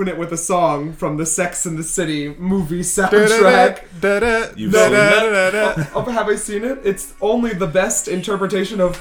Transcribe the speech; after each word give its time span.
gonna 0.00 0.10
open 0.12 0.16
it 0.16 0.18
with 0.18 0.32
a 0.32 0.42
song 0.42 0.92
from 0.92 1.16
the 1.16 1.26
Sex 1.26 1.66
and 1.66 1.78
the 1.78 1.82
City 1.82 2.34
movie 2.38 2.80
soundtrack. 2.80 3.82
You've 4.56 4.72
No, 4.72 4.84
seen 4.84 4.92
that? 4.92 5.90
Oh, 5.94 6.04
oh, 6.06 6.10
have 6.10 6.28
I 6.28 6.36
seen 6.36 6.64
it? 6.64 6.78
It's 6.84 7.12
only 7.20 7.52
the 7.52 7.66
best 7.66 8.08
interpretation 8.08 8.80
of. 8.80 9.00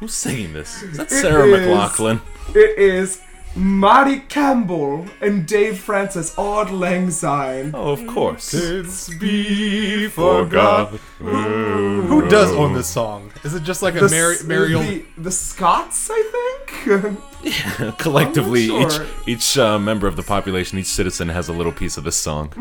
Who's 0.00 0.14
singing 0.14 0.54
this? 0.54 0.82
Is 0.82 0.96
that 0.96 1.12
It 1.12 1.20
Sarah 1.20 1.46
is- 1.46 1.66
McLachlan? 1.66 2.20
It 2.54 2.78
is 2.78 3.20
Marty 3.56 4.20
Campbell 4.20 5.06
and 5.20 5.46
Dave 5.46 5.78
Francis, 5.78 6.36
Auld 6.38 6.70
Lang 6.70 7.10
Syne. 7.10 7.72
Oh, 7.74 7.90
of 7.90 8.06
course. 8.06 8.54
It's 8.54 9.12
be 9.14 10.06
Forgot. 10.08 10.90
Who 11.18 12.28
does 12.28 12.52
own 12.52 12.74
this 12.74 12.88
song? 12.88 13.32
Is 13.42 13.54
it 13.54 13.62
just 13.64 13.82
like 13.82 13.96
a 13.96 14.00
The, 14.00 14.08
Mary, 14.08 14.34
s- 14.36 14.44
Mariel? 14.44 14.80
the, 14.82 15.04
the 15.18 15.30
Scots, 15.32 16.08
I 16.12 16.22
think. 16.62 17.18
Collectively, 17.98 18.66
sure. 18.66 18.86
each 18.86 19.00
each 19.26 19.58
uh, 19.58 19.78
member 19.78 20.06
of 20.06 20.14
the 20.16 20.22
population, 20.22 20.78
each 20.78 20.86
citizen 20.86 21.28
has 21.30 21.48
a 21.48 21.52
little 21.52 21.72
piece 21.72 21.96
of 21.96 22.04
this 22.04 22.16
song. 22.16 22.52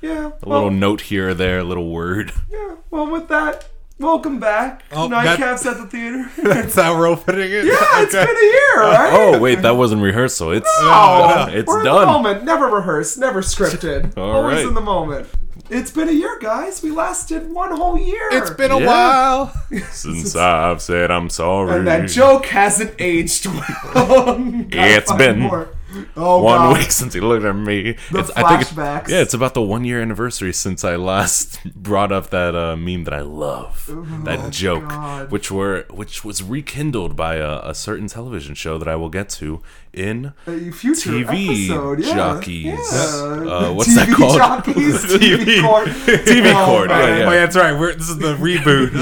yeah. 0.00 0.30
A 0.42 0.48
well, 0.48 0.60
little 0.60 0.70
note 0.70 1.02
here 1.02 1.30
or 1.30 1.34
there, 1.34 1.58
a 1.58 1.64
little 1.64 1.90
word. 1.90 2.32
Yeah. 2.50 2.76
Well, 2.90 3.10
with 3.10 3.28
that, 3.28 3.68
welcome 3.98 4.38
back. 4.40 4.82
Oh, 4.92 5.08
that- 5.08 5.38
Nightcaps 5.38 5.66
at 5.66 5.76
the 5.78 5.86
theater. 5.86 6.30
That's 6.42 6.74
how 6.74 6.98
we're 6.98 7.06
opening 7.08 7.50
it. 7.50 7.64
yeah, 7.64 8.02
it's 8.02 8.14
Okay. 8.14 8.24
been 8.26 8.36
a 8.36 8.40
year, 8.40 8.82
uh, 8.82 8.92
right? 8.92 9.10
Oh, 9.12 9.38
wait, 9.38 9.62
that 9.62 9.76
wasn't 9.76 10.02
rehearsal. 10.02 10.52
It's 10.52 10.68
Oh, 10.80 11.46
it's 11.50 11.66
we're 11.66 11.80
in 11.80 11.84
done. 11.86 12.00
the 12.00 12.06
moment. 12.12 12.44
Never 12.44 12.66
rehearsed, 12.66 13.18
never 13.18 13.40
scripted. 13.42 14.14
All 14.18 14.30
Always 14.36 14.58
right. 14.58 14.66
in 14.66 14.74
the 14.74 14.80
moment. 14.80 15.28
It's 15.70 15.90
been 15.90 16.10
a 16.10 16.12
year, 16.12 16.38
guys. 16.42 16.82
We 16.82 16.90
lasted 16.90 17.50
one 17.50 17.74
whole 17.74 17.98
year. 17.98 18.28
It's 18.32 18.50
been 18.50 18.70
a 18.70 18.78
Yeah. 18.80 18.86
while. 18.86 19.52
Since 19.92 20.36
I've 20.36 20.82
said 20.82 21.10
I'm 21.10 21.30
sorry. 21.30 21.78
and 21.78 21.86
that 21.86 22.10
joke 22.10 22.44
hasn't 22.46 22.92
aged 22.98 23.46
well. 23.46 23.62
Gotta 23.94 24.68
It's 24.70 25.08
find 25.08 25.18
been 25.18 25.38
more. 25.40 25.70
Oh, 26.16 26.42
one 26.42 26.58
God. 26.58 26.78
week 26.78 26.90
since 27.00 27.14
he 27.14 27.20
looked 27.20 27.44
at 27.44 27.52
me. 27.54 27.92
The 28.10 28.18
It's- 28.20 28.30
I 28.36 28.48
think 28.48 28.62
it- 28.62 28.74
flashbacks. 28.74 29.08
yeah, 29.08 29.20
it's 29.20 29.34
about 29.34 29.54
the 29.54 29.62
one 29.62 29.84
year 29.84 30.00
anniversary 30.02 30.52
since 30.52 30.84
I 30.84 30.96
last 30.96 31.58
brought 31.74 32.12
up 32.12 32.30
that 32.30 32.54
uh, 32.54 32.76
meme 32.76 33.04
that 33.04 33.14
I 33.14 33.20
love, 33.20 33.88
that 34.24 34.50
joke, 34.52 34.84
Oh, 34.86 34.88
God. 34.88 35.30
which 35.30 35.50
were 35.50 35.84
which 35.90 36.24
was 36.24 36.42
rekindled 36.42 37.16
by 37.16 37.36
a, 37.36 37.60
a 37.64 37.74
certain 37.74 38.06
television 38.08 38.54
show 38.54 38.78
that 38.78 38.88
I 38.88 38.96
will 38.96 39.10
get 39.10 39.28
to 39.30 39.62
in 39.92 40.32
A 40.48 40.70
future 40.72 41.10
TV 41.10 41.68
episode, 41.68 42.00
yeah. 42.00 42.14
jockeys. 42.14 42.64
Yeah. 42.64 42.80
Uh, 42.88 43.72
what's 43.72 43.90
TV 43.90 43.94
that 44.06 44.16
called? 44.16 44.36
Jockeys, 44.38 45.04
TV, 45.04 45.36
TV 45.44 45.62
court. 45.62 45.86
TV 45.88 46.52
Oh, 46.52 46.66
court, 46.66 46.90
yeah, 46.90 46.98
yeah. 47.18 47.24
Oh, 47.26 47.30
yeah, 47.32 47.40
that's 47.40 47.56
right. 47.56 47.78
We're, 47.78 47.94
this 47.94 48.08
is 48.08 48.18
the 48.18 48.34
reboot. 48.34 48.92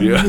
yeah. 0.00 0.22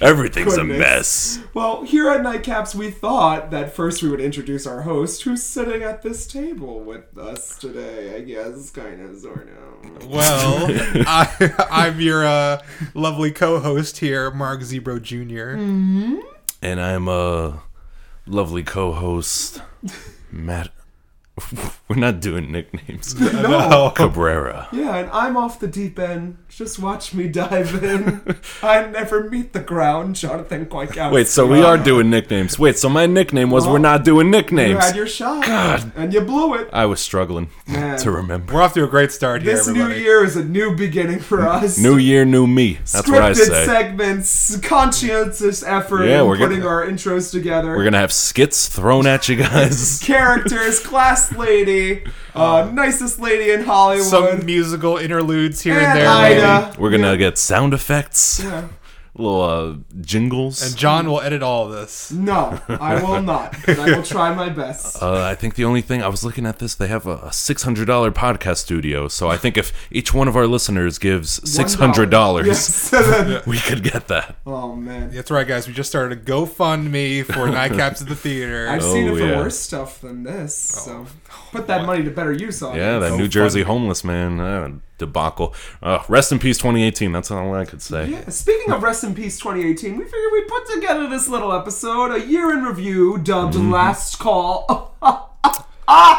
Everything's 0.00 0.56
a 0.56 0.64
mess. 0.64 1.38
Well, 1.54 1.82
here 1.84 2.10
at 2.10 2.20
Nightcaps, 2.20 2.74
we 2.74 2.90
thought 2.90 3.50
that 3.50 3.74
first 3.74 4.02
we 4.02 4.08
would 4.08 4.20
introduce 4.20 4.66
our 4.66 4.82
host, 4.82 5.22
who's 5.22 5.42
sitting 5.42 5.82
at 5.82 6.02
this 6.02 6.26
table 6.26 6.80
with 6.80 7.16
us 7.16 7.58
today. 7.58 8.16
I 8.16 8.20
guess, 8.20 8.70
kind 8.70 9.00
of, 9.00 9.18
sort 9.18 9.48
of. 9.48 10.06
well, 10.06 10.66
I, 11.06 11.66
I'm 11.70 12.00
your 12.00 12.26
uh, 12.26 12.62
lovely 12.94 13.30
co-host 13.30 13.98
here, 13.98 14.30
Mark 14.30 14.60
Zebro 14.60 15.00
Jr. 15.00 16.22
And 16.62 16.80
I'm 16.80 17.08
a 17.08 17.62
lovely 18.26 18.62
co-host, 18.62 19.62
Matt. 20.30 20.70
We're 21.88 21.96
not 21.96 22.20
doing 22.20 22.50
nicknames. 22.50 23.14
No. 23.46 23.90
Cabrera. 23.94 24.68
Yeah, 24.72 24.96
and 24.96 25.10
I'm 25.10 25.36
off 25.36 25.60
the 25.60 25.66
deep 25.68 25.98
end. 25.98 26.38
Just 26.48 26.78
watch 26.78 27.12
me 27.14 27.28
dive 27.28 27.82
in. 27.84 28.36
I 28.62 28.86
never 28.86 29.28
meet 29.28 29.52
the 29.52 29.60
ground, 29.60 30.16
Jonathan 30.16 30.66
Quaikowski. 30.66 31.12
Wait, 31.12 31.26
so 31.28 31.46
we 31.46 31.62
are 31.62 31.76
doing 31.76 32.08
nicknames. 32.10 32.58
Wait, 32.58 32.78
so 32.78 32.88
my 32.88 33.04
nickname 33.06 33.50
was 33.50 33.66
we're 33.68 33.78
not 33.78 34.04
doing 34.04 34.30
Nicknames. 34.30 34.70
You 34.70 34.78
had 34.78 34.96
your 34.96 35.06
shot, 35.06 35.44
God. 35.44 35.92
and 35.96 36.12
you 36.14 36.22
blew 36.22 36.54
it. 36.54 36.70
I 36.72 36.86
was 36.86 37.00
struggling 37.00 37.50
Man. 37.68 37.98
to 37.98 38.10
remember. 38.10 38.54
We're 38.54 38.62
off 38.62 38.72
to 38.74 38.84
a 38.84 38.88
great 38.88 39.12
start 39.12 39.42
here, 39.42 39.54
This 39.54 39.66
new 39.68 39.74
everybody. 39.82 40.00
year 40.00 40.24
is 40.24 40.36
a 40.36 40.44
new 40.44 40.74
beginning 40.74 41.20
for 41.20 41.46
us. 41.46 41.78
New 41.78 41.98
year, 41.98 42.24
new 42.24 42.46
me. 42.46 42.74
That's 42.74 43.02
Scripted 43.02 43.12
what 43.12 43.22
I 43.22 43.32
say. 43.34 43.66
segments, 43.66 44.56
conscientious 44.60 45.62
effort 45.62 46.04
Yeah, 46.06 46.22
in 46.22 46.26
we're 46.26 46.36
gonna- 46.36 46.48
putting 46.48 46.66
our 46.66 46.86
intros 46.86 47.30
together. 47.30 47.76
We're 47.76 47.84
gonna 47.84 47.98
have 47.98 48.12
skits 48.12 48.68
thrown 48.68 49.06
at 49.06 49.28
you 49.28 49.36
guys. 49.36 50.00
characters, 50.02 50.80
class 50.80 51.25
lady, 51.32 52.04
uh, 52.34 52.70
nicest 52.72 53.18
lady 53.18 53.50
in 53.52 53.62
Hollywood. 53.64 54.06
Some 54.06 54.44
musical 54.46 54.96
interludes 54.98 55.60
here 55.62 55.74
and, 55.78 55.86
and 55.86 55.98
there. 55.98 56.08
Ida. 56.08 56.76
We're 56.78 56.90
gonna 56.90 57.16
get 57.16 57.38
sound 57.38 57.74
effects, 57.74 58.40
Yeah. 58.42 58.68
Little 59.18 59.40
uh, 59.42 59.74
jingles. 60.02 60.62
And 60.62 60.76
John 60.76 61.08
will 61.08 61.20
edit 61.20 61.42
all 61.42 61.66
of 61.66 61.72
this. 61.72 62.10
No, 62.12 62.60
I 62.68 63.02
will 63.02 63.22
not. 63.22 63.56
But 63.66 63.78
I 63.78 63.96
will 63.96 64.02
try 64.02 64.34
my 64.34 64.48
best. 64.48 64.96
Uh, 65.06 65.22
I 65.22 65.34
think 65.34 65.54
the 65.54 65.64
only 65.64 65.82
thing 65.82 66.02
I 66.02 66.08
was 66.08 66.24
looking 66.24 66.46
at 66.46 66.58
this, 66.58 66.74
they 66.74 66.88
have 66.88 67.06
a, 67.06 67.16
a 67.16 67.32
six 67.32 67.62
hundred 67.62 67.86
dollar 67.86 68.10
podcast 68.10 68.56
studio. 68.58 69.08
So 69.08 69.28
I 69.28 69.36
think 69.36 69.56
if 69.56 69.72
each 69.90 70.12
one 70.14 70.26
of 70.28 70.36
our 70.36 70.46
listeners 70.46 70.98
gives 70.98 71.48
six 71.50 71.74
hundred 71.74 72.10
dollars, 72.10 72.46
Yes. 72.46 73.46
we 73.46 73.58
could 73.58 73.82
get 73.82 74.08
that. 74.08 74.36
oh 74.46 74.74
man, 74.74 75.10
That's 75.10 75.30
right, 75.30 75.46
guys. 75.46 75.66
We 75.68 75.74
just 75.74 75.88
started 75.90 76.18
a 76.18 76.20
GoFundMe 76.22 77.24
for 77.24 77.32
Nightcaps 77.48 78.02
at 78.02 78.08
the 78.08 78.16
Theater. 78.16 78.68
I've 78.68 78.82
Oh, 78.82 78.92
seen 78.92 79.06
it 79.08 79.12
for 79.12 79.18
yeah. 79.26 79.36
worse 79.36 79.58
stuff 79.58 80.00
than 80.00 80.22
this. 80.24 80.54
So 80.56 81.06
put 81.52 81.66
that 81.68 81.86
money 81.86 82.02
to 82.04 82.10
better 82.10 82.32
use 82.32 82.62
on 82.62 82.76
Yeah, 82.76 82.96
it. 82.96 83.00
that 83.00 83.08
So 83.10 83.16
New 83.16 83.28
Jersey 83.28 83.60
fun. 83.62 83.66
homeless 83.68 84.04
man 84.04 84.40
uh, 84.40 84.70
debacle. 84.98 85.54
Uh, 85.82 86.02
rest 86.08 86.32
in 86.32 86.38
peace, 86.38 86.58
2018. 86.58 87.12
That's 87.12 87.30
all 87.30 87.54
I 87.54 87.64
could 87.64 87.82
say. 87.82 88.08
Yeah, 88.10 88.28
speaking 88.30 88.72
of 88.72 88.82
Rest 88.82 89.04
in 89.04 89.14
Peace 89.14 89.38
2018, 89.38 89.96
we 89.96 90.04
figured 90.04 90.32
we'd 90.32 90.48
put 90.48 90.68
together 90.74 91.08
this 91.08 91.28
little 91.28 91.52
episode, 91.52 92.12
a 92.12 92.26
year 92.26 92.50
in 92.52 92.62
review, 92.64 93.18
dubbed 93.18 93.54
Mm-hmm. 93.54 93.70
Last 93.72 94.18
Call. 94.18 94.94
ah! 95.02 95.22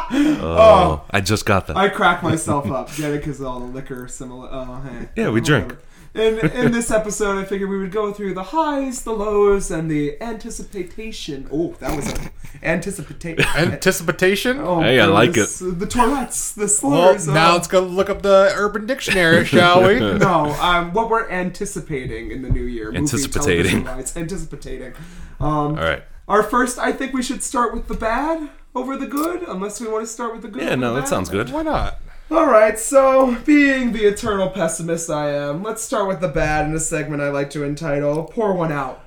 Oh, 0.10 1.04
I 1.12 1.20
just 1.20 1.46
got 1.46 1.68
that. 1.68 1.76
I 1.76 1.90
crack 1.90 2.24
myself 2.24 2.72
up. 2.72 2.96
Get 2.96 3.12
it? 3.12 3.18
Because 3.20 3.42
all 3.42 3.60
the 3.60 3.66
liquor 3.66 4.08
similar. 4.08 4.48
Oh, 4.50 4.82
hey. 4.90 5.10
Yeah, 5.18 5.30
we 5.30 5.42
drink. 5.42 5.76
Whatever. 6.18 6.48
In, 6.48 6.66
in 6.66 6.72
this 6.72 6.92
episode, 6.92 7.38
I 7.38 7.46
figured 7.46 7.70
we 7.70 7.78
would 7.78 7.92
go 7.92 8.12
through 8.14 8.34
the 8.34 8.44
highs, 8.44 9.04
the 9.04 9.12
lows, 9.12 9.72
and 9.72 9.90
the 9.90 10.22
anticipation. 10.22 11.48
Oh, 11.52 11.76
that 11.80 11.96
was 11.96 12.12
a 12.12 12.32
anticipation. 12.64 13.46
Anticipation? 13.56 14.60
Oh, 14.60 14.82
Hey, 14.82 15.00
I 15.00 15.06
like 15.06 15.38
it. 15.38 15.50
The 15.60 15.88
Tourette's, 15.88 16.54
the 16.54 16.80
well, 16.84 17.18
now 17.28 17.52
oh. 17.52 17.54
let's 17.54 17.68
go 17.68 17.82
look 17.82 18.10
up 18.10 18.22
the 18.22 18.52
Urban 18.56 18.86
Dictionary, 18.86 19.46
shall 19.46 19.84
we? 19.84 20.00
no, 20.00 20.56
um, 20.60 20.94
what 20.94 21.10
we're 21.10 21.30
anticipating 21.30 22.32
in 22.32 22.42
the 22.42 22.50
new 22.50 22.64
year. 22.64 22.94
Anticipating. 22.94 23.84
television-wise. 23.84 24.18
Anticipating. 24.18 24.94
Um, 25.40 25.50
all 25.50 25.76
right. 25.76 26.04
Our 26.28 26.44
first, 26.44 26.78
I 26.78 26.92
think 26.92 27.14
we 27.14 27.24
should 27.24 27.42
start 27.44 27.74
with 27.74 27.88
the 27.88 27.94
bad 27.94 28.50
over 28.76 28.98
the 28.98 29.08
good, 29.08 29.44
unless 29.44 29.80
we 29.80 29.88
want 29.88 30.06
to 30.06 30.12
start 30.12 30.34
with 30.34 30.42
the 30.42 30.50
good. 30.50 30.64
Yeah, 30.64 30.76
no, 30.76 30.90
the 30.90 30.96
that 30.96 31.02
bad. 31.02 31.10
sounds 31.10 31.30
good. 31.30 31.50
Why 31.52 31.64
not? 31.64 32.00
All 32.30 32.46
right, 32.48 32.78
so 32.78 33.36
being 33.46 33.94
the 33.94 34.04
eternal 34.06 34.50
pessimist 34.50 35.10
I 35.10 35.32
am, 35.32 35.64
let's 35.64 35.82
start 35.82 36.08
with 36.10 36.20
the 36.20 36.28
bad 36.28 36.66
in 36.68 36.76
a 36.76 36.80
segment 36.80 37.22
I 37.22 37.30
like 37.30 37.50
to 37.52 37.64
entitle 37.64 38.26
"Pour 38.26 38.54
One 38.54 38.72
Out." 38.72 39.04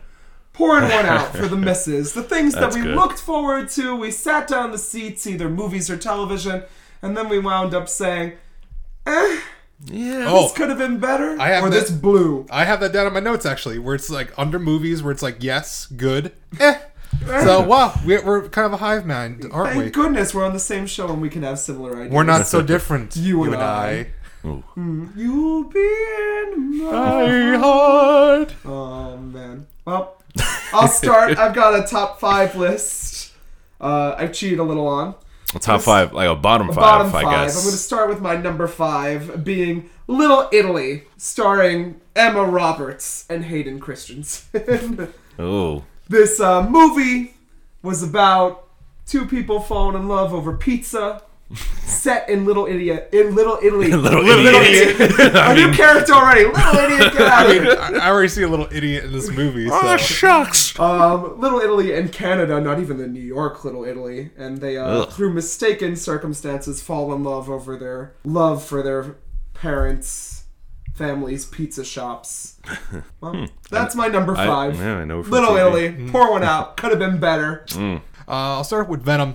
Pouring 0.52 0.90
one 0.90 1.06
out 1.06 1.34
for 1.34 1.46
the 1.46 1.56
misses, 1.68 2.12
the 2.12 2.22
things 2.24 2.54
that 2.54 2.74
we 2.74 2.82
good. 2.82 2.94
looked 2.96 3.18
forward 3.18 3.70
to. 3.70 3.94
We 3.94 4.10
sat 4.10 4.46
down 4.48 4.72
the 4.72 4.78
seats, 4.78 5.26
either 5.26 5.48
movies 5.48 5.88
or 5.88 5.96
television, 5.96 6.64
and 7.02 7.16
then 7.16 7.28
we 7.28 7.38
wound 7.38 7.72
up 7.72 7.88
saying, 7.88 8.32
"Eh, 9.06 9.40
Yeah. 9.86 10.24
Oh, 10.28 10.42
this 10.42 10.52
could 10.52 10.68
have 10.68 10.76
been 10.78 10.98
better," 10.98 11.36
I 11.40 11.48
have 11.48 11.64
or 11.64 11.70
this- 11.70 11.84
"This 11.88 11.92
blew." 11.92 12.46
I 12.50 12.64
have 12.64 12.80
that 12.80 12.92
down 12.92 13.06
in 13.06 13.12
my 13.12 13.20
notes 13.20 13.46
actually, 13.46 13.78
where 13.78 13.94
it's 13.94 14.10
like 14.10 14.32
under 14.36 14.58
movies, 14.58 15.02
where 15.02 15.12
it's 15.12 15.22
like 15.22 15.36
yes, 15.42 15.86
good, 15.86 16.32
eh. 16.58 16.78
So 17.26 17.60
wow, 17.62 17.94
we're, 18.04 18.24
we're 18.24 18.48
kind 18.48 18.66
of 18.66 18.72
a 18.72 18.76
hive 18.78 19.06
mind, 19.06 19.46
aren't 19.52 19.76
we? 19.76 19.82
Thank 19.82 19.96
we? 19.96 20.02
goodness 20.02 20.34
we're 20.34 20.44
on 20.44 20.52
the 20.52 20.58
same 20.60 20.86
show 20.86 21.08
and 21.12 21.20
we 21.22 21.28
can 21.28 21.42
have 21.42 21.58
similar 21.58 21.94
ideas. 21.96 22.12
We're 22.12 22.24
not 22.24 22.46
so 22.46 22.62
different. 22.62 23.14
You 23.16 23.44
and 23.44 23.54
and 23.54 23.62
I. 23.62 24.06
You'll 24.42 25.64
be 25.64 25.78
in 25.78 26.78
my 26.78 26.90
My 26.92 27.56
heart. 27.58 28.54
Oh 28.64 29.16
man. 29.18 29.66
Well, 29.84 30.22
I'll 30.72 30.88
start. 30.88 31.38
I've 31.38 31.54
got 31.54 31.78
a 31.78 31.86
top 31.86 32.18
five 32.20 32.56
list. 32.56 33.32
Uh, 33.80 34.14
I've 34.16 34.32
cheated 34.32 34.58
a 34.58 34.64
little 34.64 34.86
on. 34.86 35.14
A 35.54 35.58
Top 35.58 35.82
five, 35.82 36.12
like 36.12 36.28
a 36.28 36.34
bottom 36.36 36.68
five, 36.68 36.76
Bottom 36.76 37.06
I 37.08 37.10
five. 37.10 37.24
guess. 37.46 37.56
I'm 37.56 37.62
going 37.64 37.72
to 37.72 37.78
start 37.78 38.08
with 38.08 38.20
my 38.20 38.36
number 38.36 38.68
five, 38.68 39.42
being 39.44 39.90
Little 40.06 40.48
Italy, 40.52 41.04
starring 41.16 42.00
Emma 42.14 42.44
Roberts 42.44 43.26
and 43.28 43.44
Hayden 43.44 43.78
Christensen. 43.80 45.12
Oh, 45.38 45.84
this 46.10 46.40
uh, 46.40 46.68
movie 46.68 47.34
was 47.82 48.02
about 48.02 48.68
two 49.06 49.26
people 49.26 49.60
falling 49.60 49.96
in 49.96 50.08
love 50.08 50.34
over 50.34 50.56
pizza. 50.56 51.22
Set 51.82 52.28
in 52.28 52.44
Little 52.44 52.66
Idiot, 52.66 53.08
in 53.12 53.34
Little 53.34 53.58
Italy. 53.62 53.90
Little 53.92 54.24
Idiot. 54.28 55.00
a 55.34 55.54
new 55.54 55.72
character 55.72 56.12
already. 56.12 56.44
Little 56.44 56.76
Idiot, 56.76 57.12
get 57.12 57.20
out 57.22 57.32
I 57.32 57.42
of 57.42 57.48
mean, 57.50 57.62
here. 57.62 57.76
I 57.80 58.06
I 58.06 58.10
already 58.10 58.28
see 58.28 58.42
a 58.42 58.48
little 58.48 58.68
idiot 58.72 59.04
in 59.04 59.12
this 59.12 59.30
movie. 59.30 59.68
So. 59.68 59.80
oh 59.82 59.96
shucks. 59.96 60.78
Um, 60.78 61.40
Little 61.40 61.58
Italy 61.60 61.92
and 61.94 62.12
Canada, 62.12 62.60
not 62.60 62.78
even 62.80 62.98
the 62.98 63.08
New 63.08 63.22
York 63.22 63.64
Little 63.64 63.84
Italy, 63.84 64.30
and 64.36 64.58
they, 64.58 64.76
uh, 64.76 64.84
Ugh. 64.84 65.12
through 65.12 65.32
mistaken 65.32 65.96
circumstances, 65.96 66.80
fall 66.80 67.12
in 67.14 67.24
love 67.24 67.50
over 67.50 67.76
their 67.76 68.14
love 68.24 68.64
for 68.64 68.80
their 68.82 69.16
parents' 69.54 70.39
family's 71.04 71.44
pizza 71.46 71.84
shops. 71.84 72.58
Well, 73.20 73.46
that's 73.70 73.94
my 73.94 74.08
number 74.08 74.34
I- 74.36 74.46
five. 74.46 74.76
yeah, 74.76 74.98
I 74.98 75.04
know 75.04 75.20
Little 75.20 75.56
Italy, 75.56 76.08
pour 76.10 76.30
one 76.30 76.42
out. 76.42 76.76
Could 76.78 76.90
have 76.90 76.98
been 76.98 77.18
better. 77.18 77.66
Uh, 77.76 78.00
I'll 78.28 78.64
start 78.64 78.88
with 78.88 79.02
Venom. 79.02 79.34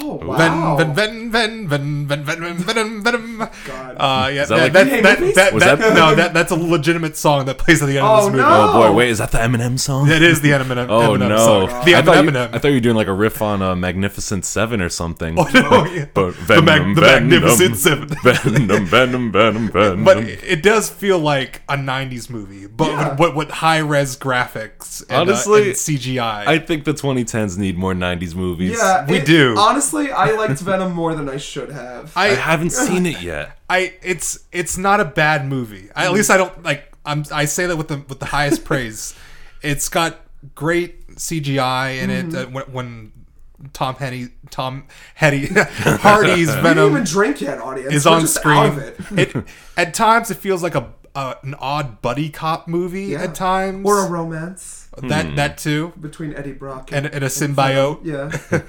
Oh 0.00 0.14
wow! 0.24 0.76
Ven, 0.76 0.94
ven, 0.94 1.30
ven, 1.30 1.68
ven, 1.68 2.06
ven, 2.06 2.24
ven, 2.24 2.38
ven, 2.40 2.54
venom, 2.58 3.02
venom. 3.02 3.38
God. 3.66 3.96
Uh, 3.98 4.30
yeah, 4.32 4.44
that 4.46 4.72
that, 4.72 4.86
like- 4.86 5.02
that, 5.02 5.02
that, 5.20 5.34
that, 5.34 5.52
Was 5.54 5.62
that- 5.64 5.78
that- 5.78 5.94
no, 5.94 6.14
that, 6.14 6.32
that's 6.34 6.50
a 6.50 6.56
legitimate 6.56 7.16
song 7.16 7.46
that 7.46 7.58
plays 7.58 7.82
at 7.82 7.86
the 7.86 7.98
end 7.98 8.06
Oh, 8.06 8.14
of 8.16 8.24
this 8.24 8.32
movie. 8.32 8.42
no. 8.42 8.48
Oh 8.48 8.72
boy, 8.90 8.92
wait, 8.94 9.10
is 9.10 9.18
that 9.18 9.30
the 9.32 9.38
Eminem 9.38 9.78
song? 9.78 10.08
It 10.10 10.22
is 10.22 10.40
the 10.40 10.50
Eminem. 10.50 10.86
Oh 10.88 11.10
Eminem 11.12 11.28
no! 11.28 11.36
song. 11.68 11.84
The 11.84 11.94
I, 11.96 12.02
thought 12.02 12.24
you, 12.24 12.30
Eminem. 12.30 12.54
I 12.54 12.58
thought 12.58 12.68
you 12.68 12.74
were 12.74 12.80
doing 12.80 12.96
like 12.96 13.06
a 13.06 13.12
riff 13.12 13.42
on 13.42 13.60
uh, 13.62 13.74
Magnificent 13.76 14.44
Seven 14.44 14.80
or 14.80 14.88
something. 14.88 15.38
Oh, 15.38 15.44
no, 15.52 15.84
yeah. 15.86 16.06
But 16.14 16.32
The 16.46 16.62
Mag- 16.62 16.94
the 16.94 17.00
Magnificent 17.02 17.76
Seven. 17.76 18.08
Venom, 18.22 18.86
Venom, 18.86 19.32
Venom, 19.32 19.68
Venom. 19.70 20.04
But 20.04 20.18
it 20.18 20.62
does 20.62 20.88
feel 20.90 21.18
like 21.18 21.62
a 21.68 21.76
'90s 21.76 22.30
movie, 22.30 22.66
but 22.66 22.88
Yeah. 22.88 23.14
with, 23.16 23.34
with 23.34 23.50
high 23.50 23.78
res 23.78 24.16
graphics 24.16 25.02
and, 25.02 25.12
uh, 25.12 25.20
Honestly, 25.20 25.62
and 25.68 25.72
CGI. 25.72 26.46
I 26.46 26.58
think 26.58 26.84
the 26.84 26.94
2010s 26.94 27.58
need 27.58 27.76
more 27.76 27.94
90s 27.94 28.34
movies. 28.34 28.78
yeah, 28.78 29.04
we 29.06 29.18
it- 29.18 29.26
do. 29.26 29.54
Honestly, 29.68 30.10
I 30.10 30.32
liked 30.32 30.60
Venom 30.60 30.92
more 30.92 31.14
than 31.14 31.28
I 31.28 31.36
should 31.36 31.70
have. 31.70 32.12
I 32.16 32.26
I, 32.26 32.34
haven't 32.34 32.70
seen 32.70 33.06
it 33.06 33.20
yet. 33.22 33.58
I, 33.70 33.94
it's 34.02 34.44
it's 34.52 34.78
not 34.78 35.00
a 35.00 35.04
bad 35.04 35.46
movie. 35.46 35.88
I, 35.94 36.06
at 36.06 36.12
least 36.12 36.30
I 36.30 36.36
don't 36.36 36.62
like. 36.62 36.92
I'm. 37.04 37.24
I 37.32 37.44
say 37.44 37.66
that 37.66 37.76
with 37.76 37.88
the 37.88 37.96
with 38.08 38.18
the 38.20 38.26
highest 38.26 38.64
praise. 38.64 39.14
It's 39.60 39.88
got 39.88 40.20
great 40.54 41.08
CGI 41.16 42.00
in 42.00 42.10
it. 42.10 42.32
Uh, 42.32 42.46
when, 42.46 42.64
when 42.72 43.12
Tom 43.72 43.96
Henny, 43.96 44.28
Tom 44.50 44.84
Hetty, 45.16 45.46
Hardy's 45.52 46.46
we 46.46 46.46
didn't 46.46 46.62
Venom 46.62 46.90
even 46.92 47.02
drink 47.04 47.40
yet, 47.40 47.58
audience. 47.58 47.92
is 47.92 48.06
We're 48.06 48.12
on 48.12 48.20
just 48.20 48.36
out 48.36 48.40
screen. 48.40 48.66
of 48.66 48.78
it. 49.18 49.36
it 49.36 49.44
at 49.76 49.94
times 49.94 50.30
it 50.30 50.36
feels 50.36 50.62
like 50.62 50.76
a, 50.76 50.92
a 51.16 51.36
an 51.42 51.54
odd 51.58 52.00
buddy 52.02 52.30
cop 52.30 52.68
movie. 52.68 53.06
Yeah. 53.06 53.24
At 53.24 53.34
times, 53.34 53.84
Or 53.84 54.06
a 54.06 54.08
romance 54.08 54.87
that 55.02 55.36
that 55.36 55.58
too, 55.58 55.92
between 56.00 56.34
Eddie 56.34 56.52
Brock 56.52 56.90
and, 56.92 57.06
and 57.06 57.24
a 57.24 57.28
symbiote. 57.28 58.00
Yeah, 58.04 58.60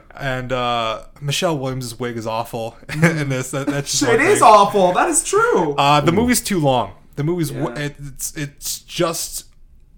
And 0.16 0.52
uh, 0.52 1.04
Michelle 1.20 1.58
Williams' 1.58 1.98
wig 1.98 2.16
is 2.16 2.26
awful 2.26 2.76
in 2.92 3.28
this. 3.28 3.50
That, 3.52 3.66
that's 3.66 3.90
just 3.90 4.02
it 4.02 4.18
one 4.18 4.20
is 4.20 4.38
thing. 4.38 4.48
awful. 4.48 4.92
That 4.92 5.08
is 5.08 5.22
true. 5.24 5.74
Uh, 5.74 6.00
the 6.00 6.12
movie's 6.12 6.40
too 6.40 6.58
long. 6.60 6.92
The 7.16 7.24
movie's 7.24 7.50
w 7.50 7.68
Yeah. 7.74 7.90
it's 7.98 8.36
it's 8.36 8.80
just 8.80 9.45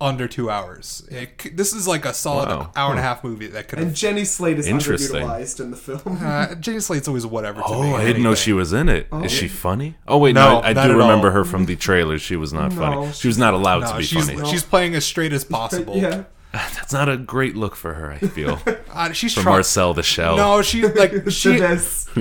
under 0.00 0.28
two 0.28 0.48
hours. 0.50 1.06
It, 1.10 1.56
this 1.56 1.72
is 1.72 1.88
like 1.88 2.04
a 2.04 2.14
solid 2.14 2.48
Wow. 2.48 2.70
hour 2.76 2.90
and 2.90 2.98
a 3.00 3.02
half 3.02 3.24
movie 3.24 3.48
that 3.48 3.66
could 3.68 3.78
and 3.80 3.88
have. 3.88 3.96
Jenny 3.96 4.24
Slate 4.24 4.58
is 4.58 4.68
underutilized 4.68 5.58
in 5.60 5.70
the 5.72 5.76
film. 5.76 6.18
Uh, 6.22 6.54
Jenny 6.60 6.80
Slate's 6.80 7.08
always 7.08 7.26
whatever. 7.26 7.60
To 7.60 7.66
Oh, 7.66 7.82
me, 7.82 7.94
I 7.94 8.04
didn't 8.04 8.22
know 8.22 8.34
she 8.36 8.52
was 8.52 8.72
in 8.72 8.88
it. 8.88 9.08
Is 9.24 9.32
she 9.32 9.48
funny? 9.48 9.96
Oh 10.06 10.18
wait, 10.18 10.34
No, 10.34 10.52
no, 10.52 10.58
I, 10.60 10.68
I 10.70 10.72
do 10.86 10.96
remember 10.96 11.28
all. 11.28 11.32
her 11.34 11.44
from 11.44 11.66
the 11.66 11.74
trailer. 11.76 12.18
She 12.18 12.36
was 12.36 12.52
not 12.52 12.72
No, 12.72 12.76
funny. 12.80 13.12
She 13.12 13.26
was 13.26 13.38
not 13.38 13.54
allowed 13.54 13.86
to 13.90 13.96
be 13.98 14.04
she's 14.04 14.30
funny. 14.30 14.48
she's 14.50 14.62
playing 14.62 14.94
as 14.94 15.04
straight 15.04 15.32
as 15.32 15.44
possible. 15.58 15.96
yeah, 15.96 16.24
That's 16.52 16.92
not 16.92 17.08
a 17.08 17.16
great 17.18 17.56
look 17.56 17.76
for 17.76 17.94
her. 17.94 18.10
I 18.10 18.18
feel 18.18 18.58
uh, 18.92 19.12
she's 19.12 19.34
for 19.34 19.42
trying. 19.42 19.56
Marcel 19.56 19.92
the 19.94 20.02
Shell. 20.02 20.36
No, 20.36 20.62
she 20.62 20.82
like 20.88 21.12
she 21.30 21.58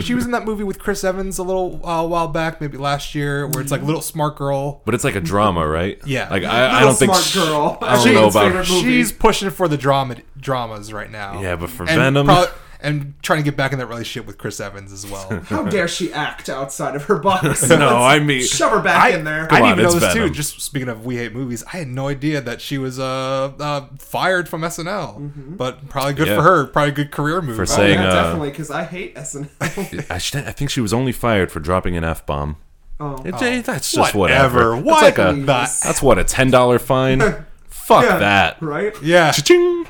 she 0.01 0.13
was 0.13 0.25
in 0.25 0.31
that 0.31 0.44
movie 0.44 0.63
with 0.65 0.79
Chris 0.79 1.03
Evans 1.03 1.38
a 1.38 1.44
little 1.44 1.79
uh, 1.85 2.06
while 2.06 2.27
back, 2.27 2.59
maybe 2.59 2.77
last 2.77 3.15
year, 3.15 3.47
where 3.47 3.62
it's 3.62 3.71
like 3.71 3.81
little 3.81 4.01
smart 4.01 4.35
girl. 4.35 4.81
but 4.85 4.94
it's 4.94 5.03
like 5.03 5.15
a 5.15 5.21
drama, 5.21 5.65
right? 5.68 6.00
Yeah. 6.06 6.29
Like 6.29 6.44
I, 6.44 6.79
I 6.79 6.81
don't 6.81 6.95
think 6.95 7.12
smart 7.13 7.24
sh- 7.24 7.35
girl. 7.35 7.77
I 7.81 7.95
don't 7.95 8.03
Shane's 8.03 8.15
know 8.15 8.27
about. 8.27 8.44
favorite 8.45 8.69
movie. 8.69 8.81
She's 8.83 9.12
pushing 9.13 9.50
for 9.50 9.68
the 9.68 9.77
drama 9.77 10.18
dramas 10.39 10.91
right 10.91 11.09
now. 11.09 11.41
Yeah, 11.41 11.56
but 11.56 11.69
for 11.69 11.83
and 11.88 11.97
Venom- 11.97 12.25
prob- 12.27 12.50
and 12.79 13.13
trying 13.24 13.39
to 13.39 13.44
get 13.44 13.57
back 13.57 13.74
in 13.74 13.79
that 13.79 13.88
relationship 13.88 14.27
with 14.27 14.38
Chris 14.38 14.59
Evans 14.59 14.91
as 14.94 15.06
well. 15.09 15.39
How 15.45 15.63
dare 15.63 15.88
she 15.88 16.13
act 16.13 16.47
outside 16.50 16.95
of 16.95 17.06
her 17.06 17.18
box? 17.19 17.68
No, 17.77 17.97
I 17.97 18.19
mean- 18.29 18.44
shove 18.44 18.71
her 18.71 18.81
back 18.81 19.13
in 19.13 19.24
there. 19.24 19.45
I 19.45 19.47
Come 19.47 19.57
didn't 19.57 19.65
on, 19.65 19.71
even 19.79 19.83
know 19.83 19.91
it's 19.97 20.00
this 20.00 20.13
too. 20.13 20.29
Just 20.29 20.62
speaking 20.62 20.89
of 20.89 21.06
we 21.06 21.18
hate 21.18 21.33
movies, 21.33 21.63
I 21.71 21.77
had 21.77 21.88
no 21.88 22.07
idea 22.07 22.41
that 22.41 22.62
she 22.62 22.77
was 22.77 23.00
uh, 23.00 23.53
uh 23.59 23.88
fired 24.00 24.47
from 24.50 24.62
SNL. 24.62 25.18
Mm-hmm. 25.19 25.56
But 25.56 25.89
probably 25.89 26.13
good 26.13 26.27
Yeah. 26.27 26.35
for 26.38 26.41
her. 26.44 26.65
Probably 26.68 26.89
a 26.91 26.95
good 26.95 27.12
career 27.12 27.41
move. 27.41 27.56
For 27.56 27.63
oh, 27.63 27.65
saying, 27.65 28.00
yeah, 28.00 28.09
uh, 28.09 28.13
definitely, 28.24 28.50
because 28.51 28.71
I 28.71 28.83
hate 28.83 29.15
SNL. 29.15 30.12
I, 30.12 30.18
should, 30.18 30.45
I 30.45 30.51
think 30.51 30.69
she 30.69 30.81
was 30.81 30.94
only 30.94 31.12
fired 31.12 31.51
for 31.51 31.59
dropping 31.59 31.97
an 31.97 32.03
f 32.03 32.25
bomb. 32.25 32.57
oh, 33.00 33.18
that's 33.18 33.91
just 33.91 34.15
Whatever. 34.15 34.75
whatever. 34.75 34.77
What? 34.77 35.01
That's 35.01 35.18
like 35.18 35.35
a 35.35 35.39
That- 35.45 35.79
that's 35.83 36.01
what 36.01 36.18
a 36.19 36.24
ten 36.24 36.50
dollar 36.51 36.79
fine. 36.79 37.21
Fuck 37.68 38.03
Yeah, 38.03 38.18
that. 38.18 38.62
right? 38.62 38.94
yeah, 39.01 39.31
Cha-ching. 39.31 39.88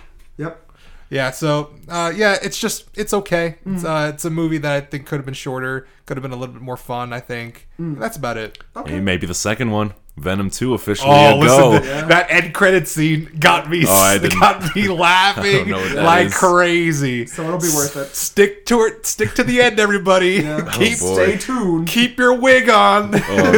Yep. 1.09 1.17
yeah. 1.17 1.31
So 1.31 1.71
uh, 1.87 2.11
yeah, 2.15 2.37
it's 2.41 2.59
just 2.59 2.85
it's 2.95 3.13
okay. 3.13 3.55
It's 3.65 3.83
Mm. 3.83 4.07
uh, 4.07 4.09
it's 4.13 4.25
a 4.25 4.29
movie 4.29 4.57
that 4.59 4.71
I 4.71 4.81
think 4.81 5.05
could 5.05 5.17
have 5.17 5.25
been 5.25 5.33
shorter. 5.33 5.87
Could 6.05 6.17
have 6.17 6.21
been 6.21 6.31
a 6.31 6.35
little 6.37 6.53
bit 6.53 6.61
more 6.61 6.77
fun. 6.77 7.13
I 7.13 7.19
think 7.19 7.67
Mm. 7.79 7.99
that's 7.99 8.17
about 8.17 8.37
it. 8.37 8.57
Maybe- 8.75 8.99
Maybe 9.01 9.27
the 9.27 9.33
second 9.35 9.71
one, 9.71 9.93
Venom 10.17 10.49
Two, 10.49 10.73
officially 10.73 11.11
Oh, 11.11 11.35
a 11.35 11.37
listen, 11.37 11.59
go. 11.59 11.79
to- 11.79 12.07
that 12.07 12.27
end 12.31 12.53
credit 12.53 12.87
scene 12.87 13.29
got 13.39 13.69
me 13.69 13.83
Oh, 13.87 13.91
I 13.91 14.17
didn't- 14.17 14.39
got 14.39 14.75
me 14.75 14.87
laughing 15.05 15.69
know 15.69 15.77
what 15.79 15.93
that 15.93 16.03
like 16.03 16.27
is. 16.27 16.33
crazy. 16.33 17.25
So 17.27 17.43
it'll 17.43 17.59
be 17.59 17.69
worth 17.75 17.95
it. 17.97 18.15
Stick 18.15 18.65
to 18.67 18.81
it. 18.85 19.05
Stick 19.05 19.33
to 19.35 19.43
the 19.43 19.61
end, 19.61 19.79
everybody. 19.79 20.35
Yeah. 20.43 20.61
Keep 20.73 20.97
Oh, 21.01 21.15
boy. 21.15 21.23
Stay 21.23 21.37
tuned. 21.37 21.87
keep 21.87 22.17
your 22.17 22.33
wig 22.33 22.69
on. 22.69 23.11
oh 23.15 23.51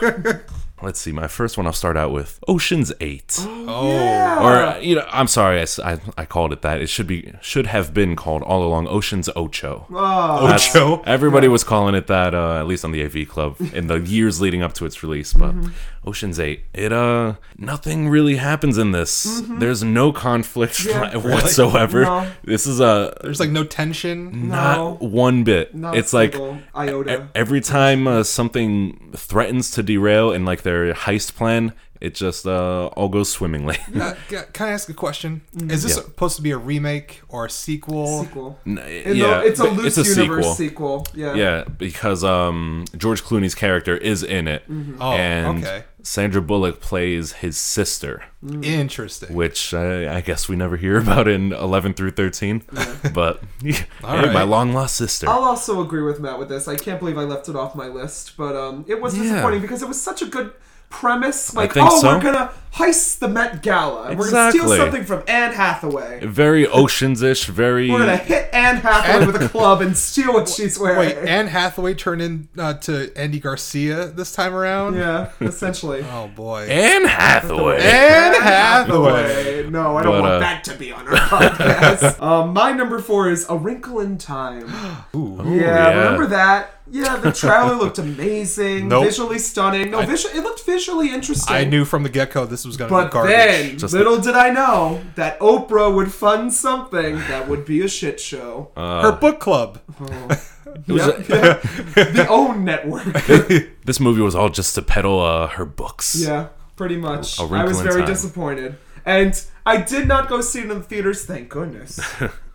no. 0.00 0.40
Let's 0.82 1.00
see. 1.00 1.12
My 1.12 1.28
first 1.28 1.56
one 1.56 1.66
I'll 1.66 1.72
start 1.72 1.96
out 1.96 2.10
with 2.12 2.38
Ocean's 2.48 2.92
Eight. 3.00 3.36
Oh, 3.40 3.88
Yeah. 3.92 4.76
Or 4.76 4.80
you 4.80 4.96
know, 4.96 5.06
I'm 5.10 5.28
sorry, 5.28 5.64
I 5.84 5.98
I 6.18 6.24
called 6.24 6.52
it 6.52 6.62
that. 6.62 6.80
It 6.80 6.88
should 6.88 7.06
be 7.06 7.32
should 7.40 7.66
have 7.66 7.94
been 7.94 8.16
called 8.16 8.42
all 8.42 8.64
along 8.64 8.88
Ocean's 8.88 9.28
Ocho. 9.36 9.86
Oh, 9.90 10.46
That's- 10.46 10.74
Ocho. 10.74 11.02
Everybody 11.06 11.46
was 11.48 11.62
calling 11.64 11.94
it 11.94 12.06
that, 12.08 12.34
uh, 12.34 12.58
at 12.58 12.66
least 12.66 12.84
on 12.84 12.90
the 12.92 13.02
AV 13.04 13.28
Club, 13.28 13.56
in 13.72 13.86
the 13.86 14.00
years 14.00 14.40
leading 14.40 14.62
up 14.62 14.72
to 14.74 14.84
its 14.86 15.02
release. 15.02 15.32
But 15.32 15.52
Mm-hmm. 15.52 15.70
Ocean's 16.04 16.40
Eight, 16.40 16.64
it 16.74 16.92
uh, 16.92 17.34
nothing 17.56 18.08
really 18.08 18.34
happens 18.36 18.76
in 18.76 18.90
this. 18.90 19.40
There's 19.48 19.84
no 19.84 20.12
conflict 20.12 20.74
Mm-hmm. 20.78 20.88
Yeah. 20.90 21.16
whatsoever. 21.34 22.02
No. 22.02 22.26
This 22.42 22.66
is 22.66 22.80
a 22.80 23.14
There's 23.22 23.38
like 23.38 23.50
no 23.50 23.62
tension. 23.64 24.48
not 24.48 25.00
one 25.00 25.44
bit. 25.44 25.74
Not 25.74 25.96
it's 25.96 26.12
like 26.12 26.34
iota. 26.74 27.28
every 27.36 27.60
time 27.60 28.08
uh, 28.08 28.24
something 28.24 29.12
threatens 29.14 29.70
to 29.72 29.82
derail 29.84 30.32
and 30.32 30.44
like 30.44 30.62
their 30.72 30.94
heist 30.94 31.34
plan, 31.34 31.72
it 32.02 32.14
just 32.16 32.46
uh, 32.46 32.86
all 32.96 33.08
goes 33.08 33.30
swimmingly. 33.30 33.78
Uh, 34.02 34.14
can 34.52 34.66
I 34.68 34.72
ask 34.72 34.88
a 34.88 34.94
question? 34.94 35.42
Is 35.74 35.82
this 35.84 35.96
Yeah. 35.96 36.02
supposed 36.02 36.36
to 36.36 36.42
be 36.42 36.50
a 36.50 36.58
remake 36.58 37.22
or 37.28 37.46
a 37.46 37.50
sequel? 37.50 38.24
sequel. 38.24 38.58
N- 38.66 38.80
yeah, 39.06 39.40
the, 39.40 39.46
it's 39.46 39.60
a 39.60 39.64
loose 39.68 39.96
it's 39.98 40.16
a 40.16 40.22
universe 40.22 40.56
sequel. 40.56 41.04
sequel. 41.04 41.22
Yeah. 41.24 41.34
Yeah, 41.34 41.64
because 41.78 42.24
um, 42.24 42.84
George 42.96 43.22
Clooney's 43.22 43.54
character 43.54 43.96
is 43.96 44.22
in 44.24 44.48
it, 44.48 44.62
Oh, 45.00 45.12
and 45.12 45.58
okay. 45.64 45.84
Sandra 46.02 46.42
Bullock 46.42 46.80
plays 46.80 47.32
his 47.44 47.56
sister, 47.56 48.24
Interesting. 48.62 49.34
which 49.34 49.72
I, 49.72 50.16
I 50.16 50.20
guess 50.20 50.48
we 50.48 50.56
never 50.56 50.76
hear 50.76 50.98
about 50.98 51.28
in 51.28 51.52
eleven 51.52 51.94
through 51.94 52.12
thirteen. 52.12 52.62
But 53.14 53.42
hey, 53.62 53.84
right. 54.02 54.32
my 54.32 54.42
long 54.42 54.72
lost 54.72 54.96
sister. 54.96 55.28
I'll 55.28 55.44
also 55.44 55.80
agree 55.82 56.02
with 56.02 56.18
Matt 56.20 56.38
with 56.38 56.48
this. 56.48 56.66
I 56.66 56.76
can't 56.76 56.98
believe 56.98 57.18
I 57.18 57.24
left 57.24 57.48
it 57.48 57.56
off 57.56 57.74
my 57.76 57.86
list, 57.88 58.36
but 58.36 58.56
um, 58.56 58.84
it 58.88 59.00
was 59.00 59.16
Yeah. 59.16 59.22
disappointing 59.24 59.60
because 59.60 59.82
it 59.82 59.88
was 59.88 60.00
such 60.00 60.22
a 60.22 60.26
good 60.26 60.52
premise. 60.92 61.54
Like, 61.54 61.72
think 61.72 61.88
oh, 61.90 62.00
so. 62.00 62.08
we're 62.08 62.22
gonna 62.22 62.52
heist 62.74 63.18
the 63.18 63.28
Met 63.28 63.62
Gala. 63.62 64.08
and 64.10 64.18
We're 64.18 64.30
gonna 64.30 64.50
steal 64.50 64.68
something 64.76 65.04
from 65.04 65.22
Anne 65.26 65.52
Hathaway. 65.52 66.24
Very 66.24 66.66
Oceans-ish. 66.66 67.46
Very. 67.46 67.90
We're 67.90 67.98
gonna 68.00 68.16
hit 68.16 68.48
Anne 68.52 68.76
Hathaway 68.76 69.26
with 69.26 69.42
a 69.42 69.48
club 69.48 69.80
and 69.82 69.96
steal 69.96 70.32
what 70.34 70.48
she's 70.48 70.78
wearing. 70.78 70.98
Wait, 70.98 71.16
Anne 71.16 71.48
Hathaway 71.48 71.94
turned 71.94 72.22
in 72.22 72.48
uh, 72.58 72.74
to 72.74 73.10
Andy 73.16 73.40
Garcia 73.40 74.06
this 74.08 74.32
time 74.32 74.54
around. 74.54 74.94
yeah, 74.96 75.32
essentially. 75.40 76.04
Oh 76.12 76.28
boy. 76.28 76.66
Anne 76.68 77.06
Hathaway. 77.06 77.80
Anne 77.80 78.34
Hathaway. 78.42 79.68
No, 79.70 79.96
I 79.96 80.02
don't 80.02 80.12
But, 80.12 80.20
want 80.20 80.32
uh, 80.34 80.38
that 80.40 80.64
to 80.64 80.74
be 80.76 80.92
on 80.92 81.08
our 81.08 81.14
podcast. 81.16 82.20
um, 82.22 82.52
my 82.52 82.72
number 82.72 82.98
four 83.00 83.30
is 83.30 83.46
A 83.48 83.56
Wrinkle 83.56 84.00
in 84.00 84.18
Time. 84.18 84.64
Ooh. 85.16 85.40
yeah, 85.46 85.54
yeah. 85.56 85.88
remember 85.96 86.26
that? 86.26 86.81
Yeah, 86.94 87.16
the 87.16 87.32
trailer 87.32 87.74
looked 87.74 87.98
amazing, 87.98 88.88
Nope. 88.88 89.04
visually 89.06 89.38
stunning. 89.38 89.90
No, 89.92 90.02
visual, 90.04 90.36
it 90.36 90.42
looked 90.42 90.62
visually 90.66 91.10
interesting. 91.10 91.56
I 91.56 91.64
knew 91.64 91.86
from 91.86 92.02
the 92.02 92.10
get 92.10 92.32
go 92.32 92.44
this 92.44 92.66
was 92.66 92.76
going 92.76 92.90
to 92.90 92.94
be 92.96 93.02
But 93.04 93.10
garbage. 93.10 93.32
then, 93.34 93.78
Just 93.78 93.94
little 93.94 94.18
did 94.20 94.34
I 94.36 94.50
know 94.50 95.00
that 95.14 95.40
Oprah 95.40 95.94
would 95.94 96.12
fund 96.12 96.52
something 96.52 97.14
that 97.16 97.48
would 97.48 97.64
be 97.64 97.80
a 97.80 97.88
shit 97.88 98.20
show. 98.20 98.70
Uh, 98.76 99.02
Her 99.10 99.12
book 99.12 99.40
club. 99.40 99.80
Yep, 100.86 101.28
yep. 101.28 101.62
the 101.94 102.26
OWN 102.30 102.64
network. 102.64 103.04
This 103.84 104.00
movie 104.00 104.22
was 104.22 104.34
all 104.34 104.48
just 104.48 104.74
to 104.76 104.82
peddle 104.82 105.20
uh, 105.20 105.48
her 105.48 105.66
books. 105.66 106.14
yeah, 106.18 106.48
pretty 106.76 106.96
much. 106.96 107.38
A 107.38 107.42
I 107.42 107.46
Wrinkle 107.46 107.68
was 107.68 107.80
very 107.82 108.00
Time. 108.02 108.06
disappointed. 108.06 108.76
And 109.04 109.44
I 109.66 109.76
did 109.82 110.08
not 110.08 110.28
go 110.30 110.40
see 110.40 110.60
it 110.60 110.62
in 110.62 110.78
the 110.78 110.80
theaters, 110.82 111.26
thank 111.26 111.48
goodness. 111.50 112.00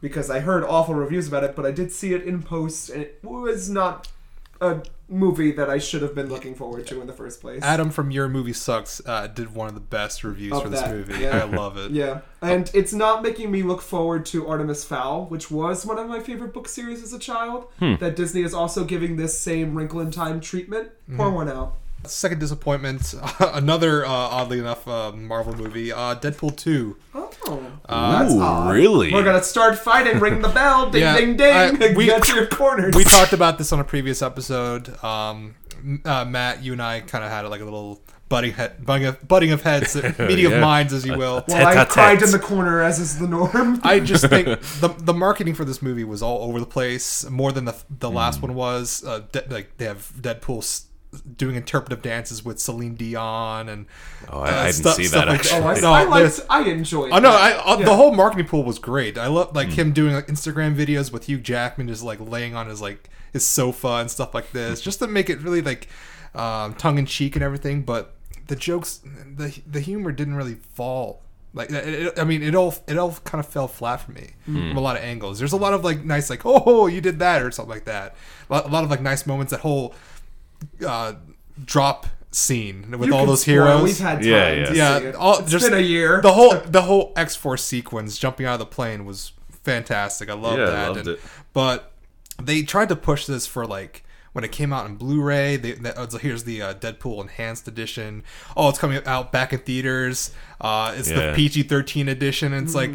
because 0.02 0.32
I 0.32 0.40
heard 0.40 0.64
awful 0.64 0.96
reviews 0.96 1.28
about 1.28 1.44
it, 1.44 1.56
but 1.56 1.66
I 1.66 1.72
did 1.72 1.92
see 1.92 2.14
it 2.14 2.24
in 2.24 2.42
post, 2.42 2.90
and 2.90 3.02
it 3.04 3.20
was 3.22 3.70
not 3.70 4.08
a 4.62 4.82
movie 5.10 5.52
that 5.52 5.70
I 5.70 5.78
should 5.78 6.02
have 6.02 6.14
been 6.14 6.28
looking 6.30 6.54
forward 6.56 6.86
to 6.88 7.00
in 7.02 7.08
the 7.08 7.14
first 7.14 7.40
place. 7.42 7.62
Adam 7.64 7.90
from 7.92 8.12
Your 8.12 8.28
Movie 8.28 8.54
Sucks 8.54 9.02
uh, 9.06 9.28
did 9.28 9.54
one 9.56 9.68
of 9.68 9.74
the 9.74 9.80
best 9.80 10.24
reviews 10.24 10.54
Of 10.54 10.64
for 10.64 10.70
this 10.70 10.82
that, 10.82 10.92
movie. 10.92 11.22
yeah. 11.24 11.38
I 11.38 11.44
love 11.44 11.78
it. 11.78 11.92
Yeah, 11.92 12.22
and 12.42 12.70
it's 12.74 12.94
not 12.94 13.24
making 13.24 13.50
me 13.52 13.64
look 13.64 13.82
forward 13.82 14.26
to 14.28 14.48
Artemis 14.48 14.84
Fowl, 14.84 15.26
which 15.26 15.50
was 15.50 15.86
one 15.86 15.98
of 15.98 16.08
my 16.08 16.20
favorite 16.20 16.54
book 16.54 16.68
series 16.68 17.02
as 17.04 17.14
a 17.14 17.20
child. 17.20 17.68
Hmm. 17.80 17.96
That 18.00 18.16
Disney 18.16 18.42
is 18.42 18.54
also 18.54 18.84
giving 18.84 19.16
this 19.16 19.38
same 19.38 19.76
Wrinkle 19.76 20.02
in 20.02 20.12
Time 20.12 20.40
treatment. 20.42 20.90
Mm-hmm. 21.04 21.18
Pour 21.18 21.32
one 21.32 21.50
out. 21.50 21.76
Second 22.06 22.40
disappointment, 22.40 23.14
another 23.40 24.06
uh, 24.06 24.10
oddly 24.10 24.60
enough 24.60 24.88
uh, 24.88 25.12
Marvel 25.14 25.56
movie, 25.56 25.92
uh, 25.92 26.16
Deadpool 26.16 26.56
two. 26.56 26.96
Oh, 27.14 27.27
Uh, 27.90 28.20
that's 28.24 28.34
Ooh, 28.34 28.42
odd. 28.42 28.74
really? 28.74 29.14
We're 29.14 29.24
gonna 29.24 29.44
start 29.44 29.78
fighting. 29.78 30.20
Ring 30.20 30.42
the 30.42 30.50
bell. 30.50 30.90
Ding, 30.90 31.02
Yeah, 31.02 31.18
ding, 31.18 31.38
ding. 31.38 31.54
I- 31.54 31.94
we- 31.96 32.06
Get 32.06 32.24
to 32.24 32.36
your 32.36 32.48
corners. 32.48 32.96
we 32.96 33.04
talked 33.04 33.34
about 33.34 33.58
this 33.58 33.72
on 33.72 33.80
a 33.80 33.84
previous 33.84 34.22
episode. 34.22 35.02
Um, 35.04 35.56
uh, 36.06 36.26
Matt, 36.26 36.64
you 36.64 36.74
and 36.74 36.82
I 36.82 37.02
kind 37.02 37.24
of 37.24 37.30
had 37.32 37.46
like 37.48 37.62
a 37.62 37.64
little 37.64 38.02
butting 38.30 38.52
head, 38.52 38.86
butting 38.86 39.06
of, 39.06 39.26
butting 39.26 39.52
of 39.52 39.62
heads, 39.62 39.96
meeting 40.20 40.46
of 40.48 40.60
minds, 40.60 40.92
as 40.92 41.06
you 41.06 41.18
will. 41.18 41.46
Well, 41.48 41.66
I 41.66 41.72
Tete-a-tete. 41.76 41.90
cried 41.90 42.22
in 42.24 42.32
the 42.32 42.40
corner, 42.40 42.82
as 42.82 43.00
is 43.00 43.20
the 43.20 43.28
norm. 43.28 43.80
I 43.84 44.00
just 44.02 44.26
think 44.28 44.48
the 44.82 44.94
the 44.98 45.14
marketing 45.14 45.54
for 45.54 45.64
this 45.64 45.82
movie 45.82 46.04
was 46.04 46.22
all 46.22 46.50
over 46.50 46.60
the 46.60 46.66
place, 46.66 47.30
more 47.30 47.52
than 47.54 47.64
the 47.66 47.76
the 48.00 48.10
last 48.10 48.42
one 48.42 48.54
was. 48.54 49.04
Uh, 49.06 49.22
like 49.50 49.78
they 49.78 49.86
have 49.86 50.12
Deadpool 50.20 50.58
s- 50.60 50.88
doing 51.22 51.56
interpretive 51.56 52.02
dances 52.02 52.44
with 52.46 52.60
Celine 52.60 52.96
Dion 52.96 53.70
and 53.70 53.86
Oh, 54.30 54.40
I, 54.40 54.50
uh, 54.50 54.52
I 54.62 54.66
didn't 54.68 54.76
stuff- 54.76 54.96
see 54.96 55.08
that 55.08 55.28
like 55.28 55.40
actually. 55.40 55.60
oh, 55.62 55.68
I, 55.68 55.80
No, 55.80 55.92
I 55.94 56.04
liked. 56.04 56.40
I 56.50 56.64
enjoyed. 56.64 57.12
Oh 57.12 57.20
no! 57.20 57.32
that. 57.32 57.42
I, 57.42 57.74
uh, 57.74 57.78
Yeah. 57.80 57.86
the 57.86 57.96
whole 57.96 58.14
marketing 58.14 58.48
pool 58.48 58.64
was 58.64 58.80
great. 58.80 59.18
I 59.18 59.28
love 59.28 59.56
like 59.56 59.70
him 59.70 59.92
doing 59.94 60.14
like 60.14 60.28
Instagram 60.28 60.76
videos 60.76 61.12
with 61.12 61.26
Hugh 61.26 61.40
Jackman 61.40 61.88
just 61.88 62.04
like 62.04 62.20
laying 62.20 62.56
on 62.56 62.68
his 62.68 62.82
like 62.82 63.10
his 63.34 63.46
sofa 63.46 63.88
and 64.00 64.10
stuff 64.10 64.34
like 64.34 64.52
this, 64.52 64.82
just 64.82 65.00
to 65.00 65.08
make 65.08 65.30
it 65.30 65.42
really 65.42 65.62
like 65.62 65.88
um, 66.36 66.74
tongue 66.76 66.98
in 66.98 67.06
cheek 67.06 67.36
and 67.36 67.44
everything. 67.44 67.84
But 67.84 68.14
the 68.48 68.56
jokes, 68.56 69.02
the 69.36 69.60
the 69.70 69.80
humor 69.82 70.12
didn't 70.12 70.36
really 70.36 70.56
fall. 70.56 71.22
Like 71.54 71.72
it, 71.72 71.88
it- 71.88 72.20
I 72.20 72.24
mean, 72.24 72.44
it 72.44 72.54
all 72.56 72.76
it 72.88 72.98
all 72.98 73.14
kind 73.24 73.40
of 73.44 73.48
fell 73.50 73.68
flat 73.68 73.98
for 74.02 74.12
me 74.12 74.32
from 74.46 74.78
a 74.78 74.82
lot 74.82 74.96
of 74.98 75.04
angles. 75.04 75.40
There's 75.40 75.54
a 75.54 75.58
lot 75.58 75.74
of 75.74 75.84
like 75.84 76.04
nice 76.04 76.30
like 76.30 76.42
oh 76.46 76.88
you 76.88 77.02
did 77.02 77.20
that 77.20 77.42
or 77.42 77.52
something 77.52 77.74
like 77.74 77.86
that. 77.86 78.16
A 78.50 78.54
lot, 78.54 78.66
a 78.66 78.70
lot 78.70 78.84
of 78.84 78.90
like 78.90 79.02
nice 79.02 79.26
moments. 79.26 79.52
That 79.52 79.62
whole 79.62 79.94
uh, 80.86 81.14
drop 81.64 82.08
scene 82.32 82.92
with 82.98 83.10
You 83.10 83.16
all 83.16 83.26
those 83.26 83.42
spoil. 83.42 83.54
heroes. 83.54 83.84
We've 83.84 83.98
had 84.00 84.16
time 84.20 84.24
Yeah, 84.24 84.50
to 84.50 84.58
yeah. 84.60 84.72
see 84.72 84.78
Yeah, 84.78 84.98
it. 85.10 85.16
all, 85.16 85.40
It's 85.40 85.52
just 85.52 85.66
been 85.70 85.78
a 85.78 85.82
year. 85.82 86.22
The 86.22 86.34
whole 86.34 86.56
the 86.66 86.84
whole 86.84 87.14
X 87.16 87.36
Force 87.36 87.64
sequence 87.64 88.18
jumping 88.18 88.46
out 88.46 88.54
of 88.54 88.60
the 88.60 88.66
plane 88.66 89.06
was 89.06 89.32
fantastic. 89.64 90.30
I 90.30 90.34
love 90.34 90.58
Yeah, 90.58 90.66
that. 90.66 90.88
loved 90.90 91.00
And- 91.00 91.08
it. 91.10 91.20
But 91.54 91.92
they 92.42 92.62
tried 92.64 92.90
to 92.90 92.96
push 92.96 93.26
this 93.26 93.48
for 93.48 93.66
like 93.66 94.04
when 94.34 94.44
it 94.44 94.52
came 94.52 94.72
out 94.72 94.86
in 94.86 94.96
Blu-ray. 94.98 95.58
They, 95.58 95.72
they, 95.72 95.92
oh, 95.98 96.08
so 96.08 96.20
here's 96.20 96.44
the 96.44 96.62
uh, 96.62 96.74
Deadpool 96.76 97.22
enhanced 97.22 97.68
edition. 97.68 98.24
Oh, 98.56 98.70
it's 98.70 98.78
coming 98.78 99.02
out 99.08 99.32
back 99.32 99.54
in 99.54 99.60
theaters. 99.60 100.32
Uh, 100.62 100.94
it's 100.96 101.10
the 101.10 101.34
PG-13 101.36 102.08
edition. 102.08 102.54
And 102.54 102.68
it's 102.68 102.76
like, 102.76 102.92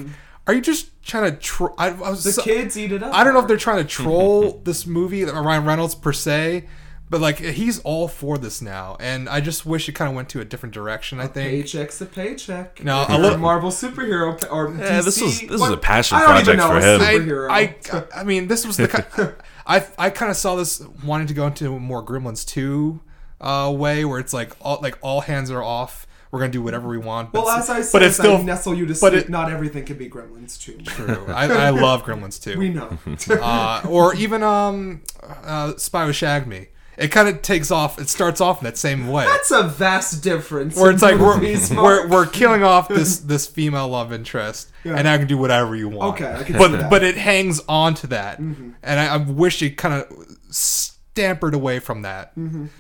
are 0.47 0.55
you 0.55 0.61
just 0.61 0.91
trying 1.05 1.33
to? 1.33 1.37
Tro- 1.37 1.75
I, 1.77 1.89
I 1.89 2.11
was 2.11 2.21
Mm. 2.21 2.25
the 2.25 2.33
so- 2.33 2.43
kids 2.45 2.79
eat 2.79 2.93
it 2.93 3.03
up. 3.03 3.13
I 3.13 3.25
don't 3.25 3.35
know 3.35 3.41
if 3.41 3.49
they're 3.49 3.57
trying 3.57 3.79
to 3.79 3.89
troll 3.89 4.61
this 4.65 4.87
movie, 4.87 5.25
Ryan 5.25 5.65
Reynolds 5.65 5.97
per 5.97 6.13
se, 6.13 6.69
but 7.13 7.21
like 7.21 7.39
he's 7.39 7.79
all 7.81 8.09
for 8.09 8.39
this 8.39 8.61
now, 8.61 8.97
and 8.99 9.29
I 9.29 9.41
just 9.41 9.65
wish 9.65 9.89
it 9.89 9.93
kind 9.93 10.09
of 10.09 10.17
went 10.17 10.29
to 10.31 10.41
a 10.41 10.45
different 10.45 10.75
direction. 10.75 11.21
I 11.21 11.27
think. 11.29 11.51
Paycheck's 11.51 12.01
a 12.01 12.07
paycheck. 12.07 12.83
No, 12.83 13.03
If 13.03 13.09
a 13.09 13.13
you're 13.13 13.21
little- 13.21 13.39
Marvel 13.39 13.71
superhero 13.71 14.41
pa- 14.41 14.49
or 14.49 14.75
Yeah, 14.75 14.99
DC, 15.01 15.05
this 15.05 15.21
was- 15.23 15.41
this 15.43 15.61
was 15.61 15.71
a 15.71 15.77
passion 15.77 16.17
I 16.19 16.21
don't 16.23 16.41
even 16.41 16.57
project 16.57 16.59
know 16.59 17.21
for 17.21 17.39
him. 17.45 17.51
I, 17.51 17.77
I, 17.93 18.05
I 18.21 18.25
mean, 18.25 18.49
this 18.49 18.67
was 18.67 18.79
the 18.79 18.89
kind. 18.89 19.35
I, 19.67 19.87
I 19.99 20.11
kind 20.11 20.31
of 20.31 20.37
saw 20.37 20.57
this 20.57 20.81
wanting 21.05 21.27
to 21.29 21.35
go 21.35 21.47
into 21.47 21.79
more 21.79 22.05
Gremlins 22.05 22.45
two 22.45 23.01
uh, 23.41 23.73
way, 23.77 24.05
where 24.05 24.19
it's 24.19 24.33
like 24.33 24.57
all 24.61 24.81
like 24.83 24.99
all 25.03 25.21
hands 25.21 25.51
are 25.51 25.63
off. 25.63 26.07
We're 26.31 26.39
gonna 26.41 26.51
do 26.53 26.63
whatever 26.63 26.89
we 26.89 26.97
want. 26.97 27.31
But 27.31 27.45
well, 27.45 27.59
as 27.59 27.69
I 27.69 27.83
said, 27.83 27.93
but 27.93 28.03
it's 28.03 28.17
still 28.17 28.39
I 28.39 28.43
nestle 28.43 28.75
you 28.75 28.87
to 28.87 28.93
but 28.95 28.97
sleep. 29.13 29.15
it- 29.15 29.29
not 29.29 29.53
everything 29.53 29.85
can 29.85 29.99
be 29.99 30.09
Gremlins 30.09 30.59
too. 30.59 30.79
true. 30.79 31.27
I, 31.29 31.45
I 31.67 31.69
love 31.69 32.05
Gremlins 32.05 32.43
too. 32.43 32.59
We 32.59 32.71
know. 32.71 32.97
uh, 33.43 33.83
or 33.87 34.15
even 34.15 34.43
um, 34.43 35.03
uh, 35.45 35.77
Spy 35.77 36.07
who 36.07 36.13
Shagged 36.15 36.47
Me. 36.47 36.69
It 36.97 37.09
kind 37.09 37.29
of 37.29 37.41
takes 37.43 37.71
off. 37.71 37.99
It 37.99 38.09
starts 38.09 38.41
off 38.41 38.61
in 38.61 38.65
that 38.65 38.77
same 38.77 39.09
way. 39.09 39.25
That's 39.25 39.51
a 39.51 39.63
vast 39.63 40.23
difference. 40.23 40.77
where 40.77 40.91
it's 40.91 41.03
like 41.03 41.19
we're, 41.19 41.41
we're 41.83 42.09
we're 42.09 42.27
killing 42.27 42.63
off 42.63 42.89
this 42.89 43.19
this 43.19 43.47
female 43.47 43.89
love 43.89 44.13
interest, 44.13 44.71
Yeah. 44.85 44.97
and 44.97 45.09
I 45.09 45.17
can 45.19 45.27
do 45.27 45.39
whatever 45.39 45.75
you 45.75 45.89
want. 45.89 46.15
Okay, 46.15 46.31
I 46.33 46.43
can 46.43 46.47
see 46.47 46.59
but 46.59 46.69
that. 46.73 46.81
Mm-hmm. 46.81 46.91
but 46.91 47.03
it 47.03 47.17
hangs 47.17 47.61
on 47.69 47.95
to 47.95 48.07
that, 48.09 48.39
and 48.39 48.75
I, 48.85 49.15
I 49.15 49.17
wish 49.17 49.63
it 49.63 49.77
kind 49.79 49.95
of 49.95 50.37
stampered 50.51 51.55
away 51.55 51.79
from 51.79 52.03
that, 52.03 52.33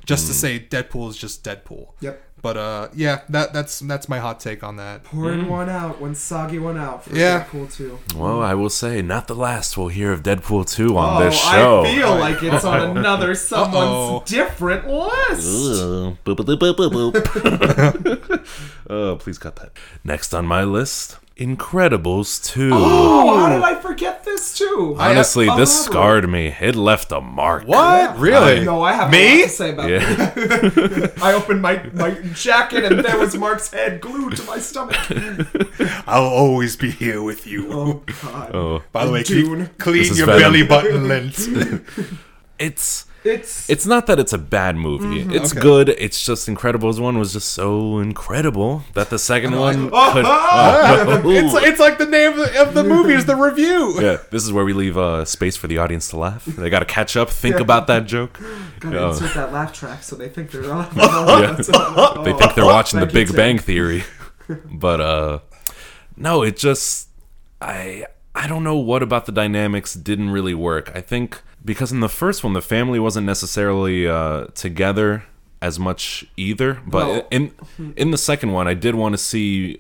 just 0.07 0.27
to 0.27 0.35
say 0.35 0.59
Deadpool 0.61 1.09
is 1.11 1.17
just 1.17 1.43
Deadpool. 1.45 1.89
Mm-hmm. 1.95 2.05
Yep. 2.07 2.23
But 2.43 2.57
uh, 2.57 2.89
yeah, 2.93 3.21
that 3.29 3.53
that's 3.53 3.79
that's 3.79 4.09
my 4.09 4.19
hot 4.19 4.41
take 4.41 4.65
on 4.65 4.75
that. 4.77 5.05
pouring 5.05 5.49
one 5.49 5.69
out, 5.71 6.01
one 6.01 6.17
soggy 6.17 6.59
one 6.59 6.77
out 6.77 7.05
for 7.05 7.15
Yeah. 7.15 7.45
Deadpool 7.45 7.73
too. 7.73 8.01
Well, 8.17 8.43
I 8.43 8.55
will 8.55 8.69
say, 8.69 9.01
not 9.01 9.29
the 9.29 9.37
last 9.37 9.77
we'll 9.79 9.89
hear 9.89 10.11
of 10.11 10.25
Deadpool 10.25 10.69
2 10.69 10.97
on 10.99 11.23
Oh, 11.23 11.25
this 11.25 11.41
show. 11.41 11.83
I 11.85 11.95
feel 11.95 12.17
like 12.17 12.43
it's 12.43 12.65
on 12.65 12.97
another 12.99 13.37
someone's 13.37 13.75
Uh-oh. 13.77 14.23
different 14.27 14.89
list. 14.89 15.83
Boop, 16.25 16.37
boop, 16.37 16.59
boop, 16.59 16.75
boop, 16.75 17.13
boop. 17.13 18.49
oh, 18.91 19.17
please 19.17 19.39
cut 19.39 19.55
that. 19.57 19.71
Next 20.03 20.35
on 20.35 20.45
my 20.45 20.65
list, 20.65 21.19
Incredibles 21.37 22.45
2. 22.53 22.71
Oh, 22.75 23.37
how 23.39 23.49
did 23.49 23.63
I 23.63 23.75
forget 23.81 24.25
this 24.25 24.57
too? 24.59 24.97
Honestly, 24.99 25.49
I- 25.49 25.57
this 25.57 25.71
elaborate. 25.87 25.93
scarred 25.93 26.29
me. 26.31 26.55
It 26.61 26.77
left 26.77 27.11
a 27.13 27.21
mark. 27.21 27.65
What 27.67 28.19
really? 28.19 28.65
No, 28.65 28.83
I 28.83 28.93
have 28.93 29.11
Me? 29.11 29.19
a 29.19 29.37
lot 29.41 29.43
to 29.45 29.49
say 29.51 29.71
about 29.73 29.89
Yeah. 29.91 29.99
that. 30.15 31.13
I 31.23 31.33
opened 31.33 31.63
my, 31.63 31.83
my 31.95 32.11
jacket 32.35 32.85
and 32.85 33.05
there 33.05 33.19
was 33.19 33.35
Mark's 33.37 33.71
head 33.73 34.01
glued 34.01 34.37
to 34.37 34.43
my 34.45 34.59
stomach. 34.59 34.97
I'll 36.07 36.25
always 36.25 36.77
be 36.77 36.91
here 36.91 37.23
with 37.23 37.47
you. 37.47 37.73
Oh 37.73 38.03
God. 38.23 38.55
Oh, 38.55 38.83
By 38.93 39.07
the 39.07 39.13
way, 39.13 39.23
Dune. 39.23 39.71
clean, 39.79 40.05
clean 40.05 40.15
your 40.17 40.27
Venom. 40.27 40.41
belly 40.43 40.63
button 40.67 41.09
lint. 41.09 41.39
it's 42.59 43.07
It's 43.25 43.71
it's 43.71 43.87
not 43.87 44.07
that 44.09 44.19
it's 44.19 44.33
a 44.33 44.39
bad 44.39 44.75
movie. 44.77 45.21
It's 45.21 45.53
Mm-hmm. 45.53 45.59
okay. 45.59 45.61
good. 45.61 45.89
It's 45.91 46.25
just 46.25 46.49
Incredibles 46.49 46.99
1 46.99 47.19
was 47.19 47.33
just 47.33 47.53
so 47.53 47.99
incredible 48.01 48.83
that 48.95 49.11
the 49.11 49.19
second 49.19 49.57
one 49.57 49.91
could 50.13 50.25
it's 51.27 51.55
it's 51.67 51.81
like 51.81 51.99
the 51.99 52.07
name 52.07 52.33
of 52.33 52.39
the, 52.39 52.63
of 52.63 52.75
the 52.75 52.83
movie 52.83 53.15
is 53.15 53.25
the 53.27 53.37
review. 53.37 53.95
Yeah, 54.03 54.17
this 54.31 54.43
is 54.45 54.53
where 54.53 54.65
we 54.65 54.73
leave 54.73 54.99
uh, 54.99 55.25
space 55.25 55.57
for 55.57 55.69
the 55.69 55.79
audience 55.79 56.09
to 56.11 56.17
laugh. 56.19 56.45
They 56.45 56.69
got 56.71 56.81
to 56.81 56.85
catch 56.85 57.17
up, 57.17 57.31
think 57.31 57.57
about 57.61 57.87
that 57.87 58.07
joke. 58.07 58.41
gotta 58.81 58.99
Oh. 58.99 59.11
insert 59.11 59.35
that 59.35 59.53
laugh 59.53 59.73
track 59.73 60.03
so 60.03 60.17
they 60.17 60.29
think 60.29 60.51
they're 60.51 60.73
on. 60.73 60.89
Yeah. 60.97 61.53
they 62.25 62.33
think 62.33 62.55
they're 62.55 62.65
watching 62.65 62.99
The 63.01 63.07
Big. 63.07 63.35
Bang 63.37 63.59
Theory. 63.59 64.03
But 64.71 65.01
uh 65.01 65.39
no, 66.17 66.43
it 66.43 66.57
just 66.57 67.09
I 67.61 68.07
I 68.35 68.47
don't 68.49 68.65
know 68.65 68.77
what 68.77 69.03
about 69.03 69.27
the 69.27 69.33
dynamics 69.33 69.95
didn't 69.95 70.31
really 70.31 70.55
work. 70.55 70.91
I 70.95 71.01
think 71.01 71.41
because 71.65 71.93
in 71.93 72.01
the 72.01 72.09
first 72.09 72.43
one 72.45 72.53
the 72.53 72.63
family 72.63 72.99
wasn't 72.99 73.27
necessarily 73.27 74.07
uh 74.07 74.47
together 74.55 75.25
as 75.61 75.79
much 75.79 76.25
either, 76.37 76.81
but 76.87 77.07
Well- 77.07 77.27
in 77.31 77.53
in 77.97 78.11
the 78.11 78.19
second 78.19 78.53
one 78.53 78.67
I 78.69 78.75
did 78.75 78.95
want 78.95 79.13
to 79.15 79.19
see 79.19 79.79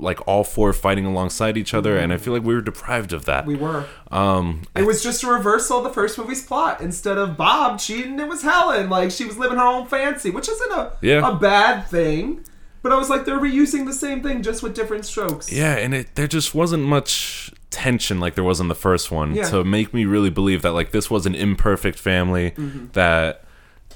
like 0.00 0.18
all 0.26 0.42
four 0.42 0.72
fighting 0.72 1.06
alongside 1.06 1.56
each 1.56 1.72
other 1.72 1.96
and 1.96 2.12
I 2.12 2.16
feel 2.16 2.32
like 2.32 2.42
we 2.42 2.52
were 2.54 2.60
deprived 2.60 3.12
of 3.12 3.24
that. 3.26 3.46
We 3.46 3.54
were. 3.54 3.84
um 4.10 4.62
It 4.74 4.86
was 4.86 5.02
just 5.02 5.22
a 5.22 5.28
reversal 5.28 5.78
of 5.78 5.84
the 5.84 5.90
first 5.90 6.18
movie's 6.18 6.44
plot. 6.44 6.80
Instead 6.80 7.16
of 7.16 7.36
Bob 7.36 7.78
cheating, 7.78 8.18
it 8.18 8.28
was 8.28 8.42
Helen. 8.42 8.90
Like 8.90 9.10
she 9.12 9.24
was 9.24 9.38
living 9.38 9.56
her 9.58 9.64
own 9.64 9.86
fancy, 9.86 10.30
which 10.30 10.48
isn't 10.48 10.72
a 10.72 10.92
Yeah. 11.00 11.28
a 11.28 11.34
bad 11.36 11.86
thing. 11.88 12.44
But 12.82 12.92
I 12.92 12.96
was 12.96 13.08
like, 13.08 13.24
they're 13.24 13.38
reusing 13.40 13.86
the 13.86 13.94
same 13.94 14.20
thing 14.22 14.42
just 14.42 14.62
with 14.62 14.74
different 14.74 15.06
strokes. 15.06 15.50
Yeah, 15.50 15.74
and 15.76 15.94
it 15.94 16.14
there 16.16 16.26
just 16.26 16.54
wasn't 16.54 16.82
much 16.82 17.50
tension 17.74 18.20
like 18.20 18.34
there 18.34 18.44
was 18.44 18.60
in 18.60 18.68
the 18.68 18.74
first 18.74 19.10
one 19.10 19.34
Yeah. 19.34 19.44
to 19.50 19.64
make 19.64 19.92
me 19.92 20.04
really 20.04 20.30
believe 20.30 20.62
that 20.62 20.72
like 20.72 20.90
this 20.92 21.10
was 21.10 21.26
an 21.26 21.34
imperfect 21.34 21.98
family 21.98 22.50
Mm-hmm. 22.52 22.86
that 22.92 23.44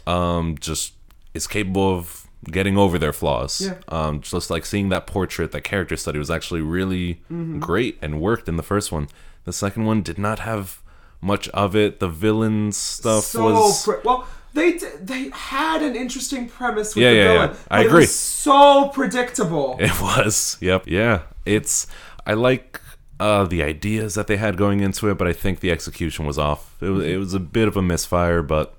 um 0.06 0.56
just 0.58 0.92
is 1.34 1.46
capable 1.46 1.96
of 1.98 2.26
getting 2.44 2.76
over 2.78 2.98
their 2.98 3.12
flaws. 3.12 3.60
Yeah. 3.60 3.74
Um 3.88 4.20
just 4.20 4.50
like 4.50 4.64
seeing 4.66 4.88
that 4.90 5.06
portrait, 5.06 5.52
that 5.52 5.62
character 5.64 5.96
study 5.96 6.18
was 6.18 6.30
actually 6.30 6.60
really 6.62 7.14
Mm-hmm. 7.30 7.58
great 7.60 7.98
and 8.02 8.20
worked 8.20 8.48
in 8.48 8.56
the 8.56 8.62
first 8.62 8.92
one. 8.92 9.08
The 9.44 9.52
second 9.52 9.84
one 9.86 10.02
did 10.02 10.18
not 10.18 10.38
have 10.40 10.80
much 11.20 11.48
of 11.50 11.74
it. 11.74 12.00
The 12.00 12.08
villain 12.08 12.72
stuff 12.72 13.24
so 13.24 13.44
was 13.44 13.84
pre- 13.84 13.96
well. 14.04 14.26
They 14.54 14.72
d- 14.78 14.86
they 15.02 15.30
had 15.32 15.82
an 15.82 15.94
interesting 15.94 16.48
premise 16.48 16.94
with 16.94 17.02
Yeah, 17.04 17.10
the 17.10 17.16
yeah, 17.16 17.24
yeah. 17.24 17.32
villain. 17.46 17.56
I 17.70 17.76
but 17.82 17.86
agree. 17.86 18.00
Was 18.00 18.14
so 18.14 18.88
predictable. 18.88 19.76
It 19.88 20.00
was. 20.00 20.56
Yep. 20.60 20.84
Yeah. 20.86 21.22
It's. 21.44 21.86
I 22.26 22.32
like 22.34 22.80
uh, 23.20 23.44
the 23.44 23.62
ideas 23.62 24.14
that 24.14 24.26
they 24.26 24.36
had 24.36 24.56
going 24.56 24.80
into 24.80 25.08
it, 25.08 25.18
but 25.18 25.26
I 25.26 25.32
think 25.32 25.60
the 25.60 25.70
execution 25.70 26.26
was 26.26 26.38
off. 26.38 26.76
It 26.80 26.88
was. 26.90 27.04
It 27.04 27.16
was 27.18 27.34
a 27.34 27.40
bit 27.40 27.68
of 27.68 27.76
a 27.76 27.82
misfire, 27.82 28.42
but 28.42 28.74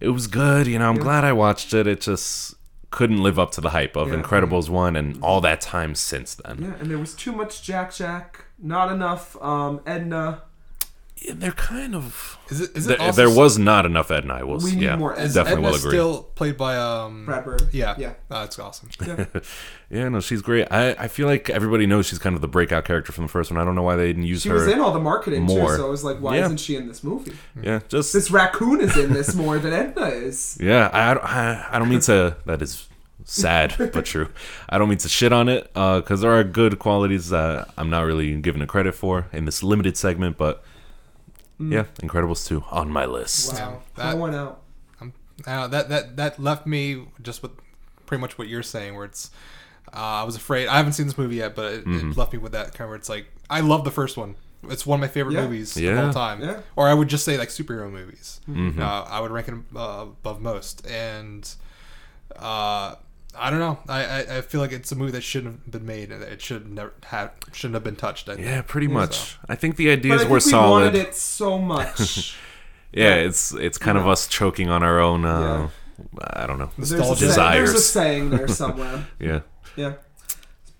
it 0.00 0.08
was 0.08 0.26
good. 0.26 0.66
You 0.66 0.78
know, 0.78 0.88
I'm 0.88 0.96
glad 0.98 1.24
I 1.24 1.32
watched 1.32 1.72
it. 1.74 1.86
It 1.86 2.00
just 2.00 2.54
couldn't 2.90 3.22
live 3.22 3.38
up 3.38 3.50
to 3.52 3.60
the 3.60 3.70
hype 3.70 3.96
of 3.96 4.08
Yeah. 4.08 4.14
Incredibles 4.22 4.68
one 4.68 4.96
and 4.96 5.22
all 5.22 5.40
that 5.42 5.60
time 5.60 5.94
since 5.94 6.34
then. 6.36 6.58
Yeah, 6.62 6.74
and 6.80 6.90
there 6.90 6.98
was 6.98 7.14
too 7.14 7.32
much 7.32 7.62
Jack 7.62 7.94
Jack, 7.94 8.44
not 8.58 8.90
enough 8.90 9.36
um, 9.42 9.80
Edna. 9.86 10.42
Yeah, 11.22 11.32
they're 11.34 11.52
kind 11.52 11.94
of. 11.94 12.38
Is 12.50 12.60
it? 12.60 12.76
Is 12.76 12.86
it? 12.88 12.98
There, 12.98 13.12
there 13.12 13.30
was 13.30 13.58
not 13.58 13.86
enough 13.86 14.10
Edna. 14.10 14.34
I 14.34 14.42
will. 14.42 14.58
We 14.58 14.72
need 14.72 14.82
yeah, 14.82 14.96
more 14.96 15.12
Edna. 15.14 15.24
Is 15.24 15.34
definitely 15.34 15.64
Edna 15.64 15.70
will 15.70 15.78
agree. 15.78 15.90
still 15.90 16.22
played 16.34 16.56
by 16.58 16.76
um 16.76 17.24
Brad 17.24 17.44
Bird. 17.44 17.62
Yeah, 17.72 17.94
Yeah. 17.98 18.12
Oh, 18.30 18.40
that's 18.40 18.58
awesome. 18.58 18.90
Yeah, 19.88 20.08
no, 20.08 20.18
she's 20.20 20.42
great. 20.42 20.66
I, 20.70 20.90
I 20.98 21.06
feel 21.08 21.28
like 21.28 21.48
everybody 21.48 21.86
knows 21.86 22.06
she's 22.06 22.18
kind 22.18 22.34
of 22.34 22.42
the 22.42 22.48
breakout 22.48 22.84
character 22.84 23.12
from 23.12 23.24
the 23.24 23.28
first 23.28 23.52
one. 23.52 23.60
I 23.60 23.64
don't 23.64 23.76
know 23.76 23.82
why 23.84 23.94
they 23.94 24.08
didn't 24.08 24.24
use 24.24 24.42
She 24.42 24.48
her. 24.48 24.56
She 24.58 24.64
was 24.66 24.72
in 24.74 24.80
all 24.80 24.92
the 24.92 24.98
marketing 24.98 25.44
more. 25.44 25.70
too, 25.70 25.76
so 25.76 25.86
I 25.86 25.90
was 25.90 26.02
like, 26.02 26.18
why 26.18 26.36
Yeah. 26.36 26.44
isn't 26.46 26.56
she 26.58 26.74
in 26.74 26.88
this 26.88 27.04
movie? 27.04 27.32
yeah, 27.62 27.80
just 27.88 28.12
This 28.12 28.30
raccoon 28.32 28.80
is 28.80 28.96
in 28.96 29.12
this 29.12 29.34
more 29.36 29.58
than 29.60 29.72
Edna 29.72 30.06
is. 30.06 30.58
Yeah, 30.60 30.90
I, 30.92 31.10
I 31.10 31.14
don't- 31.14 31.24
I, 31.24 31.66
I 31.72 31.78
don't 31.78 31.88
mean 31.88 32.00
to. 32.00 32.36
That 32.46 32.60
is 32.62 32.88
sad, 33.24 33.74
but 33.92 34.04
true. 34.04 34.28
I 34.68 34.76
don't 34.78 34.88
mean 34.88 34.98
to 34.98 35.08
shit 35.08 35.32
on 35.32 35.48
it 35.48 35.72
because 35.72 36.20
there 36.20 36.32
are 36.32 36.42
good 36.44 36.78
qualities 36.80 37.28
that 37.30 37.68
I'm 37.78 37.88
not 37.88 38.02
really 38.06 38.34
giving 38.40 38.60
it 38.62 38.68
credit 38.68 38.94
for 38.96 39.28
in 39.32 39.44
this 39.44 39.62
limited 39.62 39.96
segment. 39.96 40.36
But 40.36 40.64
yeah, 41.58 41.84
Incredibles 42.00 42.46
2 42.46 42.64
on 42.70 42.90
my 42.90 43.04
list. 43.06 43.52
Wow, 43.54 43.82
that- 43.96 44.12
that 44.12 44.18
went 44.18 44.34
out. 44.34 44.62
Uh, 45.46 45.66
that 45.68 45.90
that 45.90 46.16
that 46.16 46.38
left 46.38 46.66
me 46.66 47.06
just 47.22 47.42
with 47.42 47.50
pretty 48.06 48.20
much 48.22 48.38
what 48.38 48.48
you're 48.48 48.62
saying, 48.62 48.94
where 48.94 49.04
it's. 49.04 49.30
Uh, 49.92 49.96
I 50.20 50.24
was 50.24 50.34
afraid. 50.34 50.66
I 50.66 50.78
haven't 50.78 50.94
seen 50.94 51.06
this 51.06 51.18
movie 51.18 51.36
yet, 51.36 51.54
but 51.54 51.72
it, 51.74 51.84
Mm-hmm. 51.86 52.10
it 52.12 52.16
left 52.16 52.32
me 52.32 52.38
with 52.38 52.52
that 52.52 52.72
kind 52.72 52.82
of 52.82 52.88
where 52.88 52.96
it's 52.96 53.08
like 53.10 53.26
I 53.50 53.60
love 53.60 53.84
the 53.84 53.90
first 53.90 54.16
one. 54.16 54.34
It's 54.68 54.84
one 54.86 54.98
of 54.98 55.00
my 55.02 55.08
favorite 55.08 55.34
Yeah. 55.34 55.42
movies 55.42 55.76
of 55.76 55.82
Yeah. 55.82 56.06
all 56.06 56.12
time. 56.12 56.40
Yeah. 56.42 56.60
Or 56.74 56.88
I 56.88 56.94
would 56.94 57.08
just 57.08 57.24
say 57.24 57.36
like 57.38 57.50
superhero 57.50 57.90
movies. 57.92 58.40
Mm-hmm. 58.48 58.80
Uh, 58.80 59.02
I 59.02 59.20
would 59.20 59.30
rank 59.30 59.48
it 59.48 59.54
uh, 59.76 60.06
above 60.08 60.40
most, 60.40 60.86
and 60.86 61.48
uh, 62.36 62.94
I 63.38 63.50
don't 63.50 63.58
know. 63.60 63.78
I, 63.88 64.04
I, 64.04 64.36
I 64.38 64.40
feel 64.40 64.60
like 64.60 64.72
it's 64.72 64.90
a 64.92 64.96
movie 64.96 65.12
that 65.12 65.22
shouldn't 65.22 65.60
have 65.64 65.70
been 65.70 65.86
made. 65.86 66.10
and 66.12 66.22
It 66.22 66.40
should 66.40 66.70
never 66.70 66.92
have 67.06 67.32
shouldn't 67.52 67.74
have 67.74 67.84
been 67.84 67.96
touched. 67.96 68.28
I 68.28 68.34
think. 68.36 68.46
Yeah, 68.46 68.62
pretty 68.62 68.86
So- 68.88 68.92
much. 68.94 69.36
I 69.48 69.54
think 69.54 69.76
the 69.76 69.86
But 69.86 69.90
I 69.90 69.92
ideas 69.94 70.20
think 70.20 70.30
were 70.30 70.36
we 70.36 70.40
solid. 70.40 70.84
wanted 70.84 70.94
it 70.96 71.14
so 71.14 71.58
much. 71.58 72.36
Yeah, 72.92 73.16
it's 73.16 73.52
it's 73.52 73.76
kind 73.76 73.98
of 73.98 74.04
Yeah. 74.04 74.12
us 74.12 74.26
choking 74.26 74.70
on 74.70 74.82
our 74.82 75.00
own. 75.00 75.26
Uh, 75.26 75.68
I 76.32 76.46
don't 76.46 76.58
know. 76.58 76.70
There's 76.78 76.92
a, 76.92 76.96
Nostalgia. 76.98 77.30
saying, 77.32 77.52
there's 77.52 77.74
a 77.74 77.78
saying 77.80 78.30
there 78.30 78.48
somewhere. 78.48 79.06
Yeah. 79.20 79.40
Yeah. 79.76 79.94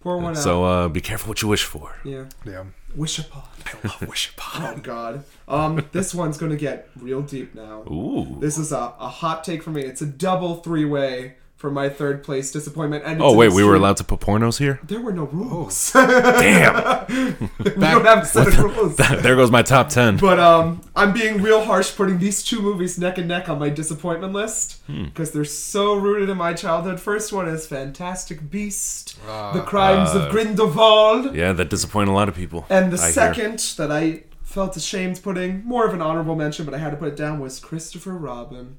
Pour 0.00 0.16
one 0.18 0.30
out. 0.36 0.38
So 0.42 0.64
uh, 0.64 0.88
be 0.88 1.00
careful 1.02 1.28
what 1.28 1.42
you 1.42 1.48
wish 1.48 1.64
for. 1.64 1.94
yeah. 2.04 2.24
Yeah. 2.46 2.64
Wish 2.94 3.18
upon. 3.18 3.42
I 3.66 3.86
love 3.88 4.08
Wish 4.08 4.30
upon. 4.30 4.62
Oh 4.62 4.80
God. 4.80 5.24
Um, 5.46 5.84
this 5.92 6.14
one's 6.14 6.38
gonna 6.38 6.56
get 6.56 6.88
real 6.98 7.20
deep 7.20 7.54
now. 7.54 7.82
Ooh. 7.90 8.38
This 8.40 8.56
is 8.56 8.72
a, 8.72 8.94
a 8.98 9.08
hot 9.08 9.44
take 9.44 9.62
for 9.62 9.70
me. 9.70 9.82
It's 9.82 10.00
a 10.00 10.06
double 10.06 10.56
three 10.62 10.86
way 10.86 11.34
for 11.66 11.72
my 11.72 11.88
third 11.88 12.22
place 12.22 12.52
disappointment. 12.52 13.02
And 13.04 13.20
Oh 13.20 13.34
wait, 13.34 13.50
we 13.52 13.64
were 13.64 13.74
allowed 13.74 13.96
to 13.96 14.04
put 14.04 14.20
pornos 14.20 14.58
here. 14.58 14.78
There 14.84 15.00
were 15.00 15.10
no 15.12 15.24
rules. 15.24 15.90
Damn. 15.94 16.74
we 17.58 17.70
don't 17.72 18.04
have 18.04 18.22
a 18.22 18.26
set 18.26 18.46
of 18.46 18.58
rules. 18.58 18.96
there 19.24 19.34
goes 19.34 19.50
my 19.50 19.62
top 19.62 19.88
ten. 19.88 20.16
But 20.16 20.38
um, 20.38 20.80
I'm 20.94 21.12
being 21.12 21.42
real 21.42 21.64
harsh 21.64 21.96
putting 21.96 22.18
these 22.20 22.44
two 22.44 22.62
movies 22.62 22.98
neck 23.00 23.18
and 23.18 23.26
neck 23.26 23.48
on 23.48 23.58
my 23.58 23.68
disappointment 23.68 24.32
list 24.32 24.80
Hmm. 24.86 25.06
because 25.06 25.32
they're 25.32 25.44
so 25.44 25.94
rooted 25.96 26.28
in 26.30 26.36
my 26.36 26.52
childhood. 26.54 27.00
First 27.00 27.32
one 27.32 27.48
is 27.48 27.66
Fantastic 27.66 28.48
Beast, 28.48 29.18
Uh, 29.28 29.52
The 29.54 29.62
Crimes 29.62 30.10
uh, 30.10 30.20
of 30.20 30.30
Grindelwald, 30.30 31.34
Yeah, 31.34 31.52
that 31.52 31.68
disappointed 31.68 32.10
a 32.12 32.14
lot 32.14 32.28
of 32.28 32.36
people. 32.36 32.64
and 32.70 32.92
the 32.92 32.98
I 33.00 33.06
hear. 33.06 33.12
second 33.12 33.58
that 33.78 33.90
I 33.90 34.22
felt 34.44 34.76
ashamed 34.76 35.20
putting, 35.24 35.64
more 35.64 35.84
of 35.88 35.92
an 35.94 36.00
honorable 36.00 36.36
mention, 36.36 36.64
but 36.64 36.74
I 36.74 36.78
had 36.78 36.90
to 36.90 36.96
put 36.96 37.08
it 37.08 37.16
down, 37.16 37.40
was 37.40 37.58
Christopher 37.58 38.12
Robin. 38.16 38.78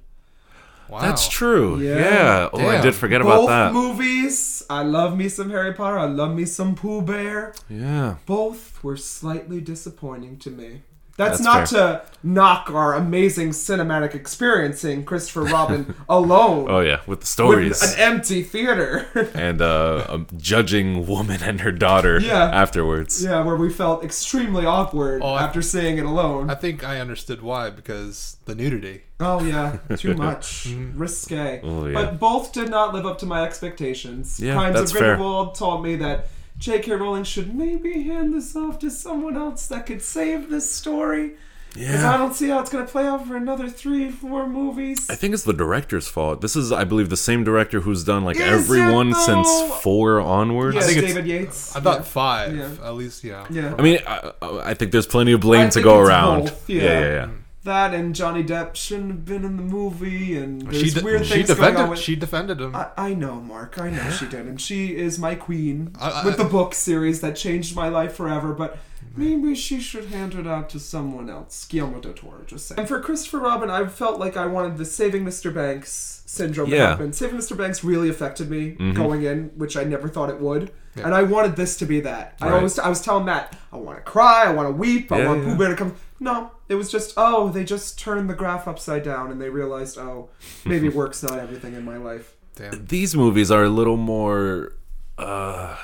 Wow. 0.90 1.02
That's 1.02 1.28
true. 1.28 1.80
Yeah. 1.82 1.98
Yeah. 1.98 2.50
Oh, 2.54 2.68
I 2.68 2.82
did 2.82 2.96
forget 2.96 3.22
Both 3.22 3.46
about 3.46 3.48
that. 3.48 3.74
movies, 3.74 4.64
I 4.70 4.84
love 4.84 5.18
me 5.18 5.28
some 5.30 5.50
Harry 5.50 5.74
Potter. 5.74 6.00
I 6.00 6.06
love 6.06 6.34
me 6.36 6.46
some 6.46 6.76
Pooh 6.76 7.02
Bear. 7.02 7.54
yeah. 7.70 8.16
Both 8.26 8.84
were 8.84 8.98
slightly 8.98 9.60
disappointing 9.62 10.38
to 10.40 10.50
me. 10.52 10.82
That's, 11.18 11.40
That's 11.40 11.44
not 11.44 11.70
fair. 11.70 11.80
to 12.02 12.02
knock 12.24 12.70
our 12.72 12.94
amazing 12.94 13.50
cinematic 13.50 14.14
experiencing 14.14 15.04
Christopher 15.04 15.44
Robin 15.46 15.96
alone 16.10 16.68
Oh 16.70 16.80
yeah, 16.82 17.00
with 17.08 17.22
the 17.22 17.26
stories, 17.26 17.70
with 17.70 17.78
stories 17.78 17.94
an 17.96 18.00
empty 18.14 18.44
theater. 18.44 19.08
and 19.34 19.60
uh, 19.62 20.06
a 20.10 20.36
judging 20.38 21.08
woman 21.08 21.42
and 21.42 21.62
her 21.62 21.72
daughter 21.72 22.20
Yeah. 22.20 22.44
afterwards. 22.54 23.24
yeah, 23.24 23.44
where 23.44 23.56
we 23.56 23.72
felt 23.74 24.04
extremely 24.04 24.66
awkward 24.66 25.22
Oh, 25.24 25.34
I- 25.34 25.44
after 25.44 25.62
seeing 25.64 25.98
it 25.98 26.06
alone. 26.06 26.50
I 26.52 26.56
think 26.56 26.84
I 26.84 27.00
understood 27.00 27.42
why 27.42 27.72
because 27.72 28.38
the 28.46 28.54
nudity. 28.54 29.02
oh 29.20 29.44
yeah, 29.44 29.78
too 29.98 30.14
much, 30.14 30.68
risque. 30.94 31.62
Oh, 31.64 31.88
yeah. 31.88 31.94
But 31.94 32.20
both 32.20 32.54
did 32.54 32.70
not 32.70 32.94
live 32.94 33.06
up 33.08 33.18
to 33.20 33.26
my 33.26 33.44
expectations. 33.44 34.40
Yeah, 34.40 34.54
Crimes 34.54 34.76
that's 34.76 34.92
of 34.92 34.98
fair. 35.00 35.16
Grindelwald 35.16 35.56
taught 35.56 35.82
me 35.82 35.96
that 35.98 36.28
J.K. 36.60 36.92
Rowling 36.94 37.24
should 37.24 37.54
maybe 37.56 38.04
hand 38.04 38.34
this 38.34 38.56
off 38.56 38.80
to 38.80 38.90
someone 38.90 39.38
else 39.38 39.68
that 39.68 39.86
could 39.86 40.02
save 40.02 40.50
this 40.50 40.72
story. 40.72 41.34
Because 41.74 42.04
I 42.06 42.18
don't 42.18 42.34
see 42.34 42.50
how 42.50 42.60
it's 42.62 42.72
going 42.72 42.84
to 42.84 42.92
play 42.92 43.06
out 43.06 43.28
for 43.28 43.36
another 43.36 43.70
three, 43.70 44.10
four 44.10 44.48
movies. 44.50 45.08
I 45.12 45.16
think 45.16 45.36
it's 45.36 45.44
the 45.44 45.54
director's 45.54 46.08
fault. 46.08 46.42
This 46.42 46.56
is, 46.56 46.72
I 46.72 46.86
believe, 46.86 47.10
the 47.10 47.18
same 47.18 47.44
director 47.44 47.82
who's 47.82 48.04
done 48.04 48.24
like 48.24 48.38
Is 48.38 48.42
everyone 48.42 49.10
it, 49.10 49.16
since 49.16 49.48
four 49.84 50.20
onwards. 50.20 50.74
Yes, 50.76 50.86
think 50.88 50.98
it's- 50.98 51.14
David 51.14 51.30
Yates. 51.30 51.76
I 51.76 51.82
thought 51.82 51.98
yeah. 52.00 52.04
five, 52.04 52.56
Yeah. 52.58 52.70
at 52.84 52.96
least. 52.96 53.24
Yeah. 53.24 53.46
Yeah. 53.52 53.76
I 53.78 53.82
mean, 53.84 54.00
I, 54.08 54.32
I 54.42 54.74
think 54.74 54.92
there's 54.92 55.06
plenty 55.06 55.34
of 55.34 55.42
blame 55.42 55.62
I 55.62 55.66
to 55.68 55.72
think 55.74 55.84
go 55.84 56.00
it's 56.00 56.10
around. 56.10 56.44
both, 56.46 56.68
yeah, 56.70 56.82
yeah. 56.82 56.90
yeah, 57.00 57.00
yeah. 57.14 57.26
Hmm. 57.28 57.34
That 57.68 57.94
and 57.94 58.16
Johnny 58.16 58.44
Depp 58.44 58.76
shouldn't 58.76 59.10
have 59.12 59.26
been 59.26 59.44
in 59.46 59.56
the 59.58 59.64
movie, 59.64 60.36
and 60.38 60.64
there's 60.64 60.82
She, 60.82 60.90
de- 60.90 61.04
weird 61.06 61.26
she 61.26 61.34
things 61.44 61.48
going 61.50 61.60
on 61.62 61.66
defended. 61.72 61.90
with. 61.92 62.00
She 62.00 62.16
defended 62.16 62.60
him. 62.62 62.76
I, 62.76 62.88
I 62.98 63.14
know, 63.14 63.36
Mark. 63.36 63.78
I 63.80 63.90
know 63.92 64.10
she 64.10 64.26
did, 64.26 64.46
and 64.48 64.60
she 64.60 64.96
is 64.96 65.20
my 65.20 65.36
queen 65.36 65.92
I- 66.00 66.10
I- 66.22 66.26
with 66.26 66.38
the 66.38 66.44
book 66.46 66.74
series 66.74 67.22
that 67.22 67.36
changed 67.36 67.76
my 67.76 67.88
life 67.90 68.14
forever. 68.16 68.54
But 68.54 68.78
maybe 69.16 69.54
she 69.56 69.80
should 69.80 70.06
hand 70.06 70.34
it 70.36 70.48
out 70.48 70.70
to 70.72 70.80
someone 70.80 71.30
else. 71.30 71.66
Guillermo 71.68 72.00
del 72.00 72.14
Toro, 72.14 72.44
just 72.46 72.68
saying. 72.68 72.80
And 72.80 72.88
for 72.88 73.00
Christopher 73.00 73.40
Robin, 73.40 73.70
I 73.70 73.86
felt 73.88 74.20
like 74.20 74.36
I 74.38 74.46
wanted 74.46 74.78
the 74.78 74.86
Saving 74.86 75.24
Mr. 75.26 75.54
Banks 75.54 76.24
syndrome 76.26 76.70
to 76.70 76.78
happen. 76.78 77.14
Saving 77.14 77.38
Mr. 77.38 77.58
Banks 77.58 77.84
really 77.84 78.10
affected 78.10 78.50
me 78.50 78.76
Mhm. 78.80 78.96
going 78.96 79.24
in, 79.24 79.52
which 79.56 79.78
I 79.78 79.84
never 79.84 80.08
thought 80.10 80.30
it 80.30 80.40
would. 80.42 80.72
Yeah. 80.96 81.06
And 81.06 81.14
I 81.14 81.24
wanted 81.24 81.56
this 81.56 81.78
to 81.78 81.86
be 81.86 82.00
that. 82.02 82.36
I 82.42 82.46
Right. 82.48 82.56
always, 82.56 82.80
I 82.80 82.90
was 82.90 83.02
telling 83.02 83.26
Matt, 83.26 83.56
I 83.72 83.78
want 83.78 83.98
to 83.98 84.04
cry, 84.04 84.46
I 84.46 84.52
want 84.52 84.68
to 84.68 84.72
weep, 84.74 85.12
I 85.12 85.20
Yeah, 85.20 85.28
want 85.28 85.44
yeah. 85.44 85.50
Pooh 85.52 85.58
Bear 85.58 85.70
to 85.70 85.76
come. 85.76 85.94
No, 86.20 86.52
it 86.70 86.76
was 86.76 86.92
just, 86.92 87.14
oh, 87.18 87.50
they 87.50 87.64
just 87.64 87.98
turned 87.98 88.30
the 88.30 88.34
graph 88.34 88.68
upside 88.68 89.04
down, 89.04 89.32
and 89.32 89.42
they 89.42 89.50
realized, 89.50 89.98
oh, 89.98 90.30
maybe 90.66 90.90
work's 91.02 91.24
not 91.24 91.40
everything 91.40 91.74
in 91.74 91.86
my 91.86 91.98
life. 91.98 92.36
Damn. 92.56 92.86
These 92.88 93.16
movies 93.16 93.52
are 93.52 93.64
a 93.64 93.70
little 93.70 93.98
more. 93.98 94.74
Uh, 95.18 95.78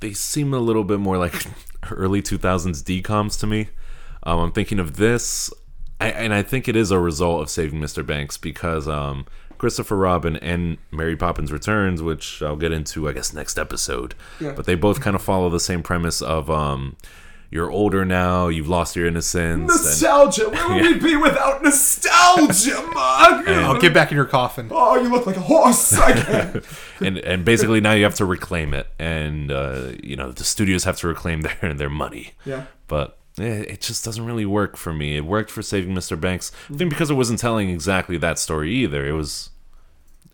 they 0.00 0.12
seem 0.12 0.52
a 0.52 0.58
little 0.58 0.84
bit 0.84 1.00
more 1.00 1.18
like 1.18 1.34
early 1.90 2.22
2000s 2.22 2.82
DComs 2.82 3.38
to 3.40 3.46
me. 3.46 3.68
Um, 4.24 4.38
I'm 4.38 4.52
thinking 4.52 4.78
of 4.78 4.96
this, 4.96 5.52
I, 6.00 6.10
and 6.10 6.32
I 6.32 6.42
think 6.42 6.68
it 6.68 6.76
is 6.76 6.90
a 6.90 6.98
result 6.98 7.42
of 7.42 7.50
Saving 7.50 7.80
Mr. 7.80 8.06
Banks 8.06 8.36
because 8.36 8.86
um, 8.86 9.26
Christopher 9.58 9.96
Robin 9.96 10.36
and 10.36 10.78
Mary 10.90 11.16
Poppins 11.16 11.50
Returns, 11.52 12.02
which 12.02 12.42
I'll 12.42 12.56
get 12.56 12.72
into, 12.72 13.08
I 13.08 13.12
guess, 13.12 13.32
next 13.32 13.58
episode. 13.58 14.14
Yeah. 14.40 14.52
But 14.52 14.66
they 14.66 14.74
both 14.74 15.00
kind 15.00 15.16
of 15.16 15.22
follow 15.22 15.50
the 15.50 15.60
same 15.60 15.82
premise 15.82 16.20
of 16.20 16.50
um, 16.50 16.96
you're 17.52 17.70
older 17.70 18.04
now, 18.04 18.48
you've 18.48 18.68
lost 18.68 18.96
your 18.96 19.06
innocence. 19.06 19.58
and- 19.60 19.66
Nostalgia. 19.68 20.48
Where 20.48 20.68
would 20.74 20.82
we 21.02 21.10
be 21.10 21.16
without 21.16 21.62
nostalgia, 21.62 22.80
Mark? 22.94 23.44
Oh, 23.46 23.78
get 23.78 23.92
back 23.92 24.10
in 24.10 24.16
your 24.16 24.24
coffin. 24.24 24.68
Oh, 24.70 24.96
you 25.00 25.10
look 25.10 25.26
like 25.26 25.36
a 25.36 25.40
horse. 25.40 25.92
I 25.92 26.12
can't. 26.12 26.64
and 27.00 27.18
and 27.18 27.44
basically 27.44 27.80
now 27.80 27.92
you 27.92 28.04
have 28.04 28.14
to 28.16 28.24
reclaim 28.24 28.72
it, 28.74 28.88
and 28.98 29.52
uh, 29.52 29.92
you 30.02 30.16
know 30.16 30.32
the 30.32 30.44
studios 30.44 30.84
have 30.84 30.96
to 30.98 31.06
reclaim 31.08 31.42
their 31.60 31.74
their 31.74 31.90
money. 31.90 32.32
yeah. 32.46 32.64
But 32.88 33.18
eh, 33.38 33.64
it 33.68 33.80
just 33.82 34.02
doesn't 34.04 34.24
really 34.24 34.46
work 34.46 34.76
for 34.78 34.92
me. 34.92 35.16
It 35.18 35.24
worked 35.26 35.50
for 35.50 35.60
Saving 35.62 35.94
Mr. 35.94 36.18
Banks, 36.18 36.52
I 36.72 36.76
think 36.78 36.90
because 36.90 37.10
it 37.10 37.14
wasn't 37.14 37.38
telling 37.38 37.68
exactly 37.70 38.16
that 38.18 38.38
story 38.38 38.72
either. 38.72 39.06
It 39.06 39.12
was 39.12 39.50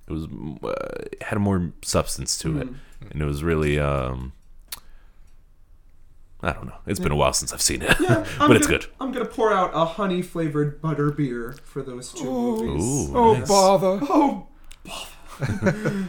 it 0.06 0.12
was 0.12 0.24
uh, 0.62 1.04
it 1.12 1.22
had 1.24 1.38
more 1.40 1.72
substance 1.82 2.38
to 2.38 2.58
it, 2.60 2.68
and 3.10 3.20
it 3.20 3.24
was 3.26 3.42
really 3.42 3.78
um. 3.80 4.32
I 6.42 6.52
don't 6.52 6.66
know. 6.66 6.76
It's 6.86 7.00
been 7.00 7.10
a 7.12 7.16
while 7.16 7.32
since 7.32 7.52
I've 7.52 7.60
seen 7.62 7.82
it, 7.82 7.96
Yeah, 8.00 8.24
but 8.38 8.56
it's 8.56 8.66
gonna- 8.66 8.78
good. 8.78 8.86
I'm 9.00 9.10
gonna 9.12 9.24
pour 9.24 9.52
out 9.52 9.70
a 9.74 9.84
honey 9.84 10.22
flavored 10.22 10.80
butter 10.80 11.10
beer 11.10 11.56
for 11.64 11.82
those 11.82 12.12
two 12.12 12.24
movies. 12.30 13.10
Ooh, 13.10 13.16
Oh 13.16 13.34
nice. 13.34 13.48
bother. 13.48 14.00
Oh, 14.10 14.46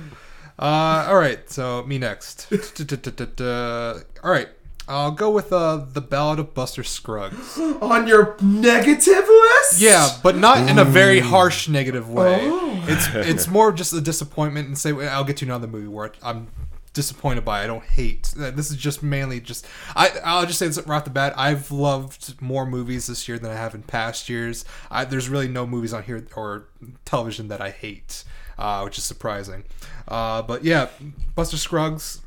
Uh, 0.62 1.06
all 1.08 1.16
right, 1.16 1.50
so 1.50 1.84
me 1.84 1.98
next. 1.98 2.48
all 2.52 4.30
right, 4.32 4.50
I'll 4.90 5.12
go 5.12 5.30
with 5.30 5.54
uh, 5.54 5.86
the 5.94 6.02
Ballad 6.02 6.38
of 6.40 6.54
Buster 6.54 6.84
Scruggs. 6.84 7.58
on 7.82 8.08
your 8.08 8.36
negative 8.42 9.08
list? 9.28 9.80
Yeah, 9.80 10.10
but 10.22 10.36
not 10.36 10.70
in 10.70 10.78
a 10.78 10.84
very 10.84 11.22
harsh 11.22 11.70
negative 11.70 12.10
way. 12.10 12.40
Oh. 12.44 12.84
It's 12.90 13.08
it's 13.16 13.48
more 13.48 13.72
just 13.72 13.94
a 13.94 14.02
disappointment, 14.02 14.68
and 14.68 14.78
say 14.78 14.92
I'll 15.08 15.24
get 15.24 15.38
to 15.38 15.46
another 15.46 15.68
movie 15.68 15.88
where 15.88 16.12
I'm 16.22 16.48
disappointed 16.94 17.46
by. 17.46 17.64
I 17.64 17.68
don't 17.68 17.84
hate. 17.84 18.34
This 18.36 18.72
is 18.72 18.78
just 18.78 19.02
mainly 19.04 19.40
just. 19.40 19.66
I 19.96 20.12
I'll 20.24 20.46
just 20.46 20.60
say 20.60 20.68
this 20.68 20.78
right 20.86 20.98
off 20.98 21.04
the 21.06 21.10
bat. 21.10 21.34
I've 21.38 21.72
loved 21.72 22.42
more 22.42 22.66
movies 22.66 23.08
this 23.08 23.28
year 23.28 23.40
than 23.40 23.52
I 23.52 23.56
have 23.56 23.76
in 23.76 23.84
past 23.84 24.30
years. 24.30 24.66
I, 24.90 25.06
there's 25.06 25.30
really 25.30 25.48
no 25.48 25.66
movies 25.66 25.94
on 25.94 26.04
here 26.04 26.26
or 26.36 26.68
television 27.06 27.48
that 27.50 27.62
I 27.62 27.70
hate, 27.72 28.24
uh, 28.58 28.82
which 28.82 28.98
is 28.98 29.04
surprising. 29.04 29.64
Uh, 30.08 30.42
but 30.42 30.64
yeah, 30.64 30.90
Buster 31.36 31.58
Scruggs. 31.58 32.22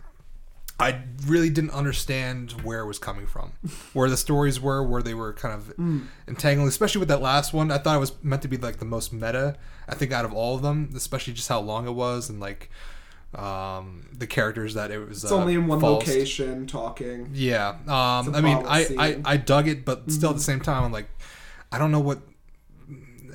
I 0.81 1.03
really 1.27 1.51
didn't 1.51 1.71
understand 1.71 2.53
where 2.63 2.81
it 2.81 2.87
was 2.87 2.99
coming 2.99 3.27
from, 3.27 3.53
where 3.93 4.11
the 4.11 4.17
stories 4.17 4.59
were, 4.59 4.83
where 4.83 5.01
they 5.01 5.15
were 5.15 5.33
kind 5.33 5.55
of 5.55 5.73
entangling. 6.27 6.67
Especially 6.67 6.99
with 6.99 7.09
that 7.09 7.23
last 7.23 7.53
one, 7.53 7.71
I 7.71 7.79
thought 7.79 7.95
it 7.95 8.01
was 8.01 8.13
meant 8.25 8.43
to 8.43 8.49
be 8.49 8.57
like 8.57 8.79
the 8.79 8.85
most 8.85 9.13
meta. 9.13 9.57
I 9.89 9.95
think 9.95 10.11
out 10.11 10.25
of 10.25 10.33
all 10.33 10.57
of 10.57 10.63
them, 10.63 10.91
especially 10.97 11.35
just 11.35 11.49
how 11.49 11.61
long 11.61 11.87
it 11.87 11.93
was 11.93 12.29
and 12.29 12.41
like 12.41 12.69
um, 13.35 14.09
the 14.17 14.27
characters 14.27 14.75
that 14.75 14.91
it 14.91 14.99
was. 14.99 15.25
It's 15.25 15.33
only 15.33 15.55
in 15.55 15.67
one 15.67 15.81
location 15.81 16.67
talking. 16.67 17.31
Yeah, 17.33 17.77
um, 17.87 18.35
I 18.35 18.41
mean, 18.41 18.63
I. 18.67 18.87
I 18.99 19.21
I 19.25 19.37
dug 19.37 19.69
it, 19.69 19.85
but 19.85 20.11
still 20.11 20.31
at 20.31 20.37
the 20.37 20.43
same 20.43 20.61
time, 20.61 20.85
I'm 20.85 20.93
like, 20.93 21.09
I 21.71 21.79
don't 21.79 21.91
know 21.91 22.01
what 22.01 22.21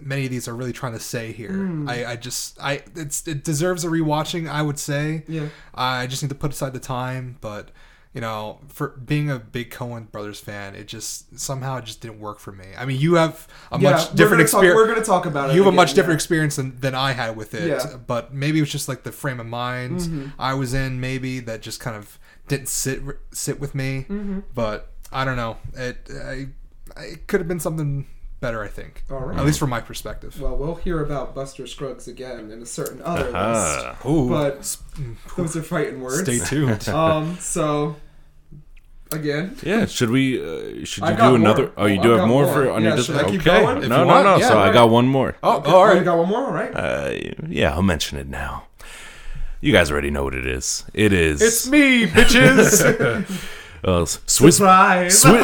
many 0.07 0.25
of 0.25 0.31
these 0.31 0.47
are 0.47 0.55
really 0.55 0.73
trying 0.73 0.93
to 0.93 0.99
say 0.99 1.31
here. 1.31 1.51
Hmm. 1.51 1.87
I, 1.89 2.05
I 2.05 2.15
just 2.15 2.57
I 2.61 2.81
it's 2.95 3.27
it 3.27 3.43
deserves 3.43 3.83
a 3.83 3.87
rewatching. 3.87 4.49
I 4.49 4.61
would 4.61 4.79
say. 4.79 5.23
Yeah. 5.27 5.49
I 5.75 6.07
just 6.07 6.23
need 6.23 6.29
to 6.29 6.35
put 6.35 6.51
aside 6.51 6.73
the 6.73 6.79
time, 6.79 7.37
but 7.41 7.69
you 8.17 8.21
know, 8.21 8.57
for 8.69 8.87
being 9.05 9.29
a 9.29 9.37
big 9.37 9.69
Coen 9.69 10.11
Brothers 10.11 10.39
fan, 10.39 10.73
it 10.73 10.87
just 10.87 11.37
somehow 11.39 11.77
it 11.77 11.85
just 11.85 12.01
didn't 12.01 12.19
work 12.19 12.39
for 12.39 12.51
me. 12.51 12.65
I 12.75 12.83
mean, 12.85 12.99
you 12.99 13.13
have 13.13 13.47
a 13.71 13.79
Yeah, 13.79 13.91
much 13.91 14.15
different 14.15 14.41
experience. 14.41 14.75
we're 14.75 14.87
gonna 14.87 15.05
talk 15.05 15.27
about 15.27 15.51
it 15.51 15.53
You 15.55 15.63
have 15.63 15.71
a 15.71 15.75
much 15.75 15.89
different 15.93 16.15
yeah. 16.15 16.23
experience 16.23 16.55
than, 16.55 16.79
than 16.79 16.95
I 16.95 17.11
had 17.11 17.37
with 17.37 17.53
it, 17.53 17.67
Yeah. 17.69 17.75
Mm-hmm. 17.77 17.97
but 18.07 18.33
maybe 18.33 18.57
it 18.57 18.61
was 18.63 18.71
just 18.71 18.87
like 18.87 19.03
the 19.03 19.11
frame 19.11 19.39
of 19.39 19.45
mind 19.45 20.31
I 20.39 20.55
was 20.55 20.73
in, 20.73 20.99
maybe 20.99 21.39
that 21.41 21.61
just 21.61 21.79
kind 21.79 21.95
of 21.95 22.17
didn't 22.47 22.69
sit 22.69 23.01
sit 23.31 23.59
with 23.59 23.75
me. 23.75 24.07
Mm-hmm. 24.09 24.39
But 24.55 24.89
I 25.11 25.23
don't 25.23 25.37
know. 25.37 25.57
It 25.75 26.09
I, 26.25 26.47
it 26.97 27.27
could 27.27 27.39
have 27.39 27.47
been 27.47 27.59
something 27.59 28.07
better. 28.39 28.63
I 28.63 28.67
think, 28.67 29.03
All 29.11 29.19
right. 29.19 29.37
at 29.37 29.45
least 29.45 29.59
from 29.59 29.69
my 29.69 29.81
perspective. 29.81 30.41
Well, 30.41 30.55
we'll 30.57 30.75
hear 30.75 31.03
about 31.03 31.35
Buster 31.35 31.67
Scruggs 31.67 32.07
again 32.07 32.49
in 32.51 32.61
a 32.61 32.65
certain 32.65 33.01
other 33.03 33.25
list. 33.25 33.35
Ah. 33.35 33.97
Ooh, 34.09 34.29
But 34.29 34.77
those 35.35 35.55
are 35.55 35.61
fighting 35.63 36.01
words. 36.01 36.21
stay 36.23 36.39
tuned. 36.39 36.87
Um. 37.03 37.37
So 37.39 37.95
again, 39.11 39.55
Yeah, 39.63 39.85
should 39.85 40.09
we? 40.09 40.39
Uh, 40.41 40.85
should 40.85 41.03
you 41.03 41.15
got 41.15 41.29
do 41.29 41.35
another? 41.35 41.63
more. 41.63 41.71
Oh, 41.77 41.85
you 41.85 41.99
Oh, 41.99 42.03
do 42.03 42.11
I've 42.13 42.19
have 42.19 42.23
got 42.23 42.27
more 42.27 42.43
more. 42.45 42.53
for 42.53 42.71
on 42.71 42.81
your 42.83 42.91
Yeah, 42.91 42.95
dis- 42.97 43.05
should 43.05 43.15
I 43.17 43.23
keep 43.29 43.41
Okay, 43.41 43.61
going? 43.61 43.83
If 43.83 43.89
no, 43.89 43.99
you 43.99 44.05
no, 44.05 44.07
want, 44.07 44.25
no. 44.25 44.37
yeah, 44.37 44.47
so 44.49 44.59
I 44.59 44.71
got 44.73 44.89
one 44.89 45.07
more. 45.07 45.35
oh, 45.43 45.57
okay, 45.57 45.71
all 45.71 45.87
you 45.89 45.93
right. 45.95 46.05
got 46.05 46.17
one 46.17 46.29
more, 46.29 46.45
all 46.45 46.51
right? 46.53 46.71
Uh, 46.75 47.11
yeah, 47.47 47.73
I'll 47.73 47.81
mention 47.81 48.17
it 48.17 48.27
now. 48.27 48.63
You 49.61 49.71
guys 49.73 49.89
already 49.91 50.11
know 50.11 50.23
what 50.23 50.35
it 50.35 50.45
is. 50.45 50.85
It 50.93 51.11
is. 51.13 51.41
It's 51.41 51.67
me, 51.67 52.05
bitches. 52.05 53.23
uh, 53.83 54.05
Swiss 54.05 54.57
Surprise! 54.57 55.19
Swiss, 55.21 55.33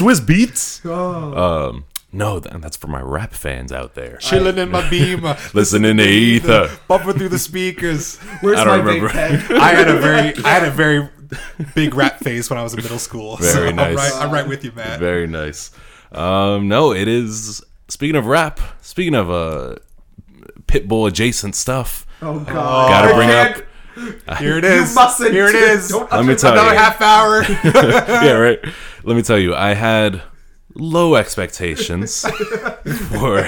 Swizz 0.00 0.20
Beatz. 0.20 0.80
Oh. 0.84 1.68
Um, 1.70 1.84
no, 2.12 2.38
th- 2.38 2.54
that's 2.62 2.76
for 2.76 2.86
my 2.86 3.00
rap 3.00 3.32
fans 3.34 3.72
out 3.72 3.94
there. 3.94 4.16
Chilling 4.18 4.56
in 4.56 4.70
my 4.70 4.88
beamer, 4.88 5.36
Listening 5.52 5.96
to 5.96 6.04
Ether. 6.04 6.70
bumping 6.86 7.14
through 7.14 7.28
the 7.30 7.38
speakers. 7.40 8.16
Where's 8.40 8.58
I 8.60 8.64
my 8.64 8.76
don't 8.76 8.86
big 8.86 9.02
remember. 9.02 9.08
pen? 9.48 9.56
I 9.60 9.68
had 9.74 9.88
a 9.88 9.98
very, 9.98 10.34
I 10.44 10.48
had 10.48 10.62
a 10.66 10.70
very 10.70 11.08
big 11.74 11.94
rap 11.94 12.18
phase 12.20 12.48
when 12.50 12.58
I 12.58 12.62
was 12.62 12.74
in 12.74 12.82
middle 12.82 12.98
school. 12.98 13.36
Very 13.40 13.70
so 13.70 13.74
nice. 13.74 13.90
I'm 13.90 13.96
right, 13.96 14.12
I'm 14.26 14.30
right 14.32 14.48
with 14.48 14.64
you, 14.64 14.72
Matt. 14.72 15.00
Very 15.00 15.26
nice. 15.26 15.70
Um, 16.12 16.68
no, 16.68 16.92
it 16.92 17.08
is. 17.08 17.62
Speaking 17.88 18.16
of 18.16 18.26
rap, 18.26 18.60
speaking 18.80 19.14
of 19.14 19.30
uh, 19.30 19.76
Pitbull 20.66 21.08
adjacent 21.08 21.54
stuff, 21.54 22.06
Oh 22.22 22.38
God! 22.40 22.88
gotta 22.88 23.14
bring 23.14 23.28
can't- 23.28 23.58
up. 23.58 23.64
Here 24.38 24.58
it 24.58 24.64
You 24.64 24.92
mustn't. 24.94 25.32
Here 25.32 25.46
it 25.46 25.54
is. 25.54 25.88
Don't 25.88 26.10
Let 26.10 26.24
me 26.26 26.34
tell. 26.34 26.52
Another 26.52 26.72
you. 26.72 26.78
half 26.78 27.00
hour. 27.00 27.42
yeah, 28.24 28.32
right. 28.32 28.58
Let 29.04 29.14
me 29.16 29.22
tell 29.22 29.38
you, 29.38 29.54
I 29.54 29.74
had 29.74 30.20
low 30.74 31.14
expectations 31.14 32.22
for 32.22 33.42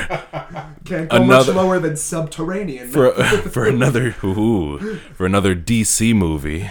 Can't 0.84 1.08
go 1.08 1.16
Another- 1.16 1.52
much 1.52 1.56
lower 1.64 1.78
than 1.80 1.96
subterranean. 1.96 2.86
for 2.88 3.10
for 3.48 3.66
another 3.66 4.14
ooh, 4.22 4.98
for 5.14 5.26
another 5.26 5.56
DC 5.56 6.14
movie. 6.14 6.70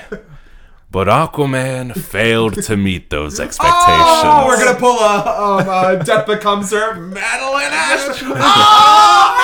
But 0.96 1.08
Aquaman 1.10 1.94
failed 1.94 2.64
to 2.64 2.78
meet 2.78 3.10
those 3.10 3.38
expectations. 3.42 3.84
Oh, 3.90 4.46
we're 4.48 4.64
gonna 4.64 4.80
pull 4.80 4.98
a 4.98 5.18
um, 5.18 5.68
uh, 5.68 5.96
Death 5.96 6.26
Becomes 6.26 6.72
Her, 6.72 6.96
Madeline 6.96 7.74
Ash. 7.74 8.24
Oh, 8.24 9.36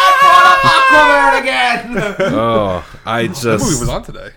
Aquaman 0.63 1.41
again. 1.41 2.33
Oh, 2.33 2.85
I 3.05 3.27
just. 3.27 3.43
The 3.43 3.57
movie 3.57 3.79
was 3.81 3.89
on 3.89 4.03
today. 4.03 4.29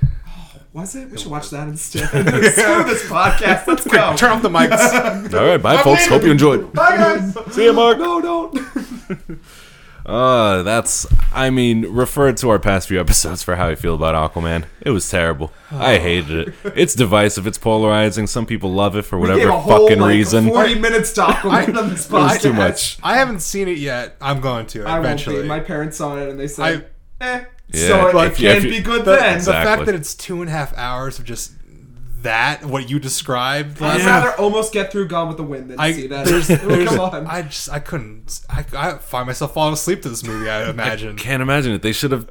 Was 0.72 0.96
it? 0.96 1.08
We 1.08 1.18
should 1.18 1.30
watch 1.30 1.50
that 1.50 1.68
instead. 1.68 2.08
Screw 2.08 2.82
this 2.82 3.04
podcast. 3.04 3.68
Let's 3.68 3.86
go. 3.86 4.16
Turn 4.16 4.32
off 4.32 4.42
the 4.42 4.48
mics. 4.48 5.32
all 5.34 5.46
right. 5.46 5.62
Bye, 5.62 5.80
folks. 5.84 6.08
Hope 6.08 6.24
you 6.24 6.32
enjoyed. 6.32 6.72
Bye, 6.72 6.96
guys. 6.96 7.54
See 7.54 7.62
you, 7.62 7.72
Mark. 7.72 7.98
No, 7.98 8.20
don't. 8.20 8.58
Uh, 10.06 10.62
that's. 10.62 11.06
I 11.32 11.50
mean, 11.50 11.82
refer 11.92 12.32
to 12.32 12.50
our 12.50 12.58
past 12.58 12.88
few 12.88 13.00
episodes 13.00 13.42
for 13.42 13.56
how 13.56 13.68
I 13.68 13.74
feel 13.74 13.94
about 13.94 14.14
Aquaman. 14.32 14.64
It 14.82 14.90
was 14.90 15.08
terrible. 15.08 15.52
I 15.70 15.96
hated 15.98 16.48
it. 16.48 16.54
It's 16.76 16.94
divisive. 16.94 17.46
It's 17.46 17.58
polarizing. 17.58 18.26
Some 18.26 18.44
people 18.46 18.72
love 18.72 18.96
it 18.96 19.02
for 19.02 19.16
We 19.16 19.22
whatever 19.22 19.40
gave 19.40 19.48
a 19.48 19.58
whole, 19.58 19.86
fucking 19.88 20.00
like, 20.00 20.08
reason. 20.10 20.48
Forty 20.48 20.74
minutes 20.78 21.12
to 21.14 21.22
Aquaman 21.22 21.76
on 21.78 21.88
this 21.90 22.06
It 22.06 22.12
was 22.12 22.42
too 22.42 22.52
much. 22.52 22.98
I 23.02 23.16
haven't 23.16 23.40
seen 23.40 23.66
it 23.68 23.78
yet. 23.78 24.16
I'm 24.20 24.40
going 24.40 24.66
to 24.68 24.82
I 24.84 24.94
won't 24.94 25.04
eventually. 25.06 25.42
be. 25.42 25.48
My 25.48 25.60
parents 25.60 25.96
saw 25.96 26.16
it 26.18 26.28
and 26.28 26.38
they 26.38 26.48
said, 26.48 26.86
"Eh." 27.20 27.44
Yeah, 27.72 27.88
so 27.88 28.06
it, 28.08 28.12
but 28.12 28.26
if 28.28 28.38
you- 28.40 28.48
can't 28.50 28.62
you- 28.64 28.70
be 28.70 28.80
good 28.80 29.06
the, 29.06 29.12
then. 29.16 29.30
the 29.32 29.36
Exactly. 29.36 29.64
fact 29.64 29.86
that 29.86 29.94
it's 29.94 30.14
two 30.14 30.42
and 30.42 30.50
a 30.50 30.52
half 30.52 30.76
hours 30.76 31.18
of 31.18 31.24
just 31.24 31.52
that, 32.24 32.64
what 32.64 32.90
you 32.90 32.98
described, 32.98 33.80
I'd 33.80 33.98
last 33.98 34.04
rather 34.04 34.30
almost 34.40 34.72
get 34.72 34.92
through 34.92 35.08
Gone 35.08 35.28
with 35.28 35.38
the 35.38 35.42
Wind 35.42 35.70
than 35.70 35.80
I, 35.80 35.92
see 35.92 36.06
that. 36.08 36.26
there's, 36.26 36.48
there's, 36.48 36.88
come 36.88 37.00
on. 37.00 37.26
I 37.26 37.42
just, 37.42 37.70
I 37.70 37.78
couldn't, 37.78 38.40
I, 38.50 38.64
I 38.76 38.98
find 38.98 39.26
myself 39.26 39.54
falling 39.54 39.72
asleep 39.72 40.02
to 40.02 40.08
this 40.08 40.24
movie. 40.24 40.50
I 40.50 40.68
imagine. 40.70 41.16
Can't 41.16 41.42
imagine 41.42 41.72
it. 41.72 41.82
They 41.82 41.92
should 41.92 42.10
have 42.12 42.28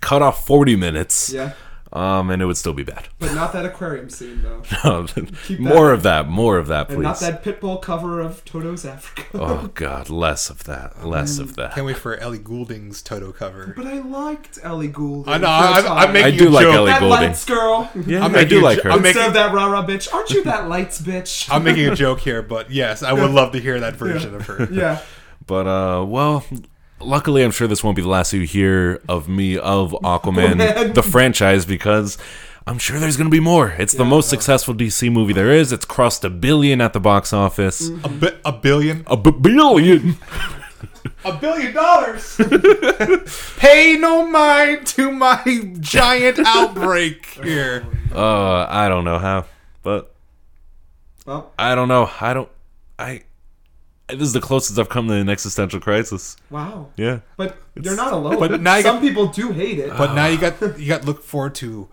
cut 0.00 0.22
off 0.22 0.46
40 0.46 0.76
minutes. 0.76 1.32
yeah, 1.32 1.52
Um, 1.92 2.30
and 2.30 2.40
it 2.40 2.46
would 2.46 2.56
still 2.56 2.72
be 2.72 2.84
bad. 2.84 3.08
but 3.18 3.34
not 3.34 3.52
that 3.52 3.66
aquarium 3.66 4.10
scene 4.10 4.42
though, 4.42 4.62
no, 4.84 5.06
more 5.58 5.92
of 5.92 6.04
that. 6.04 6.28
More 6.28 6.56
of 6.56 6.68
that, 6.68 6.88
and 6.88 6.98
please. 6.98 7.02
not 7.02 7.18
that 7.18 7.42
Pitbull 7.42 7.82
cover 7.82 8.20
of 8.20 8.44
Toto's 8.44 8.84
Africa. 8.84 9.24
Oh 9.34 9.70
God, 9.74 10.08
less 10.08 10.50
of 10.50 10.62
that. 10.64 11.04
Less 11.04 11.38
of 11.40 11.56
that. 11.56 11.74
Can't 11.74 11.86
wait 11.86 11.96
for 11.96 12.16
Ellie 12.16 12.38
Goulding's 12.38 13.02
Toto 13.02 13.32
cover. 13.32 13.72
But 13.76 13.86
I 13.88 13.98
liked 14.00 14.58
Ellie 14.62 14.86
Goulding. 14.86 15.32
I 15.32 15.38
know. 15.38 15.48
I, 15.48 15.80
I, 15.80 16.04
I'm 16.04 16.12
making 16.12 16.34
I 16.34 16.36
do 16.38 16.48
a 16.48 16.50
like 16.50 16.62
joke. 16.62 16.74
Ellie 16.76 16.90
that 16.92 17.00
Goulding. 17.00 17.26
lights 17.26 17.44
girl. 17.44 17.90
Yeah, 18.06 18.24
I'm 18.24 18.36
I 18.36 18.44
do 18.44 18.60
like 18.62 18.82
her. 18.82 18.90
I'm 18.92 18.98
Instead 19.04 19.14
making- 19.16 19.26
of 19.28 19.34
that 19.34 19.52
rah 19.52 19.66
rah 19.66 19.84
bitch, 19.84 20.14
aren't 20.14 20.30
you 20.30 20.44
that 20.44 20.68
lights 20.68 21.00
bitch? 21.00 21.48
I'm 21.52 21.64
making 21.64 21.86
a 21.88 21.96
joke 21.96 22.20
here, 22.20 22.40
but 22.42 22.70
yes, 22.70 23.02
I 23.02 23.12
would 23.12 23.32
love 23.32 23.50
to 23.52 23.58
hear 23.60 23.80
that 23.80 23.96
version 23.96 24.34
of 24.36 24.46
her. 24.46 24.68
yeah. 24.70 25.00
But 25.46 25.66
uh, 25.66 26.04
well, 26.04 26.44
luckily, 27.00 27.42
I'm 27.42 27.50
sure 27.50 27.66
this 27.68 27.82
won't 27.84 27.96
be 27.96 28.02
the 28.02 28.08
last 28.08 28.32
you 28.32 28.42
hear 28.42 29.00
of 29.08 29.28
me 29.28 29.56
of 29.58 29.92
Aquaman, 29.92 30.94
the 30.94 31.02
franchise, 31.02 31.64
because 31.66 32.18
I'm 32.66 32.78
sure 32.78 32.98
there's 33.00 33.16
gonna 33.16 33.30
be 33.30 33.40
more. 33.40 33.74
It's 33.78 33.94
the 33.94 34.04
most 34.04 34.28
successful 34.28 34.74
DC 34.74 35.10
movie 35.12 35.32
there 35.32 35.50
is. 35.50 35.72
It's 35.72 35.84
crossed 35.84 36.24
a 36.24 36.30
billion 36.30 36.80
at 36.80 36.92
the 36.92 37.00
box 37.00 37.32
office. 37.32 37.88
A, 37.88 38.08
bi- 38.08 38.34
a 38.44 38.52
billion. 38.52 39.02
A 39.06 39.16
b- 39.16 39.30
billion. 39.30 40.16
A 41.24 41.32
billion 41.36 41.74
dollars. 41.74 42.36
Pay 43.58 43.96
no 43.98 44.26
mind 44.26 44.86
to 44.88 45.10
my 45.12 45.72
giant 45.80 46.38
outbreak 46.46 47.26
here. 47.42 47.86
Uh, 48.14 48.66
I 48.68 48.88
don't 48.88 49.04
know 49.04 49.18
how, 49.18 49.46
but 49.82 50.14
Well, 51.26 51.52
I 51.58 51.74
don't 51.74 51.88
know. 51.88 52.10
I 52.20 52.34
don't. 52.34 52.48
I. 52.98 53.22
This 54.12 54.22
is 54.28 54.32
the 54.32 54.40
closest 54.40 54.78
I've 54.78 54.88
come 54.88 55.08
to 55.08 55.14
an 55.14 55.28
existential 55.28 55.80
crisis. 55.80 56.36
wow. 56.50 56.88
Yeah. 56.96 57.20
But 57.36 57.56
you're 57.74 57.96
not 57.96 58.12
alone. 58.12 58.38
But 58.38 58.60
now 58.60 58.76
you 58.76 58.82
Some 58.82 58.96
got- 58.96 59.02
people 59.02 59.26
do 59.28 59.52
hate 59.52 59.78
it. 59.78 59.90
But 59.96 60.14
now 60.14 60.26
you 60.26 60.38
ah. 60.42 60.50
got 60.50 60.78
you 60.78 60.88
got 60.88 61.02
to 61.02 61.06
look 61.06 61.22
forward 61.22 61.54
to 61.56 61.88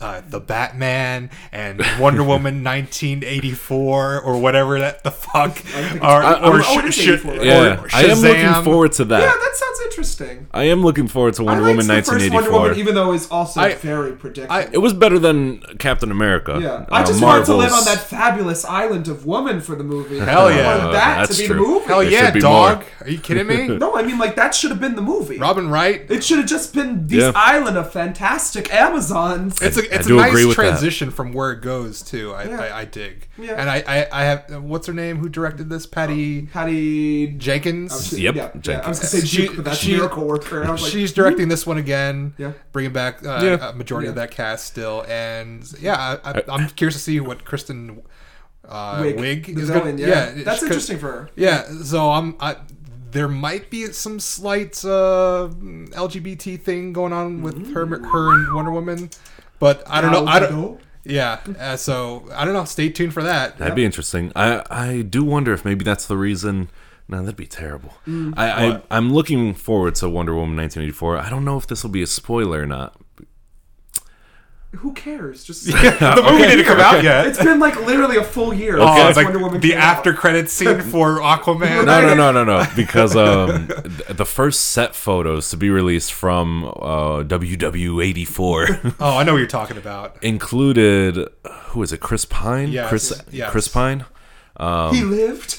uh, 0.00 0.20
the 0.28 0.40
Batman 0.40 1.30
and 1.52 1.82
Wonder 1.98 2.22
Woman 2.22 2.62
1984 2.64 4.20
or 4.20 4.38
whatever 4.40 4.78
that 4.80 5.02
the 5.04 5.10
fuck 5.10 5.52
think 5.56 6.02
or, 6.04 6.22
it's- 6.22 6.42
or, 6.76 6.90
sh- 6.90 6.94
sh- 6.94 7.24
Yeah. 7.24 7.80
or 7.80 7.88
I 7.92 8.04
am 8.04 8.18
looking 8.18 8.64
forward 8.64 8.92
to 8.92 9.04
that. 9.06 9.20
yeah, 9.20 9.26
that 9.28 9.52
sounds 9.54 9.80
interesting. 9.86 10.46
I 10.52 10.64
am 10.64 10.82
looking 10.82 11.08
forward 11.08 11.34
to 11.34 11.44
Wonder 11.44 11.62
I 11.64 11.66
liked 11.68 11.76
Woman 11.78 11.86
the 11.86 12.02
first 12.02 12.10
Wonder 12.32 12.50
1984. 12.50 12.60
Woman, 12.60 12.78
even 12.78 12.94
though 12.94 13.12
it's 13.12 13.30
also 13.30 13.60
I- 13.60 13.74
very 13.74 14.12
predictable. 14.12 14.54
I- 14.54 14.68
it 14.72 14.78
was 14.78 14.92
better 14.92 15.18
than 15.18 15.60
Captain 15.78 16.10
America. 16.10 16.58
yeah, 16.60 16.86
I 16.90 17.02
Uh, 17.02 17.06
just 17.06 17.22
wanted 17.22 17.46
to 17.46 17.54
live 17.56 17.72
on 17.72 17.84
that 17.84 17.98
fabulous 18.00 18.64
island 18.64 19.08
of 19.08 19.24
woman 19.26 19.60
for 19.60 19.74
the 19.76 19.84
movie. 19.84 20.18
Hell 20.18 20.46
I 20.48 20.56
yeah. 20.56 20.66
wanted 20.78 20.94
that 20.94 21.16
That's 21.26 21.36
to 21.36 21.42
be 21.42 21.46
true. 21.48 21.56
the 21.56 21.62
movie. 21.62 21.84
Hell 21.86 22.02
yeah, 22.04 22.30
dog! 22.30 22.78
more. 22.78 22.86
Are 23.02 23.10
you 23.10 23.18
kidding 23.18 23.46
me? 23.46 23.54
No, 23.84 23.96
I 23.96 24.02
mean 24.02 24.18
like 24.18 24.36
that 24.36 24.54
should 24.54 24.70
have 24.70 24.80
been 24.80 24.94
the 24.94 25.02
movie. 25.02 25.38
Robin 25.38 25.68
Wright. 25.68 26.06
It 26.10 26.22
should 26.24 26.38
have 26.38 26.46
just 26.46 26.74
been 26.74 27.06
this 27.06 27.22
Yeah. 27.24 27.32
island 27.34 27.76
of 27.76 27.92
fantastic 27.92 28.72
Amazons. 28.72 29.60
It's 29.60 29.76
a 29.76 29.82
I 29.92 29.96
it's 29.96 30.06
a 30.08 30.12
nice 30.12 30.32
with 30.32 30.48
that. 30.48 30.54
transition 30.54 31.10
from 31.10 31.32
where 31.32 31.52
it 31.52 31.60
goes 31.60 32.02
too. 32.02 32.32
I, 32.32 32.44
Yeah. 32.44 32.60
I, 32.60 32.78
I 32.80 32.84
dig. 32.84 33.28
Yeah. 33.38 33.52
And 33.52 33.68
I, 33.70 33.82
I 33.86 34.06
I 34.12 34.24
have 34.24 34.62
what's 34.62 34.86
her 34.86 34.92
name? 34.92 35.18
Who 35.18 35.28
directed 35.28 35.68
this? 35.70 35.86
Patty 35.86 36.42
Patty 36.46 37.28
Jenkins. 37.28 38.12
Yep, 38.18 38.34
Yeah, 38.34 38.50
yeah. 38.64 38.80
I 38.84 38.88
was 38.88 38.98
gonna 38.98 39.08
say 39.08 39.26
She- 39.26 39.48
but 39.48 39.64
that's 39.64 39.78
she- 39.78 39.92
Miracle 39.96 40.26
Worker. 40.26 40.60
And 40.60 40.68
I 40.68 40.72
was 40.72 40.82
like, 40.82 40.92
She's 40.92 41.12
directing 41.12 41.48
this 41.48 41.66
one 41.66 41.78
again. 41.78 42.34
Yeah. 42.38 42.52
bringing 42.72 42.92
back 42.92 43.24
uh, 43.24 43.40
Yeah. 43.42 43.70
a 43.70 43.72
majority 43.74 44.08
of 44.08 44.14
that 44.16 44.30
cast 44.30 44.66
still, 44.66 45.04
and 45.08 45.64
yeah, 45.80 46.18
I, 46.24 46.30
I, 46.30 46.42
I'm 46.48 46.68
curious 46.70 46.94
to 46.96 47.00
see 47.00 47.20
what 47.20 47.44
Kristen 47.44 48.02
uh, 48.68 49.02
Wiig, 49.02 49.18
Wiig, 49.18 49.54
the 49.54 49.60
is 49.60 49.68
villain, 49.68 49.96
gonna, 49.96 50.08
yeah. 50.08 50.34
yeah, 50.34 50.42
that's 50.44 50.62
interesting 50.62 50.98
for 50.98 51.12
her. 51.12 51.30
Yeah, 51.36 51.64
so 51.82 52.10
I'm. 52.10 52.34
I, 52.40 52.56
there 53.10 53.28
might 53.28 53.70
be 53.70 53.86
some 53.92 54.18
slight 54.18 54.84
uh, 54.84 55.48
LGBT 55.92 56.60
thing 56.60 56.92
going 56.92 57.12
on 57.12 57.42
with 57.42 57.72
her, 57.74 57.86
her 57.86 58.32
and 58.32 58.54
Wonder 58.54 58.72
Woman, 58.72 59.10
but 59.64 59.82
I 59.86 60.02
don't 60.02 60.12
know. 60.12 60.26
I 60.26 60.40
don't. 60.40 60.78
Yeah. 61.04 61.40
Uh, 61.58 61.78
so 61.78 62.28
I 62.34 62.44
don't 62.44 62.52
know. 62.52 62.66
Stay 62.66 62.90
tuned 62.90 63.14
for 63.14 63.22
that. 63.22 63.56
That'd 63.56 63.74
be 63.74 63.86
interesting. 63.86 64.30
I 64.36 64.62
I 64.68 65.00
do 65.00 65.24
wonder 65.24 65.54
if 65.54 65.64
maybe 65.64 65.86
that's 65.86 66.04
the 66.06 66.18
reason. 66.18 66.68
No, 67.08 67.20
that'd 67.20 67.34
be 67.34 67.46
terrible. 67.46 67.94
Mm. 68.06 68.34
I, 68.36 68.66
I 68.66 68.82
I'm 68.90 69.14
looking 69.14 69.54
forward 69.54 69.94
to 69.96 70.08
Wonder 70.10 70.34
Woman 70.34 70.54
1984. 70.58 71.16
I 71.16 71.30
don't 71.30 71.46
know 71.46 71.56
if 71.56 71.66
this 71.66 71.82
will 71.82 71.90
be 71.90 72.02
a 72.02 72.06
spoiler 72.06 72.60
or 72.60 72.66
not. 72.66 73.00
Who 74.78 74.92
cares? 74.92 75.44
Just 75.44 75.64
the 75.66 76.26
movie 76.30 76.42
didn't 76.46 76.64
come 76.66 76.80
out 76.80 77.02
yet. 77.02 77.26
it's 77.26 77.38
been 77.42 77.58
like 77.58 77.76
literally 77.86 78.16
a 78.16 78.24
full 78.24 78.52
year 78.52 78.76
Oh, 78.78 78.94
since 78.96 79.08
it's 79.10 79.16
like 79.16 79.24
Wonder 79.26 79.38
Woman 79.40 79.60
the 79.60 79.70
came 79.70 79.78
out. 79.78 79.84
after 79.98 80.12
credits 80.14 80.52
scene 80.52 80.80
for 80.92 81.18
Aquaman. 81.20 81.84
No, 81.86 82.00
no, 82.00 82.14
no, 82.14 82.32
no, 82.32 82.44
no. 82.44 82.66
Because 82.76 83.14
um, 83.16 83.68
the 84.08 84.24
first 84.26 84.66
set 84.70 84.94
photos 84.94 85.50
to 85.50 85.56
be 85.56 85.70
released 85.70 86.12
from 86.12 86.64
uh, 86.64 87.22
WW84 87.24 88.94
Oh, 89.00 89.16
I 89.18 89.24
know 89.24 89.32
what 89.32 89.38
you're 89.38 89.46
talking 89.46 89.76
about. 89.76 90.16
included 90.22 91.18
who 91.68 91.82
is 91.82 91.92
it? 91.92 92.00
Chris 92.00 92.24
Pine. 92.24 92.68
Yes, 92.70 92.88
Chris 92.88 93.22
yes. 93.30 93.50
Chris 93.50 93.68
Pine. 93.68 94.04
he 94.58 95.02
lived. 95.02 95.58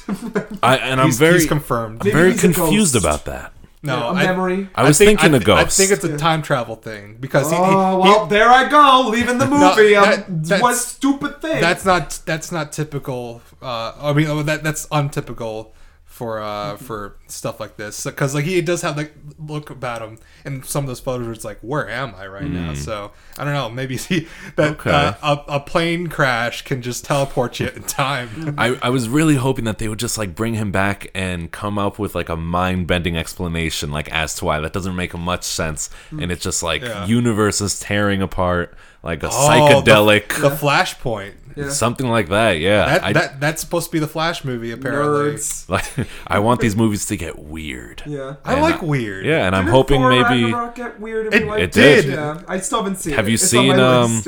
I 0.63 0.77
and 0.77 0.99
I'm 1.01 1.07
He's, 1.07 1.19
very 1.19 1.33
he's 1.39 1.45
confirmed. 1.47 2.05
I'm 2.05 2.11
very 2.11 2.33
confused 2.33 2.95
about 2.95 3.25
that. 3.25 3.51
No, 3.85 4.09
a 4.09 4.13
I- 4.13 4.23
memory. 4.25 4.69
I 4.75 4.83
was 4.83 4.97
think- 4.97 5.19
thinking 5.19 5.33
I 5.33 5.37
a 5.37 5.39
thi- 5.39 5.51
I 5.51 5.65
think 5.65 5.91
it's 5.91 6.03
a 6.03 6.17
time 6.17 6.41
travel 6.41 6.75
thing 6.75 7.17
because 7.19 7.49
he, 7.51 7.55
he- 7.55 7.61
Oh 7.63 8.01
he- 8.03 8.09
well, 8.09 8.25
there 8.27 8.49
I 8.49 8.67
go, 8.69 9.09
leaving 9.09 9.37
the 9.37 9.45
movie. 9.47 9.93
that- 9.93 10.27
um, 10.27 10.41
that's- 10.41 10.61
what 10.61 10.75
stupid 10.75 11.41
thing? 11.41 11.61
that's 11.61 11.85
not 11.85 12.19
that's 12.25 12.51
not 12.51 12.71
typical. 12.71 13.41
Uh, 13.61 13.91
I 14.01 14.13
mean, 14.13 14.27
oh, 14.27 14.43
that 14.43 14.63
that's 14.63 14.87
untypical 14.91 15.73
for 16.15 16.39
uh 16.41 16.77
for 16.77 17.17
stuff 17.27 17.59
like 17.59 17.75
this 17.75 18.05
because 18.05 18.33
like 18.33 18.45
he 18.45 18.61
does 18.61 18.81
have 18.83 18.95
the 18.95 19.09
look 19.37 19.69
about 19.69 20.01
him 20.01 20.17
in 20.45 20.63
some 20.63 20.85
of 20.85 20.87
those 20.87 21.01
photos. 21.01 21.27
It's 21.35 21.43
like, 21.43 21.59
where 21.59 21.89
am 21.89 22.15
I 22.15 22.25
right 22.27 22.49
now? 22.49 22.73
So 22.73 23.11
I 23.37 23.43
don't 23.43 23.51
know. 23.51 23.69
Maybe 23.69 23.97
he 24.09 24.25
that. 24.55 24.79
Okay. 24.79 24.91
uh, 24.91 25.13
a, 25.21 25.55
a 25.55 25.59
plane 25.59 26.07
crash 26.07 26.61
can 26.61 26.81
just 26.81 27.03
teleport 27.03 27.59
you 27.59 27.67
in 27.67 27.83
time. 27.83 28.55
I, 28.57 28.79
I 28.81 28.89
was 28.91 29.09
really 29.09 29.35
hoping 29.35 29.65
that 29.65 29.77
they 29.77 29.89
would 29.89 29.99
just 29.99 30.17
like 30.17 30.35
bring 30.35 30.53
him 30.53 30.71
back 30.71 31.11
and 31.13 31.51
come 31.51 31.77
up 31.77 31.99
with 31.99 32.15
like 32.15 32.29
a 32.29 32.37
mind 32.37 32.87
bending 32.87 33.17
explanation, 33.17 33.91
like 33.91 34.09
as 34.09 34.35
to 34.35 34.45
why 34.45 34.61
that 34.61 34.71
doesn't 34.71 34.95
make 34.95 35.13
much 35.17 35.43
sense, 35.43 35.89
and 36.11 36.31
it's 36.31 36.43
just 36.43 36.63
like 36.63 36.81
Yeah. 36.81 37.05
universes 37.07 37.77
tearing 37.77 38.21
apart, 38.21 38.73
like 39.03 39.21
a 39.21 39.27
Oh, 39.27 39.49
psychedelic, 39.49 40.29
the, 40.35 40.47
the 40.49 40.55
Flashpoint. 40.55 41.33
Yeah. 41.55 41.69
something 41.69 42.07
like 42.07 42.29
that. 42.29 42.59
Yeah, 42.59 42.85
That, 42.85 43.03
I, 43.03 43.13
that 43.13 43.39
that's 43.39 43.61
supposed 43.61 43.87
to 43.87 43.91
be 43.91 43.99
the 43.99 44.07
Flash 44.07 44.43
movie 44.43 44.71
apparently. 44.71 45.33
Nerds. 45.33 45.69
like 45.97 46.07
I 46.27 46.39
want 46.39 46.59
these 46.61 46.75
movies 46.75 47.05
to 47.07 47.17
get 47.17 47.39
weird. 47.39 48.03
Yeah. 48.05 48.35
I 48.43 48.53
And 48.53 48.61
like 48.61 48.81
I- 48.83 48.85
weird. 48.85 49.25
Yeah, 49.25 49.45
and 49.47 49.55
I'm 49.55 49.67
hoping 49.67 50.01
Thor 50.01 50.09
maybe. 50.09 50.51
Get 50.75 50.99
weird 50.99 51.33
It- 51.33 51.43
we 51.43 51.49
liked 51.49 51.61
it 51.61 51.71
did. 51.71 52.05
Yeah, 52.05 52.41
I 52.47 52.59
still 52.59 52.79
haven't 52.83 52.97
seen 52.97 53.13
Have 53.13 53.27
it. 53.27 53.31
you 53.31 53.35
It's 53.35 53.47
seen, 53.49 53.71
on 53.71 53.79
um. 53.79 54.21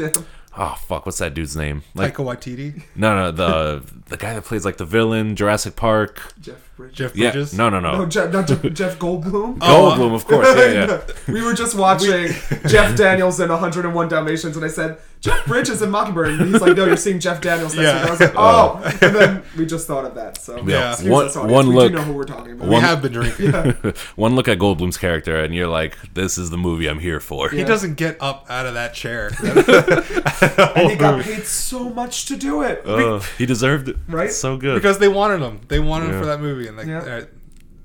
Oh 0.59 0.75
fuck, 0.87 1.05
what's 1.05 1.19
that 1.19 1.33
dude's 1.35 1.55
name? 1.55 1.83
Like 1.93 2.15
Taika 2.15 2.25
Waititi, 2.25 2.81
no, 2.95 3.15
no, 3.15 3.31
the 3.31 3.83
the 4.07 4.17
guy 4.17 4.33
that 4.33 4.43
plays 4.43 4.65
like 4.65 4.77
the 4.77 4.85
villain, 4.85 5.35
Jurassic 5.35 5.75
Park. 5.75 6.33
Jeff 6.41 6.66
Bridges? 6.77 6.95
Jeff 6.97 7.15
Yeah, 7.15 7.31
Bridges. 7.31 7.53
no, 7.57 7.69
no, 7.69 7.79
no. 7.79 7.97
No, 7.97 8.05
Jeff, 8.05 8.31
not 8.31 8.47
Jeff, 8.47 8.61
Jeff 8.73 8.99
Goldblum. 8.99 9.57
Oh, 9.61 9.95
Goldblum, 9.97 10.13
of 10.15 10.25
course. 10.25 10.47
Yeah, 10.55 10.85
yeah. 10.85 11.01
we 11.33 11.41
were 11.43 11.53
just 11.53 11.75
watching 11.75 12.29
Jeff 12.67 12.95
Daniels 12.95 13.39
in 13.39 13.49
101 13.49 14.07
Dalmatians, 14.07 14.55
and 14.55 14.63
I 14.63 14.69
said 14.69 14.99
Jeff 15.19 15.45
Bridges 15.47 15.81
in 15.81 15.89
Mockingbird, 15.89 16.39
and 16.39 16.51
he's 16.51 16.61
like, 16.61 16.77
"No, 16.77 16.85
you're 16.85 16.95
seeing 16.95 17.19
Jeff 17.19 17.41
Daniels 17.41 17.75
next 17.75 17.83
Yeah. 17.87 17.93
week." 17.93 18.01
And 18.01 18.07
I 18.07 18.11
was 18.11 18.19
like, 18.21 18.33
"Oh," 18.37 18.97
and 19.07 19.15
then 19.15 19.43
we 19.57 19.65
just 19.65 19.87
thought 19.87 20.05
of 20.05 20.13
that. 20.15 20.37
So 20.39 20.57
Yeah. 20.63 20.91
excuse 20.91 21.09
One- 21.11 21.25
us, 21.25 21.35
one 21.35 21.67
we 21.69 21.75
look- 21.75 21.91
do 21.91 21.97
know 21.97 22.03
who 22.03 22.13
we're 22.13 22.23
talking 22.23 22.53
about. 22.53 22.67
We 22.69 22.75
have 22.75 23.01
been 23.01 23.11
drinking. 23.13 23.51
One 24.15 24.35
look 24.35 24.47
at 24.47 24.59
Goldblum's 24.59 24.97
character, 24.97 25.35
and 25.37 25.55
you're 25.55 25.67
like, 25.67 25.97
"This 26.13 26.37
is 26.37 26.51
the 26.51 26.57
movie 26.57 26.87
I'm 26.87 26.99
here 26.99 27.19
for." 27.19 27.49
He 27.49 27.63
doesn't 27.63 27.95
get 27.95 28.17
up 28.21 28.45
out 28.49 28.67
of 28.67 28.75
that 28.75 28.93
chair. 28.93 29.31
and 29.39 30.91
he 30.91 30.95
got 30.95 31.15
oh. 31.19 31.23
paid 31.23 31.45
so 31.45 31.89
much 31.89 32.25
to 32.27 32.35
do 32.37 32.61
it. 32.61 32.83
Ugh, 32.85 33.23
he 33.37 33.45
deserved 33.47 33.89
it. 33.89 33.97
Right? 34.07 34.31
So 34.31 34.55
good. 34.57 34.75
because 34.75 34.99
they 34.99 35.07
wanted 35.07 35.41
him. 35.41 35.61
They 35.67 35.79
wanted 35.79 36.11
him 36.11 36.19
for 36.19 36.25
that 36.27 36.39
movie, 36.41 36.66
and 36.67 36.77
like, 36.77 36.87
Yeah. 36.87 37.01
alright, 37.01 37.29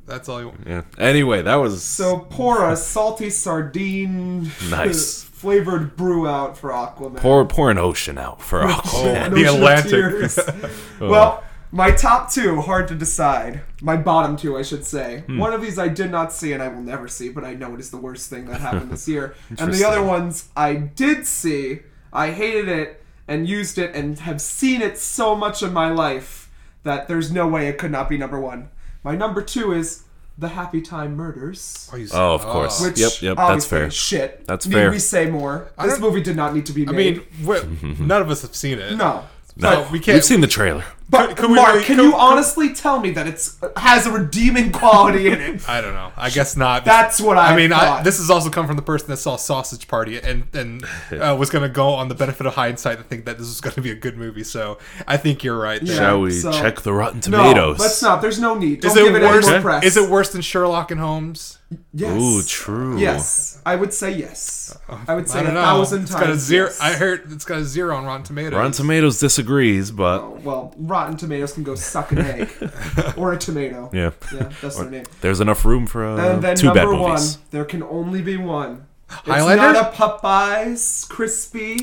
that's 0.06 0.28
all. 0.28 0.40
He, 0.40 0.50
yeah. 0.66 0.82
Anyway, 0.98 1.42
that 1.42 1.56
was 1.56 1.82
So 1.82 2.18
pour 2.30 2.68
a 2.70 2.76
salty 2.76 3.30
sardine 3.30 4.50
Nice. 4.70 5.22
flavored 5.42 5.96
brew 5.96 6.28
out 6.28 6.56
for 6.56 6.70
Aquaman. 6.70 7.16
pour 7.16 7.44
pour 7.46 7.70
an 7.70 7.78
ocean 7.78 8.18
out 8.18 8.40
for 8.40 8.62
Oh, 8.62 8.68
Aquaman. 8.68 9.26
an 9.26 9.34
The 9.34 9.44
Atlantic. 9.44 9.90
tears. 9.90 10.38
well, 11.00 11.42
my 11.74 11.90
top 11.90 12.30
two, 12.30 12.60
hard 12.60 12.86
to 12.88 12.94
decide. 12.94 13.62
My 13.80 13.96
bottom 13.96 14.36
two, 14.36 14.58
I 14.58 14.62
should 14.62 14.84
say. 14.84 15.20
Hmm. 15.26 15.38
One 15.38 15.52
of 15.54 15.62
these 15.62 15.78
I 15.78 15.88
did 15.88 16.10
not 16.10 16.32
see 16.32 16.52
and 16.52 16.62
I 16.62 16.68
will 16.68 16.82
never 16.82 17.08
see, 17.08 17.28
but 17.30 17.44
I 17.44 17.54
know 17.54 17.72
it 17.74 17.80
is 17.80 17.90
the 17.90 17.96
worst 17.96 18.28
thing 18.28 18.44
that 18.46 18.60
happened 18.60 18.90
this 18.90 19.08
year. 19.08 19.34
and 19.58 19.72
the 19.72 19.84
other 19.84 20.02
ones 20.02 20.48
I 20.54 20.74
did 20.74 21.26
see, 21.26 21.80
I 22.12 22.30
hated 22.32 22.68
it 22.68 23.02
and 23.26 23.48
used 23.48 23.78
it 23.78 23.94
and 23.94 24.18
have 24.20 24.40
seen 24.40 24.82
it 24.82 24.98
so 24.98 25.34
much 25.34 25.62
in 25.62 25.72
my 25.72 25.90
life 25.90 26.41
that 26.84 27.08
there's 27.08 27.30
no 27.32 27.46
way 27.48 27.68
it 27.68 27.78
could 27.78 27.90
not 27.90 28.08
be 28.08 28.18
number 28.18 28.40
one. 28.40 28.68
My 29.04 29.14
number 29.16 29.42
two 29.42 29.72
is 29.72 30.04
The 30.38 30.48
Happy 30.48 30.80
Time 30.80 31.16
Murders. 31.16 31.88
Oh, 31.92 31.96
you- 31.96 32.08
Oh, 32.12 32.34
of 32.34 32.42
course. 32.42 32.80
Which 32.80 32.98
Yep, 32.98 33.12
yep, 33.22 33.36
that's 33.36 33.64
fair. 33.66 33.90
Shit. 33.90 34.46
That's 34.46 34.66
fair. 34.66 34.74
Need 34.74 34.80
fair. 34.84 34.90
we 34.90 34.98
say 34.98 35.30
more? 35.30 35.70
I 35.78 35.86
This 35.86 35.98
movie 35.98 36.22
did 36.22 36.36
not 36.36 36.54
need 36.54 36.66
to 36.66 36.72
be 36.72 36.84
made. 36.86 37.22
I 37.46 37.64
mean, 37.64 37.96
none 38.06 38.22
of 38.22 38.30
us 38.30 38.42
have 38.42 38.54
seen 38.54 38.78
it. 38.78 38.96
no. 38.96 39.24
So 39.58 39.86
we 39.92 39.98
can't. 40.00 40.14
We've 40.16 40.24
seen 40.24 40.40
the 40.40 40.46
trailer. 40.46 40.84
But 41.10 41.28
Could- 41.28 41.36
could 41.36 41.50
Mark, 41.50 41.72
really- 41.74 41.84
can 41.84 41.96
could- 41.96 42.04
you 42.06 42.10
could- 42.12 42.18
honestly 42.18 42.72
tell 42.74 42.98
me 43.00 43.10
that 43.12 43.26
it's 43.26 43.56
has 43.76 44.06
a 44.06 44.10
redeeming 44.12 44.72
quality 44.72 45.26
in 45.28 45.40
it? 45.40 45.68
I 45.68 45.80
don't 45.80 45.92
know. 45.94 46.10
I 46.16 46.30
guess 46.30 46.56
not. 46.56 46.84
That's 46.84 47.20
what 47.20 47.36
I 47.36 47.52
I 47.52 47.56
mean, 47.56 47.72
I, 47.72 47.80
thought. 47.80 48.04
this 48.04 48.18
has 48.18 48.30
also 48.30 48.48
come 48.50 48.66
from 48.66 48.76
the 48.76 48.82
person 48.82 49.08
that 49.08 49.18
saw 49.18 49.36
Sausage 49.36 49.88
Party 49.88 50.18
and 50.18 50.44
and 50.54 50.84
uh, 51.12 51.36
was 51.38 51.50
going 51.50 51.62
to 51.62 51.68
go 51.68 51.88
on 51.90 52.08
the 52.08 52.14
benefit 52.14 52.46
of 52.46 52.54
hindsight 52.54 52.96
and 52.98 53.06
think 53.06 53.24
that 53.26 53.36
this 53.38 53.46
was 53.48 53.60
going 53.60 53.74
to 53.74 53.82
be 53.82 53.90
a 53.90 53.94
good 53.94 54.16
movie. 54.16 54.44
So 54.44 54.78
I 55.06 55.16
think 55.18 55.44
you're 55.44 55.58
right. 55.58 55.84
there. 55.84 55.96
Shall 55.96 56.20
we 56.20 56.30
so- 56.30 56.52
check 56.52 56.80
the 56.80 56.92
Rotten 56.92 57.20
Tomatoes? 57.20 57.44
No, 57.44 57.52
Tomatoes? 57.52 57.78
let's 57.80 58.02
not. 58.02 58.22
There's 58.22 58.38
no 58.40 58.54
need. 58.54 58.80
Don't 58.80 58.92
Is 58.92 58.96
it 58.96 59.04
give 59.04 59.14
it 59.14 59.22
worse? 59.22 59.46
any 59.46 59.54
more 59.56 59.62
press. 59.62 59.84
Is 59.84 59.96
it 59.96 60.08
worse 60.08 60.30
than 60.30 60.40
Sherlock 60.40 60.90
and 60.90 61.00
Holmes? 61.00 61.58
Yes. 61.94 62.20
Ooh, 62.20 62.42
true. 62.42 62.98
Yes, 62.98 63.58
I 63.64 63.76
would 63.76 63.94
say 63.94 64.10
yes. 64.14 64.76
I 65.08 65.14
would 65.14 65.26
say 65.26 65.38
I 65.38 65.40
a 65.40 65.44
don't 65.46 65.54
know. 65.54 65.62
thousand 65.62 66.02
It's 66.02 66.10
times. 66.10 66.20
got 66.26 66.30
a 66.30 66.36
zero. 66.36 66.66
yes. 66.66 66.78
I 66.82 66.92
heard 66.92 67.32
it's 67.32 67.46
got 67.46 67.58
a 67.60 67.64
zero 67.64 67.96
on 67.96 68.04
Rotten 68.04 68.24
Tomatoes. 68.24 68.58
Rotten 68.58 68.72
Tomatoes 68.72 69.18
disagrees, 69.18 69.90
but 69.90 70.20
Oh, 70.20 70.38
well, 70.44 70.74
Rotten 70.92 71.16
Tomatoes 71.16 71.52
can 71.54 71.62
go 71.64 71.74
suck 71.74 72.12
an 72.12 72.18
egg 72.18 72.48
or 73.16 73.32
a 73.32 73.38
tomato. 73.38 73.90
yeah, 73.92 74.10
Yeah, 74.32 74.50
that's 74.60 74.76
their 74.78 74.90
name. 74.90 75.04
there's 75.22 75.40
enough 75.40 75.64
room 75.64 75.86
for 75.86 76.04
uh, 76.04 76.34
And 76.34 76.42
then 76.44 76.54
two 76.56 76.68
bad 76.72 76.84
number 76.84 77.00
one, 77.00 77.20
there 77.50 77.64
can 77.64 77.82
only 77.82 78.20
be 78.22 78.36
one. 78.36 78.86
It's 79.10 79.20
Highlander? 79.28 79.72
not 79.72 79.92
a 79.92 79.96
Popeyes 79.96 81.08
crispy 81.08 81.78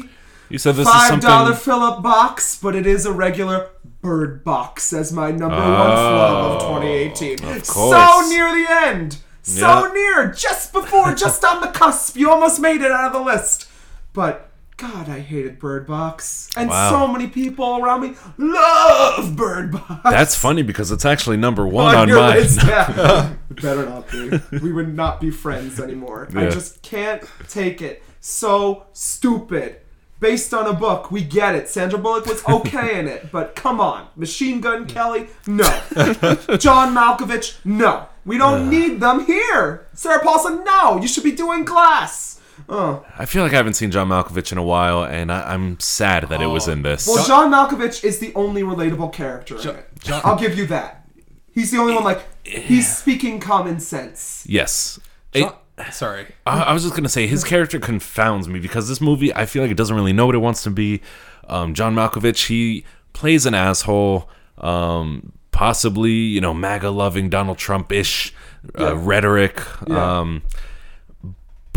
You 0.50 0.58
said 0.58 0.76
this 0.76 0.88
is 0.88 0.94
five 0.94 1.20
dollar 1.22 1.54
something. 1.54 1.64
fill-up 1.64 2.02
box, 2.04 2.58
but 2.62 2.76
it 2.76 2.86
is 2.88 3.06
a 3.06 3.12
regular 3.12 3.70
bird 4.02 4.44
box 4.44 4.94
as 4.94 5.12
my 5.12 5.30
number 5.32 5.58
one 5.58 5.92
flub 5.92 6.52
of 6.54 6.62
2018. 6.82 7.44
of 7.46 7.66
So 7.66 8.26
near 8.30 8.50
the 8.56 8.66
end, 8.72 9.18
so 9.44 9.86
Yeah. 9.88 9.92
near, 9.94 10.32
just 10.32 10.72
before, 10.74 11.14
just 11.14 11.44
on 11.44 11.62
the 11.62 11.68
cusp. 11.68 12.16
You 12.16 12.30
almost 12.32 12.60
made 12.60 12.82
it 12.82 12.92
out 12.92 13.08
of 13.08 13.14
the 13.14 13.22
list, 13.22 13.68
but. 14.14 14.49
God, 14.80 15.10
I 15.10 15.20
hated 15.20 15.60
Bird 15.60 15.86
Box, 15.86 16.48
and 16.56 16.70
Wow. 16.70 16.90
so 16.90 17.08
many 17.08 17.28
people 17.28 17.84
around 17.84 18.00
me 18.02 18.16
love 18.38 19.36
Bird 19.36 19.74
Box. 19.74 20.00
That's 20.06 20.36
funny 20.36 20.62
because 20.62 20.90
it's 20.90 21.04
actually 21.04 21.36
number 21.36 21.68
one 21.82 21.94
on 21.96 22.10
on 22.10 22.16
mine. 22.16 22.36
list. 22.38 22.64
Yeah. 22.66 23.34
Better 23.62 23.86
not 23.90 24.10
be. 24.10 24.40
We 24.62 24.72
would 24.72 24.96
not 24.96 25.20
be 25.20 25.32
friends 25.32 25.82
anymore. 25.82 26.30
I 26.34 26.50
just 26.50 26.82
can't 26.82 27.22
take 27.50 27.82
it. 27.82 28.02
So 28.22 28.86
stupid. 28.94 29.82
Based 30.22 30.54
on 30.54 30.66
a 30.68 30.74
book, 30.74 31.12
we 31.12 31.24
get 31.24 31.56
it. 31.56 31.70
Sandra 31.70 31.98
Bullock 31.98 32.26
was 32.26 32.44
okay 32.48 33.00
in 33.00 33.08
it, 33.08 33.32
but 33.32 33.56
come 33.56 33.80
on. 33.80 34.08
Machine 34.18 34.60
Gun 34.60 34.86
Kelly, 34.86 35.28
no. 35.48 35.64
John 36.58 36.94
Malkovich, 36.94 37.58
no. 37.66 38.08
We 38.26 38.38
don't 38.38 38.64
uh. 38.68 38.70
need 38.70 39.00
them 39.00 39.26
here. 39.26 39.88
Sarah 39.94 40.22
Paulson, 40.22 40.64
no. 40.66 41.00
You 41.02 41.08
should 41.08 41.24
be 41.24 41.32
doing 41.32 41.64
Glass. 41.64 42.29
Oh. 42.72 43.04
I 43.18 43.26
feel 43.26 43.42
like 43.44 43.52
I 43.54 43.56
haven't 43.56 43.74
seen 43.74 43.90
John 43.90 44.10
Malkovich 44.10 44.52
in 44.52 44.58
a 44.60 44.64
while, 44.64 45.04
and 45.04 45.32
I, 45.32 45.54
I'm 45.54 45.80
sad 45.80 46.30
that 46.30 46.40
it 46.42 46.46
was 46.48 46.68
in 46.68 46.84
this. 46.84 47.08
Well, 47.08 47.26
John 47.26 47.52
Malkovich 47.52 48.04
is 48.04 48.20
the 48.20 48.32
only 48.36 48.62
relatable 48.62 49.12
character 49.12 49.60
in 49.60 49.68
it. 49.76 49.90
John- 50.04 50.22
I'll 50.24 50.38
give 50.38 50.56
you 50.58 50.68
that. 50.68 51.08
He's 51.52 51.72
the 51.72 51.78
only 51.80 51.96
one 51.96 52.04
like 52.04 52.22
he's 52.46 52.96
speaking 52.96 53.40
common 53.40 53.80
sense. 53.80 54.46
yes. 54.48 55.00
It- 55.34 55.52
Sorry. 55.92 56.28
I, 56.46 56.60
I 56.64 56.74
was 56.74 56.84
just 56.84 56.94
gonna 56.94 57.08
say 57.10 57.26
his 57.26 57.44
character 57.46 57.80
confounds 57.80 58.50
me 58.50 58.60
because 58.60 58.90
this 58.90 59.00
movie 59.00 59.34
I 59.34 59.46
feel 59.46 59.62
like 59.62 59.72
it 59.72 59.78
doesn't 59.78 59.96
really 59.96 60.12
know 60.12 60.26
what 60.26 60.36
it 60.36 60.40
wants 60.40 60.62
to 60.64 60.70
be. 60.70 61.02
Um, 61.48 61.74
John 61.74 61.96
Malkovich 61.96 62.48
he 62.48 62.84
plays 63.14 63.46
an 63.46 63.54
asshole, 63.54 64.30
um, 64.58 65.32
possibly 65.52 66.12
you 66.12 66.42
know 66.42 66.54
MAGA 66.54 66.90
loving 66.90 67.30
Donald 67.30 67.58
Trump 67.58 67.92
ish 67.94 68.34
uh, 68.78 68.94
Yeah. 68.94 69.02
rhetoric. 69.02 69.62
Yeah. 69.88 70.20
Um, 70.20 70.42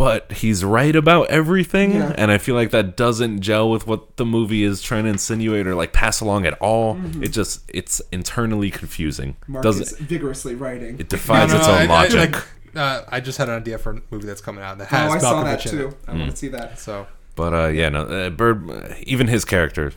but 0.05 0.33
he's 0.33 0.65
right 0.65 0.97
about 0.97 1.29
everything, 1.31 1.93
Yeah. 1.95 2.13
and 2.17 2.31
I 2.33 2.39
feel 2.39 2.55
like 2.57 2.71
that 2.73 2.97
doesn't 2.97 3.41
gel 3.41 3.71
with 3.71 3.87
what 3.87 4.17
the 4.17 4.25
movie 4.27 4.65
is 4.65 4.83
trying 4.83 5.05
to 5.05 5.11
insinuate 5.11 5.67
or 5.67 5.75
like 5.77 5.93
pass 5.93 6.21
along 6.21 6.45
at 6.47 6.55
all. 6.55 6.99
It 7.23 7.29
just 7.29 7.63
it's 7.69 8.01
internally 8.11 8.71
confusing. 8.71 9.35
Mm-hmm. 9.35 9.53
Mark 9.53 9.63
Doesn't 9.63 9.83
is 9.87 9.99
vigorously 9.99 10.55
writing. 10.57 10.99
it 10.99 11.09
defies 11.09 11.53
its 11.53 11.67
No, 11.67 11.75
own 11.75 11.87
no, 11.89 11.95
I- 11.95 11.99
I- 11.99 12.03
logic? 12.09 12.37
I, 12.75 12.79
uh, 12.81 13.05
I 13.09 13.21
just 13.21 13.39
had 13.39 13.49
an 13.49 13.57
idea 13.57 13.79
for 13.79 13.93
a 13.93 14.03
movie 14.11 14.27
that's 14.27 14.41
coming 14.41 14.65
out 14.65 14.79
that 14.79 14.89
oh, 14.93 14.97
has 14.97 15.13
I 15.13 15.19
saw 15.19 15.45
that 15.45 15.65
in 15.67 15.71
too. 15.71 15.97
I 16.09 16.15
want 16.15 16.31
to 16.31 16.37
see 16.37 16.49
that. 16.49 16.79
So 16.79 17.07
But 17.37 17.53
uh, 17.55 17.67
yeah, 17.69 17.89
no, 17.91 18.03
uh, 18.03 18.31
Bird, 18.31 18.97
even 19.07 19.29
his 19.29 19.45
character, 19.45 19.93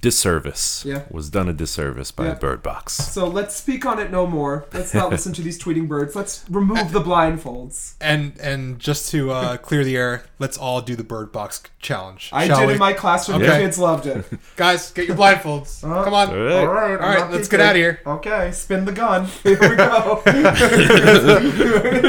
disservice 0.00 0.84
Yeah. 0.86 1.02
was 1.10 1.30
done 1.30 1.48
a 1.48 1.52
disservice 1.52 2.10
by 2.10 2.26
Yeah. 2.26 2.34
Bird 2.34 2.62
Box. 2.62 2.92
So 2.94 3.26
let's 3.26 3.54
speak 3.56 3.86
on 3.86 3.98
it 3.98 4.10
no 4.10 4.26
more. 4.26 4.66
Let's 4.72 4.92
not 4.94 5.10
listen 5.14 5.32
to 5.34 5.42
these 5.42 5.58
tweeting 5.58 5.88
birds. 5.88 6.14
Let's 6.14 6.44
remove 6.50 6.92
the 6.92 7.00
blindfolds. 7.00 7.94
And 8.00 8.38
and 8.40 8.78
just 8.78 9.10
to 9.12 9.30
uh, 9.30 9.56
clear 9.56 9.84
the 9.84 9.96
air, 9.96 10.24
let's 10.38 10.58
all 10.58 10.80
do 10.82 10.94
the 10.96 11.04
bird 11.04 11.32
box 11.32 11.62
challenge. 11.80 12.30
I 12.32 12.48
did 12.48 12.66
we? 12.66 12.72
in 12.74 12.78
my 12.78 12.92
classroom. 12.92 13.40
The 13.40 13.46
kids 13.46 13.78
loved 13.78 14.06
it. 14.06 14.24
Guys, 14.56 14.90
get 14.92 15.06
your 15.08 15.16
blindfolds. 15.16 15.82
Uh, 15.84 16.04
Come 16.04 16.14
on. 16.14 16.28
All 16.30 16.36
right. 16.36 16.52
All 16.52 16.66
right, 16.66 16.90
All 16.90 16.96
right, 16.98 17.00
I'm 17.00 17.20
not 17.20 17.30
let's 17.32 17.48
get 17.48 17.60
out 17.60 17.70
of 17.70 17.76
here. 17.76 18.00
Okay, 18.06 18.50
spin 18.52 18.84
the 18.84 18.92
gun. 18.92 19.26
Here 19.42 19.58
we 19.60 19.76
go. 19.76 20.22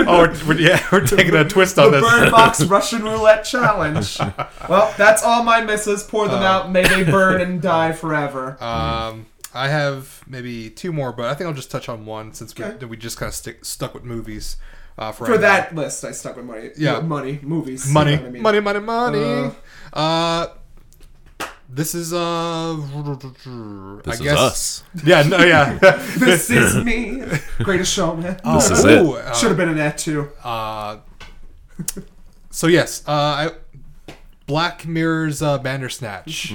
Oh, 0.07 0.27
we're, 0.27 0.47
we're, 0.47 0.59
yeah, 0.59 0.85
we're 0.91 1.05
taking 1.05 1.35
a 1.35 1.47
twist 1.47 1.77
on 1.79 1.91
the 1.91 1.99
this. 2.01 2.09
Bird 2.09 2.31
Box 2.31 2.63
Russian 2.65 3.03
Roulette 3.03 3.43
Challenge. 3.43 4.19
Well, 4.67 4.93
that's 4.97 5.23
all 5.23 5.43
my 5.43 5.61
misses. 5.61 6.03
Pour 6.03 6.27
them 6.27 6.41
out. 6.43 6.71
May 6.71 6.83
they 6.87 7.03
burn 7.03 7.41
and 7.41 7.61
die 7.61 7.68
forever. 7.93 8.62
Um, 8.63 9.25
I 9.53 9.67
have 9.67 10.21
maybe 10.27 10.69
two 10.69 10.91
more, 10.93 11.12
but 11.12 11.25
I 11.25 11.34
think 11.34 11.47
I'll 11.47 11.53
just 11.55 11.71
touch 11.71 11.89
on 11.89 12.05
one 12.05 12.34
since 12.34 12.55
we, 12.55 12.63
Okay. 12.65 12.86
we 12.86 12.97
just 12.97 13.17
kind 13.17 13.27
of 13.29 13.34
stick 13.36 13.65
stuck 13.65 13.93
with 13.93 14.03
movies. 14.03 14.58
Uh, 14.97 15.12
for, 15.13 15.25
For 15.25 15.32
right 15.34 15.41
that 15.41 15.75
list, 15.75 16.03
I 16.03 16.12
stuck 16.12 16.36
with 16.36 16.45
money. 16.45 16.71
Yeah. 16.77 16.99
money, 16.99 17.39
movies. 17.41 17.88
now. 17.88 17.93
money, 17.93 18.12
you 18.12 18.17
know 18.17 18.23
what 18.23 18.29
I 18.29 18.32
mean? 18.32 18.43
money, 18.43 18.60
money, 18.60 18.79
money. 18.79 19.51
Uh, 19.93 19.99
Uh, 20.01 20.47
this 21.71 21.93
is 21.95 22.13
uh, 22.13 22.75
This 24.03 24.08
I 24.08 24.12
is 24.13 24.19
guess. 24.21 24.38
us. 24.39 24.84
Yeah, 25.05 25.21
no, 25.23 25.38
yeah. 25.38 25.77
This 26.17 26.49
is 26.49 26.84
me, 26.84 27.23
Greatest 27.60 27.93
Showman. 27.93 28.38
This 28.43 28.71
is 28.71 28.84
it. 28.86 29.01
Ooh, 29.03 29.13
uh, 29.15 29.34
Should 29.36 29.49
have 29.49 29.58
been 29.58 29.69
an 29.69 29.79
et 29.79 29.97
too. 29.97 30.29
Uh, 30.43 30.97
so 32.49 32.67
yes, 32.67 33.03
uh, 33.08 33.12
I, 33.12 33.51
Black 34.49 34.88
Mirror's 34.88 35.43
uh, 35.43 35.59
Bandersnatch 35.59 36.49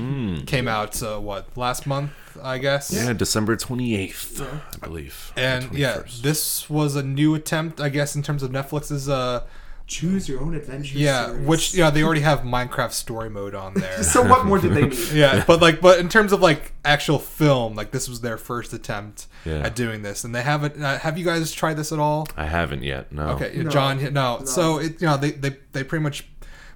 came 0.47 0.67
out 0.67 1.01
uh, 1.01 1.19
what 1.21 1.57
last 1.57 1.87
month, 1.87 2.11
I 2.43 2.59
guess. 2.59 2.93
Yeah, 2.93 3.13
December 3.13 3.57
28th, 3.57 4.45
I 4.83 4.87
believe. 4.87 5.33
And 5.37 5.73
yeah, 5.73 6.03
this 6.21 6.69
was 6.69 6.97
a 6.97 7.05
new 7.05 7.37
attempt, 7.37 7.81
I 7.81 7.89
guess, 7.91 8.17
in 8.17 8.23
terms 8.25 8.43
of 8.43 8.51
Netflix's. 8.51 9.09
Uh, 9.09 9.45
Choose 9.87 10.31
your 10.31 10.41
own 10.41 10.55
adventure. 10.55 10.97
yeah, 10.97 11.27
series. 11.27 11.47
which 11.47 11.75
yeah, 11.75 11.91
they 11.91 12.03
already 12.03 12.23
have 12.23 12.41
Minecraft 12.41 12.93
story 12.93 13.29
mode 13.29 13.55
on 13.55 13.75
there. 13.75 14.03
So 14.03 14.27
what 14.27 14.47
more 14.47 14.59
did 14.59 14.73
they 14.73 14.87
need? 14.89 15.13
yeah, 15.13 15.45
but 15.47 15.61
like, 15.61 15.83
but 15.83 15.99
in 16.01 16.09
terms 16.09 16.33
of 16.33 16.41
like 16.41 16.73
actual 16.87 17.19
film, 17.19 17.75
like 17.75 17.91
this 17.91 18.09
was 18.09 18.23
their 18.23 18.39
first 18.39 18.73
attempt 18.73 19.27
Yeah. 19.45 19.59
at 19.59 19.77
doing 19.77 20.01
this, 20.01 20.25
and 20.25 20.35
they 20.35 20.41
haven't. 20.41 20.83
Uh, 20.83 20.99
have 21.01 21.19
you 21.19 21.25
guys 21.27 21.53
tried 21.53 21.75
this 21.75 21.93
at 21.93 21.99
all? 21.99 22.27
I 22.35 22.47
haven't 22.47 22.83
yet. 22.83 23.13
No. 23.13 23.29
Okay, 23.33 23.53
No. 23.63 23.69
John. 23.69 24.13
No. 24.15 24.41
So 24.47 24.79
it 24.79 25.03
you 25.03 25.07
know 25.07 25.19
they 25.19 25.33
they 25.33 25.57
they 25.73 25.85
pretty 25.85 26.03
much 26.03 26.27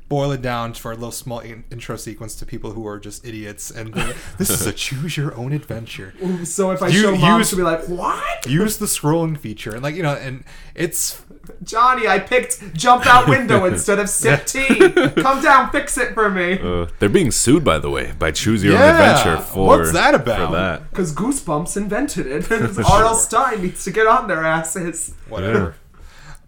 boil 0.08 0.32
it 0.32 0.40
down 0.40 0.72
for 0.72 0.90
a 0.90 0.94
little 0.94 1.10
small 1.12 1.40
in- 1.40 1.64
intro 1.70 1.96
sequence 1.96 2.34
to 2.36 2.46
people 2.46 2.70
who 2.72 2.86
are 2.86 2.98
just 2.98 3.26
idiots, 3.26 3.70
and 3.70 3.92
they're- 3.92 4.14
this 4.38 4.48
is 4.48 4.66
a 4.66 4.72
choose 4.86 5.16
your 5.16 5.34
own 5.36 5.52
adventure. 5.52 6.14
So 6.44 6.70
if 6.70 6.82
I 6.82 6.88
You- 6.88 7.02
show 7.02 7.16
mom, 7.16 7.38
use- 7.40 7.50
she'll 7.50 7.58
be 7.58 7.62
like, 7.62 7.84
"What, 7.88 8.46
Use 8.46 8.78
the 8.78 8.86
scrolling 8.86 9.36
feature, 9.38 9.72
and 9.74 9.82
like 9.82 9.94
you 9.94 10.02
know, 10.02 10.14
and 10.14 10.44
it's 10.74 11.20
Johnny? 11.62 12.06
I 12.08 12.18
picked 12.20 12.72
jump 12.74 13.06
out 13.06 13.28
window 13.28 13.64
instead 13.66 13.98
of 13.98 14.08
sip 14.20 14.46
tea. 14.46 14.78
Come 15.22 15.42
down, 15.42 15.70
fix 15.70 15.98
it 15.98 16.14
for 16.14 16.30
me." 16.30 16.58
Uh, 16.58 16.86
they're 16.98 17.08
being 17.10 17.30
sued, 17.30 17.62
by 17.62 17.78
the 17.78 17.90
way, 17.90 18.12
by 18.18 18.30
Choose 18.30 18.64
Your 18.64 18.74
Yeah, 18.74 18.84
Own 18.84 18.90
Adventure 18.94 19.42
for 19.42 19.66
what's 19.66 19.92
that 19.92 20.14
about? 20.14 20.48
For 20.48 20.56
that. 20.56 20.90
Because 20.90 21.14
Goosebumps 21.14 21.76
invented 21.76 22.26
it. 22.26 22.50
R.L. 22.78 23.14
Stine 23.14 23.62
needs 23.62 23.84
to 23.84 23.90
get 23.90 24.06
on 24.06 24.26
their 24.28 24.44
asses. 24.44 25.14
whatever. 25.28 25.74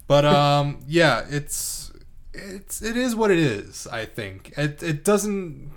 But 0.06 0.24
um, 0.24 0.78
yeah, 0.88 1.24
it's 1.28 1.79
it's 2.42 2.82
it 2.82 2.96
is 2.96 3.14
what 3.14 3.30
it 3.30 3.38
is. 3.38 3.86
I 3.86 4.04
think 4.04 4.52
it 4.56 4.82
it 4.82 5.04
doesn't 5.04 5.70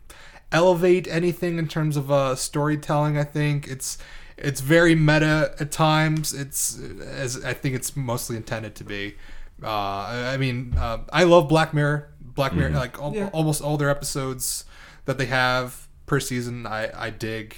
elevate 0.51 1.07
anything 1.07 1.57
in 1.57 1.67
terms 1.67 1.97
of 1.97 2.11
uh, 2.11 2.35
storytelling. 2.35 3.17
I 3.17 3.23
think 3.23 3.67
it's 3.67 3.97
it's 4.37 4.61
very 4.61 4.95
meta 4.95 5.53
at 5.59 5.71
times. 5.71 6.33
It's 6.33 6.79
as 6.79 7.43
I 7.43 7.53
think 7.53 7.75
it's 7.75 7.95
mostly 7.95 8.35
intended 8.37 8.75
to 8.75 8.83
be. 8.83 9.15
Uh, 9.61 9.67
I 9.67 10.33
I 10.33 10.37
mean, 10.37 10.73
uh, 10.77 10.99
I 11.11 11.23
love 11.23 11.47
Black 11.47 11.73
Mirror. 11.73 12.09
Black 12.21 12.53
Mirror, 12.55 12.71
like 12.71 12.97
al- 12.99 13.13
Yeah. 13.15 13.29
almost 13.31 13.61
all 13.61 13.77
their 13.77 13.89
episodes 13.91 14.65
that 15.05 15.17
they 15.19 15.27
have 15.27 15.87
per 16.07 16.19
season, 16.19 16.65
I 16.65 16.89
I 17.07 17.09
dig. 17.11 17.55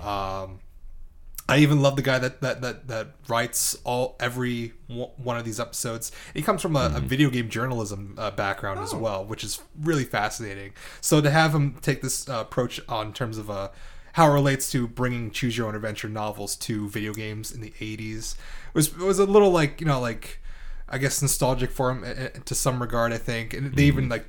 Um, 0.00 0.60
I 1.48 1.58
even 1.58 1.82
love 1.82 1.96
the 1.96 2.02
guy 2.02 2.18
that 2.18 2.40
that 2.40 2.62
that, 2.62 2.88
that 2.88 3.08
writes 3.28 3.76
all 3.84 4.16
every 4.18 4.72
one 4.86 5.10
one 5.16 5.36
of 5.36 5.44
these 5.44 5.60
episodes. 5.60 6.10
He 6.32 6.40
comes 6.42 6.62
from 6.62 6.74
a, 6.76 6.92
a 6.96 7.00
video 7.00 7.28
game 7.30 7.48
journalism 7.50 8.14
uh, 8.16 8.30
background 8.30 8.80
as 8.80 8.94
Oh. 8.94 8.98
well, 8.98 9.24
which 9.24 9.44
is 9.44 9.60
really 9.80 10.04
fascinating. 10.04 10.72
So 11.02 11.20
to 11.20 11.30
have 11.30 11.54
him 11.54 11.76
take 11.82 12.00
this 12.00 12.28
uh, 12.28 12.36
approach 12.40 12.80
on 12.88 13.12
terms 13.12 13.36
of 13.36 13.50
uh, 13.50 13.68
how 14.14 14.30
it 14.30 14.32
relates 14.34 14.70
to 14.72 14.86
bringing 14.88 15.30
choose 15.30 15.58
your 15.58 15.66
own 15.68 15.74
adventure 15.74 16.08
novels 16.08 16.56
to 16.56 16.88
video 16.88 17.12
games 17.12 17.52
in 17.52 17.60
the 17.60 17.72
'80s 17.72 18.36
was 18.72 18.96
was 18.96 19.18
a 19.18 19.26
little 19.26 19.50
like 19.50 19.80
you 19.80 19.86
know 19.86 20.00
like 20.00 20.40
I 20.88 20.96
guess 20.98 21.20
nostalgic 21.20 21.70
for 21.70 21.90
him 21.90 22.04
uh, 22.04 22.06
uh, 22.06 22.28
to 22.44 22.54
some 22.54 22.80
regard. 22.80 23.12
I 23.12 23.18
think, 23.18 23.52
and 23.52 23.74
they 23.74 23.84
even 23.84 24.08
like 24.08 24.26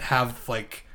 have 0.00 0.48
like 0.48 0.85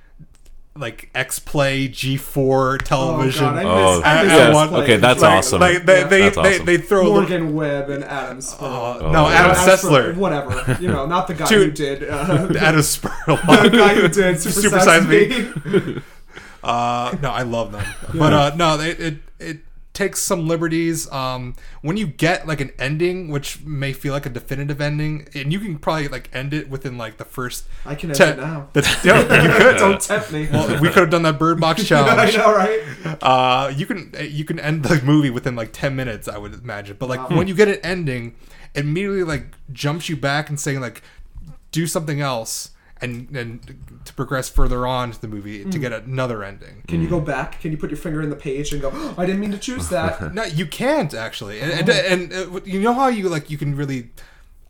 like 0.75 1.09
X 1.13 1.37
Play 1.39 1.89
G4 1.89 2.81
television. 2.83 3.43
Oh, 3.45 3.51
God, 3.51 3.57
I 3.57 3.63
Oh, 3.65 4.01
I 4.03 4.23
miss 4.23 4.31
I- 4.33 4.37
I 4.37 4.41
X 4.47 4.53
want- 4.55 4.69
Play. 4.71 4.83
okay, 4.83 4.97
that's 4.97 5.21
Like, 5.21 5.31
awesome. 5.31 5.59
Like 5.59 5.85
they 5.85 6.03
they, 6.03 6.21
That's 6.21 6.35
they, 6.37 6.53
awesome. 6.53 6.65
they 6.65 6.77
throw 6.77 7.01
a 7.01 7.03
little, 7.03 7.19
Morgan 7.19 7.53
Webb 7.53 7.89
and 7.89 8.03
Adam 8.05 8.37
Spurlock. 8.39 9.03
uh, 9.03 9.11
no 9.11 9.25
Oh. 9.25 9.29
Adam 9.29 9.51
Adam 9.51 9.55
Sessler, 9.55 10.11
Spur- 10.13 10.19
whatever. 10.19 10.77
You 10.79 10.87
know, 10.87 11.05
not 11.05 11.27
the 11.27 11.33
guy 11.33 11.47
Dude. 11.47 11.65
who 11.67 11.71
did. 11.71 12.09
Uh, 12.09 12.47
Adam 12.59 12.81
the 13.27 13.69
guy 13.73 13.93
who 13.95 14.07
did 14.07 14.39
Super, 14.39 14.61
Super 14.61 14.79
Size 14.79 15.03
Size 15.03 15.07
Me. 15.07 16.01
Uh, 16.63 17.15
no, 17.21 17.31
I 17.31 17.41
love 17.41 17.71
them, 17.71 17.85
but 18.13 18.33
uh, 18.33 18.51
no, 18.55 18.79
it, 18.79 18.99
it 18.99 19.15
it 19.39 19.57
takes 19.93 20.21
some 20.21 20.47
liberties. 20.47 21.11
Um, 21.11 21.55
when 21.81 21.97
you 21.97 22.07
get 22.07 22.47
like 22.47 22.61
an 22.61 22.71
ending, 22.79 23.27
which 23.29 23.61
may 23.63 23.93
feel 23.93 24.13
like 24.13 24.25
a 24.25 24.29
definitive 24.29 24.79
ending, 24.81 25.27
and 25.33 25.51
you 25.51 25.59
can 25.59 25.77
probably 25.77 26.07
like 26.07 26.29
end 26.33 26.53
it 26.53 26.69
within 26.69 26.97
like 26.97 27.17
the 27.17 27.25
first. 27.25 27.65
I 27.85 27.95
can 27.95 28.09
end 28.11 28.17
ten- 28.17 28.39
it 28.39 28.41
now. 28.41 28.69
The, 28.73 28.81
yeah, 29.03 29.43
you 29.43 29.49
could. 29.57 29.77
Don't 29.77 30.01
tempt 30.01 30.31
me. 30.31 30.47
Well, 30.51 30.81
we 30.81 30.87
could 30.89 30.97
have 31.01 31.09
done 31.09 31.23
that 31.23 31.37
Bird 31.39 31.59
Box 31.59 31.85
challenge. 31.87 32.35
I 32.35 32.37
know, 32.37 32.55
right? 32.55 33.17
Uh, 33.21 33.71
you 33.75 33.85
can 33.85 34.13
you 34.29 34.45
can 34.45 34.59
end 34.59 34.83
the 34.83 35.01
movie 35.03 35.29
within 35.29 35.55
like 35.55 35.69
ten 35.73 35.95
minutes, 35.95 36.27
I 36.27 36.37
would 36.37 36.53
imagine. 36.53 36.97
But 36.99 37.09
like 37.09 37.29
Wow. 37.29 37.37
when 37.37 37.47
you 37.47 37.55
get 37.55 37.67
an 37.67 37.79
ending, 37.83 38.35
it 38.73 38.81
immediately 38.85 39.23
like 39.23 39.47
jumps 39.71 40.09
you 40.09 40.15
back 40.17 40.49
and 40.49 40.59
saying 40.59 40.81
like, 40.81 41.01
do 41.71 41.85
something 41.87 42.19
else, 42.21 42.70
and 43.01 43.29
and 43.35 44.01
to 44.05 44.13
progress 44.13 44.47
further 44.49 44.85
on 44.87 45.11
to 45.11 45.19
the 45.21 45.27
movie 45.27 45.65
to 45.65 45.79
get 45.79 45.91
another 45.91 46.43
ending. 46.43 46.83
Can 46.87 47.01
you 47.01 47.07
go 47.09 47.19
back? 47.19 47.59
Can 47.61 47.71
you 47.71 47.77
put 47.77 47.89
your 47.89 47.97
finger 47.97 48.21
in 48.21 48.29
the 48.29 48.35
page 48.35 48.71
and 48.73 48.81
go, 48.81 48.91
oh, 48.93 49.15
I 49.17 49.25
didn't 49.25 49.41
mean 49.41 49.51
to 49.51 49.57
choose 49.57 49.89
that? 49.89 50.33
No, 50.33 50.43
you 50.43 50.65
can't 50.65 51.13
actually, 51.13 51.59
and 51.61 51.71
and, 51.71 51.89
Oh. 51.89 51.93
and, 51.93 52.33
uh, 52.55 52.59
you 52.65 52.79
know 52.81 52.93
how 52.93 53.07
you 53.07 53.27
like 53.29 53.49
you 53.49 53.57
can 53.57 53.75
really 53.75 54.09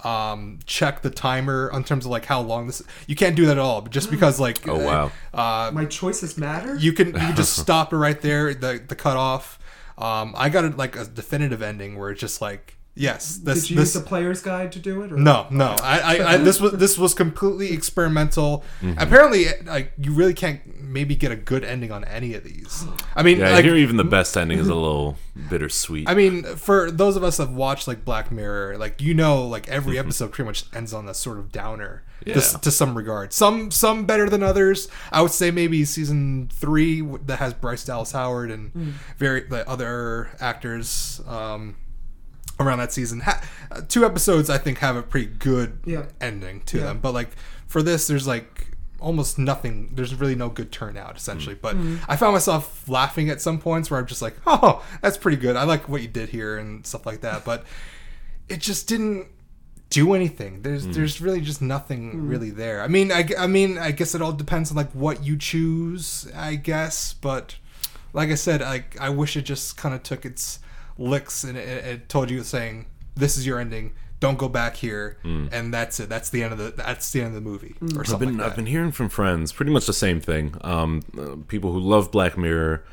um 0.03 0.57
check 0.65 1.03
the 1.03 1.11
timer 1.11 1.69
in 1.73 1.83
terms 1.83 2.05
of 2.05 2.11
like 2.11 2.25
how 2.25 2.41
long 2.41 2.65
this 2.65 2.81
you 3.05 3.15
can't 3.15 3.35
do 3.35 3.45
that 3.45 3.51
at 3.51 3.59
all 3.59 3.81
but 3.81 3.91
just 3.91 4.09
because 4.15 4.39
like 4.39 4.67
Oh, 4.67 4.79
wow. 4.79 5.11
uh 5.33 5.69
My 5.71 5.85
choices 5.85 6.37
matter? 6.39 6.75
you 6.75 6.91
can 6.93 7.07
you 7.07 7.13
can 7.13 7.35
just 7.35 7.55
stop 7.63 7.93
it 7.93 7.97
right 7.97 8.19
there 8.19 8.53
the 8.55 8.81
the 8.87 8.95
cutoff 8.95 9.59
um 9.99 10.33
i 10.35 10.49
got 10.49 10.65
it 10.65 10.75
like 10.75 10.95
a 10.95 11.05
definitive 11.05 11.61
ending 11.61 11.99
where 11.99 12.09
it's 12.09 12.19
just 12.19 12.41
like 12.41 12.77
yes 12.95 13.37
this 13.37 13.61
Did 13.61 13.69
you 13.71 13.75
this 13.77 13.95
use 13.95 14.03
the 14.03 14.07
player's 14.07 14.41
guide 14.41 14.71
to 14.73 14.79
do 14.79 15.01
it? 15.03 15.11
Or? 15.11 15.17
no 15.17 15.47
no 15.49 15.75
I, 15.81 15.99
I 15.99 16.33
i 16.33 16.37
this 16.37 16.59
was 16.59 16.71
this 16.83 16.97
was 16.97 17.13
completely 17.13 17.73
experimental 17.73 18.63
mm-hmm. 18.81 18.99
apparently 18.99 19.45
like 19.65 19.93
you 19.97 20.13
really 20.13 20.33
can't 20.33 20.61
maybe 20.81 21.15
get 21.15 21.31
a 21.31 21.37
good 21.37 21.63
ending 21.63 21.91
on 21.91 22.03
any 22.03 22.33
of 22.33 22.43
these 22.43 22.85
i 23.15 23.23
mean 23.23 23.39
Yeah, 23.39 23.55
I 23.55 23.61
hear 23.61 23.75
even 23.75 23.97
the 23.97 24.03
best 24.03 24.35
ending 24.37 24.59
is 24.59 24.67
a 24.67 24.75
little 24.75 25.17
bittersweet. 25.49 26.09
I 26.09 26.13
mean, 26.13 26.43
for 26.43 26.91
those 26.91 27.15
of 27.15 27.23
us 27.23 27.37
that 27.37 27.47
have 27.47 27.55
watched 27.55 27.87
like 27.87 28.05
Black 28.05 28.31
Mirror, 28.31 28.77
like 28.77 29.01
you 29.01 29.13
know, 29.13 29.45
like 29.45 29.67
every 29.69 29.93
mm-hmm. 29.95 30.07
episode 30.07 30.31
pretty 30.31 30.47
much 30.47 30.65
ends 30.73 30.93
on 30.93 31.07
a 31.07 31.13
sort 31.13 31.39
of 31.39 31.51
downer, 31.51 32.03
to, 32.25 32.31
Yeah. 32.31 32.39
to 32.39 32.71
some 32.71 32.95
regard. 32.95 33.33
Some 33.33 33.71
some 33.71 34.05
better 34.05 34.29
than 34.29 34.43
others. 34.43 34.87
I 35.11 35.21
would 35.21 35.31
say 35.31 35.51
maybe 35.51 35.85
season 35.85 36.49
three 36.51 37.01
that 37.25 37.39
has 37.39 37.53
Bryce 37.53 37.85
Dallas 37.85 38.11
Howard 38.11 38.51
and 38.51 38.73
mm. 38.73 38.91
very 39.17 39.41
the 39.41 39.67
other 39.67 40.31
actors 40.39 41.21
um, 41.27 41.75
around 42.61 42.79
that 42.79 42.91
season. 42.91 43.21
Ha- 43.21 43.41
uh, 43.71 43.81
two 43.87 44.05
episodes 44.05 44.49
I 44.49 44.57
think 44.57 44.79
have 44.79 44.95
a 44.95 45.03
pretty 45.03 45.27
good 45.27 45.79
Yeah. 45.85 46.05
ending 46.19 46.61
to 46.67 46.77
Yeah. 46.77 46.83
them, 46.85 46.99
but 46.99 47.13
like 47.13 47.31
for 47.67 47.81
this, 47.81 48.07
there's 48.07 48.27
like 48.27 48.67
almost 48.99 49.39
nothing. 49.39 49.89
There's 49.93 50.13
really 50.15 50.35
no 50.35 50.49
good 50.49 50.71
turnout 50.71 51.17
essentially. 51.17 51.55
Mm. 51.55 51.61
But 51.61 51.75
mm. 51.75 51.99
I 52.07 52.15
found 52.15 52.33
myself 52.33 52.87
laughing 52.87 53.29
at 53.29 53.41
some 53.41 53.59
points 53.59 53.89
where 53.89 53.99
I'm 53.99 54.05
just 54.05 54.21
like, 54.21 54.35
oh, 54.47 54.83
that's 55.01 55.17
pretty 55.17 55.37
good. 55.37 55.55
I 55.55 55.63
like 55.63 55.89
what 55.89 56.01
you 56.01 56.07
did 56.07 56.29
here 56.29 56.57
and 56.57 56.85
stuff 56.85 57.05
like 57.05 57.21
that. 57.21 57.43
But 57.43 57.65
it 58.47 58.59
just 58.59 58.87
didn't 58.87 59.27
do 59.89 60.13
anything. 60.13 60.61
There's 60.61 60.87
mm. 60.87 60.93
there's 60.93 61.19
really 61.21 61.41
just 61.41 61.61
nothing 61.61 62.27
really 62.27 62.49
there. 62.49 62.81
I 62.81 62.87
mean, 62.87 63.11
I, 63.11 63.27
I 63.37 63.47
mean, 63.47 63.77
I 63.77 63.91
guess 63.91 64.15
it 64.15 64.21
all 64.21 64.31
depends 64.31 64.71
on 64.71 64.77
like 64.77 64.91
what 64.91 65.23
you 65.23 65.37
choose. 65.37 66.31
I 66.35 66.55
guess, 66.55 67.13
but 67.13 67.57
like 68.13 68.29
I 68.29 68.35
said, 68.35 68.61
like 68.61 68.99
I 68.99 69.09
wish 69.09 69.35
it 69.35 69.43
just 69.43 69.77
kind 69.77 69.93
of 69.93 70.03
took 70.03 70.25
its 70.25 70.59
licks 71.01 71.43
and 71.43 71.57
it, 71.57 71.85
it 71.85 72.09
told 72.09 72.29
you 72.29 72.43
saying 72.43 72.85
this 73.15 73.37
is 73.37 73.45
your 73.45 73.59
ending. 73.59 73.93
don't 74.19 74.37
go 74.37 74.47
back 74.47 74.75
here, 74.75 75.17
and 75.23 75.73
that's 75.73 75.99
it. 75.99 76.07
That's 76.07 76.29
the 76.29 76.43
end 76.43 76.53
of 76.53 76.59
the 76.59 76.71
that's 76.71 77.11
the 77.11 77.21
end 77.21 77.29
of 77.29 77.33
the 77.33 77.49
movie 77.49 77.75
or 77.81 77.87
Mm. 77.87 77.99
I've 77.99 78.07
something 78.07 78.29
been 78.29 78.37
like 78.37 78.47
I've 78.51 78.55
been 78.55 78.67
hearing 78.67 78.91
from 78.91 79.09
friends 79.09 79.51
pretty 79.51 79.71
much 79.71 79.87
the 79.87 79.93
same 79.93 80.21
thing. 80.21 80.55
Um, 80.61 81.01
uh, 81.17 81.35
people 81.47 81.71
who 81.73 81.79
love 81.79 82.11
Black 82.11 82.37
Mirror, 82.37 82.83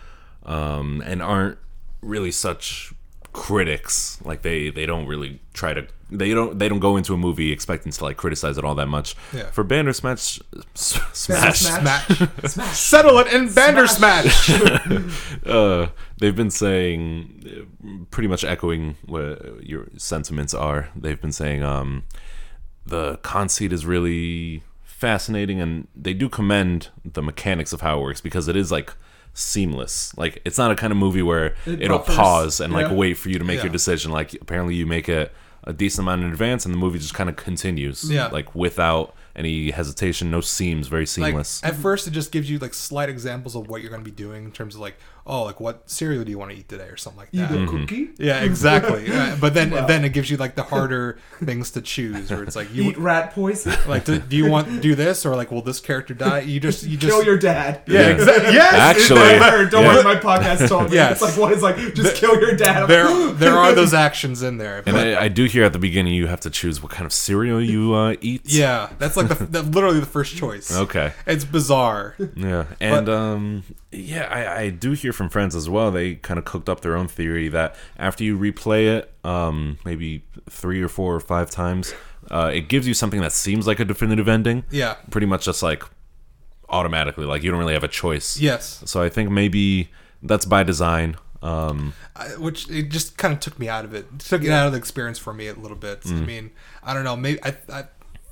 um, 0.47 1.03
and 1.05 1.23
aren't 1.23 1.59
really 2.01 2.31
such 2.31 2.95
critics. 3.39 4.19
Like 4.25 4.43
they 4.43 4.71
they 4.71 4.87
don't 4.87 5.07
really 5.07 5.41
try 5.53 5.73
to 5.75 5.87
they 6.11 6.33
don't 6.33 6.59
they 6.59 6.69
don't 6.69 6.81
go 6.81 6.97
into 6.97 7.15
a 7.15 7.17
movie 7.17 7.53
expecting 7.53 7.93
to 7.93 8.05
like 8.05 8.17
criticize 8.17 8.59
it 8.59 8.65
all 8.65 8.75
that 8.75 8.89
much. 8.89 9.15
Yeah. 9.35 9.51
For 9.51 9.63
Bandersnatch, 9.65 10.41
s- 10.75 11.01
smash. 11.13 11.61
Smash. 11.61 12.07
Smash. 12.07 12.07
Smash. 12.53 12.77
Settle 12.79 13.19
it 13.19 13.33
in 13.33 13.49
Bandersmatch. 13.49 15.47
uh, 15.47 15.91
they've 16.19 16.37
been 16.37 16.51
saying, 16.51 17.67
uh, 17.85 18.05
pretty 18.11 18.29
much 18.29 18.45
echoing 18.45 18.97
what 19.07 19.65
your 19.65 19.89
sentiments 19.97 20.55
are. 20.55 20.89
They've 20.97 21.21
been 21.21 21.33
saying 21.33 21.63
um, 21.63 22.05
the 22.87 23.19
conceit 23.23 23.73
is 23.73 23.85
really 23.87 24.63
fascinating, 24.83 25.61
and 25.61 25.87
they 25.95 26.15
do 26.15 26.29
commend 26.29 26.89
the 27.05 27.23
mechanics 27.23 27.73
of 27.73 27.83
how 27.83 27.99
it 27.99 28.03
works 28.03 28.21
because 28.21 28.49
it 28.49 28.57
is 28.57 28.73
like 28.73 28.95
seamless. 29.39 30.17
Like 30.17 30.41
it's 30.45 30.59
not 30.59 30.71
a 30.71 30.75
kind 30.75 30.91
of 30.93 30.97
movie 30.97 31.23
where 31.23 31.55
It 31.67 31.91
will 31.91 31.99
pause 32.01 32.61
and 32.61 32.73
like 32.73 32.89
Yeah. 32.89 32.95
wait 32.95 33.15
for 33.15 33.29
you 33.31 33.39
to 33.39 33.45
make 33.45 33.59
Yeah. 33.59 33.65
your 33.65 33.73
decision. 33.73 34.11
Like 34.11 34.35
apparently 34.35 34.75
you 34.75 34.87
make 34.87 35.09
it 35.09 35.33
a 35.65 35.73
decent 35.73 36.05
amount 36.07 36.23
in 36.23 36.31
advance, 36.31 36.65
and 36.65 36.73
the 36.73 36.79
movie 36.79 36.99
just 36.99 37.15
kind 37.15 37.29
of 37.29 37.37
continues. 37.37 38.11
Yeah. 38.11 38.29
like 38.29 38.55
without 38.55 39.15
any 39.37 39.71
hesitation, 39.71 40.31
no 40.31 40.41
seams, 40.41 40.89
very 40.89 41.03
like 41.03 41.09
seamless. 41.09 41.63
at 41.63 41.77
first, 41.77 42.07
it 42.09 42.11
just 42.11 42.33
gives 42.33 42.51
you 42.51 42.59
like 42.59 42.75
slight 42.75 43.09
examples 43.09 43.55
of 43.55 43.69
what 43.69 43.81
you're 43.83 43.91
going 43.91 44.03
to 44.03 44.11
be 44.11 44.15
doing 44.15 44.45
in 44.45 44.51
terms 44.51 44.75
of 44.75 44.81
like, 44.81 44.97
oh, 45.29 45.45
like 45.45 45.61
what 45.61 45.89
cereal 45.89 46.25
do 46.25 46.31
you 46.31 46.39
want 46.39 46.51
to 46.51 46.57
eat 46.57 46.69
today 46.69 46.85
or 46.89 46.97
something 46.97 47.21
like 47.21 47.29
Eat 47.33 47.39
that. 47.39 47.51
a 47.53 47.55
Mm-hmm. 47.55 47.81
cookie. 47.81 48.09
Yeah, 48.19 48.41
exactly. 48.43 49.07
Uh, 49.19 49.37
but 49.41 49.53
then 49.55 49.71
Wow. 49.71 49.87
then 49.87 50.05
it 50.05 50.13
gives 50.15 50.31
you 50.31 50.37
like 50.39 50.55
the 50.55 50.63
harder 50.63 51.19
things 51.45 51.71
to 51.73 51.81
choose, 51.83 52.31
where 52.31 52.43
it's 52.43 52.57
like 52.57 52.73
you 52.75 52.85
Eat 52.91 52.99
rat 52.99 53.33
poison. 53.33 53.75
like 53.87 54.05
do, 54.05 54.19
do 54.19 54.37
you 54.37 54.49
want 54.51 54.69
to 54.69 54.81
do 54.81 54.95
this 54.95 55.27
or 55.27 55.37
like 55.37 55.51
will 55.51 55.63
this 55.63 55.81
character 55.81 56.15
die? 56.15 56.41
You 56.41 56.59
just 56.61 56.85
you 56.85 56.97
just 56.97 57.13
Kill 57.13 57.25
your 57.25 57.37
dad. 57.39 57.83
yeah, 57.87 58.01
Yeah. 58.01 58.09
exactly. 58.09 58.53
Yes, 58.55 58.75
Actually- 58.75 59.69
Don't 59.71 59.83
Yeah. 59.85 59.95
worry, 59.95 60.05
my 60.05 60.17
podcast 60.17 60.67
told 60.69 60.91
me. 60.91 60.97
Yes. 60.97 61.13
It's 61.13 61.23
like 61.23 61.37
what 61.37 61.53
is 61.53 61.63
like 61.63 61.77
just 61.95 62.17
kill 62.17 62.41
your 62.41 62.55
dad. 62.57 62.83
I'm 62.85 62.89
there 62.89 63.11
like, 63.11 63.39
there 63.39 63.55
are 63.57 63.75
those 63.75 63.93
actions 64.09 64.43
in 64.43 64.57
there. 64.59 64.79
And 64.87 64.95
but- 64.97 65.07
I, 65.07 65.25
I 65.25 65.29
do 65.29 65.45
hear 65.45 65.65
at 65.65 65.73
the 65.73 65.79
beginning 65.79 66.15
you 66.15 66.27
have 66.29 66.41
to 66.41 66.51
choose 66.51 66.83
what 66.83 66.91
kind 66.93 67.05
of 67.07 67.13
cereal 67.13 67.61
you 67.61 67.93
uh, 67.95 68.15
eat. 68.21 68.43
yeah, 68.47 68.91
that's 68.99 69.17
like 69.17 69.29
the, 69.29 69.45
the 69.45 69.63
literally 69.63 70.01
the 70.01 70.07
first 70.07 70.37
choice. 70.37 70.75
Okay. 70.75 71.13
It's 71.27 71.45
bizarre. 71.45 72.15
Yeah. 72.37 72.65
And 72.81 73.09
um 73.09 73.65
yeah, 73.91 74.27
I, 74.31 74.61
I 74.63 74.71
do 74.71 74.93
hear 74.93 75.13
from 75.19 75.29
friends 75.29 75.55
as 75.55 75.69
well. 75.69 75.91
They 75.91 76.15
kind 76.15 76.39
of 76.39 76.47
cooked 76.47 76.71
up 76.71 76.81
their 76.81 76.97
own 76.97 77.09
theory 77.09 77.49
that 77.49 77.77
after 77.99 78.25
you 78.25 78.39
replay 78.39 78.87
it, 78.87 79.13
um, 79.25 79.79
maybe 79.85 80.25
three 80.49 80.83
or 80.83 80.89
four 80.89 81.15
or 81.15 81.21
five 81.21 81.51
times, 81.51 81.93
uh, 82.31 82.51
it 82.55 82.69
gives 82.69 82.89
you 82.89 82.95
something 82.95 83.21
that 83.21 83.33
seems 83.33 83.67
like 83.67 83.81
a 83.81 83.85
definitive 83.85 84.29
ending. 84.29 84.65
Yeah. 84.71 84.95
Pretty 85.11 85.27
much 85.27 85.45
just 85.45 85.63
like 85.63 85.83
automatically, 86.71 87.27
like 87.27 87.43
you 87.43 87.51
don't 87.51 87.61
really 87.61 87.75
have 87.75 87.85
a 87.85 87.89
choice. 87.89 88.39
Yes. 88.39 88.83
So 88.87 89.03
I 89.03 89.11
think 89.11 89.31
maybe 89.31 89.91
that's 90.23 90.47
by 90.47 90.63
design. 90.63 91.17
Um, 91.43 91.93
I, 92.17 92.29
which 92.31 92.69
it 92.71 92.91
just 92.91 93.17
kind 93.19 93.35
of 93.35 93.41
took 93.41 93.59
me 93.59 93.69
out 93.69 93.85
of 93.85 93.95
it. 93.95 94.19
Took 94.21 94.43
it 94.43 94.51
out 94.51 94.67
of 94.67 94.73
the 94.73 94.79
experience 94.79 95.19
for 95.19 95.35
me 95.35 95.49
a 95.49 95.55
little 95.55 95.77
bit. 95.77 96.01
Mm. 96.03 96.23
I 96.23 96.25
mean, 96.25 96.51
I 96.83 96.95
don't 96.95 97.05
know. 97.05 97.17
Maybe 97.17 97.43
I, 97.45 97.57
I 97.71 97.85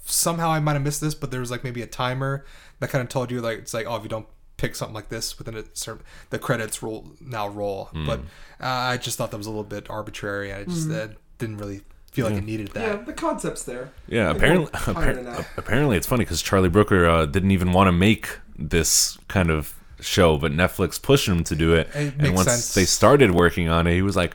somehow 0.04 0.50
I 0.50 0.60
might 0.60 0.72
have 0.72 0.82
missed 0.82 1.00
this, 1.00 1.14
but 1.14 1.30
there 1.30 1.40
was 1.40 1.50
like 1.50 1.62
maybe 1.62 1.82
a 1.82 1.86
timer 1.86 2.44
that 2.80 2.90
kind 2.90 3.02
of 3.02 3.08
told 3.08 3.30
you 3.30 3.40
like 3.40 3.58
it's 3.58 3.74
like 3.74 3.86
oh 3.86 3.96
if 3.96 4.02
you 4.02 4.08
don't 4.08 4.26
pick 4.56 4.74
something 4.74 4.94
like 4.94 5.08
this 5.08 5.38
within 5.38 5.56
a 5.56 5.64
certain 5.74 6.04
the 6.30 6.38
credits 6.38 6.82
roll 6.82 7.10
now 7.20 7.48
roll. 7.48 7.90
Mm. 7.92 8.06
But 8.06 8.20
uh, 8.60 8.66
I 8.66 8.96
just 8.96 9.18
thought 9.18 9.30
that 9.30 9.36
was 9.36 9.46
a 9.46 9.50
little 9.50 9.64
bit 9.64 9.88
arbitrary. 9.90 10.50
and 10.50 10.60
I 10.60 10.64
just 10.64 10.90
uh, 10.90 11.08
didn't 11.38 11.58
really 11.58 11.82
feel 12.12 12.26
like 12.28 12.36
it 12.38 12.44
needed 12.44 12.68
that. 12.68 12.80
yeah, 12.86 12.96
the 13.04 13.12
concept's 13.12 13.64
there. 13.64 13.90
Yeah, 14.08 14.32
They 14.32 14.38
apparently, 14.38 14.64
won't 14.72 14.72
appar- 14.74 15.46
apparently 15.58 15.96
it's 15.98 16.06
funny 16.06 16.24
because 16.24 16.40
Charlie 16.40 16.70
Brooker 16.70 17.06
uh, 17.06 17.26
didn't 17.26 17.50
even 17.50 17.72
want 17.72 17.88
to 17.88 17.92
make 17.92 18.30
this 18.58 19.18
kind 19.28 19.50
of 19.50 19.74
show, 20.00 20.38
but 20.38 20.52
Netflix 20.52 21.00
pushed 21.00 21.28
him 21.28 21.44
to 21.44 21.54
do 21.54 21.74
it. 21.74 21.88
It 21.94 22.14
and 22.18 22.34
once 22.34 22.48
sense. 22.48 22.74
they 22.74 22.84
started 22.86 23.32
working 23.32 23.68
on 23.68 23.86
it, 23.86 23.92
he 23.94 24.00
was 24.02 24.16
like, 24.16 24.34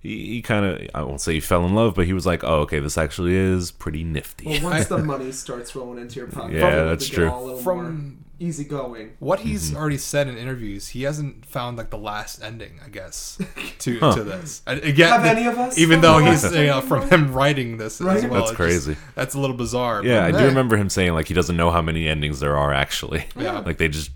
he, 0.00 0.26
he 0.36 0.42
kind 0.42 0.64
of, 0.64 0.88
I 0.94 1.02
won't 1.02 1.20
say 1.20 1.34
he 1.34 1.40
fell 1.40 1.66
in 1.66 1.74
love, 1.74 1.94
but 1.94 2.06
he 2.06 2.14
was 2.14 2.24
like, 2.24 2.44
oh, 2.44 2.60
okay, 2.60 2.78
this 2.80 2.96
actually 2.96 3.34
is 3.36 3.72
pretty 3.72 4.04
nifty. 4.04 4.46
Well, 4.46 4.62
once 4.62 4.86
the 4.88 4.96
money 4.98 5.30
starts 5.32 5.76
rolling 5.76 5.98
into 6.00 6.20
your 6.20 6.28
pocket, 6.28 6.54
Yeah, 6.56 6.84
that's 6.84 7.08
true. 7.08 7.28
all 7.28 7.50
a 7.50 7.56
From- 7.62 8.24
more 8.40 8.48
easy 8.48 8.64
going. 8.64 9.12
What 9.18 9.40
he's 9.40 9.68
Mm-hmm. 9.70 9.76
already 9.76 9.98
said 9.98 10.28
in 10.28 10.36
interviews, 10.36 10.88
he 10.88 11.02
hasn't 11.02 11.44
found 11.46 11.76
like 11.78 11.90
the 11.90 11.98
last 11.98 12.42
ending, 12.42 12.80
I 12.84 12.88
guess, 12.88 13.38
to 13.80 13.98
to 14.00 14.24
this. 14.24 14.62
And 14.66 14.80
again, 14.80 15.08
Have 15.10 15.24
any 15.24 15.46
of 15.46 15.58
us 15.58 15.78
even 15.78 16.00
found 16.00 16.04
though 16.04 16.24
the 16.24 16.30
he's 16.30 16.44
last 16.44 16.54
you 16.54 16.66
know 16.66 16.72
ending, 16.76 16.88
from 16.88 17.00
though? 17.08 17.16
him 17.16 17.32
writing 17.32 17.76
this 17.78 18.00
Right? 18.00 18.18
as 18.18 18.24
well. 18.24 18.34
That's 18.40 18.50
it's 18.50 18.56
crazy. 18.56 18.94
Just, 18.94 19.14
that's 19.14 19.34
a 19.34 19.40
little 19.40 19.56
bizarre. 19.56 20.04
yeah, 20.04 20.24
I 20.24 20.30
but 20.32 20.38
do 20.38 20.44
hey, 20.44 20.48
remember 20.50 20.76
him 20.76 20.88
saying 20.88 21.12
like 21.14 21.28
he 21.28 21.34
doesn't 21.34 21.56
know 21.56 21.70
how 21.70 21.82
many 21.82 22.08
endings 22.08 22.40
there 22.40 22.56
are 22.56 22.72
actually. 22.72 23.26
Yeah. 23.36 23.58
like 23.66 23.78
they 23.78 23.88
just 23.88 24.10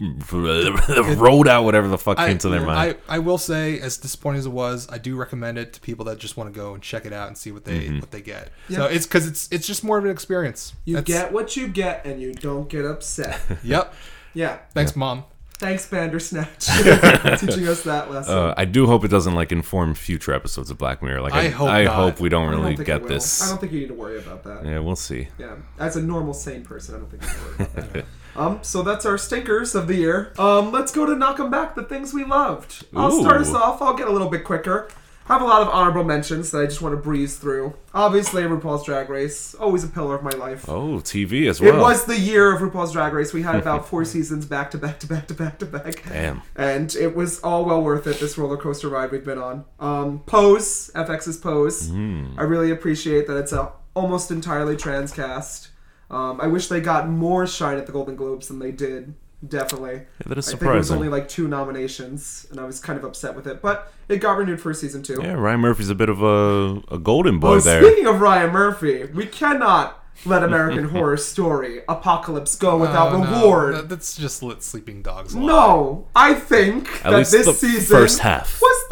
rolled 0.32 1.46
out 1.48 1.64
whatever 1.64 1.88
the 1.88 1.98
fuck 1.98 2.18
I, 2.18 2.28
came 2.28 2.38
to 2.38 2.48
their 2.48 2.60
mind. 2.64 2.96
I, 3.08 3.16
I 3.16 3.18
will 3.20 3.38
say, 3.38 3.78
as 3.80 3.96
disappointing 3.96 4.40
as 4.40 4.46
it 4.46 4.52
was, 4.52 4.88
I 4.90 4.98
do 4.98 5.16
recommend 5.16 5.58
it 5.58 5.72
to 5.74 5.80
people 5.80 6.04
that 6.06 6.18
just 6.18 6.36
want 6.36 6.52
to 6.52 6.58
go 6.58 6.74
and 6.74 6.82
check 6.82 7.06
it 7.06 7.12
out 7.12 7.28
and 7.28 7.38
see 7.38 7.52
what 7.52 7.64
they 7.64 7.74
Mm-hmm. 7.86 8.00
what 8.00 8.10
they 8.10 8.20
get. 8.22 8.50
Yeah. 8.68 8.78
So 8.78 8.84
it's 8.86 9.06
because 9.06 9.26
it's 9.26 9.48
it's 9.52 9.66
just 9.66 9.84
more 9.84 9.98
of 9.98 10.04
an 10.04 10.10
experience. 10.10 10.74
You 10.84 10.96
That's- 10.96 11.22
get 11.24 11.32
what 11.32 11.56
you 11.56 11.68
get, 11.68 12.04
and 12.04 12.20
you 12.20 12.32
don't 12.34 12.68
get 12.68 12.84
upset. 12.84 13.40
Yep. 13.64 13.94
yeah. 14.34 14.58
Thanks, 14.74 14.94
mom. 14.96 15.24
Thanks, 15.58 15.86
Bandersnatch, 15.88 16.66
teaching 17.40 17.68
us 17.68 17.84
that 17.84 18.10
lesson. 18.10 18.36
Uh, 18.36 18.54
I 18.56 18.64
do 18.64 18.86
hope 18.86 19.04
it 19.04 19.08
doesn't 19.08 19.34
like 19.36 19.52
inform 19.52 19.94
future 19.94 20.34
episodes 20.34 20.68
of 20.68 20.76
Black 20.78 21.00
Mirror. 21.00 21.20
Like 21.22 21.32
I, 21.32 21.42
I 21.42 21.48
hope 21.50 21.68
I 21.68 21.84
not. 21.84 21.94
hope 21.94 22.20
we 22.20 22.28
don't 22.28 22.48
I 22.48 22.52
don't 22.52 22.60
really 22.64 22.84
get 22.84 23.06
this. 23.06 23.40
I 23.40 23.48
don't 23.50 23.60
think 23.60 23.72
you 23.72 23.78
need 23.80 23.88
to 23.88 23.94
worry 23.94 24.18
about 24.18 24.42
that. 24.42 24.66
Yeah, 24.66 24.80
we'll 24.80 24.96
see. 24.96 25.28
Yeah, 25.38 25.54
as 25.78 25.94
a 25.96 26.02
normal 26.02 26.34
sane 26.34 26.64
person, 26.64 26.96
I 26.96 26.98
don't 26.98 27.08
think 27.08 27.22
you 27.22 27.28
need 27.28 27.34
to 27.36 27.44
worry 27.44 27.70
about 27.84 27.92
that. 27.92 28.04
Um, 28.36 28.58
so 28.62 28.82
that's 28.82 29.04
our 29.06 29.18
stinkers 29.18 29.74
of 29.74 29.86
the 29.88 29.96
year. 29.96 30.32
Um, 30.38 30.72
let's 30.72 30.92
go 30.92 31.06
to 31.06 31.14
knock 31.14 31.38
'em 31.40 31.50
back. 31.50 31.74
The 31.74 31.82
things 31.84 32.12
we 32.12 32.24
loved. 32.24 32.86
I'll 32.94 33.20
start 33.20 33.40
us 33.40 33.54
off. 33.54 33.80
I'll 33.82 33.94
get 33.94 34.08
a 34.08 34.12
little 34.12 34.28
bit 34.30 34.44
quicker. 34.44 34.88
I 35.26 35.32
have 35.32 35.40
a 35.42 35.46
lot 35.46 35.62
of 35.62 35.68
honorable 35.68 36.04
mentions 36.04 36.50
that 36.50 36.58
I 36.58 36.66
just 36.66 36.82
want 36.82 36.94
to 36.94 37.00
breeze 37.00 37.38
through. 37.38 37.72
Obviously, 37.94 38.42
RuPaul's 38.42 38.84
Drag 38.84 39.08
Race, 39.08 39.54
always 39.54 39.82
a 39.82 39.88
pillar 39.88 40.16
of 40.16 40.22
my 40.22 40.32
life. 40.32 40.68
Oh, 40.68 40.98
TV 40.98 41.48
as 41.48 41.62
well. 41.62 41.74
It 41.74 41.80
was 41.80 42.04
the 42.04 42.18
year 42.18 42.54
of 42.54 42.60
RuPaul's 42.60 42.92
Drag 42.92 43.14
Race. 43.14 43.32
We 43.32 43.40
had 43.40 43.54
about 43.54 43.88
four 43.88 44.04
seasons 44.04 44.44
back 44.44 44.70
to 44.72 44.78
back 44.78 44.98
to 45.00 45.06
back 45.06 45.26
to 45.28 45.34
back 45.34 45.58
to 45.60 45.66
back. 45.66 46.04
Damn. 46.06 46.42
And 46.56 46.94
it 46.94 47.16
was 47.16 47.40
all 47.40 47.64
well 47.64 47.80
worth 47.80 48.06
it, 48.06 48.20
this 48.20 48.36
roller 48.36 48.58
coaster 48.58 48.90
ride 48.90 49.12
we've 49.12 49.24
been 49.24 49.38
on. 49.38 49.64
Um, 49.80 50.18
Pose, 50.26 50.90
FX's 50.94 51.38
Pose. 51.38 51.88
Mm. 51.88 52.38
I 52.38 52.42
really 52.42 52.70
appreciate 52.70 53.26
that 53.26 53.38
it's 53.38 53.52
a 53.52 53.72
almost 53.94 54.30
entirely 54.30 54.76
trans 54.76 55.10
cast. 55.10 55.70
Um, 56.10 56.40
I 56.40 56.46
wish 56.46 56.68
they 56.68 56.80
got 56.80 57.08
more 57.08 57.46
shine 57.46 57.78
at 57.78 57.86
the 57.86 57.92
Golden 57.92 58.16
Globes 58.16 58.48
than 58.48 58.58
they 58.58 58.70
did. 58.72 59.14
Definitely. 59.46 60.02
that 60.24 60.38
is 60.38 60.46
surprising. 60.46 60.68
I 60.68 60.72
think 60.72 60.74
it 60.74 60.78
was 60.78 60.90
only 60.90 61.08
like 61.08 61.28
two 61.28 61.48
nominations, 61.48 62.46
and 62.50 62.58
I 62.58 62.64
was 62.64 62.80
kind 62.80 62.98
of 62.98 63.04
upset 63.04 63.34
with 63.36 63.46
it. 63.46 63.60
But 63.60 63.92
it 64.08 64.18
got 64.18 64.38
renewed 64.38 64.60
for 64.60 64.70
a 64.70 64.74
season 64.74 65.02
two. 65.02 65.18
Yeah, 65.22 65.32
Ryan 65.34 65.60
Murphy's 65.60 65.90
a 65.90 65.94
bit 65.94 66.08
of 66.08 66.22
a, 66.22 66.80
a 66.94 66.98
golden 66.98 67.38
boy 67.40 67.56
Oh, 67.56 67.60
there. 67.60 67.82
speaking 67.84 68.06
of 68.06 68.20
Ryan 68.22 68.52
Murphy, 68.52 69.04
we 69.04 69.26
cannot 69.26 70.02
let 70.24 70.42
American 70.44 70.88
Horror 70.90 71.18
Story 71.18 71.80
Apocalypse 71.88 72.56
go 72.56 72.78
without 72.78 73.12
Oh, 73.12 73.22
no. 73.22 73.30
reward. 73.40 73.74
That- 73.74 73.88
that's 73.90 74.16
just 74.16 74.42
let 74.42 74.62
sleeping 74.62 75.02
dogs 75.02 75.34
lie. 75.34 75.44
No, 75.46 76.06
I 76.16 76.34
think 76.34 76.88
At 77.04 77.10
that 77.10 77.16
least 77.18 77.32
this 77.32 77.46
the 77.46 77.52
season 77.52 77.96
first 77.98 78.20
half. 78.20 78.58
was 78.62 78.83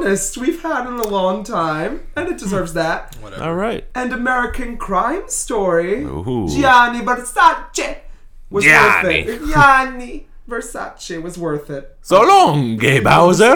the 0.00 0.04
funnest 0.06 0.36
we've 0.36 0.62
had 0.62 0.86
in 0.86 0.94
a 0.94 1.06
long 1.08 1.44
time, 1.44 2.06
and 2.16 2.28
it 2.28 2.38
deserves 2.38 2.72
that. 2.74 3.14
Whatever. 3.16 3.42
All 3.44 3.54
right. 3.54 3.84
And 3.94 4.12
American 4.12 4.76
Crime 4.76 5.28
Story, 5.28 6.04
Ooh. 6.04 6.48
Gianni 6.48 7.00
Versace 7.04 7.98
was 8.50 8.64
Gianni. 8.64 9.24
worth 9.24 9.42
it. 9.42 9.52
Gianni 9.52 10.26
Versace 10.48 11.22
was 11.22 11.36
worth 11.38 11.70
it. 11.70 11.96
So 12.02 12.22
long, 12.22 12.76
Gay 12.76 13.00
Bowser. 13.00 13.54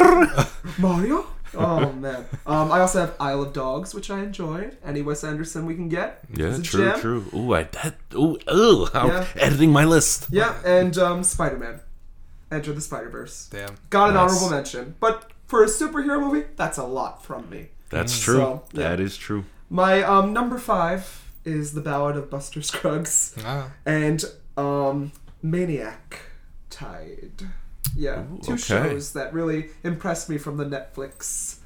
Mario. 0.78 1.26
Oh 1.54 1.92
man. 1.92 2.24
Um, 2.46 2.72
I 2.72 2.80
also 2.80 3.00
have 3.00 3.14
Isle 3.20 3.42
of 3.42 3.52
Dogs, 3.52 3.94
which 3.94 4.10
I 4.10 4.20
enjoyed. 4.20 4.78
Any 4.82 5.02
Wes 5.02 5.22
Anderson 5.22 5.66
we 5.66 5.74
can 5.74 5.88
get. 5.90 6.20
yeah, 6.34 6.56
true, 6.62 6.90
gem. 6.90 7.00
true. 7.00 7.24
Ooh, 7.34 7.52
I 7.54 7.64
that. 7.64 7.96
Ooh, 8.14 8.38
ooh, 8.50 8.86
I'm 8.94 9.08
Yeah. 9.08 9.26
editing 9.36 9.70
my 9.70 9.84
list. 9.84 10.28
Yeah, 10.30 10.54
and 10.64 10.96
um, 10.96 11.22
Spider 11.24 11.58
Man. 11.58 11.80
Enter 12.50 12.72
the 12.72 12.80
Spider 12.82 13.08
Verse. 13.10 13.48
Damn. 13.50 13.76
Got 13.90 14.10
an 14.10 14.14
Nice. 14.14 14.30
honorable 14.30 14.50
mention, 14.50 14.94
but 15.00 15.30
for 15.52 15.62
a 15.62 15.66
superhero 15.66 16.18
movie, 16.18 16.46
that's 16.56 16.78
a 16.78 16.82
lot 16.84 17.22
from 17.22 17.50
me. 17.50 17.68
That's 17.90 18.18
Mm. 18.18 18.22
true. 18.24 18.36
So, 18.36 18.62
yeah. 18.72 18.88
That 18.88 19.00
is 19.00 19.18
true. 19.18 19.44
My 19.68 20.02
um, 20.02 20.32
number 20.32 20.56
five 20.58 21.22
is 21.44 21.74
the 21.74 21.82
Ballad 21.82 22.16
of 22.16 22.30
Buster 22.30 22.62
Scruggs 22.62 23.34
Ah. 23.44 23.68
and 23.84 24.24
um, 24.56 25.12
Maniac 25.42 26.20
Tide. 26.70 27.42
Yeah, 27.94 28.22
two 28.42 28.54
okay. 28.54 28.62
shows 28.62 29.12
that 29.12 29.34
really 29.34 29.68
impressed 29.84 30.30
me 30.30 30.38
from 30.38 30.56
the 30.56 30.64
Netflix 30.64 31.56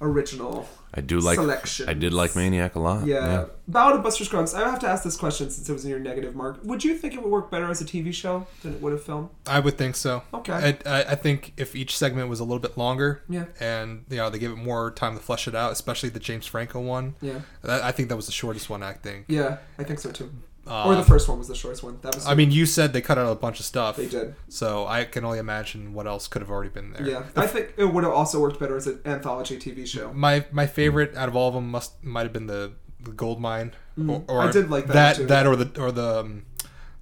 original. 0.00 0.68
I 0.96 1.00
do 1.00 1.18
like. 1.18 1.34
Selections. 1.36 1.88
I 1.88 1.94
did 1.94 2.12
like 2.12 2.36
Maniac 2.36 2.76
a 2.76 2.78
lot. 2.78 3.04
Yeah. 3.06 3.46
Bow 3.66 3.92
to 3.92 3.98
Buster 3.98 4.24
Scruggs. 4.24 4.54
I 4.54 4.60
have 4.68 4.78
to 4.80 4.86
ask 4.86 5.02
this 5.02 5.16
question 5.16 5.50
since 5.50 5.68
it 5.68 5.72
was 5.72 5.84
in 5.84 5.90
your 5.90 5.98
negative 5.98 6.36
mark. 6.36 6.60
Would 6.62 6.84
you 6.84 6.96
think 6.96 7.14
it 7.14 7.22
would 7.22 7.30
work 7.32 7.50
better 7.50 7.68
as 7.68 7.80
a 7.80 7.84
TV 7.84 8.12
show 8.14 8.46
than 8.62 8.74
it 8.74 8.80
would 8.80 8.92
a 8.92 8.98
film? 8.98 9.30
I 9.46 9.58
would 9.58 9.76
think 9.76 9.96
so. 9.96 10.22
Okay. 10.32 10.52
I, 10.52 10.68
I, 10.98 11.02
I 11.02 11.14
think 11.16 11.52
if 11.56 11.74
each 11.74 11.96
segment 11.98 12.28
was 12.28 12.38
a 12.38 12.44
little 12.44 12.60
bit 12.60 12.78
longer, 12.78 13.22
Yeah. 13.28 13.46
and 13.58 14.04
you 14.08 14.18
know 14.18 14.30
they 14.30 14.38
gave 14.38 14.52
it 14.52 14.56
more 14.58 14.90
time 14.92 15.16
to 15.16 15.22
flesh 15.22 15.48
it 15.48 15.54
out, 15.56 15.72
especially 15.72 16.10
the 16.10 16.20
James 16.20 16.46
Franco 16.46 16.80
one. 16.80 17.16
Yeah. 17.20 17.40
That, 17.62 17.82
I 17.82 17.90
think 17.90 18.08
that 18.10 18.16
was 18.16 18.26
the 18.26 18.32
shortest 18.32 18.70
one. 18.70 18.82
I 18.84 18.92
think. 18.92 19.24
Yeah, 19.26 19.58
I 19.78 19.82
think 19.84 19.98
so 19.98 20.12
too. 20.12 20.30
Uh, 20.66 20.84
or 20.86 20.94
the 20.94 21.04
first 21.04 21.28
one 21.28 21.38
was 21.38 21.48
the 21.48 21.54
shortest 21.54 21.82
one. 21.82 21.98
That 22.02 22.14
was. 22.14 22.26
I 22.26 22.34
mean, 22.34 22.50
you 22.50 22.64
said 22.66 22.92
they 22.92 23.00
cut 23.02 23.18
out 23.18 23.30
a 23.30 23.34
bunch 23.34 23.60
of 23.60 23.66
stuff. 23.66 23.96
they 23.96 24.06
did. 24.08 24.34
So 24.48 24.86
I 24.86 25.04
can 25.04 25.24
only 25.24 25.38
imagine 25.38 25.92
what 25.92 26.06
else 26.06 26.26
could 26.28 26.40
have 26.42 26.50
already 26.50 26.70
been 26.70 26.92
there. 26.92 27.06
Yeah, 27.06 27.22
I 27.36 27.46
think 27.46 27.74
it 27.76 27.84
would 27.84 28.04
have 28.04 28.12
also 28.12 28.40
worked 28.40 28.58
better 28.58 28.76
as 28.76 28.86
an 28.86 29.00
anthology 29.04 29.58
TV 29.58 29.86
show. 29.86 30.12
My 30.12 30.46
my 30.52 30.66
favorite 30.66 31.14
out 31.16 31.28
of 31.28 31.36
all 31.36 31.48
of 31.48 31.54
them 31.54 31.70
must 31.70 32.02
might 32.02 32.22
have 32.22 32.32
been 32.32 32.46
the, 32.46 32.72
the 33.00 33.12
gold 33.12 33.40
mine. 33.40 33.72
Mm. 33.98 34.24
Or, 34.28 34.40
I 34.42 34.50
did 34.50 34.70
like 34.70 34.86
that 34.86 34.92
that 34.94 35.16
too. 35.16 35.26
that 35.26 35.46
or 35.46 35.56
the 35.56 35.80
or 35.82 35.92
the 35.92 36.20
um, 36.20 36.46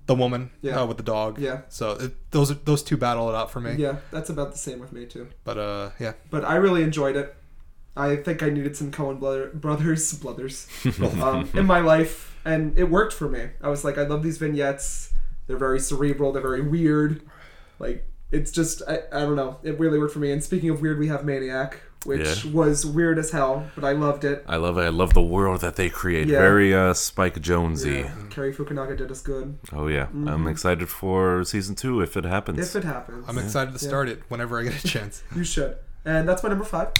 the 0.07 0.15
woman 0.17 0.51
Yeah. 0.61 0.81
uh, 0.81 0.87
with 0.87 0.97
the 0.97 1.03
dog. 1.05 1.39
Yeah. 1.39 1.61
So 1.69 1.93
it, 1.93 2.31
those 2.33 2.57
those 2.65 2.83
two 2.83 2.97
battle 2.97 3.29
it 3.29 3.35
out 3.37 3.51
for 3.51 3.61
me. 3.61 3.75
Yeah, 3.75 3.97
that's 4.11 4.29
about 4.29 4.53
the 4.53 4.59
same 4.59 4.81
with 4.81 4.93
me 4.93 5.07
too. 5.07 5.29
But 5.45 5.59
uh 5.59 5.91
yeah. 6.01 6.15
But 6.31 6.45
I 6.45 6.57
really 6.57 6.83
enjoyed 6.83 7.17
it. 7.17 7.35
I 7.97 8.16
think 8.16 8.43
I 8.43 8.49
needed 8.49 8.76
some 8.76 8.90
Coen 8.90 9.18
brother, 9.20 9.49
brothers, 9.55 10.14
brothers, 10.14 10.66
um, 11.22 11.49
in 11.55 11.66
my 11.66 11.80
life, 11.80 12.36
and 12.45 12.78
it 12.78 12.84
worked 12.90 13.12
for 13.12 13.28
me. 13.28 13.51
I 13.61 13.68
was 13.68 13.84
like, 13.84 13.99
I 13.99 14.03
love 14.05 14.22
these 14.22 14.38
vignettes. 14.38 15.12
They're 15.47 15.59
very 15.59 15.78
cerebral. 15.80 16.32
They're 16.32 16.40
very 16.43 16.62
weird. 16.62 17.20
Like 17.78 18.07
it's 18.30 18.51
just, 18.51 18.82
I, 18.88 19.01
I 19.12 19.20
don't 19.20 19.36
know. 19.36 19.59
It 19.62 19.78
really 19.78 19.99
worked 19.99 20.14
for 20.14 20.20
me. 20.20 20.32
And 20.32 20.43
speaking 20.43 20.70
of 20.70 20.80
weird, 20.80 20.99
we 20.99 21.09
have 21.09 21.24
Maniac, 21.26 21.80
which 22.07 22.45
Yeah. 22.47 22.51
was 22.53 22.86
weird 22.86 23.18
as 23.18 23.30
hell, 23.32 23.66
but 23.74 23.84
I 23.84 23.93
loved 23.93 24.24
it. 24.24 24.43
I 24.49 24.57
love 24.57 24.78
it. 24.78 24.82
I 24.82 24.88
love 24.88 25.12
the 25.12 25.20
world 25.22 25.61
that 25.61 25.76
they 25.76 25.90
create. 25.90 26.28
Yeah. 26.28 26.38
Very 26.38 26.74
uh, 26.74 26.95
Spike 26.95 27.43
Jonesy. 27.43 27.90
Yeah, 28.07 28.14
Cary 28.30 28.55
Fukunaga 28.55 28.97
did 28.97 29.11
us 29.11 29.20
good. 29.20 29.59
Oh 29.72 29.88
yeah, 29.88 30.07
I'm 30.14 30.47
excited 30.47 30.88
for 30.88 31.45
season 31.45 31.74
two 31.74 32.01
if 32.01 32.16
it 32.16 32.24
happens. 32.24 32.59
If 32.59 32.74
it 32.82 32.84
happens, 32.86 33.26
I'm 33.28 33.36
excited 33.36 33.76
to 33.76 33.84
Yeah. 33.84 33.88
start 33.88 34.09
it 34.09 34.22
whenever 34.28 34.59
I 34.59 34.62
get 34.64 34.82
a 34.82 34.88
chance. 34.88 35.22
you 35.36 35.45
should. 35.45 35.76
And 36.07 36.26
that's 36.26 36.43
my 36.43 36.49
number 36.49 36.64
five. 36.64 36.93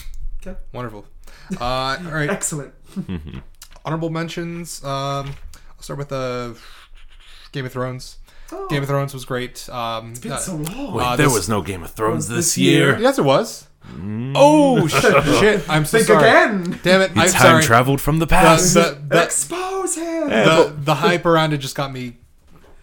Wonderful. 0.73 1.07
Uh, 1.61 1.65
all 1.65 1.97
right. 2.13 2.31
Excellent. 2.31 2.73
Honorable 3.85 4.11
mentions. 4.11 4.83
Um, 4.85 5.35
I'll 5.77 5.81
start 5.83 5.99
with 5.99 6.09
the 6.09 6.57
Game 7.53 7.67
of 7.67 7.73
Thrones. 7.73 8.19
Oh, 8.53 8.69
Game 8.69 8.83
of 8.83 8.89
Thrones 8.89 9.15
was 9.15 9.25
great. 9.25 9.69
Um, 9.71 10.11
it's 10.11 10.21
been 10.21 10.33
uh, 10.33 10.37
so 10.39 10.57
long. 10.57 10.95
Wait, 10.95 11.05
Uh, 11.05 11.17
there 11.17 11.27
this- 11.27 11.35
was 11.35 11.49
no 11.49 11.63
Game 11.63 11.83
of 11.83 11.91
Thrones 11.93 12.29
this 12.29 12.37
this 12.37 12.59
year. 12.59 12.91
year. 12.93 12.99
yes, 13.01 13.19
it 13.19 13.25
was. 13.25 13.67
Oh 14.37 14.87
sh- 14.87 14.93
shit! 15.41 15.65
I'm 15.69 15.85
so 15.85 15.99
Think 15.99 16.07
sorry. 16.07 16.29
again. 16.29 16.79
Damn 16.85 17.01
it! 17.01 17.11
I'm 17.17 17.29
Time 17.29 17.29
sorry. 17.31 17.63
traveled 17.65 18.01
from 18.01 18.21
the 18.21 18.27
The, 18.27 18.31
past. 18.31 18.75
the, 18.75 19.03
the, 19.09 19.25
Expose 19.25 19.97
him. 19.97 20.29
the, 20.29 20.73
the 20.79 20.95
hype 20.95 21.27
around 21.27 21.53
it 21.53 21.59
just 21.59 21.75
got 21.75 21.93
me 21.93 22.17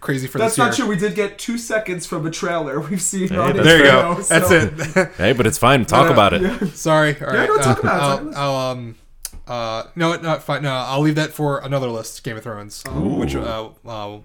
crazy 0.01 0.27
for 0.27 0.37
That's 0.37 0.53
this 0.53 0.57
year. 0.57 0.67
not 0.67 0.75
true. 0.75 0.87
We 0.87 0.95
did 0.95 1.15
get 1.15 1.37
two 1.37 1.57
seconds 1.57 2.05
from 2.05 2.25
a 2.25 2.31
trailer 2.31 2.79
we've 2.89 3.01
seen 3.01 3.29
Hey, 3.29 3.37
on 3.37 3.55
that's 3.55 3.67
There 3.67 3.77
you 3.85 3.91
HBO, 3.91 4.15
go. 4.17 4.21
so- 4.21 4.39
That's 4.39 4.97
it. 4.97 5.07
hey, 5.17 5.33
but 5.33 5.45
it's 5.47 5.57
fine. 5.57 5.85
Talk 5.85 6.07
no, 6.07 6.13
about 6.13 6.33
it. 6.33 6.41
Yeah. 6.41 6.59
Sorry. 6.73 7.15
All 7.21 7.27
right. 7.27 7.49
no, 7.49 7.57
talk 7.57 7.77
uh, 7.77 7.81
about 7.81 8.21
it. 8.27 8.35
I'll, 8.35 8.55
I'll 8.55 8.71
um 8.71 8.95
uh 9.47 9.83
no 9.95 10.15
no 10.17 10.35
fine 10.39 10.61
no 10.61 10.71
I'll 10.71 11.01
leave 11.01 11.15
that 11.15 11.31
for 11.33 11.59
another 11.59 11.87
list. 11.87 12.23
Game 12.23 12.37
of 12.37 12.43
Thrones, 12.43 12.83
which 12.87 13.35
uh, 13.35 13.69
uh, 13.85 14.19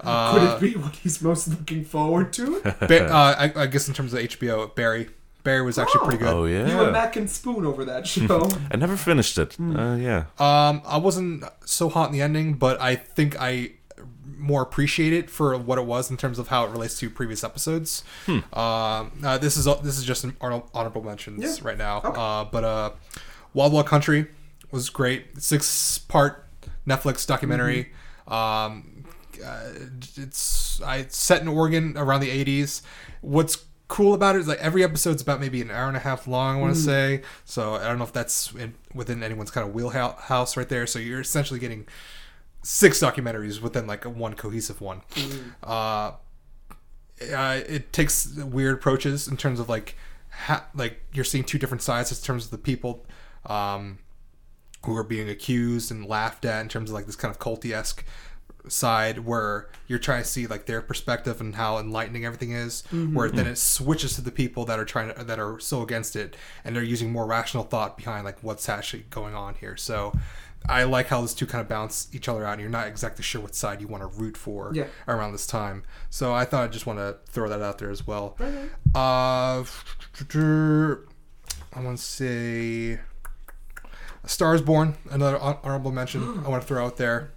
uh 0.00 0.32
Could 0.32 0.42
it 0.42 0.72
be 0.74 0.78
what 0.80 0.96
he's 0.96 1.22
most 1.22 1.48
looking 1.48 1.84
forward 1.84 2.32
to? 2.34 2.60
Ba- 2.62 3.06
uh, 3.12 3.34
I, 3.38 3.62
I 3.62 3.66
guess 3.66 3.86
in 3.88 3.94
terms 3.94 4.12
of 4.12 4.20
HBO, 4.20 4.74
Barry. 4.74 5.08
Barry 5.44 5.62
was 5.62 5.78
actually 5.78 6.00
pretty 6.00 6.18
good. 6.18 6.26
Oh 6.34 6.44
yeah, 6.46 6.66
You 6.66 6.72
and 6.78 6.86
yeah. 6.86 6.90
Mac 6.90 7.14
and 7.14 7.30
Spoon 7.30 7.64
over 7.64 7.84
that 7.84 8.04
show. 8.08 8.50
I 8.72 8.76
never 8.76 8.96
finished 8.96 9.38
it. 9.38 9.56
Uh, 9.60 9.94
yeah. 9.94 10.24
Um, 10.40 10.82
I 10.84 10.96
wasn't 10.98 11.44
so 11.64 11.88
hot 11.88 12.08
in 12.08 12.12
the 12.12 12.20
ending, 12.20 12.54
but 12.54 12.80
I 12.80 12.96
think 12.96 13.40
I 13.40 13.70
more 14.46 14.62
appreciate 14.62 15.12
it 15.12 15.28
for 15.30 15.56
what 15.58 15.78
it 15.78 15.84
was 15.84 16.10
in 16.10 16.16
terms 16.16 16.38
of 16.38 16.48
how 16.48 16.64
it 16.64 16.70
relates 16.70 16.98
to 17.00 17.10
previous 17.10 17.42
episodes. 17.44 18.04
Um, 18.28 18.42
uh, 18.52 19.38
this 19.38 19.56
is 19.56 19.64
this 19.82 19.98
is 19.98 20.04
just 20.04 20.24
an 20.24 20.36
honorable 20.40 21.02
mentions 21.02 21.42
Yeah. 21.42 21.66
right 21.68 21.78
now. 21.78 21.98
Okay. 22.04 22.20
Uh, 22.20 22.44
but 22.44 22.64
uh, 22.64 22.90
Wild 23.54 23.72
Wild 23.72 23.86
Country 23.86 24.26
was 24.70 24.90
great. 24.90 25.40
Six 25.42 25.98
part 25.98 26.46
Netflix 26.86 27.26
documentary. 27.26 27.92
Um, 28.28 29.04
uh, 29.44 29.70
it's 30.16 30.80
I 30.82 30.96
it's 30.98 31.16
set 31.16 31.42
in 31.42 31.48
Oregon 31.48 31.94
around 31.96 32.20
the 32.20 32.44
'80s. 32.44 32.82
What's 33.20 33.64
cool 33.88 34.14
about 34.14 34.34
it 34.34 34.40
is 34.40 34.48
like 34.48 34.58
every 34.58 34.82
episode's 34.82 35.22
about 35.22 35.38
maybe 35.40 35.62
an 35.62 35.70
hour 35.70 35.86
and 35.88 35.96
a 35.96 36.00
half 36.00 36.26
long. 36.26 36.56
I 36.56 36.60
want 36.60 36.74
to 36.74 36.80
say. 36.80 37.22
So 37.44 37.74
I 37.74 37.84
don't 37.84 37.98
know 37.98 38.04
if 38.04 38.12
that's 38.12 38.52
in, 38.54 38.74
within 38.94 39.22
anyone's 39.22 39.50
kind 39.50 39.66
of 39.66 39.74
wheelhouse 39.74 40.56
right 40.56 40.68
there. 40.68 40.86
So 40.86 40.98
you're 40.98 41.20
essentially 41.20 41.60
getting 41.60 41.86
six 42.66 42.98
documentaries 42.98 43.60
within 43.60 43.86
like 43.86 44.04
a 44.04 44.10
one 44.10 44.34
cohesive 44.34 44.80
one. 44.80 45.02
Uh, 45.62 46.12
uh, 47.32 47.60
it 47.68 47.92
takes 47.92 48.34
weird 48.34 48.74
approaches 48.74 49.28
in 49.28 49.36
terms 49.36 49.60
of 49.60 49.68
like 49.68 49.96
ha- 50.30 50.66
like 50.74 51.00
you're 51.12 51.24
seeing 51.24 51.44
two 51.44 51.58
different 51.58 51.80
sides 51.82 52.10
in 52.10 52.24
terms 52.24 52.46
of 52.46 52.50
the 52.50 52.58
people 52.58 53.06
um, 53.46 53.98
who 54.84 54.96
are 54.96 55.04
being 55.04 55.28
accused 55.28 55.92
and 55.92 56.06
laughed 56.06 56.44
at 56.44 56.60
in 56.60 56.68
terms 56.68 56.90
of 56.90 56.94
like 56.94 57.06
this 57.06 57.14
kind 57.14 57.32
of 57.32 57.38
culty 57.38 57.72
esque 57.72 58.04
side 58.68 59.20
where 59.20 59.68
you're 59.86 60.00
trying 60.00 60.24
to 60.24 60.28
see 60.28 60.48
like 60.48 60.66
their 60.66 60.82
perspective 60.82 61.40
and 61.40 61.54
how 61.54 61.78
enlightening 61.78 62.24
everything 62.24 62.50
is 62.50 62.82
where 63.14 63.30
then 63.30 63.46
it 63.46 63.56
switches 63.56 64.16
to 64.16 64.20
the 64.20 64.32
people 64.32 64.64
that 64.64 64.76
are 64.76 64.84
trying 64.84 65.14
to 65.14 65.22
that 65.22 65.38
are 65.38 65.60
so 65.60 65.82
against 65.82 66.16
it 66.16 66.36
and 66.64 66.74
they're 66.74 66.82
using 66.82 67.12
more 67.12 67.26
rational 67.26 67.62
thought 67.62 67.96
behind 67.96 68.24
like 68.24 68.42
what's 68.42 68.68
actually 68.68 69.04
going 69.08 69.36
on 69.36 69.54
here. 69.54 69.76
So 69.76 70.12
i 70.68 70.82
like 70.84 71.06
how 71.06 71.20
those 71.20 71.34
two 71.34 71.46
kind 71.46 71.60
of 71.62 71.68
bounce 71.68 72.08
each 72.12 72.28
other 72.28 72.44
out 72.44 72.52
and 72.52 72.60
you're 72.60 72.70
not 72.70 72.86
exactly 72.86 73.22
sure 73.22 73.40
what 73.40 73.54
side 73.54 73.80
you 73.80 73.86
want 73.88 74.02
to 74.02 74.06
root 74.06 74.36
for 74.36 74.70
Yeah. 74.74 74.86
around 75.08 75.32
this 75.32 75.46
time 75.46 75.82
so 76.10 76.32
i 76.34 76.44
thought 76.44 76.64
i 76.64 76.68
just 76.68 76.86
want 76.86 76.98
to 76.98 77.16
throw 77.30 77.48
that 77.48 77.62
out 77.62 77.78
there 77.78 77.90
as 77.90 78.06
well 78.06 78.36
uh 78.94 79.64
i 81.74 81.80
want 81.80 81.98
to 81.98 82.02
say 82.02 83.00
Stars 84.24 84.60
Born, 84.60 84.96
another 85.10 85.38
hon- 85.38 85.94
mention 85.94 86.22
I 86.44 86.48
want 86.48 86.60
to 86.62 86.66
throw 86.66 86.84
out 86.84 86.96
there. 86.96 87.30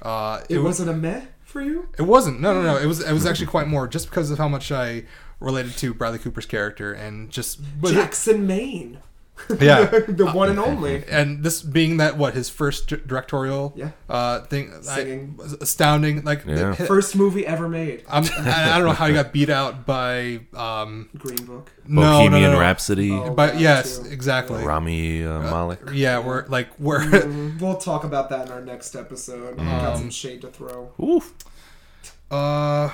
Uh, 0.00 0.42
It 0.48 0.58
wa- 0.58 0.64
wasn't 0.66 0.90
a 0.90 0.94
meh 0.94 1.22
for 1.42 1.60
you? 1.60 1.88
It 1.98 2.02
wasn't. 2.02 2.40
No, 2.40 2.54
no, 2.54 2.62
no. 2.62 2.76
It 2.76 2.86
was. 2.86 3.00
It 3.02 3.12
was 3.12 3.26
actually 3.26 3.46
quite 3.48 3.66
more, 3.66 3.88
just 3.88 4.08
because 4.08 4.30
of 4.30 4.38
how 4.38 4.46
much 4.46 4.70
I 4.70 5.02
related 5.40 5.76
to 5.78 5.92
Bradley 5.92 6.20
Cooper's 6.20 6.46
character 6.46 6.92
and 6.92 7.30
just. 7.30 7.58
but- 7.80 7.92
Jackson 7.94 8.46
Maine. 8.46 8.98
Yeah. 9.60 9.84
the 9.86 10.30
one 10.32 10.48
and 10.48 10.58
only. 10.58 11.04
And 11.08 11.42
this 11.44 11.62
being 11.62 11.98
that 11.98 12.16
what 12.16 12.34
his 12.34 12.48
first 12.48 12.88
directorial 13.06 13.74
Yeah. 13.76 13.90
uh, 14.08 14.40
thing, 14.40 14.72
Singing. 14.82 15.38
I, 15.42 15.54
astounding. 15.60 16.24
Like, 16.24 16.44
Yeah. 16.46 16.72
the- 16.72 16.86
First 16.86 17.14
movie 17.16 17.46
ever 17.46 17.68
made. 17.68 18.02
I'm, 18.08 18.24
I 18.24 18.72
I 18.72 18.78
don't 18.78 18.86
know 18.86 18.92
how 18.94 19.06
he 19.06 19.12
got 19.14 19.32
beat 19.32 19.50
out 19.50 19.84
by. 19.86 20.40
Um, 20.54 21.08
Green 21.18 21.44
Book. 21.44 21.70
no, 21.86 22.00
no, 22.00 22.10
Bohemian 22.12 22.42
no, 22.42 22.52
no. 22.54 22.60
Rhapsody, 22.60 23.12
Oh. 23.12 23.30
But 23.34 23.52
that 23.52 23.60
yes, 23.60 23.98
too. 23.98 24.08
exactly. 24.10 24.64
Rami 24.64 25.24
uh, 25.24 25.40
Malek. 25.40 25.80
Yeah, 25.92 26.18
we're 26.18 26.46
like 26.46 26.68
we're. 26.78 27.00
Mm, 27.00 27.60
we'll 27.60 27.76
talk 27.76 28.04
about 28.04 28.30
that 28.30 28.46
in 28.46 28.52
our 28.52 28.62
next 28.62 28.96
episode. 28.96 29.58
Um, 29.60 29.66
Got 29.66 29.98
some 29.98 30.10
shade 30.10 30.40
to 30.42 30.48
throw. 30.48 30.90
Oof. 31.02 31.34
Uh, 32.30 32.90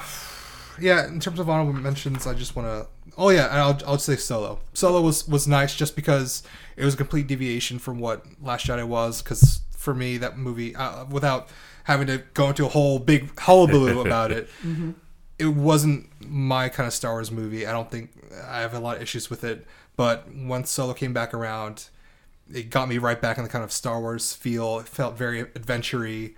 yeah. 0.80 1.06
In 1.06 1.20
terms 1.20 1.38
of 1.40 1.48
honorable 1.48 1.72
mentions, 1.72 2.26
I 2.26 2.34
just 2.34 2.56
want 2.56 2.68
to. 2.68 2.86
Oh 3.18 3.30
yeah, 3.30 3.46
and 3.46 3.58
I'll 3.58 3.78
I'll 3.86 3.98
say 3.98 4.16
Solo. 4.16 4.60
Solo 4.72 5.00
was 5.00 5.28
was 5.28 5.46
nice 5.46 5.74
just 5.74 5.94
because 5.96 6.42
it 6.76 6.84
was 6.84 6.94
a 6.94 6.96
complete 6.96 7.26
deviation 7.26 7.78
from 7.78 7.98
what 7.98 8.24
Last 8.40 8.66
Jedi 8.66 8.86
was. 8.86 9.22
Because 9.22 9.60
for 9.76 9.94
me, 9.94 10.16
that 10.18 10.38
movie, 10.38 10.74
uh, 10.74 11.04
without 11.06 11.48
having 11.84 12.06
to 12.06 12.18
go 12.34 12.48
into 12.48 12.64
a 12.64 12.68
whole 12.68 12.98
big 12.98 13.38
hullabaloo 13.38 14.00
about 14.06 14.32
it, 14.32 14.48
it 15.38 15.46
wasn't 15.46 16.08
my 16.26 16.68
kind 16.68 16.86
of 16.86 16.92
Star 16.92 17.12
Wars 17.12 17.30
movie. 17.30 17.66
I 17.66 17.72
don't 17.72 17.90
think 17.90 18.10
I 18.46 18.60
have 18.60 18.74
a 18.74 18.80
lot 18.80 18.96
of 18.96 19.02
issues 19.02 19.28
with 19.28 19.44
it. 19.44 19.66
But 19.96 20.32
once 20.34 20.70
Solo 20.70 20.94
came 20.94 21.12
back 21.12 21.34
around, 21.34 21.88
it 22.52 22.70
got 22.70 22.88
me 22.88 22.98
right 22.98 23.20
back 23.20 23.36
in 23.36 23.44
the 23.44 23.50
kind 23.50 23.64
of 23.64 23.72
Star 23.72 24.00
Wars 24.00 24.32
feel. 24.32 24.78
It 24.78 24.88
felt 24.88 25.16
very 25.18 25.40
adventure-y 25.40 26.30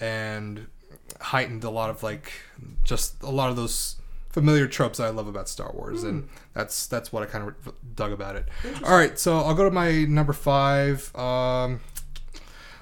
and 0.00 0.66
heightened 1.20 1.64
a 1.64 1.70
lot 1.70 1.90
of 1.90 2.02
like 2.02 2.32
just 2.84 3.22
a 3.22 3.30
lot 3.30 3.50
of 3.50 3.56
those 3.56 3.96
familiar 4.32 4.66
tropes 4.66 4.98
that 4.98 5.04
I 5.04 5.10
love 5.10 5.28
about 5.28 5.48
Star 5.48 5.70
Wars, 5.72 6.02
and 6.02 6.28
that's 6.54 6.86
that's 6.86 7.12
what 7.12 7.22
I 7.22 7.26
kind 7.26 7.46
of 7.46 7.74
dug 7.94 8.12
about 8.12 8.34
it. 8.36 8.48
All 8.82 8.96
right, 8.96 9.18
so 9.18 9.38
I'll 9.38 9.54
go 9.54 9.64
to 9.64 9.70
my 9.70 10.04
number 10.04 10.32
five. 10.32 11.14
Um, 11.14 11.80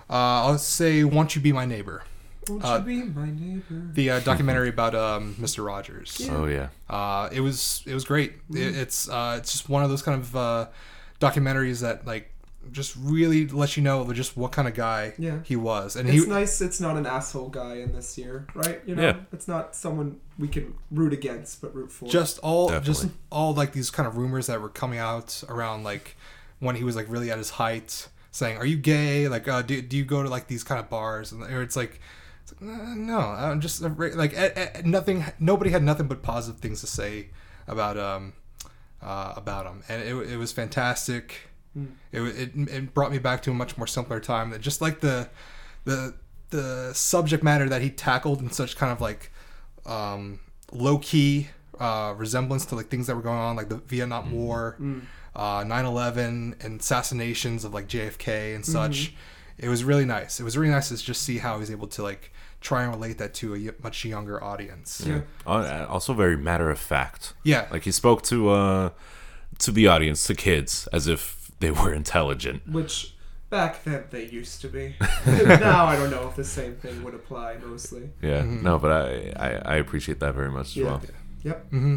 uh, 0.09 0.47
I'll 0.47 0.59
say 0.59 1.05
"Won't 1.05 1.37
You 1.37 1.43
Be 1.43 1.53
My 1.53 1.67
Neighbor," 1.67 2.05
Won't 2.49 2.65
uh, 2.65 2.83
you 2.87 3.03
be 3.03 3.03
my 3.03 3.31
neighbor? 3.31 3.93
the 3.93 4.11
uh, 4.11 4.21
documentary 4.25 4.69
about 4.69 4.95
um, 4.95 5.35
Mr. 5.39 5.65
Rogers. 5.65 6.29
Oh 6.31 6.47
yeah. 6.47 6.69
Uh, 6.89 7.29
it 7.33 7.41
was 7.41 7.83
it 7.87 7.95
was 7.95 8.05
great. 8.05 8.35
It, 8.51 8.77
it's 8.77 9.09
uh, 9.09 9.37
it's 9.39 9.53
just 9.53 9.69
one 9.69 9.83
of 9.83 9.91
those 9.91 10.03
kind 10.03 10.21
of 10.21 10.37
uh, 10.37 10.67
documentaries 11.21 11.83
that 11.83 12.07
like 12.07 12.33
just 12.73 12.95
really 12.99 13.47
let 13.49 13.77
you 13.77 13.83
know 13.83 14.11
just 14.13 14.37
what 14.37 14.53
kind 14.53 14.67
of 14.69 14.75
guy 14.75 15.13
Yeah. 15.19 15.39
he 15.45 15.57
was, 15.57 15.97
and 15.97 16.09
It's 16.09 16.25
he 16.25 16.31
nice 16.31 16.61
it's 16.61 16.81
not 16.81 16.97
an 16.97 17.07
asshole 17.07 17.49
guy 17.49 17.77
in 17.77 17.93
this 17.93 18.17
year, 18.19 18.47
right? 18.55 18.81
You 18.87 18.95
know, 18.97 19.03
Yeah. 19.03 19.17
it's 19.33 19.49
not 19.49 19.75
someone 19.75 20.21
we 20.39 20.49
can 20.49 20.75
root 20.91 21.13
against, 21.13 21.61
but 21.61 21.75
root 21.75 21.91
for. 21.93 22.09
just 22.09 22.39
all 22.41 22.79
just 22.81 23.07
all 23.31 23.55
like 23.55 23.73
these 23.73 23.91
kind 23.91 24.07
of 24.07 24.17
rumors 24.17 24.47
that 24.47 24.61
were 24.61 24.69
coming 24.69 24.99
out 24.99 25.43
around 25.49 25.85
like 25.85 26.17
when 26.61 26.77
he 26.77 26.85
was 26.85 26.97
like 26.97 27.07
really 27.09 27.31
at 27.31 27.39
his 27.39 27.51
height, 27.51 28.09
saying, 28.31 28.57
"Are 28.59 28.67
you 28.67 28.77
gay? 28.77 29.29
Like, 29.29 29.49
uh, 29.49 29.63
do 29.63 29.81
do 29.83 29.97
you 29.97 30.05
go 30.05 30.23
to 30.23 30.29
like 30.29 30.47
these 30.47 30.63
kind 30.65 30.79
of 30.79 30.89
bars?" 30.91 31.33
And 31.33 31.43
or 31.43 31.63
it's 31.63 31.77
like. 31.77 32.01
it's 32.43 32.53
like, 32.61 32.71
"Uh, 32.71 32.95
No, 32.95 33.19
I'm 33.19 33.61
just 33.61 33.81
like 33.83 34.85
nothing. 34.85 35.25
Nobody 35.39 35.71
had 35.71 35.83
nothing 35.83 36.07
but 36.07 36.23
positive 36.23 36.61
things 36.61 36.81
to 36.83 36.87
say 36.87 37.29
about 37.67 37.97
um 37.99 38.33
uh, 39.03 39.33
about 39.37 39.65
him, 39.67 39.83
and 39.89 40.03
it, 40.03 40.15
it 40.33 40.37
was 40.37 40.53
fantastic. 40.53 41.49
It, 42.13 42.21
it 42.21 42.51
it 42.69 42.95
brought 42.95 43.13
me 43.13 43.19
back 43.19 43.43
to 43.43 43.51
a 43.51 43.55
much 43.55 43.77
more 43.79 43.87
simpler 43.87 44.19
time. 44.21 44.51
That 44.51 44.61
just 44.61 44.81
like 44.81 45.01
the 45.01 45.29
the 45.85 46.15
the 46.51 46.93
subject 46.95 47.45
matter 47.45 47.69
that 47.69 47.81
he 47.81 47.91
tackled 47.91 48.41
in 48.41 48.51
such 48.51 48.77
kind 48.77 48.91
of 48.93 49.01
like 49.01 49.31
um, 49.87 50.41
low 50.73 50.99
key 50.99 51.49
uh, 51.79 52.13
resemblance 52.17 52.67
to 52.67 52.75
like 52.75 52.89
things 52.89 53.07
that 53.07 53.15
were 53.15 53.23
going 53.23 53.39
on, 53.39 53.55
like 53.57 53.69
the 53.69 53.77
Vietnam 53.77 54.33
War, 54.33 54.77
uh, 55.37 55.63
9/11, 55.63 56.65
and 56.65 56.81
assassinations 56.81 57.65
of 57.65 57.73
like 57.73 57.87
JFK 57.87 58.55
and 58.55 58.65
such. 58.67 59.15
It 59.59 59.69
was 59.69 59.85
really 59.85 60.05
nice. 60.07 60.41
It 60.41 60.45
was 60.45 60.57
really 60.59 60.73
nice 60.73 60.89
to 60.89 60.97
just 60.97 61.23
see 61.23 61.39
how 61.39 61.55
he 61.55 61.61
was 61.61 61.71
able 61.71 61.87
to 61.89 62.03
like 62.03 62.33
try 62.61 62.83
and 62.83 62.93
relate 62.93 63.19
that 63.19 63.33
to 63.35 63.55
a 63.55 63.71
much 63.83 64.05
younger 64.05 64.43
audience. 64.43 65.03
Yeah. 65.07 65.21
Uh, 65.47 65.87
Also, 65.89 66.15
very 66.15 66.37
matter 66.37 66.69
of 66.71 66.79
fact. 66.79 67.35
Yeah. 67.45 67.69
Like 67.71 67.85
he 67.85 67.93
spoke 67.93 68.23
to 68.25 68.49
uh 68.51 68.91
to 69.59 69.71
the 69.71 69.87
audience, 69.87 70.27
to 70.27 70.35
kids, 70.35 70.89
as 70.93 71.07
if 71.07 71.40
they 71.61 71.71
were 71.71 71.93
intelligent. 71.95 72.67
Which 72.69 73.15
back 73.51 73.85
then 73.85 74.05
they 74.11 74.27
used 74.27 74.61
to 74.63 74.69
be. 74.69 74.95
now 75.27 75.87
I 75.87 75.97
don't 75.97 76.11
know 76.11 76.29
if 76.29 76.37
the 76.37 76.45
same 76.45 76.75
thing 76.77 77.03
would 77.05 77.15
apply 77.15 77.57
mostly. 77.65 78.11
Yeah. 78.23 78.43
No, 78.45 78.79
but 78.79 78.91
I, 78.93 79.33
I 79.37 79.51
I 79.75 79.77
appreciate 79.77 80.21
that 80.21 80.35
very 80.35 80.51
much 80.51 80.69
as 80.69 80.77
Yeah. 80.77 80.85
well. 80.87 81.03
Yep. 81.43 81.65
Mm-hmm. 81.67 81.97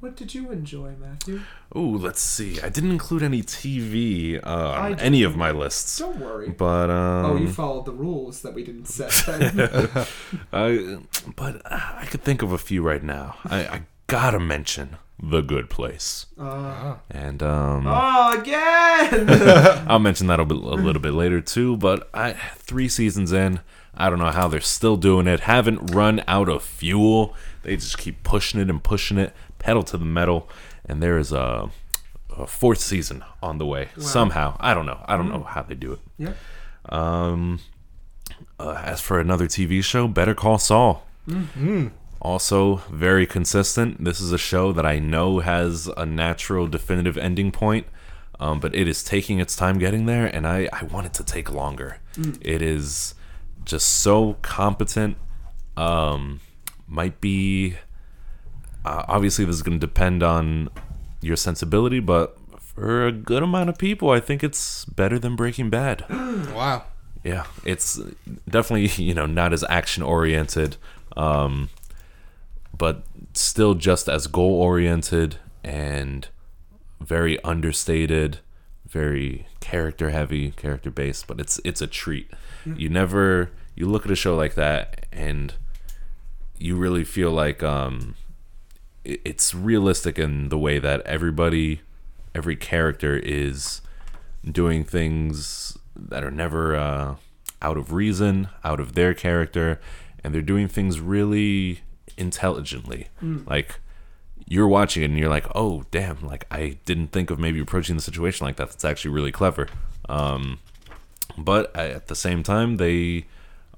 What 0.00 0.14
did 0.14 0.32
you 0.32 0.52
enjoy, 0.52 0.92
Matthew? 1.00 1.40
Ooh, 1.76 1.96
let's 1.98 2.20
see. 2.20 2.60
I 2.60 2.68
didn't 2.68 2.92
include 2.92 3.24
any 3.24 3.42
TV 3.42 4.38
uh, 4.46 4.70
on 4.84 5.00
any 5.00 5.24
of 5.24 5.34
my 5.36 5.50
lists, 5.50 5.98
Don't 5.98 6.20
worry. 6.20 6.50
but 6.50 6.88
um, 6.88 7.24
oh, 7.26 7.36
you 7.36 7.48
followed 7.48 7.84
the 7.84 7.92
rules 7.92 8.42
that 8.42 8.54
we 8.54 8.62
didn't 8.62 8.86
set. 8.86 9.10
Then. 9.26 10.06
I, 10.52 10.98
but 11.34 11.62
uh, 11.66 11.80
I 11.96 12.06
could 12.06 12.22
think 12.22 12.42
of 12.42 12.52
a 12.52 12.58
few 12.58 12.80
right 12.80 13.02
now. 13.02 13.38
I, 13.44 13.58
I 13.66 13.82
gotta 14.06 14.38
mention 14.38 14.98
The 15.20 15.40
Good 15.40 15.68
Place, 15.68 16.26
uh, 16.38 16.96
and 17.10 17.42
um, 17.42 17.86
oh, 17.88 18.38
again! 18.40 19.26
I'll 19.88 19.98
mention 19.98 20.28
that 20.28 20.38
a, 20.38 20.44
bit, 20.44 20.56
a 20.56 20.60
little 20.60 21.02
bit 21.02 21.12
later 21.12 21.40
too. 21.40 21.76
But 21.76 22.08
I 22.14 22.34
three 22.56 22.88
seasons 22.88 23.32
in, 23.32 23.60
I 23.94 24.10
don't 24.10 24.20
know 24.20 24.30
how 24.30 24.46
they're 24.46 24.60
still 24.60 24.96
doing 24.96 25.26
it. 25.26 25.40
Haven't 25.40 25.92
run 25.92 26.22
out 26.28 26.48
of 26.48 26.62
fuel. 26.62 27.34
They 27.64 27.74
just 27.76 27.98
keep 27.98 28.22
pushing 28.22 28.60
it 28.60 28.70
and 28.70 28.82
pushing 28.82 29.18
it, 29.18 29.34
pedal 29.58 29.82
to 29.84 29.98
the 29.98 30.04
metal. 30.04 30.48
And 30.84 31.02
there 31.02 31.18
is 31.18 31.32
a, 31.32 31.68
a 32.36 32.46
fourth 32.46 32.78
season 32.78 33.24
on 33.42 33.58
the 33.58 33.66
way 33.66 33.88
somehow. 33.98 34.56
I 34.60 34.72
don't 34.72 34.86
know. 34.86 35.04
I 35.06 35.16
don't 35.16 35.28
know 35.28 35.42
how 35.42 35.62
they 35.62 35.74
do 35.74 35.92
it. 35.94 35.98
yeah. 36.16 36.32
Um, 36.88 37.58
uh, 38.60 38.80
as 38.84 39.00
for 39.00 39.18
another 39.20 39.46
TV 39.46 39.82
show, 39.82 40.06
Better 40.08 40.34
Call 40.34 40.58
Saul. 40.58 41.04
Also, 42.20 42.76
very 42.90 43.26
consistent. 43.26 44.02
This 44.04 44.20
is 44.20 44.32
a 44.32 44.38
show 44.38 44.72
that 44.72 44.84
I 44.84 44.98
know 44.98 45.38
has 45.38 45.88
a 45.96 46.04
natural, 46.04 46.66
definitive 46.66 47.16
ending 47.16 47.52
point, 47.52 47.86
um, 48.40 48.58
but 48.60 48.74
it 48.74 48.88
is 48.88 49.04
taking 49.04 49.38
its 49.38 49.54
time 49.54 49.78
getting 49.78 50.06
there, 50.06 50.26
and 50.26 50.46
I, 50.46 50.68
I 50.72 50.84
want 50.84 51.06
it 51.06 51.14
to 51.14 51.24
take 51.24 51.52
longer. 51.52 51.98
It 52.40 52.60
is 52.62 53.14
just 53.64 53.88
so 53.88 54.34
competent. 54.42 55.16
Um, 55.76 56.40
might 56.88 57.20
be. 57.20 57.76
Uh, 58.84 59.04
obviously, 59.06 59.44
this 59.44 59.56
is 59.56 59.62
going 59.62 59.78
to 59.78 59.86
depend 59.86 60.22
on 60.22 60.70
your 61.20 61.36
sensibility, 61.36 62.00
but 62.00 62.36
for 62.60 63.06
a 63.06 63.12
good 63.12 63.42
amount 63.42 63.68
of 63.68 63.78
people, 63.78 64.10
I 64.10 64.20
think 64.20 64.42
it's 64.42 64.84
better 64.86 65.18
than 65.18 65.36
Breaking 65.36 65.70
Bad. 65.70 66.04
Wow. 66.54 66.84
Yeah, 67.24 67.46
it's 67.64 68.00
definitely 68.48 69.04
you 69.04 69.12
know 69.12 69.26
not 69.26 69.52
as 69.52 69.64
action 69.68 70.02
oriented, 70.02 70.76
um, 71.16 71.68
but 72.78 73.04
still 73.34 73.74
just 73.74 74.08
as 74.08 74.26
goal 74.26 74.52
oriented 74.62 75.36
and 75.64 76.28
very 77.00 77.42
understated, 77.44 78.38
very 78.88 79.46
character 79.60 80.10
heavy, 80.10 80.52
character 80.52 80.90
based. 80.90 81.26
But 81.26 81.40
it's 81.40 81.60
it's 81.64 81.80
a 81.82 81.86
treat. 81.86 82.30
You 82.64 82.88
never 82.88 83.50
you 83.74 83.86
look 83.88 84.04
at 84.04 84.10
a 84.10 84.16
show 84.16 84.36
like 84.36 84.54
that 84.54 85.06
and 85.12 85.54
you 86.58 86.74
really 86.76 87.04
feel 87.04 87.30
like 87.30 87.62
um, 87.62 88.14
it- 89.04 89.20
it's 89.24 89.54
realistic 89.54 90.18
in 90.18 90.48
the 90.48 90.58
way 90.58 90.78
that 90.80 91.00
everybody, 91.02 91.80
every 92.34 92.56
character 92.56 93.16
is 93.16 93.80
doing 94.44 94.82
things 94.84 95.78
that 95.96 96.24
are 96.24 96.30
never 96.30 96.74
uh, 96.76 97.14
out 97.62 97.76
of 97.76 97.92
reason, 97.92 98.48
out 98.64 98.80
of 98.80 98.94
their 98.94 99.14
character, 99.14 99.80
and 100.24 100.34
they're 100.34 100.42
doing 100.42 100.66
things 100.68 101.00
really 101.00 101.80
intelligently. 102.18 103.08
Like 103.46 103.80
you're 104.46 104.68
watching 104.68 105.02
it 105.02 105.06
and 105.06 105.18
you're 105.18 105.28
like, 105.28 105.46
oh 105.54 105.84
damn, 105.90 106.24
like 106.26 106.46
I 106.50 106.78
didn't 106.84 107.08
think 107.08 107.30
of 107.30 107.38
maybe 107.38 107.60
approaching 107.60 107.96
the 107.96 108.02
situation 108.02 108.46
like 108.46 108.56
that. 108.56 108.68
That's 108.70 108.84
actually 108.84 109.12
really 109.12 109.32
clever. 109.32 109.68
Um, 110.08 110.58
but 111.36 111.74
at 111.76 112.08
the 112.08 112.14
same 112.16 112.42
time, 112.42 112.76
they 112.76 113.26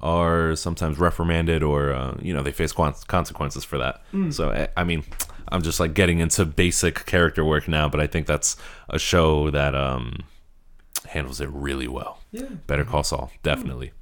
are 0.00 0.56
sometimes 0.56 0.98
reprimanded 0.98 1.62
or 1.62 1.92
uh, 1.92 2.16
you 2.22 2.32
know 2.32 2.42
they 2.42 2.52
face 2.52 2.72
consequences 2.72 3.64
for 3.64 3.78
that. 3.78 4.02
So 4.32 4.50
I, 4.50 4.68
I 4.76 4.84
mean, 4.84 5.04
I'm 5.48 5.62
just 5.62 5.80
like 5.80 5.94
getting 5.94 6.20
into 6.20 6.44
basic 6.44 7.04
character 7.06 7.44
work 7.44 7.68
now, 7.68 7.88
but 7.88 8.00
I 8.00 8.06
think 8.06 8.26
that's 8.26 8.56
a 8.88 8.98
show 8.98 9.50
that 9.50 9.74
um, 9.74 10.24
handles 11.08 11.40
it 11.40 11.48
really 11.50 11.88
well. 11.88 12.18
Yeah. 12.32 12.44
Better 12.66 12.84
Call 12.84 13.02
Saul, 13.02 13.30
definitely. 13.42 13.92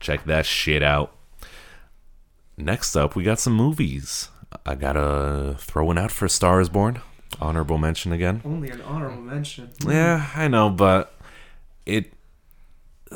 Check 0.00 0.24
that 0.24 0.46
shit 0.46 0.82
out. 0.82 1.14
Next 2.58 2.96
up, 2.96 3.14
we 3.14 3.22
got 3.22 3.38
some 3.38 3.52
movies. 3.54 4.28
I 4.66 4.74
gotta 4.74 5.56
throw 5.58 5.84
one 5.86 5.98
out 5.98 6.10
for 6.10 6.28
Star 6.28 6.60
is 6.60 6.68
Born. 6.68 7.00
Honorable 7.40 7.78
mention 7.78 8.12
again. 8.12 8.42
Only 8.44 8.70
an 8.70 8.80
honorable 8.80 9.22
mention. 9.22 9.70
Yeah, 9.86 10.28
I 10.34 10.48
know, 10.48 10.68
but 10.70 11.14
it 11.86 12.12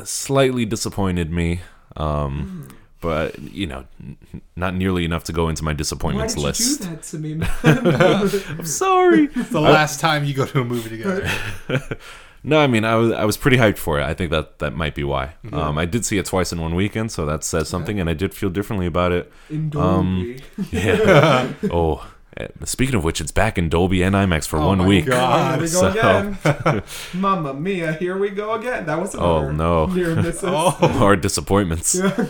slightly 0.05 0.65
disappointed 0.65 1.31
me. 1.33 1.61
Um, 1.97 2.69
but 3.01 3.39
you 3.41 3.67
know, 3.67 3.87
n- 4.01 4.17
not 4.55 4.75
nearly 4.75 5.05
enough 5.05 5.25
to 5.25 5.33
go 5.33 5.49
into 5.49 5.65
my 5.65 5.71
Why 5.73 5.77
disappointments 5.77 6.35
did 6.35 6.41
you 6.41 6.47
list. 6.47 6.81
do 6.83 6.87
that 6.89 7.03
to 7.05 7.19
me. 7.19 7.41
I'm 8.59 8.65
sorry. 8.67 9.29
It's 9.35 9.51
the 9.51 9.61
last 9.61 9.99
time 9.99 10.25
you 10.25 10.35
go 10.35 10.47
to 10.47 10.61
a 10.61 10.65
movie 10.65 10.91
together. 10.91 11.29
No, 12.45 12.59
I 12.59 12.67
mean, 12.67 12.85
I 12.85 12.97
was 12.97 13.13
I 13.13 13.25
was 13.25 13.37
pretty 13.37 13.57
hyped 13.57 13.79
for 13.79 14.01
it. 14.01 14.05
I 14.05 14.15
think 14.15 14.31
that 14.33 14.59
that 14.59 14.75
might 14.75 14.95
be 14.97 15.05
why. 15.05 15.35
Um, 15.53 15.79
I 15.79 15.85
did 15.85 16.05
see 16.05 16.19
it 16.19 16.27
twice 16.27 16.53
in 16.53 16.61
one 16.61 16.75
weekend, 16.75 17.13
so 17.13 17.25
that 17.27 17.45
says 17.45 17.69
something, 17.69 18.01
and 18.01 18.11
I 18.11 18.15
did 18.15 18.35
feel 18.35 18.51
differently 18.51 18.87
about 18.87 19.13
it. 19.13 19.33
In 19.49 19.71
Um, 19.77 20.37
Dolby. 20.57 20.69
Yeah. 20.73 21.53
oh, 21.71 22.05
eh, 22.37 22.49
speaking 22.65 22.97
of 22.97 23.05
which, 23.05 23.21
it's 23.21 23.31
back 23.31 23.59
in 23.59 23.69
Dolby 23.69 24.03
and 24.03 24.17
IMAX 24.17 24.49
for 24.49 24.59
Oh 24.59 24.67
one 24.67 24.79
my 24.79 24.87
week. 24.89 25.07
God. 25.07 25.61
here 25.61 25.63
we 25.67 25.71
go 25.73 25.81
so- 25.81 25.89
again. 25.91 26.83
Mamma 27.15 27.55
mia, 27.55 27.93
here 27.93 28.19
we 28.19 28.31
go 28.31 28.55
again. 28.55 28.87
That 28.87 29.01
was 29.01 29.15
Oh, 29.15 29.53
no. 29.53 29.87
near 29.87 30.17
misses. 30.17 30.43
Oh. 30.45 30.99
or 31.01 31.15
disappointments. 31.15 31.95
Yeah. 31.95 32.27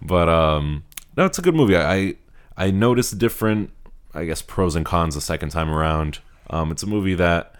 But 0.00 0.28
um, 0.28 0.84
no, 1.16 1.24
it's 1.26 1.38
a 1.38 1.42
good 1.42 1.56
movie. 1.56 1.76
I 1.76 2.14
I 2.56 2.70
noticed 2.70 3.18
different, 3.18 3.70
I 4.14 4.26
guess, 4.26 4.42
pros 4.42 4.76
and 4.76 4.86
cons 4.86 5.16
the 5.16 5.20
second 5.20 5.48
time 5.50 5.70
around. 5.70 6.20
Um, 6.50 6.70
it's 6.70 6.84
a 6.84 6.86
movie 6.86 7.14
that 7.16 7.54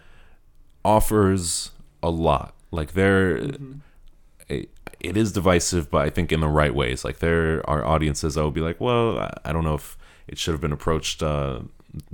offers 0.84 1.70
a 2.02 2.10
lot. 2.10 2.54
Like 2.70 2.92
there, 2.92 3.36
it, 3.36 3.60
mm-hmm. 3.60 4.62
it 5.00 5.16
is 5.16 5.32
divisive, 5.32 5.90
but 5.90 6.06
I 6.06 6.10
think 6.10 6.32
in 6.32 6.40
the 6.40 6.48
right 6.48 6.74
ways. 6.74 7.04
Like 7.04 7.18
there 7.18 7.68
are 7.68 7.84
audiences 7.84 8.34
that 8.34 8.42
will 8.42 8.50
be 8.50 8.60
like, 8.60 8.80
well, 8.80 9.30
I, 9.44 9.52
don't 9.52 9.64
know 9.64 9.74
if 9.74 9.96
it 10.28 10.38
should 10.38 10.52
have 10.52 10.60
been 10.60 10.72
approached 10.72 11.22
uh, 11.22 11.60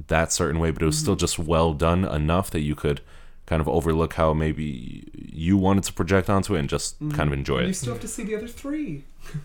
that 0.06 0.32
certain 0.32 0.58
way, 0.58 0.70
but 0.70 0.82
it 0.82 0.86
was 0.86 0.98
still 0.98 1.14
mm-hmm. 1.14 1.20
just 1.20 1.38
well 1.38 1.72
done 1.74 2.04
enough 2.04 2.50
that 2.50 2.60
you 2.60 2.74
could 2.74 3.00
kind 3.46 3.60
of 3.60 3.68
overlook 3.68 4.14
how 4.14 4.34
maybe 4.34 5.08
you 5.14 5.56
wanted 5.56 5.84
to 5.84 5.92
project 5.92 6.28
onto 6.28 6.56
it 6.56 6.60
and 6.60 6.68
just 6.68 6.96
mm-hmm. 6.96 7.16
kind 7.16 7.28
of 7.28 7.38
enjoy 7.38 7.60
it. 7.60 7.68
You 7.68 7.72
still 7.74 7.92
have 7.92 8.02
to 8.02 8.08
see 8.08 8.24
the 8.24 8.34
other 8.34 8.48
three. 8.48 9.04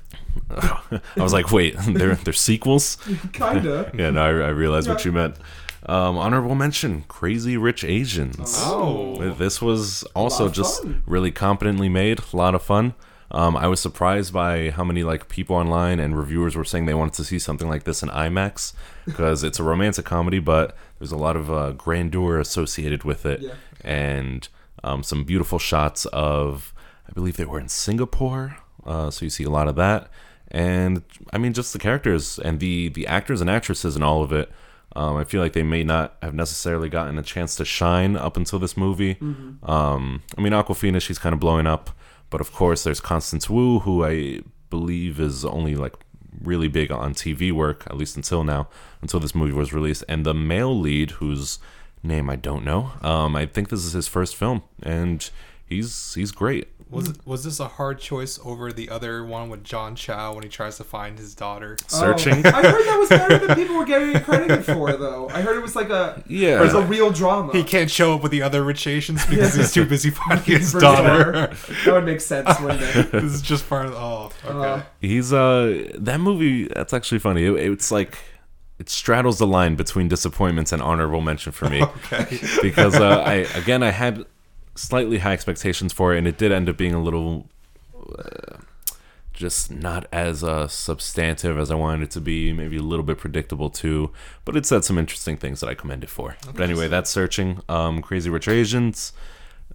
I 0.49 0.99
was 1.17 1.33
like, 1.33 1.51
wait, 1.51 1.75
they're 1.87 2.15
they're 2.15 2.33
sequels? 2.33 2.97
Kinda. 3.33 3.91
Yeah, 3.93 4.09
no, 4.09 4.21
I, 4.21 4.47
I 4.47 4.49
realized 4.49 4.89
what 4.89 5.05
you 5.05 5.11
meant. 5.11 5.35
Um, 5.85 6.17
honorable 6.17 6.55
mention: 6.55 7.03
Crazy 7.07 7.57
Rich 7.57 7.83
Asians. 7.83 8.55
Oh. 8.59 9.17
This 9.33 9.61
was 9.61 10.03
also 10.15 10.49
just 10.49 10.83
fun. 10.83 11.03
really 11.05 11.31
competently 11.31 11.89
made. 11.89 12.19
A 12.33 12.37
lot 12.37 12.53
of 12.55 12.61
fun. 12.61 12.93
Um, 13.31 13.55
I 13.55 13.67
was 13.67 13.79
surprised 13.79 14.33
by 14.33 14.71
how 14.71 14.83
many 14.83 15.03
like 15.03 15.29
people 15.29 15.55
online 15.55 15.99
and 16.01 16.17
reviewers 16.17 16.55
were 16.55 16.65
saying 16.65 16.85
they 16.85 16.93
wanted 16.93 17.13
to 17.13 17.23
see 17.23 17.39
something 17.39 17.67
like 17.69 17.85
this 17.85 18.03
in 18.03 18.09
IMAX 18.09 18.73
because 19.05 19.41
it's 19.43 19.57
a 19.57 19.63
romantic 19.63 20.03
comedy, 20.05 20.39
but 20.39 20.75
there's 20.99 21.13
a 21.13 21.17
lot 21.17 21.37
of 21.37 21.49
uh, 21.51 21.71
grandeur 21.71 22.39
associated 22.39 23.03
with 23.05 23.25
it, 23.25 23.39
Yeah. 23.41 23.53
and 23.83 24.47
um, 24.83 25.01
some 25.03 25.23
beautiful 25.23 25.59
shots 25.59 26.05
of. 26.07 26.73
I 27.09 27.13
believe 27.13 27.37
they 27.37 27.45
were 27.45 27.59
in 27.59 27.69
Singapore, 27.69 28.57
uh, 28.85 29.09
so 29.11 29.25
you 29.25 29.29
see 29.29 29.43
a 29.43 29.49
lot 29.49 29.67
of 29.67 29.75
that, 29.77 30.09
and 30.49 31.01
I 31.33 31.37
mean 31.37 31.53
just 31.53 31.73
the 31.73 31.79
characters 31.79 32.37
and 32.39 32.59
the 32.59 32.89
the 32.89 33.07
actors 33.07 33.41
and 33.41 33.49
actresses 33.49 33.95
and 33.95 34.03
all 34.03 34.23
of 34.23 34.31
it 34.31 34.51
Um, 34.95 35.15
I 35.15 35.23
feel 35.23 35.41
like 35.41 35.53
they 35.53 35.63
may 35.63 35.83
not 35.83 36.15
have 36.21 36.33
necessarily 36.33 36.89
gotten 36.89 37.17
a 37.17 37.23
chance 37.23 37.55
to 37.55 37.65
shine 37.65 38.15
up 38.15 38.35
until 38.37 38.59
this 38.59 38.75
movie. 38.75 39.17
Um, 39.63 40.21
I 40.37 40.41
mean, 40.41 40.53
Awkwafina, 40.53 41.01
she's 41.01 41.19
kind 41.19 41.33
of 41.33 41.39
blowing 41.39 41.65
up, 41.67 41.91
but 42.29 42.41
of 42.41 42.51
course, 42.51 42.83
there's 42.83 42.99
Constance 42.99 43.49
Wu, 43.49 43.79
who 43.79 44.03
I 44.03 44.41
believe 44.69 45.19
is 45.19 45.45
only 45.45 45.75
like 45.75 45.93
really 46.41 46.67
big 46.67 46.91
on 46.91 47.13
TV 47.13 47.51
work, 47.51 47.83
at 47.87 47.97
least 47.97 48.15
until 48.15 48.43
now, 48.43 48.67
until 49.01 49.19
this 49.19 49.35
movie 49.35 49.53
was 49.53 49.73
released. 49.73 50.03
And 50.09 50.25
the 50.25 50.33
male 50.33 50.77
lead, 50.77 51.11
whose 51.11 51.59
name 52.03 52.29
I 52.29 52.35
don't 52.35 52.65
know, 52.65 52.91
um, 53.01 53.35
I 53.35 53.45
think 53.45 53.69
this 53.69 53.85
is 53.85 53.93
his 53.93 54.07
first 54.07 54.35
film, 54.35 54.63
and 54.81 55.29
he's 55.65 56.13
he's 56.15 56.31
great. 56.31 56.67
Was 56.91 57.09
it, 57.09 57.17
was 57.25 57.43
this 57.45 57.59
a 57.59 57.67
hard 57.67 57.99
choice 57.99 58.37
over 58.43 58.73
the 58.73 58.89
other 58.89 59.23
one 59.23 59.49
with 59.49 59.63
John 59.63 59.95
Cho 59.95 60.33
when 60.33 60.43
he 60.43 60.49
tries 60.49 60.77
to 60.77 60.83
find 60.83 61.17
his 61.17 61.33
daughter? 61.33 61.77
Searching. 61.87 62.45
Oh, 62.45 62.49
I 62.49 62.61
heard 62.61 62.85
that 62.85 62.97
was 62.99 63.09
better 63.09 63.37
than 63.37 63.55
people 63.55 63.77
were 63.77 63.85
getting 63.85 64.15
it 64.15 64.23
credited 64.25 64.65
for, 64.65 64.91
though. 64.93 65.29
I 65.29 65.41
heard 65.41 65.55
it 65.55 65.61
was 65.61 65.75
like 65.75 65.89
a 65.89 66.21
Yeah. 66.27 66.59
it 66.59 66.63
was 66.63 66.73
a 66.73 66.81
real 66.81 67.09
drama. 67.11 67.53
He 67.53 67.63
can't 67.63 67.89
show 67.89 68.15
up 68.15 68.23
with 68.23 68.31
the 68.33 68.41
other 68.41 68.63
rich 68.63 68.85
Asians 68.87 69.25
because 69.25 69.53
he's 69.55 69.71
too 69.71 69.85
busy 69.85 70.09
finding 70.11 70.43
his 70.43 70.71
For 70.73 70.77
his 70.79 70.81
daughter. 70.83 71.31
That 71.85 71.93
would 71.93 72.05
make 72.05 72.21
sense, 72.21 72.59
wouldn't 72.59 72.81
it? 72.81 73.11
this 73.11 73.23
is 73.23 73.41
just 73.41 73.67
part 73.69 73.85
of. 73.85 73.93
Oh, 73.95 74.31
okay. 74.45 74.81
Uh, 74.81 74.81
He's 74.99 75.31
uh 75.31 75.89
that 75.95 76.19
movie. 76.19 76.67
That's 76.67 76.93
actually 76.93 77.19
funny. 77.19 77.45
It, 77.45 77.53
it's 77.71 77.91
like 77.91 78.17
it 78.79 78.89
straddles 78.89 79.37
the 79.37 79.47
line 79.47 79.75
between 79.75 80.07
disappointments 80.07 80.71
and 80.71 80.81
honorable 80.81 81.21
mention 81.21 81.51
for 81.51 81.69
me 81.69 81.83
okay. 81.83 82.39
because 82.63 82.95
uh, 82.95 83.21
I 83.25 83.33
again 83.55 83.83
I 83.83 83.91
had 83.91 84.25
slightly 84.75 85.19
high 85.19 85.33
expectations 85.33 85.93
for 85.93 86.13
it, 86.13 86.17
and 86.17 86.27
it 86.27 86.37
did 86.37 86.51
end 86.51 86.69
up 86.69 86.77
being 86.77 86.93
a 86.93 87.01
little. 87.01 87.47
Uh, 88.17 88.57
just 89.33 89.71
not 89.71 90.05
as 90.11 90.43
uh, 90.43 90.67
substantive 90.67 91.57
as 91.57 91.71
I 91.71 91.75
wanted 91.75 92.03
it 92.03 92.11
to 92.11 92.21
be. 92.21 92.53
Maybe 92.53 92.77
a 92.77 92.81
little 92.81 93.03
bit 93.03 93.17
predictable 93.17 93.69
too, 93.69 94.11
but 94.45 94.55
it 94.55 94.65
said 94.65 94.83
some 94.83 94.97
interesting 94.97 95.35
things 95.35 95.61
that 95.61 95.67
I 95.67 95.73
commend 95.73 96.03
it 96.03 96.09
for. 96.09 96.35
But 96.45 96.61
anyway, 96.61 96.87
that's 96.87 97.09
searching. 97.09 97.61
Um, 97.67 98.01
Crazy 98.01 98.29
Rich 98.29 98.47
Asians. 98.47 99.13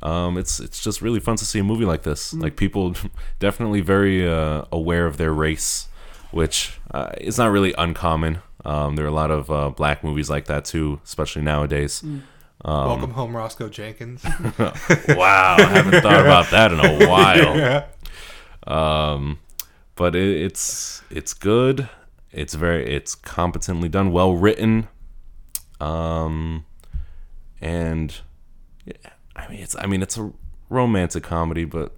Um, 0.03 0.37
it's 0.37 0.61
it's 0.61 0.83
just 0.83 1.03
really 1.03 1.21
fun 1.21 1.37
to 1.37 1.45
see 1.45 1.59
a 1.59 1.65
movie 1.65 1.85
like 1.85 2.03
this. 2.03 2.33
Like 2.35 2.57
people 2.57 2.95
definitely 3.39 3.81
very 3.81 4.29
uh, 4.29 4.65
aware 4.71 5.07
of 5.07 5.17
their 5.17 5.33
race, 5.33 5.89
which 6.31 6.79
uh, 6.93 7.13
is 7.19 7.39
not 7.39 7.51
really 7.51 7.75
uncommon. 7.77 8.39
Um, 8.65 8.97
there 8.97 9.05
are 9.05 9.09
a 9.09 9.13
lot 9.13 9.31
of 9.31 9.51
uh, 9.51 9.71
black 9.71 10.03
movies 10.03 10.29
like 10.29 10.47
that 10.47 10.65
too, 10.65 11.01
especially 11.05 11.43
nowadays. 11.43 12.03
Welcome 12.65 13.11
home, 13.13 13.37
Roscoe 13.37 13.69
Jenkins. 13.69 14.25
Wow, 15.09 15.57
I 15.59 15.63
haven't 15.63 16.03
thought 16.03 16.21
about 16.21 16.51
that 16.51 16.73
in 16.73 16.81
a 16.81 17.07
while. 17.09 17.57
Yeah. 17.57 17.87
Um, 18.67 19.39
but 19.95 20.17
it, 20.17 20.41
it's 20.43 21.03
it's 21.11 21.33
good. 21.33 21.89
It's 22.33 22.55
very 22.55 22.87
it's 22.95 23.15
competently 23.15 23.89
done, 23.89 24.11
well 24.13 24.35
written. 24.35 24.89
Um, 25.81 26.65
and 27.61 28.15
yeah, 28.85 28.95
I 29.37 29.49
mean 29.49 29.61
it's 29.61 29.77
I 29.79 29.87
mean 29.87 30.03
it's 30.03 30.19
a 30.19 30.33
romantic 30.69 31.23
comedy, 31.23 31.65
but 31.65 31.93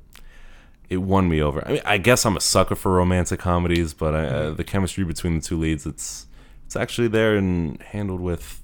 it 0.89 0.99
won 0.99 1.29
me 1.29 1.41
over. 1.43 1.67
I 1.67 1.73
mean, 1.73 1.83
I 1.85 1.99
guess 1.99 2.25
I'm 2.27 2.37
a 2.37 2.41
sucker 2.41 2.75
for 2.75 2.93
romantic 2.93 3.41
comedies, 3.41 3.95
but 3.95 4.15
I, 4.15 4.27
uh, 4.27 4.51
the 4.51 4.65
chemistry 4.65 5.05
between 5.05 5.37
the 5.37 5.41
two 5.41 5.59
leads, 5.59 5.87
it's 5.87 6.27
it's 6.67 6.77
actually 6.77 7.09
there 7.09 7.37
and 7.37 7.81
handled 7.83 8.21
with 8.21 8.63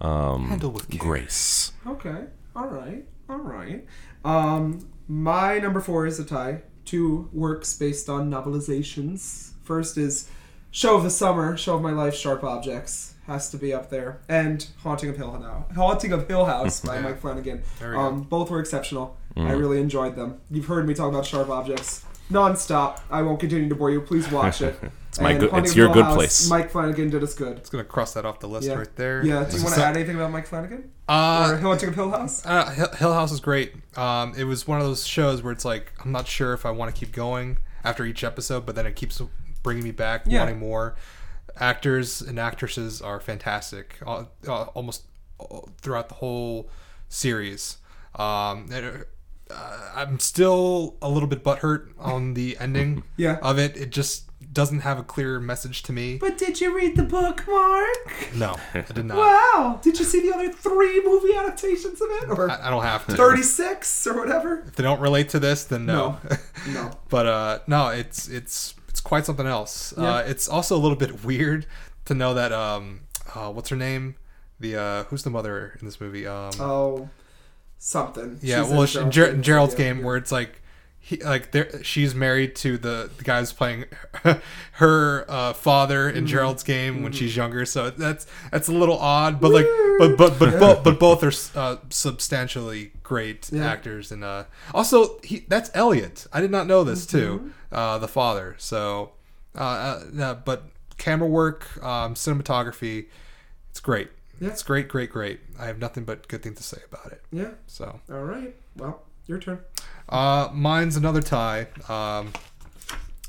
um, 0.00 0.48
Handled 0.48 0.74
with 0.74 0.88
care. 0.90 0.98
grace. 1.00 1.72
okay. 1.86 2.24
All 2.56 2.66
right. 2.68 3.04
All 3.28 3.38
right. 3.38 3.84
Um, 4.24 4.88
my 5.08 5.58
number 5.58 5.80
four 5.80 6.06
is 6.06 6.18
a 6.18 6.24
tie. 6.24 6.62
Two 6.84 7.28
works 7.32 7.74
based 7.74 8.08
on 8.08 8.30
novelizations. 8.30 9.52
First 9.62 9.96
is 9.98 10.28
Show 10.72 10.96
of 10.96 11.02
the 11.04 11.10
Summer, 11.10 11.56
Show 11.56 11.76
of 11.76 11.82
My 11.82 11.92
Life, 11.92 12.14
Sharp 12.14 12.42
Objects. 12.44 13.14
Has 13.26 13.50
to 13.50 13.56
be 13.58 13.72
up 13.72 13.90
there. 13.90 14.20
And 14.28 14.66
Haunting 14.82 15.10
of 15.10 15.16
Hill 15.16 15.30
House. 15.40 15.72
Haunting 15.76 16.12
of 16.12 16.26
Hill 16.26 16.44
House 16.46 16.80
by 16.80 17.00
Mike 17.02 17.20
Flanagan. 17.20 17.62
There 17.78 17.90
we 17.92 17.96
Um, 17.96 18.22
both 18.22 18.50
were 18.50 18.58
exceptional. 18.60 19.16
I 19.36 19.52
really 19.52 19.80
enjoyed 19.80 20.16
them. 20.16 20.40
You've 20.50 20.66
heard 20.66 20.86
me 20.88 20.92
talk 20.94 21.08
about 21.08 21.24
Sharp 21.24 21.48
Objects 21.48 22.04
nonstop. 22.30 23.00
I 23.10 23.22
won't 23.22 23.40
continue 23.40 23.68
to 23.68 23.74
bore 23.74 23.90
you. 23.90 24.00
Please 24.00 24.30
watch 24.30 24.62
it. 24.62 24.78
It's 25.10 25.18
my 25.20 25.32
And 25.32 25.40
good- 25.40 25.52
it's 25.54 25.72
of 25.72 25.76
your 25.76 25.86
Hill 25.88 25.94
good 25.94 26.04
House, 26.04 26.14
place. 26.14 26.48
Mike 26.48 26.70
Flanagan 26.70 27.10
did 27.10 27.24
us 27.24 27.34
good. 27.34 27.56
It's 27.58 27.68
gonna 27.68 27.82
cross 27.82 28.14
that 28.14 28.24
off 28.24 28.38
the 28.38 28.46
list 28.46 28.68
Yeah. 28.68 28.74
right 28.74 28.94
there. 28.94 29.24
Yeah. 29.26 29.42
Do 29.42 29.56
you 29.56 29.64
want 29.64 29.74
to 29.74 29.84
add 29.84 29.96
anything 29.96 30.14
about 30.14 30.30
Mike 30.30 30.46
Flanagan? 30.46 30.84
or 31.08 31.14
Uh, 31.16 31.58
Haunting 31.58 31.88
of 31.88 31.96
Hill 31.96 32.10
House? 32.12 32.46
uh, 32.46 32.70
Hill, 32.70 32.88
Hill 32.96 33.12
House 33.14 33.32
is 33.32 33.40
great. 33.40 33.74
Um, 33.98 34.34
it 34.36 34.44
was 34.44 34.68
one 34.68 34.78
of 34.80 34.86
those 34.86 35.04
shows 35.04 35.42
where 35.42 35.52
it's 35.52 35.64
like 35.64 35.90
I'm 36.04 36.12
not 36.12 36.28
sure 36.28 36.52
if 36.52 36.64
I 36.64 36.70
want 36.70 36.94
to 36.94 36.96
keep 36.98 37.12
going 37.12 37.56
after 37.82 38.04
each 38.04 38.22
episode, 38.22 38.64
but 38.64 38.76
then 38.76 38.86
it 38.86 38.94
keeps 38.94 39.20
bringing 39.64 39.82
me 39.82 39.90
back, 39.90 40.22
Yeah. 40.26 40.38
wanting 40.44 40.60
more. 40.60 40.94
Actors 41.56 42.20
and 42.22 42.38
actresses 42.38 43.02
are 43.02 43.18
fantastic, 43.18 43.96
uh, 44.06 44.26
uh, 44.46 44.62
almost 44.74 45.02
uh, 45.40 45.58
throughout 45.82 46.08
the 46.08 46.14
whole 46.14 46.70
series. 47.08 47.78
Um, 48.14 48.68
and, 48.72 49.04
uh, 49.52 49.90
I'm 49.94 50.18
still 50.18 50.96
a 51.02 51.08
little 51.08 51.28
bit 51.28 51.42
butthurt 51.44 51.88
on 51.98 52.34
the 52.34 52.56
ending 52.60 53.02
Yeah. 53.16 53.38
of 53.42 53.58
it. 53.58 53.76
It 53.76 53.90
just 53.90 54.24
doesn't 54.52 54.80
have 54.80 54.98
a 54.98 55.04
clear 55.04 55.38
message 55.38 55.82
to 55.84 55.92
me. 55.92 56.16
But 56.18 56.36
did 56.36 56.60
you 56.60 56.74
read 56.76 56.96
the 56.96 57.04
book, 57.04 57.44
Mark? 57.46 58.34
No, 58.34 58.56
I 58.74 58.80
did 58.92 59.04
not. 59.04 59.16
Wow! 59.18 59.78
Did 59.82 59.98
you 59.98 60.04
see 60.04 60.20
the 60.28 60.34
other 60.34 60.50
three 60.52 61.00
movie 61.04 61.34
adaptations 61.36 62.00
of 62.00 62.08
it, 62.10 62.30
or 62.30 62.50
I, 62.50 62.66
I 62.66 62.70
don't 62.70 62.82
have 62.82 63.06
to. 63.06 63.14
thirty-six, 63.14 64.06
or 64.08 64.18
whatever? 64.18 64.64
If 64.66 64.74
they 64.76 64.82
don't 64.82 65.00
relate 65.00 65.28
to 65.30 65.38
this, 65.38 65.64
then 65.64 65.86
no. 65.86 66.18
No. 66.68 66.90
but 67.08 67.26
uh, 67.26 67.58
no, 67.68 67.88
it's 67.90 68.28
it's 68.28 68.74
it's 68.88 69.00
quite 69.00 69.24
something 69.24 69.46
else. 69.46 69.94
Yeah. 69.96 70.14
Uh, 70.16 70.18
it's 70.26 70.48
also 70.48 70.76
a 70.76 70.80
little 70.80 70.96
bit 70.98 71.24
weird 71.24 71.66
to 72.06 72.14
know 72.14 72.34
that 72.34 72.52
um, 72.52 73.02
uh, 73.34 73.50
what's 73.52 73.68
her 73.68 73.76
name? 73.76 74.16
The 74.58 74.76
uh, 74.76 75.04
who's 75.04 75.22
the 75.22 75.30
mother 75.30 75.76
in 75.80 75.86
this 75.86 76.00
movie? 76.00 76.26
Um, 76.26 76.50
Oh, 76.58 77.08
something. 77.80 78.38
yeah, 78.42 78.62
She's 78.62 78.70
well, 78.70 78.82
in 78.82 78.86
she, 78.86 78.94
Gerald's 78.94 79.14
Ger- 79.16 79.32
Game. 79.32 79.42
Gerald's 79.42 79.74
game 79.74 80.02
where 80.04 80.16
it's 80.16 80.30
like. 80.32 80.56
He, 81.02 81.16
like 81.16 81.50
there, 81.52 81.82
she's 81.82 82.14
married 82.14 82.54
to 82.56 82.76
the, 82.76 83.10
the 83.16 83.24
guy 83.24 83.40
who's 83.40 83.54
playing 83.54 83.86
her 84.72 85.24
uh, 85.28 85.54
father 85.54 86.08
Mm-hmm. 86.08 86.18
in 86.18 86.26
Gerald's 86.26 86.62
game 86.62 87.02
when 87.02 87.10
she's 87.12 87.34
younger. 87.34 87.64
So 87.64 87.88
that's 87.90 88.26
that's 88.52 88.68
a 88.68 88.72
little 88.72 88.98
odd, 88.98 89.40
but 89.40 89.50
like, 89.50 89.66
but 89.98 90.16
but 90.18 90.38
but 90.38 90.60
but, 90.60 90.84
but 90.84 91.00
both 91.00 91.22
are 91.24 91.58
uh, 91.58 91.76
substantially 91.88 92.92
great 93.02 93.48
Yeah. 93.50 93.66
actors, 93.66 94.12
and 94.12 94.22
uh, 94.22 94.44
also 94.74 95.18
he 95.24 95.46
that's 95.48 95.70
Elliot. 95.74 96.26
I 96.34 96.40
did 96.42 96.50
not 96.50 96.66
know 96.66 96.84
this 96.84 97.06
Mm-hmm. 97.06 97.18
too, 97.18 97.52
uh, 97.72 97.96
the 97.98 98.06
father. 98.06 98.54
So, 98.58 99.12
uh, 99.56 100.02
uh, 100.20 100.34
but 100.34 100.64
camera 100.98 101.28
work, 101.28 101.82
um, 101.82 102.14
cinematography, 102.14 103.06
it's 103.70 103.80
great. 103.80 104.10
Yeah. 104.40 104.48
It's 104.48 104.62
great, 104.62 104.88
great, 104.88 105.10
great. 105.10 105.40
I 105.58 105.66
have 105.66 105.78
nothing 105.78 106.04
but 106.04 106.26
good 106.28 106.42
things 106.42 106.56
to 106.56 106.62
say 106.62 106.78
about 106.90 107.12
it. 107.12 107.22
Yeah. 107.30 107.50
So, 107.66 108.00
All 108.10 108.24
right. 108.24 108.54
Well, 108.76 109.02
your 109.26 109.38
turn. 109.38 109.60
uh, 110.08 110.48
mine's 110.52 110.96
another 110.96 111.20
tie. 111.22 111.68
Um, 111.88 112.32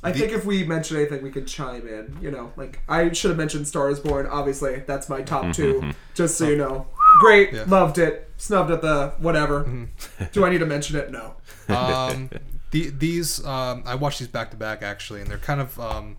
I 0.03 0.11
The- 0.11 0.19
think 0.19 0.31
if 0.31 0.45
we 0.45 0.63
mention 0.63 0.97
anything, 0.97 1.21
we 1.21 1.29
could 1.29 1.45
chime 1.47 1.87
in. 1.87 2.17
You 2.21 2.31
know, 2.31 2.53
like 2.55 2.79
I 2.89 3.11
should 3.11 3.29
have 3.29 3.37
mentioned 3.37 3.67
*Star 3.67 3.89
Is 3.89 3.99
Born*. 3.99 4.25
Obviously, 4.25 4.83
that's 4.87 5.09
my 5.09 5.21
top 5.21 5.53
two. 5.53 5.91
Just 6.15 6.37
so 6.37 6.47
you 6.47 6.55
know, 6.57 6.87
great, 7.19 7.53
Yeah. 7.53 7.65
loved 7.67 7.97
it, 7.99 8.31
snubbed 8.37 8.71
at 8.71 8.81
the 8.81 9.13
whatever. 9.19 9.87
Do 10.31 10.43
I 10.45 10.49
need 10.49 10.57
to 10.59 10.65
mention 10.65 10.95
it? 10.97 11.11
No. 11.11 11.35
um, 11.75 12.29
the, 12.71 12.89
these 12.89 13.45
um, 13.45 13.83
I 13.85 13.93
watched 13.95 14.19
these 14.19 14.27
back 14.29 14.49
to 14.51 14.57
back 14.57 14.81
actually, 14.81 15.21
and 15.21 15.29
they're 15.29 15.37
kind 15.37 15.61
of 15.61 15.79
um, 15.79 16.17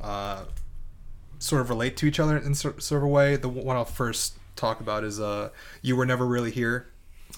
uh, 0.00 0.44
sort 1.42 1.60
of 1.62 1.68
relate 1.70 1.96
to 1.98 2.06
each 2.06 2.20
other 2.20 2.36
in 2.36 2.54
sort, 2.54 2.82
sort 2.82 2.98
of 3.02 3.04
a 3.04 3.08
way. 3.08 3.36
The 3.36 3.48
one 3.48 3.76
I'll 3.76 3.84
first 3.84 4.34
talk 4.56 4.80
about 4.80 5.04
is 5.04 5.20
uh, 5.20 5.50
"You 5.82 5.96
Were 5.96 6.06
Never 6.06 6.26
Really 6.26 6.50
Here." 6.50 6.88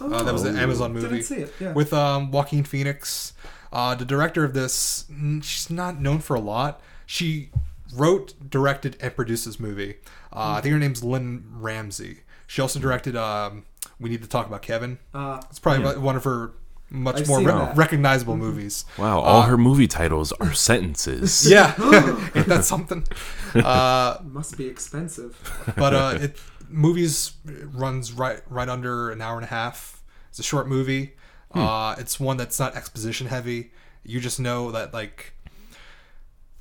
Uh, 0.00 0.22
that 0.24 0.32
was 0.32 0.44
an 0.44 0.56
Oh, 0.56 0.60
Amazon 0.60 0.92
movie 0.92 1.08
Didn't 1.08 1.22
see 1.24 1.36
it. 1.36 1.52
Yeah. 1.60 1.72
with 1.72 1.92
um, 1.92 2.30
Joaquin 2.30 2.64
Phoenix. 2.64 3.32
Uh, 3.72 3.94
the 3.94 4.04
director 4.04 4.44
of 4.44 4.52
this, 4.54 5.04
mm, 5.10 5.42
she's 5.42 5.68
not 5.70 6.00
known 6.00 6.18
for 6.20 6.34
a 6.36 6.40
lot. 6.40 6.80
She 7.06 7.50
wrote, 7.94 8.34
directed, 8.50 8.96
and 9.00 9.14
produced 9.14 9.44
this 9.46 9.58
movie. 9.60 9.96
Uh, 10.32 10.54
I 10.58 10.60
think 10.60 10.72
her 10.72 10.78
name's 10.78 11.02
Lynne 11.04 11.44
Ramsay. 11.52 12.20
She 12.46 12.60
also 12.62 12.78
directed 12.80 13.14
um, 13.16 13.64
"We 14.00 14.10
Need 14.10 14.22
to 14.22 14.28
Talk 14.28 14.46
About 14.46 14.62
Kevin." 14.62 14.98
uh, 15.14 15.40
It's 15.50 15.58
probably 15.58 15.96
one 15.98 16.16
of 16.16 16.24
her 16.24 16.52
much 16.94 17.16
I've 17.20 17.28
more 17.28 17.38
seen 17.38 17.46
re- 17.48 17.52
that. 17.52 17.76
recognizable 17.76 18.36
movies. 18.36 18.84
Wow, 18.98 19.20
all 19.20 19.42
her 19.42 19.58
movie 19.58 19.86
titles 19.88 20.32
are 20.32 20.52
sentences. 20.54 21.50
Yeah, 21.50 21.74
ain't 22.34 22.46
that 22.48 22.64
something? 22.64 23.06
Uh, 23.54 24.18
must 24.24 24.56
be 24.58 24.66
expensive. 24.66 25.32
but 25.76 25.94
uh, 25.94 26.18
it 26.20 26.40
movies 26.68 27.32
runs 27.72 28.12
right 28.12 28.40
right 28.48 28.68
under 28.68 29.10
an 29.12 29.20
hour 29.22 29.36
and 29.36 29.44
a 29.44 29.48
half. 29.48 30.02
It's 30.30 30.40
a 30.40 30.42
short 30.42 30.66
movie. 30.66 31.14
Uh, 31.54 31.94
it's 31.98 32.18
one 32.18 32.36
that's 32.36 32.58
not 32.58 32.74
exposition 32.74 33.28
heavy. 33.28 33.70
You 34.02 34.18
just 34.20 34.40
know 34.40 34.72
that 34.72 34.92
like. 34.92 35.34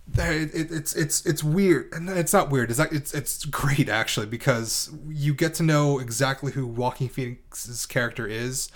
there- 0.08 0.34
It, 0.34 0.54
it, 0.54 0.72
it's 0.72 0.96
it's 0.96 1.26
it's 1.26 1.44
weird, 1.44 1.92
and 1.94 2.08
it's 2.10 2.34
not 2.34 2.52
weird. 2.52 2.70
It's 2.70 2.78
like 2.80 2.92
it's 2.92 3.14
it's 3.14 3.44
great 3.46 3.90
actually 3.90 4.28
because 4.28 4.92
you 5.10 5.34
get 5.34 5.56
to 5.56 5.64
know 5.64 5.98
exactly 6.00 6.52
who 6.52 6.68
Joaquin 6.68 7.10
Phoenix's 7.10 7.86
character 7.88 8.28
is 8.28 8.70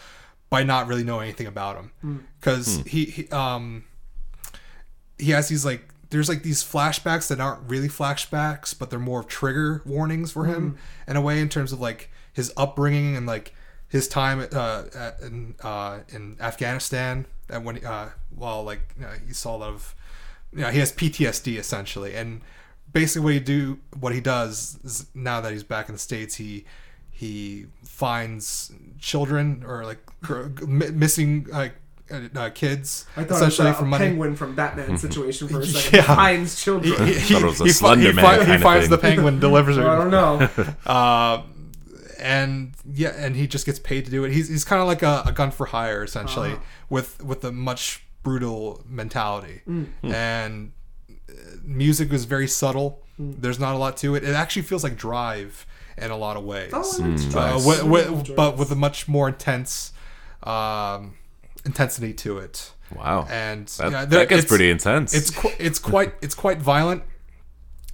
by 0.49 0.63
not 0.63 0.87
really 0.87 1.03
knowing 1.03 1.23
anything 1.23 1.47
about 1.47 1.75
him. 1.77 2.21
Because 2.39 2.77
he, 2.87 3.05
he 3.05 3.29
um 3.29 3.83
he 5.17 5.31
has 5.31 5.47
these 5.49 5.65
like 5.65 5.87
there's 6.09 6.29
like 6.29 6.43
these 6.43 6.63
flashbacks 6.63 7.27
that 7.27 7.39
aren't 7.39 7.69
really 7.69 7.89
flashbacks, 7.89 8.77
but 8.77 8.89
they're 8.89 8.99
more 8.99 9.19
of 9.21 9.27
trigger 9.27 9.81
warnings 9.85 10.31
for 10.31 10.45
him 10.45 10.77
in 11.07 11.15
a 11.17 11.21
way 11.21 11.39
in 11.41 11.49
terms 11.49 11.71
of 11.73 11.79
like 11.81 12.09
his 12.33 12.53
upbringing 12.55 13.17
and 13.17 13.25
like 13.27 13.53
his 13.89 14.07
time 14.07 14.39
uh, 14.53 14.83
at, 14.95 15.19
in 15.21 15.55
uh, 15.63 15.99
in 16.09 16.37
Afghanistan 16.39 17.25
and 17.49 17.65
when 17.65 17.83
uh, 17.85 18.09
while 18.35 18.63
like 18.63 18.81
you 18.97 19.03
know, 19.03 19.11
he 19.27 19.33
saw 19.33 19.55
a 19.55 19.57
lot 19.57 19.69
of 19.69 19.95
you 20.53 20.61
know, 20.61 20.69
he 20.69 20.79
has 20.79 20.91
PTSD 20.93 21.57
essentially. 21.57 22.15
And 22.15 22.41
basically 22.93 23.23
what 23.25 23.33
he 23.33 23.39
do 23.41 23.79
what 23.99 24.13
he 24.13 24.21
does 24.21 24.79
is 24.85 25.07
now 25.13 25.41
that 25.41 25.51
he's 25.51 25.63
back 25.63 25.89
in 25.89 25.95
the 25.95 25.99
states 25.99 26.35
he 26.35 26.63
he 27.11 27.65
finds 27.83 28.71
children 28.99 29.63
or 29.67 29.83
like 29.83 30.05
gr- 30.05 30.06
m- 30.06 30.06
missing 30.67 31.47
like 31.49 31.73
uh, 32.11 32.21
uh, 32.35 32.49
kids 32.51 33.05
I 33.17 33.23
thought 33.25 33.35
essentially 33.35 33.67
it 33.67 33.71
was 33.71 33.77
for 33.79 33.83
a 33.83 33.87
money 33.87 34.05
penguin 34.05 34.35
from 34.35 34.55
Batman 34.55 34.97
situation 34.97 35.47
for 35.47 35.59
a 35.61 35.65
second. 35.65 35.97
Yeah. 35.99 36.15
Finds 36.15 36.61
children. 36.61 37.05
he, 37.07 37.13
he, 37.15 37.33
Thought 37.33 37.41
it 37.41 37.45
was 37.45 37.61
a 37.61 37.65
he, 37.65 37.71
fi- 37.73 37.97
he, 37.97 38.11
fi- 38.13 38.45
he 38.45 38.57
finds 38.63 38.89
the 38.89 38.97
penguin 38.97 39.39
delivers 39.47 39.77
it 39.77 39.83
I 39.85 39.95
don't 39.97 40.11
know. 40.11 40.49
uh, 40.85 41.43
and 42.19 42.73
yeah, 42.91 43.13
and 43.15 43.35
he 43.35 43.45
just 43.47 43.65
gets 43.65 43.77
paid 43.79 44.05
to 44.05 44.11
do 44.11 44.23
it. 44.23 44.31
He's 44.31 44.47
he's 44.49 44.63
kind 44.63 44.81
of 44.81 44.87
like 44.87 45.03
a, 45.03 45.23
a 45.27 45.31
gun 45.31 45.51
for 45.51 45.67
hire 45.67 46.03
essentially, 46.03 46.53
Uh-huh. 46.53 46.61
with 46.89 47.23
with 47.23 47.43
a 47.43 47.51
much 47.51 48.05
brutal 48.23 48.83
mentality. 48.87 49.61
Mm. 49.67 49.87
And 50.03 50.71
uh, 51.29 51.33
music 51.63 52.11
was 52.11 52.25
very 52.25 52.47
subtle. 52.47 53.03
Mm. 53.21 53.35
There's 53.41 53.59
not 53.59 53.75
a 53.75 53.77
lot 53.77 53.97
to 53.97 54.15
it. 54.15 54.23
It 54.23 54.33
actually 54.33 54.63
feels 54.63 54.83
like 54.83 54.95
Drive 54.97 55.65
in 55.97 56.09
a 56.11 56.17
lot 56.17 56.37
of 56.37 56.43
ways, 56.43 56.71
Oh, 56.73 56.77
that's 56.79 56.99
uh, 57.35 57.53
nice. 57.53 57.65
wi- 57.65 58.03
wi- 58.05 58.35
but 58.35 58.55
with 58.57 58.71
a 58.71 58.75
much 58.75 59.07
more 59.07 59.27
intense 59.27 59.93
um, 60.43 61.15
intensity 61.65 62.13
to 62.13 62.37
it. 62.39 62.71
Wow. 62.95 63.27
And 63.29 63.67
That, 63.67 63.91
yeah, 63.91 64.05
that 64.05 64.29
gets 64.29 64.43
it's- 64.43 64.45
pretty 64.45 64.69
intense. 64.69 65.13
it's 65.13 65.29
qu- 65.29 65.51
it's 65.59 65.79
quite 65.79 66.13
it's 66.21 66.35
quite 66.35 66.59
violent 66.61 67.03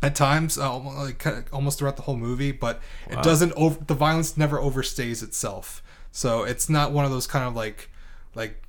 at 0.02 0.16
times, 0.16 0.58
uh, 0.58 0.78
like 0.78 1.26
almost 1.52 1.80
throughout 1.80 1.96
the 1.96 2.04
whole 2.04 2.18
movie. 2.18 2.52
But 2.52 2.80
it 3.10 3.22
doesn't 3.24 3.54
over 3.54 3.84
the 3.86 3.96
violence 3.96 4.38
never 4.38 4.58
overstays 4.60 5.24
itself. 5.24 5.82
So 6.12 6.44
it's 6.44 6.70
not 6.70 6.92
one 6.92 7.06
of 7.06 7.12
those 7.12 7.26
kind 7.28 7.46
of 7.46 7.56
like 7.56 7.90
like 8.36 8.63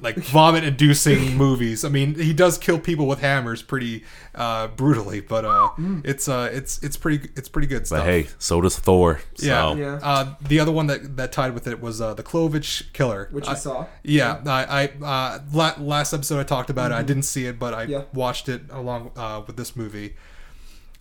like 0.00 0.16
vomit 0.16 0.64
inducing 0.64 1.36
movies. 1.38 1.84
I 1.84 1.88
mean, 1.88 2.14
he 2.14 2.32
does 2.32 2.58
kill 2.58 2.78
people 2.78 3.06
with 3.06 3.20
hammers 3.20 3.62
pretty 3.62 4.04
uh, 4.34 4.68
brutally, 4.68 5.20
but 5.20 5.44
uh, 5.44 5.70
it's 6.04 6.28
uh 6.28 6.48
it's 6.52 6.82
it's 6.82 6.96
pretty 6.96 7.30
it's 7.36 7.48
pretty 7.48 7.68
good 7.68 7.86
stuff. 7.86 8.00
but 8.00 8.06
hey, 8.10 8.26
so 8.38 8.60
does 8.60 8.78
Thor. 8.78 9.20
So. 9.34 9.46
Yeah. 9.46 9.74
Yeah. 9.74 9.98
Uh, 10.02 10.34
the 10.40 10.60
other 10.60 10.72
one 10.72 10.86
that, 10.88 11.16
that 11.16 11.32
tied 11.32 11.54
with 11.54 11.66
it 11.66 11.80
was 11.80 12.00
uh, 12.00 12.14
the 12.14 12.22
Clovehitch 12.22 12.92
Killer, 12.92 13.28
Which 13.32 13.46
I 13.48 13.52
you 13.52 13.56
saw. 13.56 13.86
Yeah, 14.02 14.40
I, 14.46 14.90
I 15.02 15.04
uh, 15.04 15.38
la- 15.52 15.74
last 15.78 16.12
episode 16.12 16.38
I 16.40 16.44
talked 16.44 16.70
about 16.70 16.90
it. 16.92 16.94
I 16.94 17.02
didn't 17.02 17.24
see 17.24 17.46
it, 17.46 17.58
but 17.58 17.74
I 17.74 17.82
Mm-hmm. 17.84 17.92
Yeah. 17.92 18.02
watched 18.12 18.48
it 18.48 18.62
along 18.70 19.10
uh, 19.16 19.42
with 19.46 19.56
this 19.56 19.74
movie. 19.74 20.14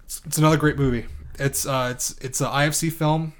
It's, 0.05 0.21
it's 0.25 0.37
another 0.37 0.57
great 0.57 0.77
movie. 0.77 1.05
It's 1.37 1.65
uh, 1.67 1.89
it's 1.91 2.17
it's 2.19 2.41
an 2.41 2.47
IFC 2.47 2.91
film. 2.91 3.33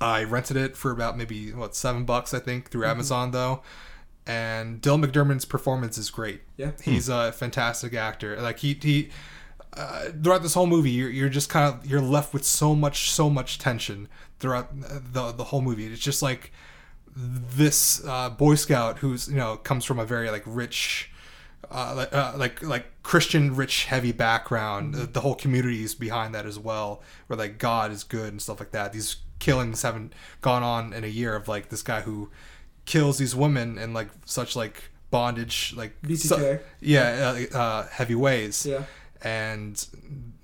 I 0.00 0.24
rented 0.24 0.56
it 0.56 0.76
for 0.76 0.90
about 0.90 1.16
maybe 1.18 1.52
what 1.52 1.74
seven 1.76 2.04
bucks 2.04 2.32
I 2.34 2.38
think 2.38 2.70
through 2.70 2.82
Mm-hmm. 2.82 2.90
Amazon 2.90 3.30
though, 3.32 3.62
and 4.30 4.80
Dylan 4.80 5.04
McDermott's 5.04 5.44
performance 5.44 5.98
is 5.98 6.08
great. 6.08 6.42
Yeah. 6.56 6.70
he's 6.84 7.08
a 7.08 7.32
fantastic 7.32 7.94
actor. 7.94 8.40
Like 8.40 8.60
he 8.60 8.78
he 8.80 9.10
uh, 9.72 10.10
throughout 10.22 10.42
this 10.42 10.54
whole 10.54 10.66
movie, 10.66 10.90
you're, 10.90 11.10
you're 11.10 11.28
just 11.28 11.48
kind 11.48 11.74
of 11.74 11.84
you're 11.84 12.00
left 12.00 12.32
with 12.32 12.44
so 12.44 12.76
much 12.76 13.10
so 13.10 13.28
much 13.28 13.58
tension 13.58 14.08
throughout 14.38 14.68
the 14.80 15.32
the 15.32 15.44
whole 15.44 15.62
movie. 15.62 15.86
It's 15.86 16.00
just 16.00 16.22
like 16.22 16.52
this 17.16 18.04
uh, 18.06 18.30
Boy 18.30 18.54
Scout 18.54 18.98
who's 18.98 19.28
you 19.28 19.36
know 19.36 19.56
comes 19.56 19.84
from 19.84 19.98
a 19.98 20.04
very 20.04 20.30
like 20.30 20.44
rich, 20.46 21.10
uh, 21.68 21.94
like, 21.96 22.14
uh, 22.14 22.34
like 22.36 22.62
like 22.62 23.02
Christian 23.02 23.56
rich 23.56 23.86
heavy 23.86 24.12
background. 24.12 24.94
The, 24.94 25.06
the 25.06 25.20
whole 25.22 25.34
community 25.34 25.82
is 25.82 25.96
behind 25.96 26.36
that 26.36 26.46
as 26.46 26.56
well, 26.58 27.02
where 27.26 27.36
like 27.36 27.58
God 27.58 27.90
is 27.90 28.04
good 28.04 28.28
and 28.28 28.40
stuff 28.40 28.60
like 28.60 28.70
that. 28.70 28.92
These 28.92 29.16
killings 29.40 29.82
haven't 29.82 30.12
gone 30.40 30.62
on 30.62 30.92
in 30.92 31.02
a 31.02 31.08
year 31.08 31.34
of 31.34 31.48
like 31.48 31.68
this 31.68 31.82
guy 31.82 32.02
who 32.02 32.30
kills 32.90 33.18
these 33.18 33.34
women 33.36 33.78
in 33.78 33.92
like 33.94 34.08
such 34.26 34.56
like 34.56 34.76
bondage 35.10 35.72
like 35.76 35.92
BTK. 36.02 36.18
su- 36.18 36.58
yeah 36.80 37.34
uh, 37.52 37.56
uh, 37.58 37.86
heavy 37.88 38.14
ways 38.16 38.66
Yeah. 38.66 38.82
and 39.22 39.74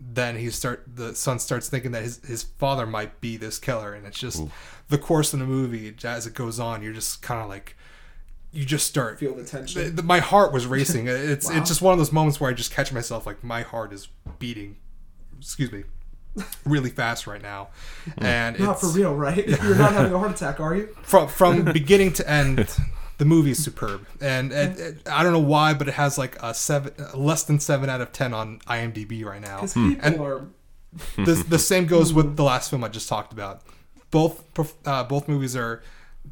then 0.01 0.37
he 0.37 0.51
start 0.51 0.85
the 1.01 1.15
son 1.15 1.39
starts 1.39 1.69
thinking 1.69 1.93
that 1.93 2.03
his, 2.03 2.25
his 2.25 2.43
father 2.45 2.87
might 2.87 3.21
be 3.21 3.37
this 3.37 3.59
killer 3.59 3.93
and 3.95 4.07
it's 4.07 4.19
just 4.19 4.43
the 4.89 4.99
course 4.99 5.33
in 5.35 5.41
the 5.41 5.47
movie 5.47 5.95
as 6.05 6.27
it 6.27 6.35
goes 6.35 6.59
on 6.61 6.83
you're 6.83 6.93
just 7.03 7.21
kind 7.23 7.41
of 7.43 7.49
like 7.49 7.77
you 8.53 8.65
just 8.65 8.87
start 8.87 9.19
Feel 9.19 9.35
the 9.35 9.45
tension. 9.45 9.83
the- 9.85 9.91
the- 9.91 10.03
my 10.03 10.21
heart 10.21 10.53
was 10.53 10.67
racing 10.67 11.07
it's 11.09 11.49
Wow. 11.51 11.57
it's 11.59 11.69
just 11.69 11.83
one 11.83 11.93
of 11.93 11.99
those 11.99 12.13
moments 12.13 12.41
where 12.41 12.51
i 12.51 12.55
just 12.55 12.73
catch 12.73 12.93
myself 12.93 13.27
like 13.27 13.43
my 13.43 13.63
heart 13.63 13.93
is 13.93 14.09
beating 14.39 14.77
excuse 15.39 15.71
me 15.73 15.83
really 16.65 16.91
fast 16.91 17.27
right 17.27 17.43
now 17.43 17.69
and 18.19 18.59
Not 18.59 18.73
it's, 18.73 18.81
for 18.81 18.89
real, 18.99 19.15
right? 19.15 19.47
You're 19.63 19.75
not 19.77 19.93
having 19.93 20.13
a 20.13 20.19
heart 20.19 20.33
attack, 20.33 20.61
are 20.61 20.75
you? 20.77 20.89
from 21.03 21.29
from 21.29 21.65
beginning 21.65 22.13
to 22.15 22.31
end 22.31 22.69
the 23.19 23.25
movie 23.25 23.53
is 23.53 23.65
superb 23.65 24.07
and 24.21 24.53
it, 24.53 24.79
it, 24.79 25.09
i 25.11 25.23
don't 25.23 25.33
know 25.33 25.39
why 25.39 25.73
but 25.73 25.89
it 25.89 25.95
has 25.95 26.19
like 26.19 26.37
a 26.43 26.53
seven 26.53 26.93
less 27.15 27.45
than 27.45 27.59
seven 27.59 27.89
out 27.89 28.03
of 28.03 28.13
ten 28.13 28.35
on 28.35 28.59
imdb 28.67 29.25
right 29.25 29.41
now 29.41 29.57
Because 29.63 29.73
people 29.73 30.07
And- 30.07 30.21
are. 30.21 30.47
the, 31.25 31.45
the 31.49 31.59
same 31.59 31.87
goes 31.87 32.13
with 32.13 32.37
the 32.41 32.45
last 32.45 32.69
film 32.71 32.85
I 32.85 32.89
just 32.89 33.09
talked 33.09 33.33
about. 33.33 33.63
Both 34.11 34.45
uh, 34.87 35.05
both 35.05 35.29
movies 35.29 35.55
are 35.57 35.83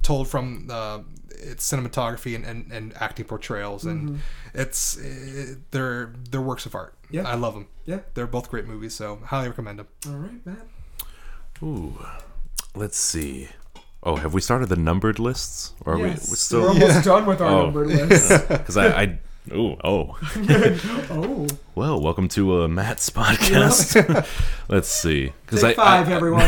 told 0.02 0.28
from 0.28 0.68
uh, 0.70 1.00
its 1.52 1.70
cinematography 1.70 2.34
and, 2.34 2.44
and, 2.44 2.72
and 2.72 2.94
acting 3.00 3.26
portrayals, 3.26 3.84
and 3.84 4.20
it's 4.54 4.98
uh 4.98 5.54
they're 5.70 6.12
they're 6.30 6.40
works 6.40 6.66
of 6.66 6.74
art. 6.74 6.94
Yeah. 7.10 7.28
I 7.28 7.34
love 7.34 7.54
them. 7.54 7.66
Yeah. 7.84 8.00
They're 8.14 8.26
both 8.26 8.50
great 8.50 8.66
movies, 8.66 8.94
so 8.94 9.20
highly 9.24 9.48
recommend 9.48 9.78
them. 9.78 9.88
All 10.08 10.14
right, 10.16 10.46
Matt. 10.46 10.66
Ooh. 11.62 12.04
Let's 12.74 12.96
see. 12.98 13.48
Oh, 14.02 14.16
have 14.16 14.34
we 14.34 14.40
started 14.40 14.68
the 14.68 14.76
numbered 14.76 15.18
lists? 15.18 15.72
Or 15.86 15.94
are 15.94 15.98
we 15.98 16.08
yes. 16.08 16.26
we're 16.26 16.32
We're 16.32 16.36
still 16.36 16.68
almost 16.68 17.04
done 17.04 17.24
with 17.26 17.40
our 17.40 17.48
Oh. 17.50 17.62
numbered 17.64 17.86
list. 18.10 18.48
because 18.48 18.76
I, 18.76 19.02
I 19.02 19.18
ooh 19.52 19.76
oh 19.84 20.16
oh. 21.10 21.46
well 21.74 22.00
welcome 22.00 22.28
to 22.28 22.62
uh, 22.62 22.68
Matt's 22.68 23.10
podcast. 23.20 23.94
Let's 24.68 24.88
see 24.88 25.32
because 25.44 25.62
I, 25.62 25.74
five, 25.74 26.08
I, 26.08 26.12
everyone. 26.12 26.42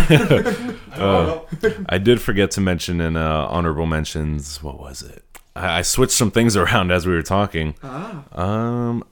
uh, 0.93 1.41
I 1.89 1.99
did 1.99 2.21
forget 2.21 2.51
to 2.53 2.61
mention 2.61 3.01
in 3.01 3.17
uh, 3.17 3.47
honorable 3.51 3.87
mentions 3.87 4.63
what 4.63 4.79
was 4.81 5.03
it? 5.03 5.23
I, 5.55 5.79
I 5.79 5.83
switched 5.83 6.13
some 6.15 6.31
things 6.31 6.57
around 6.57 6.91
as 6.91 7.07
we 7.07 7.13
were 7.15 7.23
talking. 7.23 7.75
ah. 7.83 8.25
Um, 8.33 9.05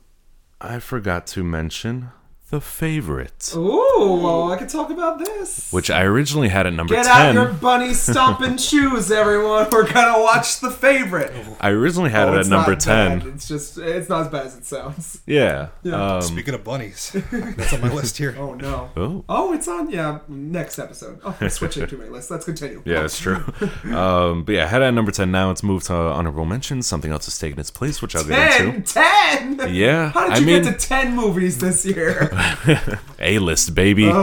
I 0.61 0.78
forgot 0.78 1.26
to 1.28 1.45
mention 1.45 2.11
the 2.55 2.61
favorite, 2.61 3.53
Ooh, 3.57 4.21
well, 4.23 4.53
I 4.53 4.57
could 4.57 4.69
talk 4.69 4.89
about 4.91 5.19
this. 5.19 5.73
which 5.73 5.91
I 5.91 6.03
originally 6.03 6.49
had 6.49 6.69
at 6.69 6.73
number 6.73 6.95
Get 6.95 7.07
out 7.07 7.35
your 7.35 7.47
bunny 7.53 7.93
stomping 7.95 8.57
shoes, 8.69 9.11
everyone. 9.11 9.67
We're 9.73 9.91
gonna 9.93 10.23
watch 10.23 10.61
the 10.61 10.71
favorite. 10.71 11.33
I 11.61 11.71
originally 11.71 12.11
had 12.11 12.29
Oh, 12.29 12.35
it 12.37 12.41
at 12.41 12.47
number 12.47 12.77
ten. 12.77 13.19
bad. 13.19 13.29
It's 13.29 13.49
just, 13.49 13.77
it's 13.79 14.09
not 14.09 14.23
as 14.27 14.29
bad 14.29 14.47
as 14.47 14.57
it 14.57 14.65
sounds. 14.65 15.21
Yeah. 15.27 15.71
Yeah. 15.83 16.15
Um, 16.17 16.23
Speaking 16.23 16.55
of 16.55 16.63
bunnies, 16.63 17.11
that's 17.33 17.73
on 17.73 17.81
my 17.81 17.93
list 17.93 18.19
here. 18.19 18.37
Oh 18.39 18.55
no. 18.55 18.91
oh. 18.97 19.25
Oh, 19.29 19.53
it's 19.53 19.67
on. 19.67 19.91
Yeah, 19.91 20.21
next 20.29 20.79
episode. 20.79 21.19
Oh, 21.25 21.37
I'm 21.41 21.49
switching 21.51 21.89
to 21.89 21.97
my 21.97 22.07
list. 22.07 22.31
Let's 22.31 22.45
continue. 22.45 22.83
Yeah, 22.85 23.01
that's 23.01 23.19
true. 23.19 23.43
um, 23.93 24.45
but 24.45 24.53
yeah, 24.55 24.65
I 24.65 24.69
had 24.69 24.81
it 24.81 24.85
at 24.85 24.95
number 24.95 25.11
10. 25.11 25.31
Now 25.33 25.51
it's 25.51 25.65
moved 25.65 25.87
to 25.87 25.95
honorable 25.95 26.45
mentions. 26.45 26.87
Something 26.87 27.11
else 27.11 27.25
has 27.25 27.37
taken 27.37 27.59
its 27.59 27.73
place, 27.73 28.01
which 28.01 28.15
I'll 28.15 28.23
get 28.25 28.53
Ten, 28.59 28.69
into. 28.77 28.93
ten. 28.95 29.75
Yeah, 29.75 30.11
How 30.13 30.25
did 30.29 30.33
I 30.35 30.39
you 30.39 30.47
mean- 30.47 30.63
get 30.63 30.79
to 30.79 30.87
ten 30.89 31.17
movies 31.17 31.59
this 31.59 31.85
year? 31.85 32.29
A 33.19 33.39
list, 33.39 33.75
baby. 33.75 34.13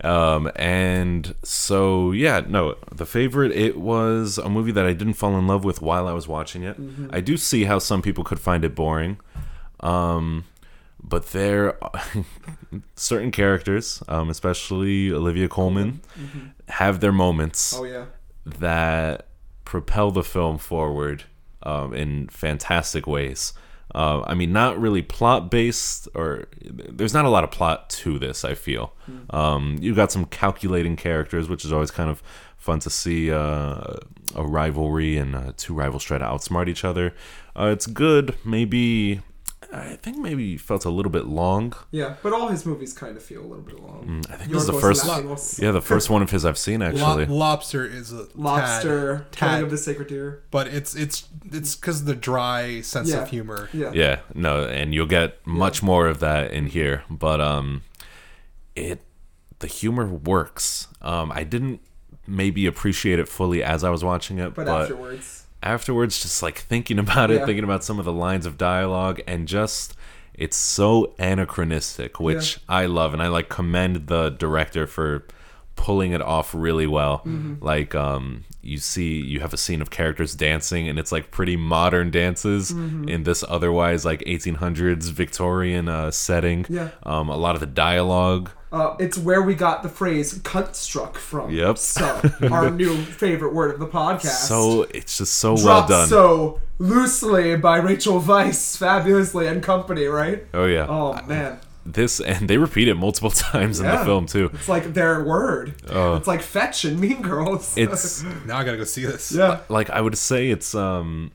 Um, 0.00 0.50
and 0.56 1.34
so, 1.42 2.12
yeah, 2.12 2.42
no, 2.46 2.76
the 2.92 3.06
favorite, 3.06 3.52
it 3.52 3.78
was 3.78 4.38
a 4.38 4.48
movie 4.48 4.72
that 4.72 4.86
I 4.86 4.92
didn't 4.92 5.14
fall 5.14 5.36
in 5.38 5.46
love 5.46 5.64
with 5.64 5.82
while 5.82 6.08
I 6.08 6.12
was 6.12 6.26
watching 6.28 6.62
it. 6.62 6.80
Mm-hmm. 6.80 7.08
I 7.12 7.20
do 7.20 7.36
see 7.36 7.64
how 7.64 7.78
some 7.78 8.02
people 8.02 8.24
could 8.24 8.40
find 8.40 8.64
it 8.64 8.74
boring. 8.74 9.18
Um, 9.80 10.44
but 11.02 11.26
there 11.28 11.82
are 11.82 12.02
certain 12.96 13.30
characters, 13.30 14.02
um, 14.08 14.30
especially 14.30 15.12
Olivia 15.12 15.48
Colman, 15.48 16.00
have 16.68 17.00
their 17.00 17.12
moments. 17.12 17.74
oh 17.76 17.84
yeah. 17.84 18.06
that 18.44 19.26
propel 19.64 20.10
the 20.10 20.24
film 20.24 20.58
forward 20.58 21.24
um, 21.62 21.92
in 21.94 22.28
fantastic 22.28 23.06
ways. 23.06 23.52
Uh, 23.96 24.22
I 24.26 24.34
mean, 24.34 24.52
not 24.52 24.78
really 24.78 25.00
plot 25.00 25.50
based, 25.50 26.06
or 26.14 26.48
there's 26.62 27.14
not 27.14 27.24
a 27.24 27.30
lot 27.30 27.44
of 27.44 27.50
plot 27.50 27.88
to 27.90 28.18
this. 28.18 28.44
I 28.44 28.52
feel 28.54 28.92
um, 29.30 29.78
you 29.80 29.94
got 29.94 30.12
some 30.12 30.26
calculating 30.26 30.96
characters, 30.96 31.48
which 31.48 31.64
is 31.64 31.72
always 31.72 31.90
kind 31.90 32.10
of 32.10 32.22
fun 32.58 32.78
to 32.80 32.90
see 32.90 33.30
uh, 33.32 33.94
a 34.34 34.44
rivalry 34.44 35.16
and 35.16 35.34
uh, 35.34 35.52
two 35.56 35.72
rivals 35.72 36.04
try 36.04 36.18
to 36.18 36.24
outsmart 36.24 36.68
each 36.68 36.84
other. 36.84 37.14
Uh, 37.58 37.70
it's 37.72 37.86
good. 37.86 38.36
Maybe 38.44 39.22
I 39.72 39.96
think 39.96 40.18
maybe 40.18 40.56
felt 40.56 40.84
a 40.84 40.90
little 40.90 41.10
bit 41.10 41.26
long. 41.26 41.72
Yeah, 41.90 42.14
but 42.22 42.32
all 42.32 42.48
his 42.48 42.64
movies 42.64 42.92
kind 42.92 43.16
of 43.16 43.22
feel 43.22 43.40
a 43.40 43.46
little 43.46 43.64
bit 43.64 43.80
long. 43.80 44.22
I 44.30 44.36
think 44.36 44.50
this 44.52 44.62
is 44.62 44.66
the 44.66 44.72
first. 44.74 45.04
Lanthimos, 45.04 45.60
Yeah, 45.60 45.72
the 45.72 45.80
first 45.82 46.08
one 46.08 46.22
of 46.22 46.30
his 46.30 46.44
I've 46.44 46.58
seen 46.58 46.80
Lo- 46.80 46.86
actually. 46.86 47.26
lobster 47.26 47.84
is 47.84 48.12
a 48.12 48.26
Lobster, 48.34 49.26
tad, 49.32 49.48
Killing 49.50 49.62
of 49.64 49.70
the 49.70 49.78
Sacred 49.78 50.08
Deer. 50.08 50.42
but 50.50 50.68
it's 50.68 50.94
it's 50.94 51.28
it's 51.52 51.74
because 51.74 52.04
the 52.04 52.14
dry 52.14 52.80
sense 52.80 53.10
Yeah. 53.10 53.22
of 53.22 53.30
humor. 53.30 53.68
Yeah. 53.72 53.90
Yeah, 53.92 54.20
no, 54.34 54.64
and 54.64 54.94
you'll 54.94 55.06
get 55.06 55.44
much 55.46 55.82
more 55.82 56.06
of 56.06 56.20
that 56.20 56.52
in 56.52 56.66
here, 56.66 57.02
but 57.10 57.40
um, 57.40 57.82
it 58.74 59.00
the 59.58 59.66
humor 59.66 60.06
works. 60.06 60.88
Um, 61.02 61.32
I 61.32 61.42
didn't 61.44 61.80
maybe 62.26 62.66
appreciate 62.66 63.18
it 63.18 63.28
fully 63.28 63.62
as 63.62 63.84
I 63.84 63.90
was 63.90 64.02
watching 64.04 64.38
it, 64.38 64.54
But, 64.54 64.66
but, 64.66 64.82
afterwards, 64.82 65.45
afterwards, 65.66 66.22
just 66.22 66.42
like 66.42 66.58
thinking 66.58 66.98
about 66.98 67.30
it, 67.30 67.40
Yeah. 67.40 67.46
thinking 67.46 67.64
about 67.64 67.84
some 67.84 67.98
of 67.98 68.04
the 68.04 68.12
lines 68.12 68.46
of 68.46 68.56
dialogue, 68.56 69.20
and 69.26 69.48
just 69.48 69.94
it's 70.34 70.56
so 70.56 71.14
anachronistic, 71.18 72.20
which 72.20 72.58
I 72.68 72.86
love, 72.86 73.12
and 73.14 73.22
I 73.22 73.28
like 73.28 73.48
commend 73.48 74.06
the 74.06 74.30
director 74.30 74.86
for 74.86 75.24
pulling 75.76 76.12
it 76.12 76.22
off 76.22 76.54
really 76.54 76.86
well. 76.86 77.18
Mm-hmm. 77.18 77.64
Like, 77.64 77.94
um, 77.94 78.44
you 78.62 78.78
see, 78.78 79.20
you 79.20 79.40
have 79.40 79.52
a 79.52 79.56
scene 79.56 79.80
of 79.80 79.90
characters 79.90 80.34
dancing, 80.34 80.88
and 80.88 80.98
it's 80.98 81.12
like 81.12 81.30
pretty 81.30 81.56
modern 81.56 82.10
dances 82.10 82.72
Mm-hmm. 82.72 83.08
in 83.08 83.22
this 83.22 83.44
otherwise 83.48 84.04
like 84.04 84.20
1800s 84.20 85.10
Victorian 85.12 85.88
uh, 85.88 86.10
setting. 86.10 86.66
Yeah. 86.68 86.88
Um, 87.04 87.28
a 87.28 87.36
lot 87.36 87.54
of 87.54 87.60
the 87.60 87.66
dialogue. 87.66 88.50
uh, 88.72 88.96
it's 88.98 89.16
where 89.16 89.40
we 89.42 89.54
got 89.54 89.82
the 89.84 89.88
phrase 89.88 90.38
"cunt 90.40 90.74
struck" 90.74 91.16
from. 91.16 91.50
Yep. 91.50 91.78
So, 91.78 92.20
our 92.50 92.70
new 92.82 92.96
favorite 92.96 93.54
word 93.54 93.72
of 93.74 93.78
the 93.80 93.86
podcast. 93.86 94.48
So 94.48 94.82
it's 94.90 95.18
just 95.18 95.34
so 95.34 95.54
well 95.54 95.86
done. 95.86 96.08
so 96.08 96.60
loosely 96.78 97.56
by 97.56 97.76
Rachel 97.78 98.20
Weisz, 98.20 98.76
fabulously 98.76 99.46
and 99.46 99.62
company, 99.62 100.06
right? 100.06 100.44
oh 100.54 100.64
yeah. 100.66 100.86
Oh 100.88 101.20
man, 101.26 101.60
This 101.92 102.20
and 102.20 102.48
they 102.48 102.58
repeat 102.58 102.88
it 102.88 102.94
multiple 102.94 103.30
times 103.52 103.80
in 103.80 103.86
the 103.86 103.98
film 104.04 104.26
too. 104.26 104.50
it's 104.54 104.68
like 104.68 104.92
their 104.94 105.22
word. 105.24 105.74
It's 105.84 106.26
like 106.26 106.42
fetch 106.42 106.84
and 106.84 106.98
Mean 107.00 107.22
Girls. 107.22 107.76
It's 107.76 108.22
Now 108.46 108.58
I 108.58 108.64
gotta 108.64 108.76
go 108.76 108.84
see 108.84 109.04
this. 109.06 109.32
yeah. 109.32 109.60
like 109.68 109.88
I 109.90 110.00
would 110.00 110.18
say 110.18 110.50
it's 110.50 110.74
um 110.74 111.32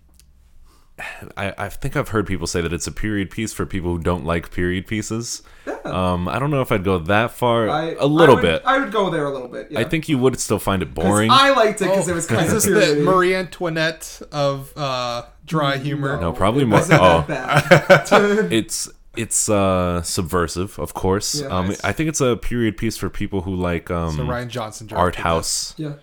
I, 1.36 1.54
I 1.58 1.70
think 1.70 1.96
I've 1.96 2.10
heard 2.10 2.28
people 2.28 2.46
say 2.46 2.62
that 2.62 2.72
it's 2.72 2.86
a 2.86 2.92
period 2.92 3.32
piece 3.32 3.54
for 3.54 3.66
people 3.66 3.96
who 3.96 4.04
don't 4.04 4.24
like 4.24 4.52
period 4.52 4.86
pieces. 4.86 5.42
Um, 5.84 6.28
I 6.28 6.38
don't 6.38 6.52
know 6.52 6.62
if 6.62 6.72
I'd 6.72 6.84
go 6.84 7.00
that 7.00 7.32
far. 7.32 7.70
I, 7.70 7.96
a 8.00 8.06
little 8.06 8.36
I 8.38 8.38
would- 8.38 8.42
bit. 8.44 8.62
I 8.66 8.78
would 8.78 8.92
go 8.92 9.10
there 9.10 9.26
a 9.26 9.32
little 9.32 9.48
bit. 9.48 9.72
Yeah. 9.72 9.80
I 9.80 9.84
think 9.86 10.08
you 10.10 10.20
would 10.20 10.40
still 10.40 10.60
find 10.60 10.84
it 10.84 10.94
boring. 10.94 11.32
I 11.32 11.52
liked 11.52 11.82
it 11.82 11.86
because 11.86 12.08
Oh, 12.08 12.12
it 12.12 12.16
was 12.16 12.28
kind 12.28 12.46
is 12.46 12.66
of 12.68 12.74
this 12.74 12.94
the. 12.98 13.02
Marie 13.04 13.34
Antoinette 13.34 14.22
of 14.32 14.78
uh, 14.78 15.24
dry 15.44 15.78
humor? 15.78 16.20
No, 16.22 16.34
probably 16.34 16.66
more- 16.66 16.78
It 16.78 16.82
wasn't 16.82 17.02
oh. 17.02 17.26
that 17.28 18.08
bad. 18.10 18.52
it's 18.54 18.88
it's 19.16 19.50
uh 19.50 20.02
subversive, 20.04 20.80
of 20.80 20.94
course. 20.94 21.42
Yeah. 21.42 21.48
um, 21.48 21.68
Nice. 21.68 21.84
I 21.84 21.92
think 21.92 22.10
it's 22.10 22.22
a 22.22 22.38
period 22.38 22.78
piece 22.78 22.98
for 22.98 23.10
people 23.10 23.42
who 23.42 23.56
like 23.56 23.92
um 23.92 24.16
So 24.16 24.24
Rian 24.26 24.48
Johnson 24.48 24.88
art 24.92 25.16
house 25.16 25.74
yeah. 25.78 25.94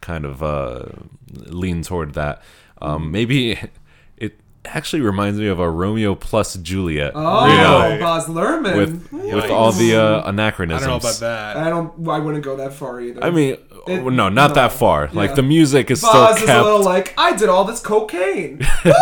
kind 0.00 0.24
of 0.24 0.42
uh 0.42 0.86
lean 1.46 1.82
toward 1.82 2.14
that. 2.14 2.42
Um, 2.80 3.12
maybe 3.12 3.58
actually 4.64 5.02
reminds 5.02 5.38
me 5.38 5.46
of 5.48 5.58
a 5.58 5.68
Romeo 5.70 6.14
plus 6.14 6.54
Juliet. 6.56 7.12
Oh, 7.14 7.46
you 7.46 7.56
know, 7.56 7.98
Baz 8.00 8.26
Luhrmann. 8.26 8.76
with 8.76 9.12
with 9.12 9.50
all 9.50 9.72
the 9.72 9.96
uh, 9.96 10.28
anachronisms. 10.28 10.82
I 10.82 10.86
don't 10.86 11.02
know 11.02 11.08
about 11.08 11.20
that. 11.20 11.56
I 11.56 11.70
don't. 11.70 12.08
I 12.08 12.18
wouldn't 12.18 12.44
go 12.44 12.56
that 12.56 12.74
far 12.74 13.00
either. 13.00 13.22
I 13.24 13.30
mean, 13.30 13.54
It- 13.54 14.00
oh, 14.00 14.08
no, 14.08 14.28
not 14.28 14.48
no. 14.50 14.54
that 14.54 14.72
far. 14.72 15.06
Yeah. 15.06 15.10
Like 15.18 15.34
the 15.34 15.42
music 15.42 15.90
is 15.90 16.02
Baz 16.02 16.10
still 16.10 16.26
is 16.36 16.42
a 16.42 16.46
kept. 16.46 16.64
little 16.64 16.82
like 16.84 17.14
I 17.18 17.34
did 17.36 17.48
all 17.48 17.64
this 17.64 17.80
cocaine. 17.80 18.58
Woo! 18.84 18.92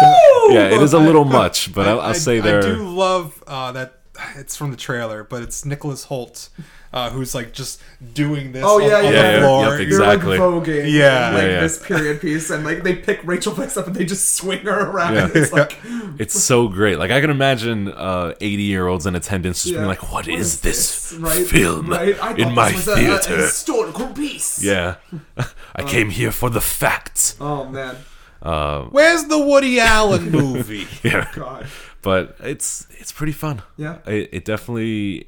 yeah, 0.50 0.68
it 0.70 0.80
is 0.82 0.92
a 0.92 0.98
little 0.98 1.24
much, 1.40 1.72
but 1.74 1.86
I'll, 1.88 2.00
I'll 2.00 2.10
I, 2.10 2.12
say 2.14 2.40
I 2.40 2.60
do 2.60 2.76
love 2.88 3.42
uh, 3.46 3.72
that. 3.72 3.94
It's 4.36 4.54
from 4.56 4.70
the 4.70 4.76
trailer, 4.76 5.24
but 5.24 5.42
it's 5.42 5.64
Nicholas 5.64 6.06
Hoult, 6.06 6.50
uh, 6.92 7.08
who's 7.10 7.34
like 7.34 7.52
just 7.52 7.80
doing 8.14 8.50
this 8.52 8.64
Oh, 8.66 8.82
on, 8.82 8.88
yeah, 8.88 8.96
on 8.96 9.04
yeah, 9.04 9.10
the 9.10 9.16
yeah. 9.16 9.40
floor. 9.40 9.62
Yep, 9.64 9.70
You're 9.72 9.80
Exactly. 9.88 10.38
like 10.38 10.40
voguing, 10.40 10.90
Yeah. 10.92 11.30
like 11.30 11.42
Yeah, 11.42 11.48
yeah. 11.48 11.60
this 11.60 11.78
period 11.78 12.20
piece, 12.20 12.50
and 12.50 12.64
like 12.64 12.82
they 12.82 12.96
pick 12.96 13.20
Rachel 13.24 13.52
Weisz 13.52 13.76
up 13.76 13.86
and 13.86 13.94
they 13.96 14.04
just 14.04 14.34
swing 14.34 14.60
her 14.60 14.90
around. 14.90 15.14
Yeah. 15.14 15.28
It's 15.34 15.52
like 15.52 15.78
It's 16.18 16.40
so 16.42 16.66
great. 16.68 16.98
Like 16.98 17.10
I 17.10 17.20
can 17.20 17.30
imagine 17.30 17.88
uh, 17.92 18.34
eighty 18.40 18.64
year 18.64 18.86
olds 18.88 19.06
in 19.06 19.14
attendance 19.14 19.62
just 19.62 19.72
Yeah. 19.72 19.78
being 19.80 19.88
like, 19.88 20.10
"What 20.12 20.26
is 20.28 20.60
this, 20.62 21.14
Right? 21.18 21.46
film 21.46 21.90
Right? 21.90 22.14
I 22.14 22.34
thought 22.34 22.38
in 22.40 22.48
this 22.48 22.56
my 22.56 22.72
was 22.72 22.88
a- 22.88 22.92
a 22.92 22.96
theater?" 22.96 23.36
historical 23.36 24.08
piece. 24.08 24.62
yeah, 24.62 24.96
I 25.76 25.82
came 25.84 26.10
here 26.10 26.32
for 26.32 26.50
the 26.50 26.60
facts. 26.60 27.36
Oh 27.40 27.64
man, 27.66 27.96
Where's 28.90 29.24
the 29.26 29.38
Woody 29.38 29.78
Allen 29.80 30.30
movie? 30.40 30.88
Yeah, 31.02 31.28
God. 31.34 31.66
but 32.02 32.36
it's 32.40 32.86
it's 32.98 33.12
pretty 33.12 33.32
fun. 33.32 33.62
Yeah. 33.76 33.98
it, 34.06 34.28
it 34.32 34.44
definitely 34.44 35.26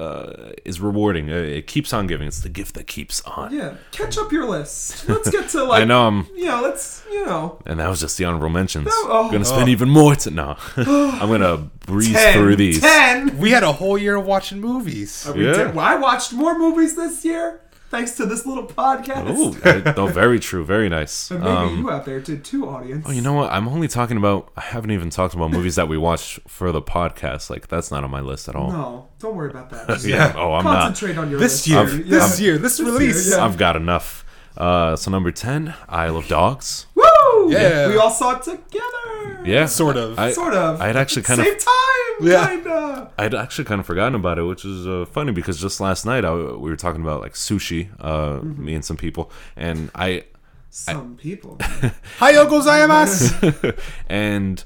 uh, 0.00 0.52
is 0.64 0.80
rewarding. 0.80 1.30
Uh, 1.30 1.34
It 1.58 1.66
keeps 1.66 1.92
on 1.92 2.06
giving. 2.06 2.26
It's 2.26 2.40
the 2.40 2.48
gift 2.48 2.74
that 2.74 2.86
keeps 2.86 3.20
on. 3.22 3.52
Yeah, 3.52 3.74
catch 3.92 4.16
up 4.18 4.32
your 4.32 4.46
list. 4.48 5.08
Let's 5.08 5.30
get 5.30 5.48
to 5.50 5.64
like 5.70 5.82
I 5.82 5.84
know 5.84 6.06
I'm 6.08 6.26
You 6.34 6.46
know, 6.46 6.62
let's 6.62 7.02
you 7.10 7.26
know. 7.26 7.58
And 7.66 7.78
that 7.80 7.88
was 7.88 8.00
just 8.00 8.16
the 8.18 8.24
honorable 8.24 8.48
mentions. 8.48 8.88
oh. 8.90 9.28
gonna 9.30 9.44
spend 9.44 9.68
even 9.68 9.90
more 9.90 10.14
to 10.16 10.30
no. 10.30 10.56
I'm 10.76 11.28
gonna 11.28 11.56
breeze 11.86 12.12
10, 12.14 12.34
through 12.34 12.56
these. 12.56 12.80
Ten. 12.80 13.36
we 13.38 13.50
had 13.50 13.62
a 13.62 13.72
whole 13.72 13.98
year 13.98 14.16
of 14.16 14.24
watching 14.26 14.60
movies. 14.60 15.28
We 15.34 15.44
Yeah. 15.46 15.52
did- 15.52 15.74
well, 15.74 15.84
I 15.84 15.96
watched 15.96 16.32
more 16.32 16.58
movies 16.58 16.96
this 16.96 17.24
year 17.24 17.60
thanks 17.90 18.12
to 18.12 18.24
this 18.26 18.46
little 18.46 18.66
podcast. 18.66 19.24
Oh, 19.28 19.56
I- 19.64 19.92
no, 19.96 20.06
very 20.06 20.40
true, 20.40 20.64
very 20.64 20.88
nice. 20.88 21.30
And 21.30 21.40
maybe 21.40 21.50
Um, 21.56 21.78
you 21.78 21.90
out 21.90 22.04
there 22.06 22.20
did 22.20 22.44
too, 22.44 22.68
audience. 22.68 23.04
oh, 23.08 23.12
you 23.12 23.20
know 23.20 23.34
what? 23.34 23.52
I'm 23.52 23.68
only 23.68 23.88
talking 23.88 24.16
about. 24.16 24.50
I 24.56 24.62
haven't 24.62 24.90
even 24.92 25.10
talked 25.10 25.34
about 25.34 25.50
movies 25.50 25.74
that 25.76 25.88
we 25.88 25.98
watched 25.98 26.40
for 26.48 26.72
the 26.72 26.80
podcast. 26.82 27.50
Like 27.50 27.68
that's 27.68 27.90
not 27.90 28.02
on 28.04 28.10
my 28.10 28.20
list 28.20 28.48
at 28.48 28.56
all. 28.56 28.70
No, 28.72 29.08
don't 29.18 29.34
worry 29.36 29.50
about 29.50 29.70
that. 29.70 29.86
Just 29.88 30.06
Yeah. 30.14 30.32
Oh, 30.36 30.54
I'm 30.54 30.64
not. 30.64 30.82
Concentrate 30.82 31.18
on 31.18 31.30
your 31.30 31.38
This 31.40 31.66
list. 31.66 31.68
year, 31.68 31.78
I've- 31.80 32.02
this 32.04 32.34
I've- 32.34 32.42
year, 32.44 32.58
this 32.58 32.80
release. 32.80 33.28
year, 33.28 33.36
yeah. 33.38 33.44
I've 33.44 33.58
got 33.58 33.76
enough. 33.76 34.24
Uh, 34.60 34.94
so 34.96 35.10
number 35.10 35.32
ten, 35.32 35.74
Isle 35.88 36.16
of 36.18 36.28
Dogs. 36.28 36.86
Woo! 36.94 37.50
Yeah. 37.50 37.88
We 37.88 37.96
all 37.96 38.10
saw 38.10 38.36
it 38.36 38.42
together. 38.42 39.42
Yeah, 39.44 39.64
Sort 39.66 39.96
of. 39.96 40.18
I, 40.18 40.32
Sort 40.32 40.52
of. 40.54 40.80
I 40.82 40.86
had 40.88 40.96
actually 40.96 41.22
kind 41.22 41.40
of 41.40 41.46
Same 41.46 41.58
time. 41.58 42.28
Yeah. 42.30 42.46
Kinda. 42.46 43.10
I'd 43.18 43.34
actually 43.34 43.64
kind 43.64 43.80
of 43.80 43.86
forgotten 43.86 44.14
about 44.14 44.38
it, 44.38 44.42
which 44.44 44.64
is 44.66 44.86
uh, 44.86 45.06
funny 45.10 45.32
because 45.32 45.58
just 45.58 45.80
last 45.80 46.04
night 46.04 46.24
I, 46.26 46.32
we 46.34 46.68
were 46.70 46.76
talking 46.76 47.00
about 47.00 47.20
like 47.22 47.32
sushi, 47.34 47.88
uh, 47.98 48.40
Mm-hmm. 48.40 48.64
me 48.64 48.74
and 48.74 48.84
some 48.84 48.96
people, 48.98 49.30
and 49.56 49.90
I 49.94 50.24
Some 50.68 51.16
people. 51.16 51.56
Hayo 52.20 52.46
gozaimasu. 52.46 53.78
and 54.08 54.62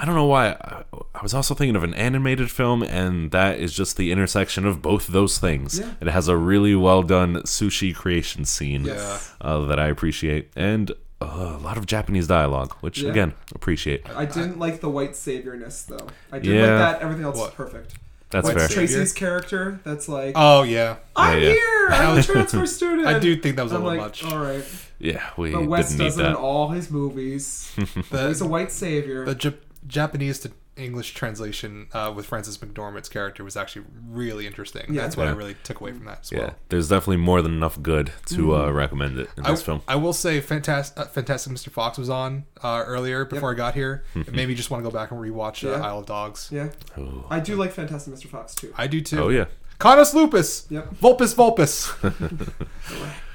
I 0.00 0.06
don't 0.06 0.14
know 0.14 0.24
why 0.24 0.52
I, 0.52 0.82
I 1.14 1.22
was 1.22 1.34
also 1.34 1.54
thinking 1.54 1.76
of 1.76 1.84
an 1.84 1.92
animated 1.92 2.50
film, 2.50 2.82
and 2.82 3.30
that 3.32 3.58
is 3.58 3.74
just 3.74 3.98
the 3.98 4.10
intersection 4.12 4.64
of 4.66 4.80
both 4.80 5.08
those 5.08 5.38
things. 5.38 5.78
Yeah. 5.78 5.92
It 6.00 6.06
has 6.08 6.26
a 6.26 6.36
really 6.38 6.74
well 6.74 7.02
done 7.02 7.34
sushi 7.42 7.94
creation 7.94 8.46
scene 8.46 8.84
Yeah. 8.86 9.18
uh, 9.42 9.66
that 9.66 9.78
I 9.78 9.88
appreciate, 9.88 10.50
and 10.56 10.90
uh, 11.20 11.26
a 11.54 11.62
lot 11.62 11.76
of 11.76 11.84
Japanese 11.84 12.26
dialogue, 12.26 12.72
which 12.80 13.02
Yeah. 13.02 13.10
again 13.10 13.34
appreciate. 13.54 14.08
I 14.16 14.24
didn't 14.24 14.58
like 14.58 14.80
the 14.80 14.88
white 14.88 15.12
saviorness 15.12 15.84
though. 15.86 16.06
I 16.32 16.38
did 16.38 16.54
Yeah. 16.56 16.60
like 16.62 16.78
that. 16.78 17.02
Everything 17.02 17.24
else 17.26 17.36
What? 17.36 17.50
is 17.50 17.54
perfect. 17.54 17.94
That's 18.30 18.46
White 18.46 18.56
fair. 18.58 18.68
savior? 18.68 18.86
Tracy's 18.86 19.12
character. 19.12 19.80
That's 19.84 20.08
like. 20.08 20.32
Oh 20.36 20.62
yeah, 20.62 20.96
I'm 21.16 21.36
Yeah, 21.42 21.48
yeah. 21.48 21.52
here. 21.52 21.88
I'm 21.90 22.18
a 22.18 22.22
transfer 22.32 22.64
student. 22.64 23.06
I 23.06 23.18
do 23.18 23.36
think 23.36 23.56
that 23.56 23.64
was 23.64 23.72
a 23.72 23.74
I'm 23.74 23.82
little 23.84 23.98
like, 23.98 24.06
much. 24.06 24.24
all 24.24 24.38
right. 24.38 24.64
Yeah, 24.98 25.28
we 25.36 25.50
But 25.52 25.66
West 25.66 25.90
didn't 25.90 25.98
need 26.00 26.04
does 26.10 26.18
it 26.20 26.26
in 26.26 26.34
all 26.36 26.68
his 26.68 26.90
movies. 26.90 27.70
The, 28.10 28.28
He's 28.28 28.40
a 28.40 28.46
white 28.46 28.70
savior. 28.70 29.24
the 29.24 29.34
Jap- 29.34 29.56
Japanese 29.86 30.38
to 30.40 30.50
English 30.76 31.12
translation 31.14 31.88
uh, 31.92 32.10
with 32.14 32.24
Frances 32.26 32.56
McDormand's 32.58 33.08
character 33.08 33.44
was 33.44 33.54
actually 33.56 33.84
really 34.08 34.46
interesting. 34.46 34.84
Yeah. 34.88 35.02
That's 35.02 35.16
what 35.16 35.28
I 35.28 35.32
really 35.32 35.56
took 35.62 35.80
away 35.80 35.92
from 35.92 36.04
that 36.06 36.20
as 36.22 36.32
Yeah, 36.32 36.52
there's 36.70 36.88
definitely 36.88 37.18
more 37.18 37.42
than 37.42 37.52
enough 37.52 37.82
good 37.82 38.12
to 38.26 38.36
Mm-hmm. 38.36 38.50
uh, 38.68 38.70
recommend 38.72 39.18
it 39.18 39.28
in 39.36 39.44
I, 39.44 39.50
this 39.50 39.62
film. 39.62 39.82
I 39.88 39.96
will 39.96 40.12
say, 40.14 40.40
Fantastic, 40.40 40.98
uh, 40.98 41.04
Fantastic 41.06 41.52
Mr. 41.52 41.70
Fox 41.70 41.98
was 41.98 42.08
on 42.08 42.44
uh, 42.62 42.82
earlier 42.86 43.24
before 43.26 43.50
I 43.52 43.54
got 43.54 43.74
here. 43.74 44.04
It 44.14 44.32
made 44.32 44.48
me 44.48 44.54
just 44.54 44.70
want 44.70 44.82
to 44.82 44.88
go 44.90 44.94
back 44.94 45.10
and 45.10 45.20
rewatch 45.20 45.66
uh, 45.68 45.72
Yeah. 45.76 45.86
Isle 45.86 45.98
of 45.98 46.06
Dogs. 46.06 46.48
yeah. 46.52 46.68
Oh. 46.96 47.26
I 47.28 47.40
do 47.40 47.56
like 47.56 47.72
Fantastic 47.72 48.14
Mr. 48.14 48.26
Fox 48.28 48.54
too. 48.54 48.72
I 48.78 48.86
do 48.86 49.00
too. 49.02 49.18
oh 49.22 49.28
yeah, 49.28 49.46
Canis 49.78 50.14
lupus. 50.14 50.66
Yep. 50.70 50.94
Vulpes 50.94 51.34
vulpes. 51.34 51.92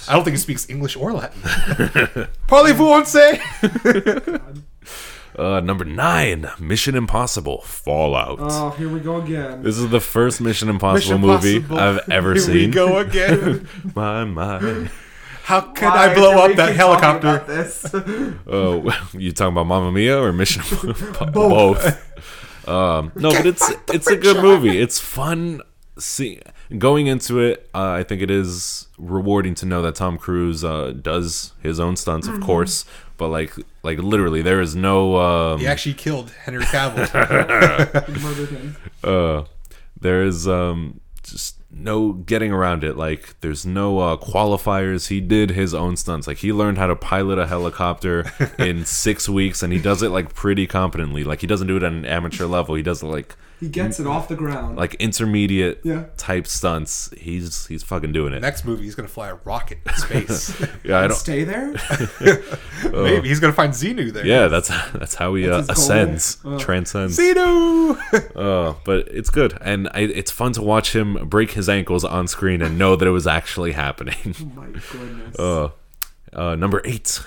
I 0.08 0.14
don't 0.14 0.24
think 0.24 0.36
he 0.36 0.38
speaks 0.38 0.68
English 0.70 0.96
or 0.96 1.12
Latin. 1.14 1.42
Parlez-vous 2.48 2.86
français? 2.86 3.40
Uh, 5.38 5.60
number 5.62 5.86
nine, 5.86 6.50
Mission 6.60 6.96
Impossible: 6.96 7.62
Fallout. 7.62 8.38
Oh, 8.42 8.70
here 8.72 8.90
we 8.90 9.00
go 9.00 9.22
again. 9.22 9.64
This 9.64 9.78
is 9.78 9.90
the 9.90 10.00
first 10.00 10.42
Mission 10.42 10.70
Impossible 10.70 11.18
Mission 11.18 11.22
movie 11.22 11.56
Impossible. 11.58 11.80
I've 11.80 12.10
ever 12.12 12.38
seen. 12.38 12.56
Here 12.56 12.68
we 12.68 12.72
go 12.74 12.98
again. 13.00 13.68
My 13.96 14.24
my. 14.26 14.90
How 15.44 15.62
could 15.62 15.86
Why 15.86 16.10
I 16.10 16.14
blow 16.16 16.32
up 16.44 16.56
that 16.56 16.76
helicopter? 16.76 17.28
about 17.36 17.48
This? 17.48 17.86
Oh, 18.48 18.92
you 19.14 19.32
talking 19.32 19.54
about 19.54 19.68
Mamma 19.68 19.92
Mia 19.92 20.20
or 20.20 20.34
Mission? 20.34 20.64
Impossible? 20.64 21.32
Both. 21.32 22.68
Um, 22.68 23.12
no, 23.16 23.30
but 23.32 23.46
it's 23.46 23.72
it's 23.94 24.08
a 24.08 24.16
good 24.18 24.42
movie. 24.42 24.80
It's 24.80 24.98
fun. 25.00 25.62
See, 26.00 26.42
going 26.80 27.06
into 27.08 27.40
it, 27.40 27.70
uh, 27.76 27.92
I 27.92 28.04
think 28.04 28.22
it 28.24 28.32
is 28.32 28.88
rewarding 28.98 29.54
to 29.56 29.66
know 29.68 29.82
that 29.84 29.96
Tom 29.96 30.18
Cruise 30.18 30.64
uh, 30.64 30.92
does 31.00 31.54
his 31.62 31.80
own 31.80 31.96
stunts, 31.96 32.28
Mm-hmm. 32.28 32.42
of 32.42 32.44
course, 32.46 32.84
but 33.18 33.30
like 33.30 33.54
like 33.84 33.98
literally 34.00 34.42
there 34.42 34.62
is 34.62 34.76
no 34.76 35.18
um, 35.18 35.60
He 35.60 35.68
actually 35.68 35.94
killed 35.96 36.32
Henry 36.32 36.64
Cavill. 36.64 37.08
Murdered 38.22 38.50
him. 38.50 38.78
uh 39.04 39.44
there 40.00 40.24
is 40.24 40.48
um 40.48 41.00
just 41.24 41.58
no 41.72 42.14
getting 42.14 42.52
around 42.52 42.84
it. 42.84 42.96
Like 42.96 43.36
there's 43.42 43.66
no 43.66 44.00
uh 44.00 44.18
qualifiers. 44.18 45.08
He 45.08 45.20
did 45.22 45.52
his 45.52 45.74
own 45.74 45.96
stunts. 45.98 46.28
Like 46.28 46.38
he 46.38 46.54
learned 46.54 46.78
how 46.78 46.88
to 46.88 46.96
pilot 46.96 47.38
a 47.40 47.48
helicopter 47.48 48.32
in 48.60 48.86
six 48.86 49.28
weeks 49.28 49.62
and 49.64 49.74
he 49.74 49.80
does 49.80 50.02
it 50.04 50.10
like 50.10 50.34
pretty 50.34 50.68
competently. 50.68 51.24
Like 51.24 51.42
he 51.42 51.48
doesn't 51.48 51.68
do 51.68 51.78
it 51.78 51.84
at 51.84 51.92
an 51.92 52.06
amateur 52.06 52.46
level. 52.46 52.76
He 52.76 52.84
does 52.84 53.02
it 53.04 53.08
like 53.08 53.36
He 53.60 53.70
gets 53.70 54.00
it 54.00 54.06
off 54.08 54.28
the 54.28 54.36
ground. 54.36 54.76
like 54.78 54.96
intermediate 54.96 55.80
Yeah. 55.84 56.06
type 56.18 56.46
stunts 56.48 57.10
he's 57.18 57.66
he's 57.68 57.84
fucking 57.84 58.12
doing 58.12 58.34
it 58.34 58.42
Next 58.42 58.66
movie, 58.66 58.84
he's 58.84 58.96
gonna 58.96 59.08
fly 59.08 59.30
a 59.30 59.36
rocket 59.46 59.80
in 59.86 59.94
space. 59.96 60.60
yeah 60.84 61.00
i 61.00 61.08
don't 61.08 61.16
Stay 61.18 61.44
there. 61.46 61.74
Maybe 62.92 63.28
he's 63.28 63.40
gonna 63.40 63.54
find 63.54 63.74
Xenu 63.74 64.12
there. 64.12 64.26
yeah 64.26 64.48
that's 64.48 64.68
that's 64.94 65.16
how 65.16 65.34
he 65.36 65.50
uh, 65.50 65.62
That's 65.62 65.80
his 65.80 65.88
goal. 65.88 65.98
ascends 65.98 66.38
Uh. 66.46 66.60
transcends 66.60 67.18
Xenu. 67.18 67.98
Uh, 68.36 68.74
but 68.86 69.08
it's 69.10 69.30
good, 69.30 69.58
and 69.62 69.88
I, 69.94 70.02
it's 70.02 70.32
fun 70.32 70.52
to 70.54 70.62
watch 70.62 70.96
him 70.96 71.28
break 71.30 71.52
his 71.52 71.70
ankles 71.70 72.04
on 72.04 72.28
screen 72.28 72.62
and 72.62 72.78
know 72.78 72.96
that 72.96 73.08
it 73.08 73.12
was 73.12 73.28
actually 73.28 73.72
happening. 73.72 74.36
oh 74.42 74.46
my 74.56 74.68
goodness. 74.68 75.40
uh, 75.40 75.70
uh, 76.34 76.56
number 76.56 76.82
eight, 76.86 77.22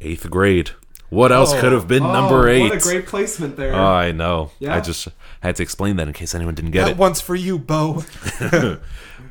eighth 0.00 0.28
grade. 0.30 0.70
What 1.16 1.32
else 1.32 1.52
Oh. 1.54 1.60
could 1.60 1.72
have 1.72 1.88
been 1.88 2.02
Oh, 2.02 2.12
number 2.12 2.48
eight? 2.48 2.60
What 2.68 2.74
a 2.74 2.78
great 2.78 3.06
placement 3.06 3.56
there. 3.56 3.74
Oh, 3.74 3.84
I 4.06 4.12
know. 4.12 4.50
Yeah? 4.58 4.76
I 4.76 4.80
just 4.80 5.08
had 5.40 5.56
to 5.56 5.62
explain 5.62 5.96
that 5.96 6.06
in 6.08 6.12
case 6.14 6.34
anyone 6.34 6.54
didn't 6.54 6.72
get 6.72 6.82
it. 6.82 6.84
That 6.84 6.90
it. 6.92 6.96
one's 6.98 7.20
for 7.20 7.34
you, 7.34 7.58
Bo. 7.58 8.04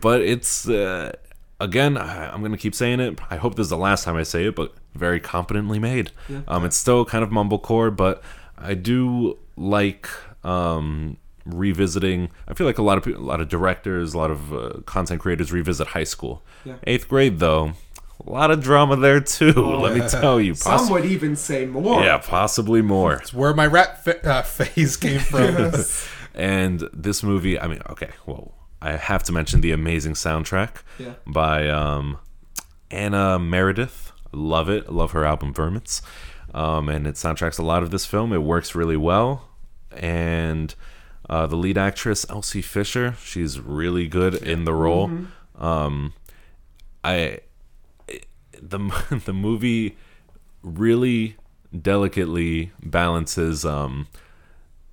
But 0.02 0.22
it's 0.22 0.68
uh, 0.68 1.14
again, 1.60 1.98
I, 1.98 2.32
I'm 2.32 2.42
gonna 2.42 2.58
keep 2.58 2.76
saying 2.76 3.00
it. 3.00 3.20
I 3.30 3.38
hope 3.38 3.56
this 3.56 3.66
is 3.66 3.70
the 3.70 3.78
last 3.78 4.04
time 4.04 4.16
I 4.16 4.24
say 4.24 4.46
it, 4.46 4.56
but 4.56 4.74
very 4.94 5.20
competently 5.20 5.80
made. 5.80 6.12
Um, 6.48 6.66
it's 6.66 6.76
still 6.76 7.06
kind 7.06 7.24
of 7.24 7.30
mumblecore, 7.32 7.96
but 7.96 8.22
I 8.58 8.74
do 8.74 9.38
like 9.56 10.08
um 10.44 11.18
revisiting. 11.46 12.30
I 12.48 12.54
feel 12.54 12.68
like 12.68 12.78
a 12.78 12.84
lot 12.84 12.98
of 12.98 13.04
people, 13.04 13.22
a 13.24 13.26
lot 13.26 13.42
of 13.42 13.48
directors, 13.50 14.14
a 14.14 14.18
lot 14.18 14.32
of 14.32 14.54
uh, 14.54 14.82
content 14.86 15.22
creators 15.22 15.52
revisit 15.52 15.88
high 15.88 16.04
school. 16.04 16.44
Yeah. 16.66 16.76
Eighth 16.86 17.08
grade 17.08 17.40
though, 17.40 17.74
a 18.26 18.30
lot 18.30 18.52
of 18.52 18.62
drama 18.62 18.96
there 18.96 19.20
too. 19.20 19.52
let 19.54 19.96
me 19.98 20.08
tell 20.08 20.40
you. 20.40 20.54
Some 20.56 20.90
would 20.90 21.06
even 21.06 21.36
say 21.36 21.66
more. 21.66 22.02
yeah, 22.04 22.18
possibly 22.18 22.82
more. 22.82 23.14
It's 23.16 23.34
where 23.34 23.54
my 23.54 23.66
rap 23.68 24.04
fa- 24.04 24.26
uh, 24.28 24.42
phase 24.44 24.98
came 24.98 25.20
from. 25.20 25.42
Yes. 25.56 26.08
And 26.34 26.90
this 26.94 27.24
movie, 27.24 27.60
I 27.60 27.68
mean, 27.68 27.82
okay, 27.90 28.10
well, 28.26 28.54
I 28.82 28.92
have 28.98 29.24
to 29.24 29.32
mention 29.32 29.62
the 29.62 29.72
amazing 29.72 30.14
soundtrack 30.14 30.82
Yeah. 31.00 31.14
by 31.26 31.70
um, 31.70 32.18
Anna 32.92 33.40
Meredith. 33.40 34.12
Love 34.32 34.70
it. 34.70 34.92
Love 34.92 35.12
her 35.12 35.24
album 35.24 35.54
Varmints. 35.54 36.02
Um, 36.54 36.90
and 36.90 37.08
it 37.08 37.16
soundtracks 37.16 37.58
a 37.60 37.64
lot 37.64 37.84
of 37.84 37.92
this 37.92 38.06
film. 38.06 38.32
It 38.34 38.40
works 38.44 38.76
really 38.76 38.98
well. 38.98 39.50
And 39.96 40.74
uh, 41.30 41.48
the 41.48 41.56
lead 41.56 41.78
actress, 41.78 42.26
Elsie 42.30 42.62
Fisher, 42.62 43.16
she's 43.24 43.60
really 43.60 44.08
good 44.08 44.36
in 44.36 44.66
the 44.66 44.74
role. 44.74 45.10
Um, 45.58 46.14
I 47.04 47.40
the 48.62 48.80
the 49.26 49.34
movie 49.34 49.96
really 50.64 51.36
delicately 51.82 52.72
balances 52.84 53.66
um, 53.66 54.08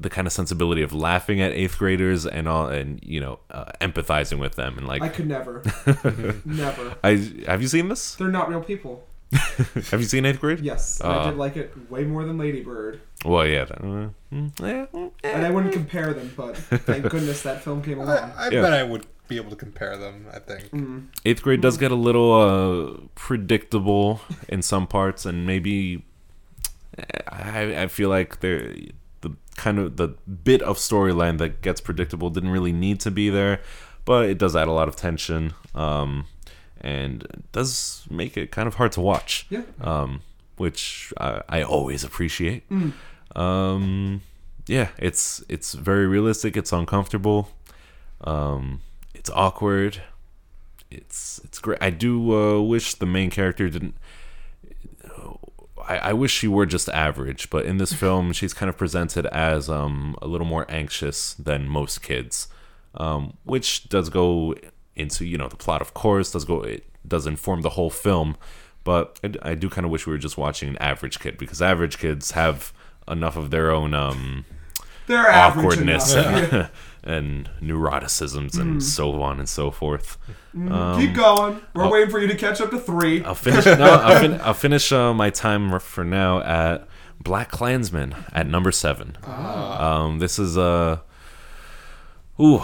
the 0.00 0.10
kind 0.10 0.26
of 0.26 0.32
sensibility 0.32 0.82
of 0.82 0.92
laughing 0.92 1.40
at 1.40 1.52
eighth 1.52 1.78
graders 1.78 2.26
and 2.26 2.48
all, 2.48 2.66
and 2.68 3.00
you 3.04 3.20
know, 3.20 3.38
uh, 3.50 3.66
empathizing 3.80 4.38
with 4.38 4.56
them 4.56 4.76
and 4.78 4.86
like 4.88 5.02
I 5.02 5.08
could 5.08 5.26
never. 5.28 5.62
never. 6.44 6.96
I 7.04 7.10
have 7.46 7.62
you 7.62 7.68
seen 7.68 7.88
this? 7.88 8.14
They're 8.16 8.28
not 8.28 8.48
real 8.48 8.62
people. 8.62 9.06
Have 9.32 9.94
you 9.98 10.02
seen 10.02 10.26
Eighth 10.26 10.40
Grade? 10.40 10.60
Yes. 10.60 11.00
and 11.00 11.10
Uh. 11.10 11.20
I 11.20 11.30
did 11.30 11.38
like 11.38 11.56
it 11.56 11.72
way 11.90 12.04
more 12.04 12.22
than 12.22 12.36
Ladybird. 12.36 13.00
Well, 13.24 13.46
yeah. 13.46 13.64
that- 13.64 13.80
uh, 13.82 14.10
yeah, 14.30 14.86
mm, 14.92 15.10
And 15.24 15.46
I 15.46 15.50
wouldn't 15.50 15.72
compare 15.72 16.12
them, 16.12 16.30
but 16.36 16.54
thank 16.58 17.08
goodness 17.08 17.40
that 17.42 17.62
film 17.64 17.82
came 17.82 17.98
I, 17.98 18.02
along. 18.02 18.32
I 18.36 18.50
Yeah. 18.50 18.60
bet 18.60 18.72
I 18.74 18.82
would 18.82 19.06
be 19.28 19.36
able 19.36 19.50
to 19.50 19.56
compare 19.56 19.96
them. 19.96 20.26
I 20.32 20.38
think. 20.38 21.10
Eighth 21.24 21.42
Grade 21.42 21.60
does 21.60 21.78
get 21.78 21.90
a 21.90 21.96
little 21.96 22.32
uh, 22.32 23.06
predictable 23.14 24.20
in 24.48 24.62
some 24.62 24.86
parts, 24.86 25.26
and 25.26 25.46
maybe 25.46 26.04
I, 27.28 27.82
I 27.82 27.86
feel 27.86 28.08
like 28.08 28.40
there 28.40 28.74
the 29.22 29.36
kind 29.56 29.78
of 29.78 29.96
the 29.96 30.08
bit 30.08 30.62
of 30.62 30.76
storyline 30.76 31.38
that 31.38 31.62
gets 31.62 31.80
predictable 31.80 32.30
didn't 32.30 32.50
really 32.50 32.72
need 32.72 33.00
to 33.00 33.10
be 33.10 33.30
there, 33.30 33.60
but 34.04 34.28
it 34.28 34.38
does 34.38 34.54
add 34.56 34.68
a 34.68 34.72
lot 34.72 34.88
of 34.88 34.96
tension. 34.96 35.54
Um, 35.74 36.26
and 36.84 37.44
does 37.52 38.04
make 38.10 38.36
it 38.36 38.50
kind 38.50 38.66
of 38.66 38.74
hard 38.74 38.90
to 38.92 39.00
watch. 39.00 39.46
Yeah. 39.48 39.62
um, 39.80 40.22
which 40.56 41.12
I, 41.18 41.42
I 41.48 41.62
always 41.62 42.04
appreciate. 42.04 42.64
Um, 43.34 44.20
yeah, 44.66 44.88
it's 44.98 45.42
it's 45.48 45.72
very 45.74 46.06
realistic. 46.06 46.56
It's 46.56 46.72
uncomfortable. 46.72 47.50
Um, 48.20 48.80
it's 49.14 49.30
awkward. 49.30 50.02
It's 50.90 51.40
it's 51.44 51.58
great. 51.58 51.78
I 51.80 51.90
do 51.90 52.34
uh, 52.34 52.60
wish 52.60 52.94
the 52.94 53.06
main 53.06 53.30
character 53.30 53.68
didn't. 53.68 53.94
I, 55.88 55.96
I 55.96 56.12
wish 56.12 56.32
she 56.32 56.48
were 56.48 56.66
just 56.66 56.88
average, 56.90 57.50
but 57.50 57.64
in 57.64 57.78
this 57.78 57.92
film, 58.02 58.32
she's 58.32 58.54
kind 58.54 58.68
of 58.70 58.76
presented 58.76 59.26
as 59.26 59.68
um, 59.68 60.16
a 60.22 60.26
little 60.26 60.46
more 60.46 60.66
anxious 60.68 61.34
than 61.34 61.68
most 61.68 62.02
kids, 62.02 62.48
um, 62.94 63.36
which 63.44 63.88
does 63.88 64.08
go 64.08 64.54
into 64.94 65.24
you 65.24 65.38
know 65.38 65.48
the 65.48 65.56
plot, 65.56 65.80
of 65.80 65.94
course, 65.94 66.32
does 66.32 66.44
go 66.44 66.62
it 66.62 66.84
does 67.06 67.26
inform 67.26 67.62
the 67.62 67.70
whole 67.70 67.90
film, 67.90 68.36
but 68.84 69.18
I, 69.24 69.50
I 69.50 69.54
do 69.54 69.68
kind 69.68 69.84
of 69.84 69.90
wish 69.90 70.06
we 70.06 70.12
were 70.12 70.18
just 70.18 70.38
watching 70.38 70.68
an 70.68 70.78
average 70.78 71.18
kid 71.18 71.38
because 71.38 71.60
average 71.60 71.98
kids 71.98 72.32
have 72.32 72.72
enough 73.08 73.36
of 73.36 73.50
their 73.50 73.70
own 73.70 73.94
um, 73.94 74.44
They're 75.06 75.30
awkwardness 75.30 76.14
enough. 76.14 76.70
and, 77.04 77.48
and 77.60 77.70
neuroticisms 77.70 78.58
and 78.60 78.82
so 78.82 79.20
on 79.22 79.38
and 79.38 79.48
so 79.48 79.70
forth. 79.70 80.18
Keep 80.54 81.14
going. 81.14 81.60
We're 81.74 81.88
waiting 81.90 82.10
for 82.10 82.20
you 82.20 82.28
to 82.28 82.36
catch 82.36 82.60
up 82.60 82.70
to 82.70 82.78
three. 82.78 83.24
I'll 83.24 83.34
finish. 83.34 83.64
No, 83.66 83.74
I'll, 83.84 84.20
fin- 84.20 84.40
I'll 84.44 84.54
finish 84.54 84.92
uh, 84.92 85.12
my 85.14 85.30
time 85.30 85.78
for 85.80 86.04
now 86.04 86.40
at 86.42 86.86
BlacKkKlansman 87.24 88.30
at 88.32 88.46
number 88.46 88.70
seven. 88.72 89.16
Ah. 89.24 90.02
Um, 90.04 90.18
this 90.18 90.38
is 90.38 90.56
a, 90.56 91.02
ooh, 92.40 92.62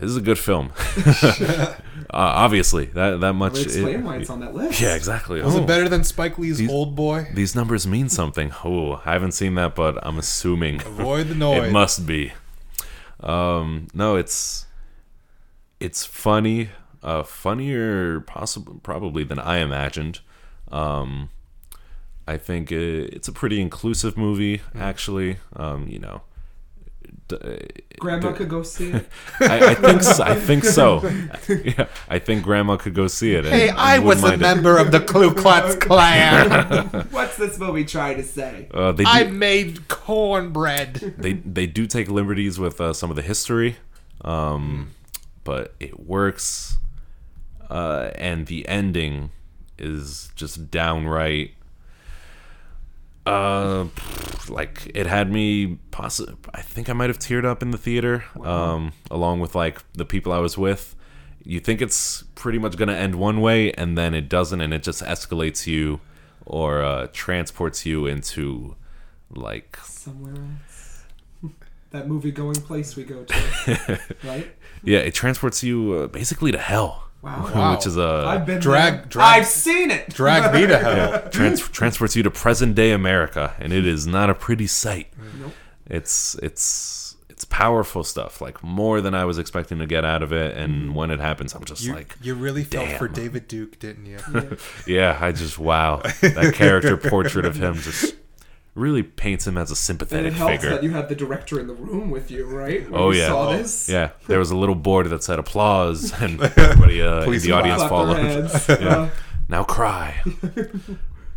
this 0.00 0.10
is 0.10 0.16
a 0.16 0.20
good 0.22 0.38
film. 0.38 0.72
uh, 0.96 1.74
obviously, 2.10 2.86
that 2.86 3.20
that 3.20 3.34
much. 3.34 3.52
We'll 3.54 3.62
explain 3.64 3.94
it- 4.00 4.02
why 4.04 4.16
it's 4.16 4.30
on 4.30 4.40
that 4.40 4.54
list. 4.54 4.80
yeah, 4.80 4.94
exactly. 4.94 5.40
Was 5.42 5.54
Oh, 5.54 5.62
it 5.62 5.66
better 5.66 5.88
than 5.88 6.04
Spike 6.04 6.38
Lee's 6.38 6.58
These- 6.58 6.70
Old 6.70 6.96
Boy? 6.96 7.28
These 7.34 7.54
numbers 7.54 7.86
mean 7.86 8.08
something. 8.08 8.52
Oh, 8.64 9.00
I 9.04 9.12
haven't 9.12 9.32
seen 9.32 9.54
that, 9.56 9.74
but 9.74 9.98
I'm 10.04 10.18
assuming 10.18 10.80
Avoid 10.82 11.28
the 11.28 11.34
noise. 11.46 11.68
it 11.68 11.72
must 11.72 12.06
be. 12.06 12.32
Um, 13.22 13.88
no, 13.94 14.16
it's 14.16 14.66
it's 15.78 16.04
funny, 16.04 16.70
uh, 17.02 17.22
funnier, 17.22 18.20
possibly 18.20 18.78
probably 18.82 19.24
than 19.24 19.38
I 19.38 19.58
imagined. 19.58 20.20
Um, 20.70 21.30
I 22.26 22.36
think 22.36 22.70
it, 22.70 23.12
it's 23.14 23.28
a 23.28 23.32
pretty 23.32 23.60
inclusive 23.60 24.16
movie, 24.16 24.62
actually. 24.74 25.38
Um, 25.56 25.88
you 25.88 25.98
know, 25.98 26.22
d- 27.38 27.66
Grandma 27.98 28.32
could 28.32 28.48
go 28.48 28.62
see 28.62 28.90
it. 28.90 29.08
I, 29.40 29.70
I 29.70 29.74
think 29.74 30.02
so, 30.02 30.22
I 30.24 30.34
think 30.34 30.64
so. 30.64 31.00
yeah, 31.48 31.86
I 32.08 32.18
think 32.18 32.42
Grandma 32.44 32.76
could 32.76 32.94
go 32.94 33.06
see 33.06 33.34
it. 33.34 33.44
and- 33.44 33.54
Hey, 33.54 33.68
and 33.68 33.78
I 33.78 33.98
wouldn't 33.98 34.22
was 34.22 34.24
a 34.24 34.28
mind 34.28 34.42
it. 34.42 34.44
member 34.44 34.76
of 34.78 34.90
the 34.92 35.00
Ku 35.12 35.34
Klux 35.34 35.76
Klan. 35.76 37.08
What's 37.10 37.36
this 37.36 37.58
movie 37.58 37.84
trying 37.84 38.16
to 38.16 38.24
say? 38.24 38.68
Uh, 38.72 38.92
they 38.92 39.04
do, 39.04 39.10
I 39.10 39.24
made 39.24 39.88
cornbread. 39.88 41.14
they 41.18 41.34
they 41.34 41.66
do 41.66 41.86
take 41.86 42.08
liberties 42.08 42.58
with 42.58 42.80
uh, 42.80 42.92
some 42.92 43.10
of 43.10 43.16
the 43.16 43.22
history, 43.22 43.76
um, 44.24 44.90
but 45.44 45.74
it 45.80 46.00
works. 46.00 46.76
Uh, 47.68 48.10
and 48.16 48.46
the 48.46 48.66
ending 48.68 49.30
is 49.78 50.30
just 50.34 50.70
downright. 50.72 51.52
Uh, 53.26 53.86
like 54.48 54.90
it 54.94 55.06
had 55.06 55.30
me. 55.30 55.78
Possi- 55.90 56.36
I 56.54 56.62
think 56.62 56.88
I 56.88 56.92
might 56.92 57.10
have 57.10 57.18
teared 57.18 57.44
up 57.44 57.62
in 57.62 57.70
the 57.70 57.78
theater, 57.78 58.24
um, 58.42 58.92
along 59.10 59.40
with 59.40 59.54
like 59.54 59.82
the 59.92 60.04
people 60.04 60.32
I 60.32 60.38
was 60.38 60.56
with. 60.56 60.96
You 61.42 61.60
think 61.60 61.80
it's 61.80 62.24
pretty 62.34 62.58
much 62.58 62.76
gonna 62.76 62.94
end 62.94 63.14
one 63.14 63.40
way, 63.40 63.72
and 63.72 63.96
then 63.96 64.14
it 64.14 64.28
doesn't, 64.28 64.60
and 64.60 64.72
it 64.74 64.82
just 64.82 65.02
escalates 65.02 65.66
you, 65.66 66.00
or 66.46 66.82
uh, 66.82 67.08
transports 67.12 67.86
you 67.86 68.06
into 68.06 68.76
like 69.30 69.78
Somewhere 69.84 70.34
else. 70.34 71.04
that 71.90 72.08
movie 72.08 72.32
going 72.32 72.56
place 72.56 72.96
we 72.96 73.04
go 73.04 73.24
to. 73.24 74.00
right? 74.24 74.50
Yeah, 74.82 74.98
it 75.00 75.14
transports 75.14 75.62
you 75.62 75.92
uh, 75.92 76.06
basically 76.08 76.52
to 76.52 76.58
hell, 76.58 77.09
Wow. 77.22 77.50
Wow. 77.54 77.76
which 77.76 77.86
is 77.86 77.96
a 77.98 78.24
I've 78.26 78.46
been 78.46 78.60
Drag- 78.60 78.94
there. 78.94 79.04
drag- 79.06 79.38
I've 79.40 79.46
seen 79.46 79.90
it. 79.90 80.08
Drag 80.10 80.52
me 80.54 80.66
to 80.66 80.78
hell. 80.78 81.28
trans- 81.30 81.68
transports 81.68 82.16
you 82.16 82.22
to 82.22 82.30
present 82.30 82.74
day 82.74 82.92
America, 82.92 83.54
and 83.58 83.72
it 83.72 83.86
is 83.86 84.06
not 84.06 84.30
a 84.30 84.34
pretty 84.34 84.66
sight. 84.66 85.08
Nope. 85.40 85.52
It's 85.86 86.34
it's 86.36 87.16
it's 87.30 87.40
it's 87.42 87.44
powerful 87.46 88.04
stuff, 88.04 88.40
like 88.40 88.62
more 88.62 89.00
than 89.00 89.14
I 89.14 89.24
was 89.24 89.38
expecting 89.38 89.78
to 89.78 89.86
get 89.86 90.04
out 90.04 90.22
of 90.22 90.32
it. 90.32 90.52
Mm-hmm. 90.54 90.62
And 90.62 90.94
when 90.94 91.10
it 91.10 91.20
happens, 91.20 91.54
I'm 91.54 91.64
just 91.64 91.82
You, 91.82 91.94
like, 91.94 92.14
you 92.20 92.34
really 92.34 92.64
felt 92.64 92.88
for. 92.98 93.08
David 93.08 93.48
Duke, 93.48 93.78
didn't 93.78 94.04
you? 94.06 94.18
yeah, 94.86 95.16
I 95.20 95.32
just 95.32 95.58
wow, 95.58 96.02
that 96.20 96.52
character 96.54 96.96
portrait 96.98 97.44
of 97.46 97.56
him 97.56 97.74
just 97.76 98.14
really 98.80 99.02
paints 99.02 99.46
him 99.46 99.56
as 99.58 99.70
a 99.70 99.72
And 99.72 99.78
sympathetic 99.78 100.32
it 100.32 100.36
helps 100.36 100.54
figure. 100.54 100.70
that 100.70 100.82
you 100.82 100.90
had 100.90 101.08
the 101.08 101.14
director 101.14 101.60
in 101.60 101.66
the 101.66 101.74
room 101.74 102.10
with 102.10 102.30
you, 102.30 102.46
right? 102.46 102.90
When 102.90 103.00
Oh 103.00 103.10
you 103.10 103.20
yeah, 103.20 103.28
Saw 103.28 103.52
this. 103.52 103.88
yeah. 103.88 104.10
There 104.26 104.38
was 104.38 104.50
a 104.50 104.56
little 104.56 104.74
board 104.74 105.08
that 105.10 105.22
said 105.22 105.38
applause, 105.38 106.12
and 106.22 106.40
everybody 106.40 107.02
uh, 107.02 107.18
in 107.18 107.24
Please 107.24 107.42
the 107.44 107.52
audience 107.52 107.82
Clap 107.82 107.90
their 107.90 108.48
followed. 108.48 108.80
Yeah. 108.82 108.96
Uh, 108.98 109.10
Now 109.48 109.64
cry. 109.64 110.22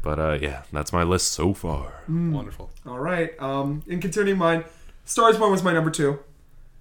but 0.02 0.20
uh, 0.20 0.38
yeah, 0.42 0.64
that's 0.72 0.92
my 0.94 1.04
list 1.04 1.32
so 1.32 1.54
far. 1.54 2.04
Wonderful. 2.08 2.70
all 2.86 3.00
right. 3.00 3.32
Um, 3.42 3.84
in 3.88 4.00
continuing 4.02 4.38
mine, 4.40 4.66
Stars 5.06 5.38
Born 5.38 5.52
was 5.52 5.64
my 5.64 5.74
number 5.74 5.90
two. 5.92 6.20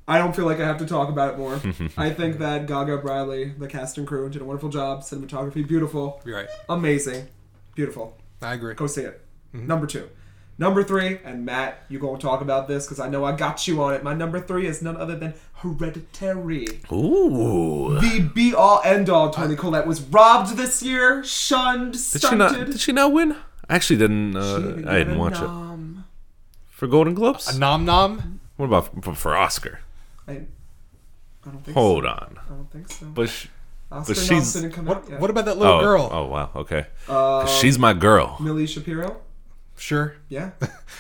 I 0.08 0.18
don't 0.18 0.34
feel 0.34 0.44
like 0.46 0.58
I 0.58 0.66
have 0.66 0.78
to 0.78 0.86
talk 0.86 1.08
about 1.08 1.34
it 1.34 1.38
more. 1.38 1.54
I 1.96 2.10
think 2.10 2.38
that 2.38 2.66
Gaga 2.66 2.98
Bradley, 2.98 3.50
the 3.56 3.68
cast 3.68 3.98
and 3.98 4.06
crew, 4.06 4.28
did 4.28 4.42
a 4.42 4.44
wonderful 4.44 4.68
job. 4.68 5.02
Cinematography, 5.02 5.66
beautiful, 5.66 6.20
You're 6.26 6.36
right. 6.38 6.48
amazing, 6.68 7.28
beautiful. 7.76 8.16
I 8.42 8.54
agree. 8.54 8.74
Go 8.74 8.88
see 8.88 9.02
it. 9.02 9.20
Number 9.52 9.86
two. 9.86 10.08
Number 10.58 10.84
three, 10.84 11.18
and 11.24 11.44
Matt, 11.44 11.82
you 11.88 11.98
gonna 11.98 12.18
talk 12.18 12.40
about 12.40 12.68
this 12.68 12.84
because 12.86 13.00
I 13.00 13.08
know 13.08 13.24
I 13.24 13.32
got 13.32 13.66
you 13.66 13.82
on 13.82 13.94
it. 13.94 14.02
My 14.04 14.14
number 14.14 14.38
three 14.38 14.66
is 14.66 14.82
none 14.82 14.96
other 14.96 15.16
than 15.16 15.34
Hereditary. 15.54 16.66
Ooh. 16.92 17.98
The 18.00 18.20
be 18.34 18.54
all 18.54 18.80
end 18.84 19.08
all 19.08 19.30
Toni 19.30 19.56
Collette 19.56 19.86
was 19.86 20.00
robbed 20.02 20.56
this 20.56 20.82
year, 20.82 21.24
shunned, 21.24 21.92
Did 21.92 22.00
she 22.00 22.18
stunted. 22.18 22.38
not? 22.38 22.66
Did 22.66 22.80
she 22.80 22.92
not 22.92 23.12
win? 23.12 23.32
I 23.68 23.74
actually 23.76 23.96
didn't. 23.98 24.36
Uh, 24.36 24.56
She 24.56 24.62
didn't 24.62 24.88
I 24.88 24.98
didn't 24.98 25.08
get 25.08 25.16
a 25.16 25.20
watch 25.20 25.40
it 25.40 26.04
for 26.68 26.86
Golden 26.86 27.14
Globes. 27.14 27.48
A 27.54 27.58
nom 27.58 27.84
nom. 27.84 28.40
What 28.56 28.66
about 28.66 29.02
for, 29.04 29.14
for 29.14 29.36
Oscar? 29.36 29.80
I, 30.28 30.32
I 30.32 30.36
don't 31.46 31.64
think 31.64 31.76
Hold 31.76 32.04
so. 32.04 32.10
on, 32.10 32.38
I 32.44 32.48
don't 32.50 32.70
think 32.70 32.88
so. 32.90 33.06
but 33.06 33.28
sh- 33.28 33.46
Oscar 33.90 34.14
she's- 34.14 34.30
noms 34.30 34.52
didn't 34.52 34.72
come 34.72 34.88
out 34.88 35.02
What 35.02 35.10
yet. 35.10 35.20
What 35.20 35.30
about 35.30 35.44
that 35.46 35.58
little 35.58 35.74
oh, 35.78 35.80
girl? 35.80 36.08
Oh 36.12 36.26
wow, 36.26 36.50
okay. 36.56 36.86
Uh, 37.08 37.46
She's 37.46 37.78
my 37.78 37.92
girl. 37.94 38.36
Millie 38.40 38.66
Shapiro. 38.66 39.20
Sure. 39.82 40.14
Yeah, 40.28 40.50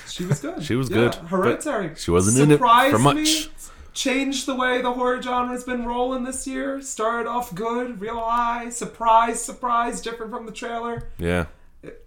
she 0.08 0.24
was 0.24 0.40
good. 0.40 0.60
She 0.64 0.74
was 0.74 0.90
Yeah, 0.90 0.96
good, 0.96 1.14
Hereditary. 1.14 1.92
She 1.94 2.10
wasn't 2.10 2.42
in 2.42 2.50
it 2.50 2.54
Surprised 2.56 2.92
for 2.92 2.98
much. 2.98 3.14
Me, 3.14 3.46
changed 3.94 4.46
the 4.46 4.56
way 4.56 4.82
the 4.82 4.92
horror 4.92 5.22
genre's 5.22 5.62
been 5.62 5.86
rolling 5.86 6.24
this 6.24 6.48
year. 6.48 6.80
Started 6.82 7.28
off 7.28 7.54
good, 7.54 8.00
real 8.00 8.18
high, 8.18 8.70
surprise, 8.70 9.40
surprise, 9.40 10.00
different 10.00 10.32
from 10.32 10.46
the 10.46 10.52
trailer. 10.52 11.04
Yeah. 11.16 11.46
It 11.84 12.04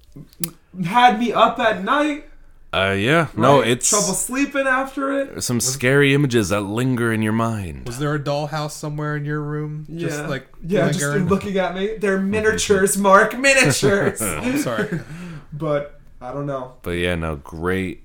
Had 0.84 1.18
me 1.18 1.32
up 1.32 1.60
at 1.60 1.82
night. 1.82 2.26
Uh, 2.74 2.92
yeah. 2.92 3.28
No, 3.38 3.62
it's 3.62 3.90
trouble 3.90 4.08
sleeping 4.14 4.68
after 4.68 5.18
it. 5.18 5.42
some 5.42 5.62
scary 5.62 6.14
images 6.14 6.50
that 6.50 6.60
linger 6.60 7.14
in 7.14 7.22
your 7.22 7.32
mind. 7.32 7.88
Was 7.88 8.00
there 8.00 8.14
a 8.14 8.20
dollhouse 8.20 8.72
somewhere 8.72 9.16
in 9.16 9.24
your 9.24 9.40
room? 9.40 9.86
Yeah, 9.88 10.10
Just 10.10 10.26
like 10.28 10.48
yeah, 10.62 10.92
just 10.92 11.30
looking 11.30 11.58
at 11.58 11.74
me. 11.74 11.96
They're 11.96 12.20
miniatures, 12.36 12.98
Mark, 12.98 13.40
miniatures. 13.40 14.22
I'm 14.22 14.58
sorry. 14.58 15.00
but 15.54 15.95
I 16.30 16.34
don't 16.34 16.46
know. 16.46 16.74
But 16.82 16.92
yeah, 16.92 17.16
no, 17.16 17.36
great, 17.38 18.04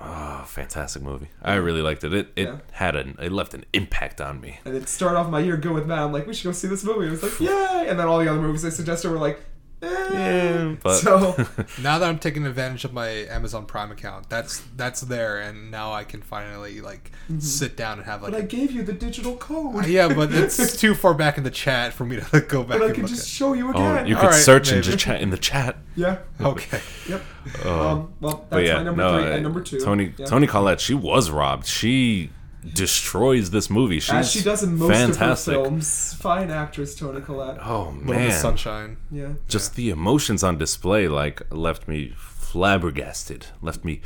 oh, 0.00 0.44
fantastic 0.46 1.02
movie. 1.02 1.28
I 1.42 1.54
really 1.54 1.82
liked 1.82 2.04
it. 2.04 2.12
It 2.12 2.28
it 2.36 2.48
Yeah. 2.48 2.56
had 2.72 2.96
an 2.96 3.16
it 3.20 3.32
left 3.32 3.54
an 3.54 3.64
impact 3.72 4.20
on 4.20 4.40
me. 4.40 4.58
And 4.64 4.74
it 4.76 4.88
started 4.88 5.18
off 5.18 5.28
my 5.30 5.40
year 5.40 5.56
good 5.56 5.72
with 5.72 5.86
Matt. 5.86 6.00
I'm 6.00 6.12
like, 6.12 6.26
we 6.26 6.34
should 6.34 6.44
go 6.44 6.52
see 6.52 6.68
this 6.68 6.84
movie. 6.84 7.06
I 7.06 7.10
was 7.10 7.22
like, 7.22 7.40
yay! 7.40 7.86
And 7.88 7.98
then 7.98 8.06
all 8.06 8.18
the 8.18 8.28
other 8.30 8.40
movies 8.40 8.64
I 8.64 8.70
suggested 8.70 9.10
were 9.10 9.18
like. 9.18 9.40
Yeah, 9.82 10.76
but 10.82 10.96
so 10.98 11.34
now 11.82 11.98
that 11.98 12.08
I'm 12.08 12.18
taking 12.18 12.46
advantage 12.46 12.84
of 12.84 12.92
my 12.92 13.08
Amazon 13.08 13.66
Prime 13.66 13.90
account, 13.90 14.28
that's 14.28 14.62
that's 14.76 15.00
there, 15.00 15.38
and 15.40 15.70
now 15.70 15.92
I 15.92 16.04
can 16.04 16.22
finally 16.22 16.80
like 16.80 17.10
sit 17.38 17.76
down 17.76 17.98
and 17.98 18.06
have 18.06 18.22
like. 18.22 18.32
But 18.32 18.40
I 18.40 18.44
a- 18.44 18.46
gave 18.46 18.70
you 18.72 18.82
the 18.84 18.92
digital 18.92 19.36
code. 19.36 19.86
yeah, 19.86 20.12
but 20.12 20.32
it's 20.32 20.76
too 20.80 20.94
far 20.94 21.14
back 21.14 21.36
in 21.38 21.44
the 21.44 21.50
chat 21.50 21.92
for 21.92 22.04
me 22.04 22.20
to 22.20 22.40
go 22.42 22.62
back 22.62 22.78
But 22.78 22.82
I 22.82 22.86
and 22.86 22.94
can 22.94 23.02
look 23.04 23.10
just 23.10 23.22
at. 23.22 23.28
show 23.28 23.52
you 23.54 23.70
again. 23.70 23.82
oh, 23.82 23.92
again. 23.94 24.06
you 24.06 24.14
All 24.16 24.20
could 24.22 24.30
right, 24.30 24.40
search 24.40 24.68
and 24.68 24.76
maybe. 24.78 24.86
just 24.92 24.98
chat 25.04 25.20
in 25.20 25.30
the 25.30 25.38
chat. 25.38 25.76
yeah. 25.96 26.18
Okay. 26.40 26.80
Yep. 27.08 27.22
Oh. 27.64 27.88
um. 27.88 28.12
Well, 28.20 28.46
that's 28.50 28.66
yeah, 28.66 28.76
my 28.78 28.82
number 28.84 29.02
no, 29.02 29.18
three 29.20 29.30
uh, 29.30 29.34
and 29.34 29.42
number 29.42 29.60
two. 29.62 29.80
Toni 29.80 30.12
Yeah. 30.16 30.26
Toni 30.26 30.46
Collette, 30.46 30.80
she 30.80 30.94
was 30.94 31.30
robbed. 31.30 31.66
She 31.66 32.30
destroys 32.74 33.50
this 33.50 33.68
movie. 33.70 34.00
She's 34.00 34.14
As 34.14 34.30
she 34.30 34.42
does 34.42 34.62
in 34.62 34.76
most 34.76 34.92
fantastic. 34.92 35.54
of 35.54 35.60
her 35.60 35.64
films. 35.68 36.14
Fine 36.14 36.50
actress 36.50 36.94
Toni 36.94 37.20
Collette. 37.20 37.58
Oh 37.60 37.84
Little 37.88 37.92
Miss 38.14 38.16
man, 38.16 38.40
Sunshine. 38.40 38.96
Yeah. 39.10 39.32
just 39.48 39.74
the 39.74 39.90
emotions 39.90 40.42
on 40.44 40.58
display 40.58 41.08
like 41.08 41.42
left 41.52 41.88
me 41.88 42.12
flabbergasted. 42.16 43.46
Left 43.60 43.84
me 43.84 44.00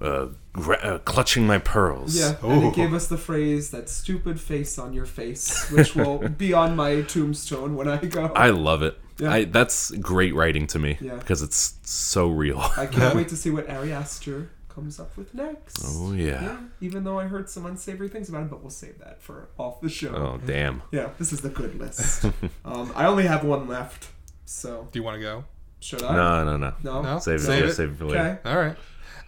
uh, 0.00 0.28
gra- 0.52 0.78
uh, 0.78 0.98
clutching 0.98 1.46
my 1.46 1.58
pearls. 1.58 2.18
Yeah, 2.18 2.36
and 2.42 2.62
Ooh. 2.64 2.68
it 2.68 2.74
gave 2.74 2.94
us 2.94 3.08
the 3.08 3.18
phrase 3.18 3.70
"that 3.72 3.88
stupid 3.88 4.40
face 4.40 4.78
on 4.78 4.92
your 4.92 5.06
face," 5.06 5.70
which 5.70 5.94
will 5.96 6.18
be 6.38 6.52
on 6.52 6.76
my 6.76 7.02
tombstone 7.02 7.74
when 7.76 7.88
I 7.88 7.96
go. 7.98 8.26
I 8.34 8.50
love 8.50 8.82
it. 8.82 8.98
Yeah. 9.18 9.32
I, 9.32 9.44
that's 9.44 9.90
great 9.90 10.32
writing 10.34 10.68
to 10.68 10.78
me 10.78 10.96
Yeah. 11.00 11.16
because 11.16 11.42
it's 11.42 11.74
so 11.82 12.28
real. 12.28 12.60
I 12.76 12.86
can't 12.86 13.14
wait 13.16 13.28
to 13.30 13.36
see 13.36 13.50
what 13.50 13.68
Ari 13.68 13.92
Aster 13.92 14.48
comes 14.78 15.00
up 15.00 15.16
with 15.16 15.34
next. 15.34 15.82
Oh 15.84 16.12
yeah. 16.12 16.40
Yeah, 16.42 16.58
even 16.80 17.02
though 17.02 17.18
I 17.18 17.24
heard 17.24 17.50
some 17.50 17.66
unsavory 17.66 18.08
things 18.08 18.28
about 18.28 18.42
him, 18.42 18.48
but 18.48 18.60
we'll 18.60 18.70
save 18.70 19.00
that 19.00 19.20
for 19.20 19.48
off 19.58 19.80
the 19.80 19.88
show. 19.88 20.14
Oh 20.14 20.40
damn. 20.46 20.82
Yeah, 20.92 21.10
this 21.18 21.32
is 21.32 21.40
the 21.40 21.48
good 21.48 21.74
list. 21.78 22.24
um, 22.64 22.92
I 22.94 23.06
only 23.06 23.24
have 23.26 23.42
one 23.42 23.66
left, 23.66 24.08
so 24.44 24.88
Do 24.92 24.98
you 25.00 25.02
want 25.02 25.16
to 25.16 25.20
go? 25.20 25.44
should 25.80 26.02
I? 26.02 26.14
No, 26.14 26.44
no, 26.44 26.56
no. 26.56 26.74
No? 26.82 27.02
No? 27.02 27.18
Save 27.18 27.36
it. 27.36 27.42
Save 27.42 27.64
yeah, 27.64 27.70
it. 27.70 27.74
Save 27.74 27.90
it 27.90 27.96
for 27.96 28.04
later. 28.06 28.40
Okay. 28.44 28.50
All 28.50 28.56
right. 28.56 28.76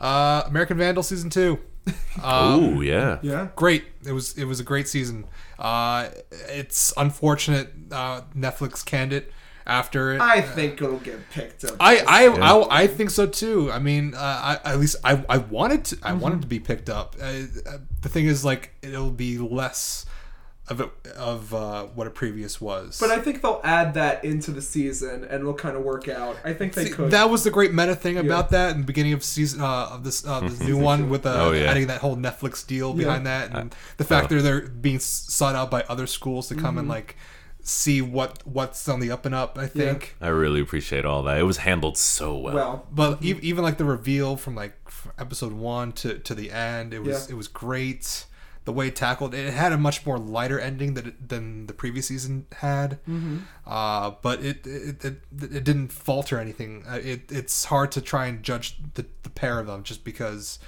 Uh, 0.00 0.44
American 0.46 0.78
Vandal 0.78 1.02
season 1.02 1.30
two. 1.30 1.58
Um, 2.16 2.76
Oh 2.76 2.80
yeah. 2.82 3.18
Yeah. 3.22 3.48
great. 3.56 3.84
It 4.04 4.12
was 4.12 4.36
it 4.36 4.44
was 4.44 4.60
a 4.60 4.64
great 4.64 4.86
season. 4.86 5.24
Uh, 5.58 6.10
it's 6.48 6.92
unfortunate 6.96 7.72
uh, 7.90 8.22
Netflix 8.36 8.84
canned 8.84 9.12
it 9.12 9.32
after 9.66 10.12
it. 10.14 10.20
I 10.20 10.40
think 10.40 10.80
it'll 10.82 10.98
get 10.98 11.28
picked 11.30 11.64
up. 11.64 11.76
I 11.80 11.98
I, 12.06 12.22
Yeah. 12.24 12.52
I, 12.70 12.82
I 12.82 12.86
think 12.86 13.10
so 13.10 13.26
too. 13.26 13.70
I 13.70 13.78
mean, 13.78 14.14
uh, 14.14 14.58
I, 14.64 14.72
at 14.72 14.78
least 14.80 14.96
I, 15.04 15.24
I 15.28 15.38
wanted 15.38 15.84
to 15.86 15.98
I 16.02 16.12
wanted 16.12 16.40
to 16.42 16.46
be 16.48 16.60
picked 16.60 16.88
up. 16.90 17.16
Uh, 17.20 17.24
uh, 17.24 17.78
the 18.02 18.08
thing 18.08 18.26
is, 18.26 18.44
like, 18.44 18.72
it'll 18.82 19.10
be 19.10 19.38
less 19.38 20.06
of 20.68 20.80
it 20.80 20.88
of 21.16 21.52
uh, 21.52 21.84
what 21.96 22.06
a 22.06 22.10
previous 22.10 22.60
was. 22.60 23.00
but 23.00 23.10
I 23.10 23.18
think 23.18 23.42
they'll 23.42 23.60
add 23.64 23.94
that 23.94 24.24
into 24.24 24.52
the 24.52 24.62
season, 24.62 25.24
and 25.24 25.40
it'll 25.40 25.52
kind 25.52 25.76
of 25.76 25.82
work 25.82 26.06
out. 26.08 26.36
I 26.44 26.52
think 26.52 26.74
they 26.74 26.84
See, 26.84 26.90
could. 26.92 27.10
that 27.10 27.28
was 27.28 27.42
the 27.42 27.50
great 27.50 27.74
meta 27.74 27.96
thing 27.96 28.16
about 28.18 28.50
that 28.50 28.70
in 28.74 28.82
the 28.82 28.86
beginning 28.86 29.12
of 29.12 29.24
season 29.24 29.60
uh, 29.62 29.88
of 29.90 30.04
this 30.04 30.24
uh, 30.24 30.38
this 30.40 30.60
new 30.60 30.78
one 30.90 31.10
with 31.10 31.26
uh, 31.26 31.34
Oh, 31.46 31.50
yeah. 31.52 31.64
adding 31.64 31.88
that 31.88 32.00
whole 32.00 32.16
Netflix 32.16 32.64
deal 32.64 32.94
behind 32.94 33.26
that 33.26 33.50
and 33.52 33.74
the 33.96 34.04
fact 34.04 34.28
that 34.28 34.36
they're 34.42 34.60
being 34.68 35.00
sought 35.00 35.56
out 35.56 35.72
by 35.72 35.82
other 35.88 36.06
schools 36.06 36.46
to 36.48 36.54
come 36.54 36.78
and 36.78 36.88
like 36.88 37.16
see 37.62 38.00
what 38.02 38.46
what's 38.46 38.88
on 38.88 39.00
the 39.00 39.10
up 39.10 39.26
and 39.26 39.34
up. 39.34 39.58
I 39.58 39.66
think. 39.66 40.16
I 40.20 40.28
really 40.28 40.60
appreciate 40.60 41.04
all 41.04 41.22
that. 41.24 41.38
It 41.38 41.44
was 41.44 41.58
handled 41.58 41.96
so 41.98 42.36
well. 42.36 42.54
well, 42.54 42.86
But 42.90 43.22
e- 43.24 43.38
even 43.42 43.62
like 43.64 43.78
the 43.78 43.84
reveal 43.84 44.36
from 44.36 44.54
like 44.54 44.74
episode 45.18 45.52
one 45.52 45.92
to, 45.92 46.18
to 46.18 46.34
the 46.34 46.50
end, 46.50 46.92
it 46.94 47.02
was 47.02 47.26
Yeah. 47.28 47.34
it 47.34 47.36
was 47.36 47.48
great. 47.48 48.26
The 48.66 48.72
way 48.74 48.88
it 48.88 48.96
tackled 48.96 49.34
it 49.34 49.52
had 49.54 49.72
a 49.72 49.78
much 49.78 50.04
more 50.04 50.18
lighter 50.18 50.60
ending 50.60 50.94
than 50.94 51.14
than 51.26 51.66
the 51.66 51.72
previous 51.72 52.06
season 52.08 52.46
had. 52.56 52.98
Uh, 53.66 54.12
but 54.22 54.40
it 54.44 54.66
it, 54.66 55.04
it 55.04 55.20
it 55.40 55.64
didn't 55.64 55.88
falter 55.92 56.38
anything. 56.38 56.84
Uh, 56.88 57.00
It 57.02 57.32
it's 57.32 57.64
hard 57.64 57.90
to 57.92 58.00
try 58.00 58.26
and 58.26 58.42
judge 58.42 58.76
the, 58.94 59.06
the 59.22 59.30
pair 59.30 59.58
of 59.58 59.66
them 59.66 59.82
just 59.82 60.04
because 60.04 60.58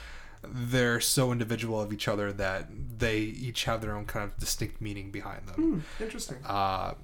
they're 0.44 1.00
so 1.00 1.32
individual 1.32 1.80
of 1.80 1.92
each 1.92 2.08
other 2.08 2.32
that 2.32 2.68
they 2.98 3.18
each 3.18 3.64
have 3.64 3.80
their 3.80 3.94
own 3.94 4.04
kind 4.06 4.24
of 4.24 4.36
distinct 4.38 4.80
meaning 4.80 5.10
behind 5.10 5.46
them. 5.46 5.84
interesting. 6.00 6.38
Uh, 6.44 6.94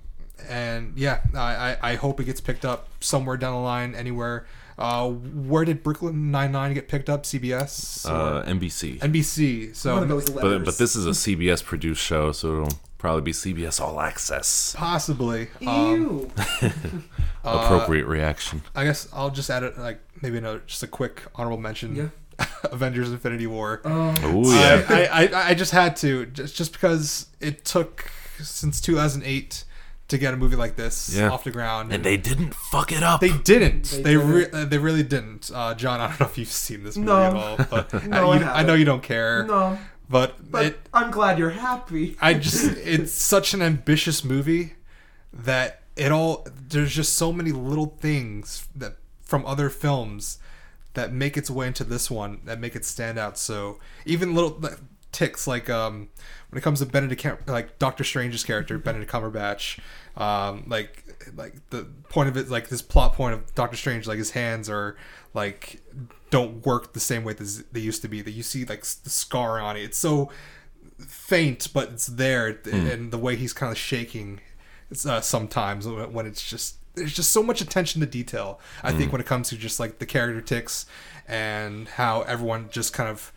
and 0.48 0.92
yeah, 0.96 1.20
I, 1.34 1.76
I, 1.82 1.90
I 1.92 1.94
hope 1.96 2.20
it 2.20 2.24
gets 2.24 2.40
picked 2.40 2.64
up 2.64 2.88
somewhere 3.00 3.36
down 3.36 3.54
the 3.54 3.60
line, 3.60 3.94
anywhere. 3.94 4.46
Uh, 4.78 5.08
where 5.10 5.64
did 5.64 5.82
Brooklyn 5.82 6.30
Nine 6.30 6.52
Nine 6.52 6.72
get 6.72 6.86
picked 6.86 7.10
up? 7.10 7.24
CBS, 7.24 8.08
uh, 8.08 8.44
NBC. 8.44 9.00
NBC. 9.00 9.74
So 9.74 9.94
One 9.94 10.04
of 10.04 10.08
those 10.08 10.28
letters. 10.28 10.58
But 10.58 10.64
but 10.64 10.78
this 10.78 10.94
is 10.94 11.06
a 11.06 11.10
CBS 11.36 11.64
produced 11.64 12.00
show, 12.00 12.30
so 12.30 12.62
it'll 12.62 12.78
probably 12.96 13.22
be 13.22 13.32
CBS 13.32 13.80
All 13.80 14.00
Access. 14.00 14.76
possibly. 14.78 15.48
Um, 15.66 15.90
Ew. 15.90 16.30
Appropriate 17.44 18.06
reaction. 18.06 18.62
I 18.76 18.84
guess 18.84 19.08
I'll 19.12 19.30
just 19.30 19.50
add 19.50 19.62
it 19.64 19.76
like 19.78 20.00
maybe 20.22 20.38
another 20.38 20.62
just 20.66 20.82
a 20.84 20.86
quick 20.86 21.22
honorable 21.34 21.58
mention. 21.58 21.96
Yeah. 21.96 22.08
Avengers: 22.72 23.10
Infinity 23.10 23.46
War. 23.46 23.80
Oh, 23.84 24.14
Oh 24.22 24.52
yeah. 24.52 24.84
I, 24.88 25.04
I, 25.06 25.26
I, 25.26 25.48
I 25.50 25.54
just 25.54 25.72
had 25.72 25.96
to 25.96 26.26
just 26.26 26.56
just 26.56 26.72
because 26.72 27.26
it 27.40 27.64
took 27.64 28.10
since 28.40 28.80
2008 28.80 29.64
to 30.08 30.16
get 30.18 30.32
a 30.32 30.36
movie 30.36 30.56
like 30.56 30.76
this 30.76 31.14
Yeah. 31.14 31.28
off 31.30 31.44
the 31.44 31.50
ground. 31.50 31.92
and 31.92 32.02
they 32.04 32.16
didn't 32.16 32.54
fuck 32.54 32.92
it 32.92 33.02
up. 33.02 33.20
They 33.20 33.36
didn't. 33.36 33.84
They 33.90 34.02
They 34.02 34.16
didn't. 34.16 34.54
uh, 34.54 34.64
they 34.64 34.78
really 34.78 35.02
didn't. 35.02 35.50
Uh, 35.52 35.74
John, 35.74 36.00
I 36.00 36.08
don't 36.08 36.20
know 36.20 36.26
if 36.26 36.38
you've 36.38 36.48
seen 36.48 36.82
this 36.84 36.96
movie 36.96 37.08
No. 37.08 37.22
at 37.24 37.34
all, 37.34 37.56
but 37.70 37.92
No, 38.06 38.30
I 38.30 38.38
you, 38.38 38.44
I, 38.44 38.62
know 38.62 38.74
you 38.74 38.86
don't 38.86 39.02
care. 39.02 39.44
no, 39.44 39.78
But, 40.08 40.50
but 40.50 40.64
it, 40.66 40.80
I'm 40.94 41.10
glad 41.10 41.38
you're 41.38 41.50
happy. 41.50 42.16
I 42.22 42.34
just 42.34 42.64
it's 42.78 43.12
such 43.34 43.52
an 43.52 43.60
ambitious 43.60 44.24
movie 44.24 44.74
that 45.32 45.82
it 45.96 46.10
all 46.12 46.46
there's 46.68 46.94
just 46.94 47.14
so 47.14 47.30
many 47.32 47.52
little 47.52 47.96
things 48.00 48.66
that 48.74 48.96
from 49.20 49.44
other 49.44 49.68
films 49.68 50.38
that 50.94 51.12
make 51.12 51.36
its 51.36 51.50
way 51.50 51.66
into 51.66 51.84
this 51.84 52.10
one 52.10 52.40
that 52.44 52.60
make 52.60 52.74
it 52.74 52.84
stand 52.84 53.18
out. 53.18 53.38
So 53.38 53.78
even 54.04 54.34
little 54.34 54.60
ticks 55.10 55.46
like 55.46 55.70
um 55.70 56.08
when 56.50 56.58
it 56.58 56.62
comes 56.62 56.80
to 56.80 56.86
Benedict 56.86 57.48
like 57.48 57.78
Doctor 57.78 58.04
Strange's 58.04 58.44
character 58.44 58.78
Benedict 58.78 59.10
Cumberbatch 59.10 59.78
um 60.16 60.64
like 60.66 61.04
like 61.34 61.54
the 61.70 61.84
point 62.08 62.28
of 62.28 62.36
it 62.36 62.50
like 62.50 62.68
this 62.68 62.82
plot 62.82 63.14
point 63.14 63.34
of 63.34 63.54
Doctor 63.54 63.76
Strange 63.76 64.06
like 64.06 64.18
his 64.18 64.32
hands 64.32 64.68
are 64.68 64.96
like 65.34 65.82
don't 66.30 66.64
work 66.66 66.92
the 66.92 67.00
same 67.00 67.24
way 67.24 67.34
as 67.38 67.64
they 67.72 67.80
used 67.80 68.02
to 68.02 68.08
be. 68.08 68.20
That 68.20 68.32
you 68.32 68.42
see 68.42 68.64
like 68.64 68.82
the 68.82 69.10
scar 69.10 69.60
on 69.60 69.76
it. 69.76 69.82
It's 69.82 69.98
so 69.98 70.30
faint 70.98 71.68
but 71.72 71.90
it's 71.90 72.06
there 72.06 72.58
and 72.64 73.12
the 73.12 73.18
way 73.18 73.36
he's 73.36 73.52
kind 73.52 73.70
of 73.70 73.78
shaking 73.78 74.40
uh, 75.06 75.20
sometimes 75.20 75.86
when 75.86 76.26
it's 76.26 76.48
just 76.48 76.76
there's 76.98 77.14
just 77.14 77.30
so 77.30 77.42
much 77.42 77.60
attention 77.60 78.00
to 78.00 78.06
detail 78.06 78.60
i 78.82 78.92
think 78.92 79.08
mm. 79.08 79.12
when 79.12 79.20
it 79.20 79.26
comes 79.26 79.48
to 79.48 79.56
just 79.56 79.80
like 79.80 79.98
the 79.98 80.06
character 80.06 80.40
ticks 80.40 80.86
and 81.26 81.88
how 81.88 82.22
everyone 82.22 82.68
just 82.70 82.92
kind 82.92 83.08
of 83.08 83.32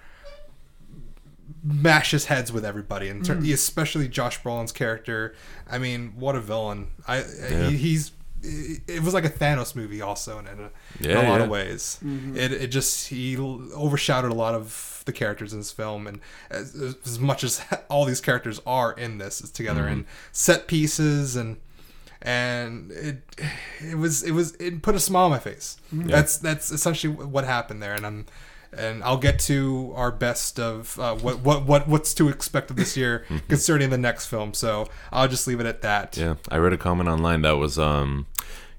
mashes 1.63 2.25
heads 2.25 2.51
with 2.51 2.65
everybody 2.65 3.07
and 3.07 3.23
ter- 3.23 3.35
mm. 3.35 3.53
especially 3.53 4.07
josh 4.07 4.41
brolin's 4.41 4.71
character 4.71 5.35
i 5.69 5.77
mean 5.77 6.13
what 6.17 6.35
a 6.35 6.41
villain 6.41 6.88
i 7.07 7.21
he, 7.49 7.77
he's 7.77 8.11
it 8.43 9.03
was 9.03 9.13
like 9.13 9.25
a 9.25 9.29
Thanos 9.29 9.75
movie, 9.75 10.01
also 10.01 10.39
in, 10.39 10.47
a, 10.47 10.51
in 10.99 11.17
a 11.17 11.29
lot 11.29 11.38
yeah. 11.38 11.43
of 11.43 11.49
ways. 11.49 11.99
Mm-hmm. 12.03 12.35
It, 12.35 12.51
it 12.51 12.67
just 12.67 13.09
he 13.09 13.38
overshadowed 13.38 14.31
a 14.31 14.35
lot 14.35 14.55
of 14.55 15.03
the 15.05 15.13
characters 15.13 15.53
in 15.53 15.59
this 15.59 15.71
film, 15.71 16.07
and 16.07 16.19
as, 16.49 16.75
as 17.05 17.19
much 17.19 17.43
as 17.43 17.63
all 17.89 18.05
these 18.05 18.21
characters 18.21 18.59
are 18.65 18.93
in 18.93 19.17
this 19.17 19.41
is 19.41 19.51
together 19.51 19.81
Mm-hmm. 19.81 19.91
in 19.93 20.05
set 20.31 20.67
pieces 20.67 21.35
and 21.35 21.57
and 22.22 22.91
it 22.91 23.18
it 23.81 23.98
was 23.98 24.23
it 24.23 24.31
was 24.31 24.53
it 24.56 24.81
put 24.81 24.95
a 24.95 24.99
smile 24.99 25.26
on 25.26 25.31
my 25.31 25.39
face. 25.39 25.77
That's 25.91 26.38
that's 26.38 26.72
essentially 26.72 27.14
what 27.14 27.43
happened 27.45 27.81
there, 27.81 27.93
and 27.93 28.06
I'm 28.06 28.26
and 28.77 29.03
I'll 29.03 29.18
get 29.18 29.39
to 29.39 29.91
our 29.95 30.11
best 30.11 30.60
of 30.60 30.98
uh, 30.99 31.15
what 31.15 31.39
what 31.39 31.65
what 31.65 31.88
what's 31.88 32.14
to 32.15 32.30
expect 32.30 32.69
of 32.69 32.77
this 32.77 32.95
year 32.95 33.26
concerning 33.49 33.89
the 33.89 33.98
next 33.98 34.27
film. 34.27 34.53
So 34.53 34.88
I'll 35.11 35.27
just 35.27 35.48
leave 35.48 35.60
it 35.60 35.65
at 35.65 35.81
that. 35.81 36.15
Yeah, 36.18 36.35
I 36.49 36.57
read 36.57 36.73
a 36.73 36.77
comment 36.77 37.10
online 37.10 37.41
that 37.41 37.57
was, 37.57 37.77
um, 37.77 38.27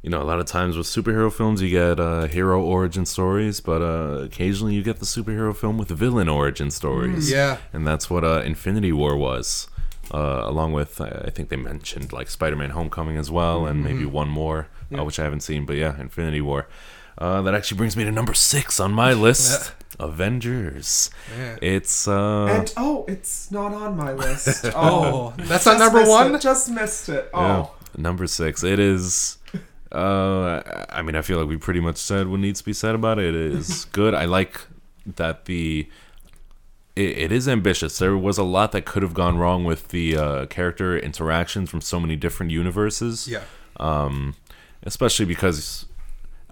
you 0.02 0.08
know, 0.10 0.22
a 0.22 0.24
lot 0.24 0.40
of 0.40 0.46
times 0.46 0.76
with 0.76 0.86
superhero 0.86 1.32
films 1.32 1.60
you 1.60 1.68
get 1.70 2.00
uh, 2.00 2.26
hero 2.26 2.62
origin 2.62 3.04
stories, 3.04 3.60
but 3.60 3.82
uh, 3.82 4.22
occasionally 4.24 4.74
you 4.74 4.82
get 4.82 4.98
the 4.98 5.04
superhero 5.06 5.54
film 5.54 5.76
with 5.78 5.88
villain 5.88 6.28
origin 6.28 6.70
stories. 6.70 7.30
Yeah. 7.30 7.58
and 7.72 7.86
that's 7.86 8.08
what 8.08 8.24
uh, 8.24 8.40
Infinity 8.44 8.92
War 8.92 9.16
was. 9.16 9.68
Uh, 10.12 10.42
along 10.44 10.72
with, 10.74 11.00
I 11.00 11.30
think 11.30 11.48
they 11.48 11.56
mentioned 11.56 12.12
like 12.12 12.28
Spider-Man: 12.28 12.70
Homecoming 12.70 13.16
as 13.16 13.30
well, 13.30 13.64
and 13.66 13.82
maybe 13.82 14.04
one 14.04 14.28
more, 14.28 14.68
uh, 14.96 15.02
which 15.04 15.18
I 15.18 15.24
haven't 15.24 15.40
seen. 15.40 15.64
But 15.64 15.76
yeah, 15.76 15.98
Infinity 15.98 16.40
War. 16.42 16.68
Uh, 17.18 17.40
that 17.42 17.54
actually 17.54 17.76
brings 17.78 17.96
me 17.96 18.04
to 18.04 18.10
number 18.10 18.34
six 18.34 18.78
on 18.80 18.92
my 18.92 19.12
list. 19.12 19.72
Avengers. 20.00 21.10
Yeah. 21.36 21.56
It's 21.62 22.08
uh, 22.08 22.46
And 22.46 22.72
oh, 22.76 23.04
it's 23.06 23.50
not 23.50 23.72
on 23.74 23.96
my 23.96 24.12
list. 24.12 24.64
Oh, 24.74 25.32
that's 25.38 25.66
not 25.66 25.78
number 25.78 26.04
one. 26.08 26.34
It, 26.34 26.40
just 26.40 26.70
missed 26.70 27.08
it. 27.08 27.28
Yeah, 27.34 27.40
Oh, 27.68 27.74
number 27.96 28.26
six. 28.26 28.62
It 28.64 28.78
is. 28.78 29.38
Uh, 29.90 30.62
I 30.88 31.02
mean, 31.02 31.14
I 31.14 31.22
feel 31.22 31.38
like 31.38 31.48
we 31.48 31.58
pretty 31.58 31.80
much 31.80 31.96
said 31.98 32.28
what 32.28 32.40
needs 32.40 32.60
to 32.60 32.64
be 32.64 32.72
said 32.72 32.94
about 32.94 33.18
it. 33.18 33.34
It 33.34 33.52
is 33.52 33.84
good. 33.86 34.14
I 34.14 34.24
like 34.24 34.60
that 35.16 35.44
the. 35.44 35.88
It, 36.94 37.18
it 37.18 37.32
is 37.32 37.48
ambitious. 37.48 37.98
There 37.98 38.16
was 38.16 38.38
a 38.38 38.42
lot 38.42 38.72
that 38.72 38.84
could 38.84 39.02
have 39.02 39.14
gone 39.14 39.38
wrong 39.38 39.64
with 39.64 39.88
the 39.88 40.16
uh, 40.16 40.46
character 40.46 40.98
interactions 40.98 41.70
from 41.70 41.80
so 41.80 41.98
many 41.98 42.16
different 42.16 42.52
universes. 42.52 43.26
Yeah. 43.28 43.42
Um, 43.78 44.34
especially 44.82 45.24
because, 45.26 45.86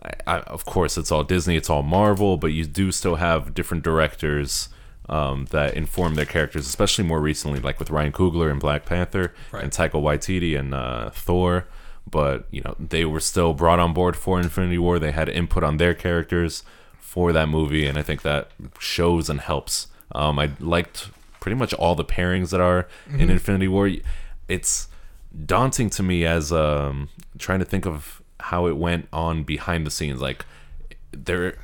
I, 0.03 0.11
I, 0.27 0.39
of 0.41 0.65
course, 0.65 0.97
it's 0.97 1.12
all 1.12 1.25
Disney, 1.25 1.57
it's 1.57 1.69
all 1.69 1.83
Marvel, 1.83 2.37
but 2.37 2.49
you 2.49 2.65
do 2.65 2.91
still 2.93 3.17
have 3.17 3.53
different 3.55 3.85
directors 3.85 4.69
um, 5.09 5.47
that 5.51 5.75
inform 5.75 6.15
their 6.15 6.25
characters, 6.25 6.67
especially 6.67 7.05
more 7.05 7.21
recently, 7.21 7.61
like 7.61 7.79
with 7.79 7.91
Ryan 7.91 8.12
Coogler 8.12 8.51
and 8.51 8.61
Black 8.61 8.87
Panther 8.87 9.35
Right. 9.53 9.62
and 9.65 9.73
Taika 9.73 10.01
Waititi 10.01 10.59
and 10.59 10.73
uh, 10.75 11.11
Thor. 11.11 11.67
But 12.11 12.47
you 12.51 12.62
know, 12.62 12.75
they 12.79 13.05
were 13.05 13.21
still 13.21 13.53
brought 13.53 13.79
on 13.79 13.93
board 13.93 14.17
for 14.17 14.41
Infinity 14.41 14.79
War. 14.79 14.99
They 14.99 15.12
had 15.12 15.29
input 15.29 15.62
on 15.62 15.77
their 15.77 15.95
characters 15.95 16.62
for 16.99 17.33
that 17.33 17.49
movie, 17.49 17.87
and 17.87 17.99
I 17.99 18.03
think 18.03 18.23
that 18.23 18.51
shows 18.79 19.29
and 19.29 19.41
helps. 19.41 19.89
Um, 20.12 20.39
I 20.39 20.51
liked 20.59 21.11
pretty 21.41 21.57
much 21.57 21.73
all 21.74 21.95
the 21.95 22.05
pairings 22.05 22.51
that 22.51 22.61
are 22.61 22.87
in 23.12 23.31
Infinity 23.31 23.69
War. 23.69 23.91
It's 24.49 24.89
daunting 25.47 25.91
to 25.91 26.03
me 26.03 26.24
as 26.24 26.53
um, 26.53 27.09
trying 27.39 27.61
to 27.61 27.65
think 27.65 27.87
of 27.87 28.23
how 28.41 28.66
it 28.66 28.77
went 28.77 29.09
on 29.12 29.45
behind 29.45 29.87
the 29.87 29.91
scenes. 29.91 30.20
Like 30.20 30.45
there, 31.12 31.59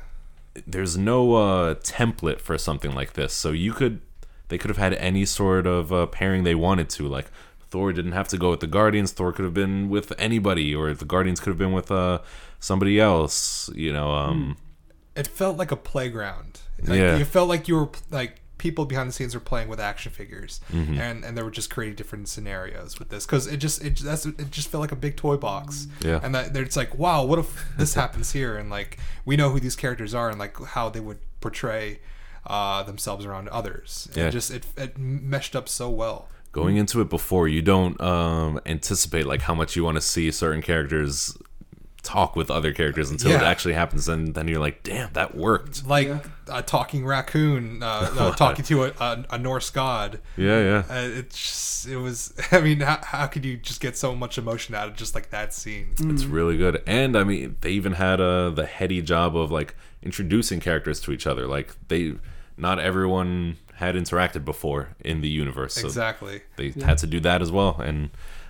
there's 0.65 0.97
no 0.97 1.35
uh, 1.35 1.75
template 1.75 2.39
for 2.39 2.57
something 2.57 2.93
like 2.93 3.13
this, 3.13 3.33
so 3.33 3.51
you 3.51 3.73
could 3.73 4.01
they 4.49 4.57
could 4.57 4.69
have 4.69 4.77
had 4.77 4.93
any 4.93 5.25
sort 5.25 5.67
of 5.67 5.91
uh, 5.91 6.05
pairing 6.07 6.43
they 6.43 6.55
wanted 6.55 6.89
to. 6.91 7.07
Like 7.07 7.27
Thor 7.69 7.91
didn't 7.91 8.13
have 8.13 8.27
to 8.29 8.37
go 8.37 8.51
with 8.51 8.61
the 8.61 8.67
Guardians. 8.67 9.11
Thor 9.11 9.33
could 9.33 9.45
have 9.45 9.53
been 9.53 9.89
with 9.89 10.13
anybody, 10.17 10.73
or 10.73 10.93
the 10.93 11.05
Guardians 11.05 11.39
could 11.39 11.49
have 11.49 11.57
been 11.57 11.73
with 11.73 11.91
uh, 11.91 12.19
somebody 12.59 12.99
else. 12.99 13.69
You 13.75 13.91
know, 13.93 14.11
um, 14.11 14.57
it 15.15 15.27
felt 15.27 15.57
like 15.57 15.71
a 15.71 15.75
playground. 15.75 16.61
Like, 16.83 16.99
Yeah. 16.99 17.17
you 17.17 17.25
felt 17.25 17.49
like 17.49 17.67
you 17.67 17.75
were 17.75 17.89
like 18.11 18.41
people 18.57 18.85
behind 18.85 19.07
the 19.07 19.13
scenes 19.13 19.35
were 19.35 19.39
playing 19.39 19.67
with 19.67 19.79
action 19.79 20.11
figures, 20.11 20.61
Mm-hmm. 20.73 20.99
and 20.99 21.23
and 21.23 21.37
they 21.37 21.43
were 21.43 21.51
just 21.51 21.69
creating 21.69 21.95
different 21.95 22.27
scenarios 22.27 22.97
with 22.99 23.09
this 23.09 23.25
because 23.25 23.45
it 23.47 23.57
just 23.57 23.83
it 23.83 23.97
that's 23.97 24.25
it 24.25 24.49
just 24.51 24.69
felt 24.69 24.81
like 24.81 24.91
a 24.91 24.95
big 24.95 25.15
toy 25.15 25.37
box. 25.37 25.87
Yeah. 26.01 26.19
and 26.23 26.33
that 26.35 26.55
it's 26.57 26.75
like 26.77 26.97
wow, 26.97 27.23
what 27.23 27.39
if 27.39 27.65
this 27.77 27.93
happens 27.93 28.31
here? 28.31 28.57
And 28.57 28.69
like 28.69 28.97
we 29.25 29.35
know 29.37 29.49
who 29.51 29.59
these 29.59 29.75
characters 29.75 30.13
are 30.13 30.29
and 30.29 30.39
like 30.39 30.57
how 30.75 30.89
they 30.89 30.99
would 30.99 31.19
portray 31.41 31.99
uh, 32.47 32.81
themselves 32.83 33.25
around 33.25 33.49
others. 33.49 34.09
Yeah. 34.15 34.27
It 34.27 34.31
just 34.31 34.49
it 34.51 34.65
it 34.77 34.97
meshed 34.97 35.55
up 35.55 35.67
so 35.69 35.89
well. 35.89 36.29
going 36.53 36.77
into 36.77 37.01
it 37.01 37.09
before 37.09 37.47
you 37.47 37.61
don't 37.61 37.99
um, 38.01 38.59
anticipate 38.65 39.27
like 39.27 39.41
how 39.41 39.53
much 39.53 39.75
you 39.75 39.83
want 39.83 39.95
to 39.97 40.01
see 40.01 40.31
certain 40.31 40.61
characters 40.61 41.37
talk 42.07 42.35
with 42.37 42.49
other 42.49 42.71
characters 42.71 43.11
until 43.11 43.31
it 43.31 43.41
actually 43.41 43.73
happens 43.73 44.07
and 44.07 44.33
then 44.33 44.47
you're 44.47 44.61
like 44.61 44.81
damn 44.83 45.11
that 45.11 45.35
worked 45.35 45.85
Like 45.85 46.07
Yeah. 46.07 46.19
a 46.47 46.61
talking 46.61 47.05
raccoon 47.05 47.83
uh, 47.83 48.09
uh, 48.17 48.31
talking 48.35 48.63
to 48.65 48.85
a, 48.85 48.93
a, 48.99 49.25
a 49.31 49.37
Norse 49.37 49.69
god. 49.69 50.19
yeah 50.37 50.61
yeah 50.61 50.83
Uh, 50.89 51.09
it's 51.19 51.35
just, 51.37 51.87
it 51.87 51.97
was. 51.97 52.33
I 52.51 52.61
mean, 52.61 52.79
how, 52.79 52.99
how 53.03 53.27
could 53.27 53.43
you 53.45 53.57
just 53.57 53.81
get 53.81 53.97
so 53.97 54.15
much 54.15 54.37
emotion 54.37 54.73
out 54.73 54.87
of 54.87 54.95
just 54.95 55.13
like 55.15 55.29
that 55.31 55.53
scene? 55.53 55.87
It's 55.99 56.23
really 56.25 56.57
good. 56.57 56.81
And 56.87 57.17
I 57.17 57.23
mean, 57.23 57.55
they 57.61 57.71
even 57.71 57.93
had 57.93 58.19
uh, 58.21 58.49
the 58.51 58.65
heady 58.65 59.01
job 59.01 59.35
of 59.37 59.51
like 59.51 59.75
introducing 60.01 60.59
characters 60.59 60.99
to 61.01 61.11
each 61.11 61.27
other. 61.27 61.45
Like 61.47 61.75
they, 61.89 62.13
not 62.57 62.79
everyone 62.79 63.57
had 63.75 63.95
interacted 63.95 64.43
before 64.45 64.95
in 65.03 65.21
the 65.21 65.29
universe, 65.29 65.75
so 65.75 65.87
exactly. 65.87 66.41
they 66.55 66.71
had 66.71 66.97
to 66.99 67.07
do 67.07 67.19
that 67.19 67.41
as 67.41 67.51
well. 67.51 67.79
And 67.79 68.09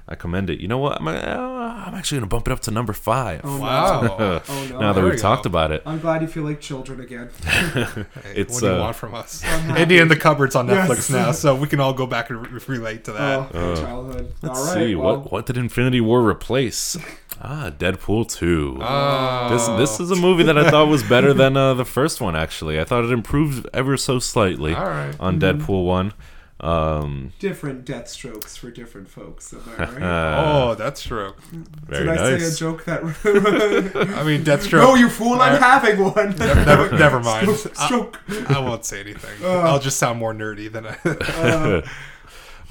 I 0.10 0.16
commend 0.16 0.50
it. 0.50 0.62
You 0.62 0.70
know 0.70 0.78
what? 0.78 1.02
I'm, 1.02 1.08
uh, 1.08 1.12
I'm 1.12 1.94
actually 1.94 2.20
gonna 2.20 2.28
bump 2.30 2.48
it 2.48 2.52
up 2.54 2.62
to 2.62 2.72
number 2.72 2.94
five. 2.94 3.42
oh 3.44 3.60
Wow. 3.60 4.02
no. 4.02 4.42
Oh 4.48 4.68
no. 4.70 4.80
now 4.80 4.94
that 4.94 5.02
there 5.02 5.10
we've 5.12 5.20
talked 5.20 5.44
go. 5.44 5.50
about 5.50 5.72
it, 5.72 5.84
I'm 5.86 6.00
glad 6.00 6.22
you 6.22 6.28
feel 6.30 6.44
like 6.44 6.62
children 6.62 7.02
again. 7.02 7.30
Hey, 7.44 8.06
It's, 8.42 8.54
what 8.54 8.60
do 8.62 8.66
you 8.68 8.72
uh, 8.74 8.80
want 8.80 8.96
from 8.96 9.14
us? 9.16 9.44
Indie 9.44 10.02
in 10.02 10.08
the 10.08 10.16
cupboards 10.16 10.56
on 10.56 10.68
Netflix 10.68 10.96
Yes. 10.98 11.10
now, 11.10 11.32
so 11.34 11.56
we 11.56 11.68
can 11.68 11.80
all 11.80 11.94
go 11.94 12.06
back 12.08 12.30
and 12.30 12.46
re- 12.52 12.62
relate 12.68 13.04
to 13.06 13.12
that. 13.14 13.50
Oh, 13.54 13.76
childhood. 13.76 14.34
let's 14.42 14.60
All 14.60 14.66
right. 14.66 14.74
see 14.74 14.96
well, 14.96 15.18
what 15.20 15.32
what 15.32 15.46
did 15.46 15.58
Infinity 15.58 16.00
War 16.02 16.28
replace? 16.28 16.98
Ah, 17.42 17.70
Deadpool 17.78 18.30
two. 18.34 18.78
Oh. 18.82 19.50
This 19.50 19.68
this 19.68 20.00
is 20.00 20.10
a 20.12 20.16
movie 20.16 20.44
that 20.44 20.58
I 20.58 20.70
thought 20.72 20.88
was 20.88 21.04
better 21.04 21.34
than 21.34 21.56
uh, 21.58 21.74
the 21.74 21.86
first 21.86 22.20
one. 22.22 22.36
Actually, 22.36 22.80
I 22.80 22.84
thought 22.86 23.04
it 23.04 23.12
improved 23.12 23.68
ever 23.74 23.98
so 23.98 24.20
slightly 24.20 24.74
All 24.74 24.86
right. 24.86 25.16
on 25.20 25.40
Deadpool 25.40 25.86
one. 25.86 26.14
Um, 26.60 27.34
different 27.38 27.86
death 27.86 28.08
strokes 28.08 28.58
for 28.58 28.72
different 28.72 29.08
folks. 29.10 29.54
Am 29.54 29.62
I 29.78 29.84
right? 30.00 30.38
oh, 30.44 30.74
that's 30.76 31.04
true. 31.04 31.34
very 31.52 32.06
Did 32.08 32.18
I 32.18 32.40
say 32.40 32.48
a 32.48 32.52
joke 32.56 32.86
that? 32.86 33.04
I 34.18 34.24
mean, 34.24 34.44
Deathstroke. 34.44 34.80
no, 34.80 34.96
you 34.96 35.08
fool! 35.10 35.40
I'm 35.40 35.54
Uh, 35.56 35.60
having 35.60 36.04
one. 36.04 36.36
never, 36.38 36.92
never 36.98 37.20
mind. 37.20 37.50
Stroke. 37.56 38.20
I, 38.30 38.56
I 38.56 38.60
won't 38.60 38.86
say 38.86 39.02
anything. 39.02 39.44
Uh. 39.46 39.60
I'll 39.60 39.80
just 39.80 39.98
sound 39.98 40.18
more 40.18 40.34
nerdy 40.34 40.72
than 40.72 40.88
I. 40.88 40.98
Uh, 41.06 41.88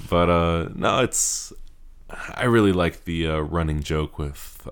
but 0.09 0.29
uh, 0.29 0.69
no, 0.75 0.99
it's. 0.99 1.53
I 2.09 2.43
really 2.45 2.73
like 2.73 3.05
the 3.05 3.27
uh, 3.27 3.37
running 3.39 3.83
joke 3.83 4.19
with. 4.19 4.67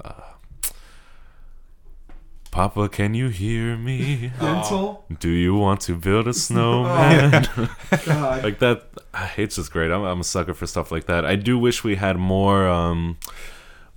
Papa, 2.55 2.87
can 2.87 3.13
you 3.13 3.27
hear 3.27 3.75
me? 3.75 4.31
dental. 4.39 5.03
Do 5.19 5.27
you 5.27 5.55
want 5.55 5.81
to 5.81 5.93
build 5.93 6.25
a 6.25 6.33
snowman? 6.33 7.49
God. 8.05 8.43
like 8.45 8.59
that 8.59 8.87
it's 9.35 9.57
just 9.57 9.73
great 9.73 9.91
I'm, 9.91 10.03
I'm 10.03 10.21
a 10.21 10.23
sucker 10.23 10.53
for 10.53 10.65
stuff 10.67 10.89
like 10.91 11.05
that 11.05 11.25
i 11.25 11.35
do 11.35 11.57
wish 11.57 11.83
we 11.83 11.95
had 11.95 12.17
more 12.17 12.67
um 12.67 13.17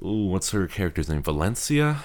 ooh, 0.05 0.27
what's 0.27 0.51
her 0.51 0.67
character's 0.67 1.09
name 1.09 1.23
valencia 1.23 1.99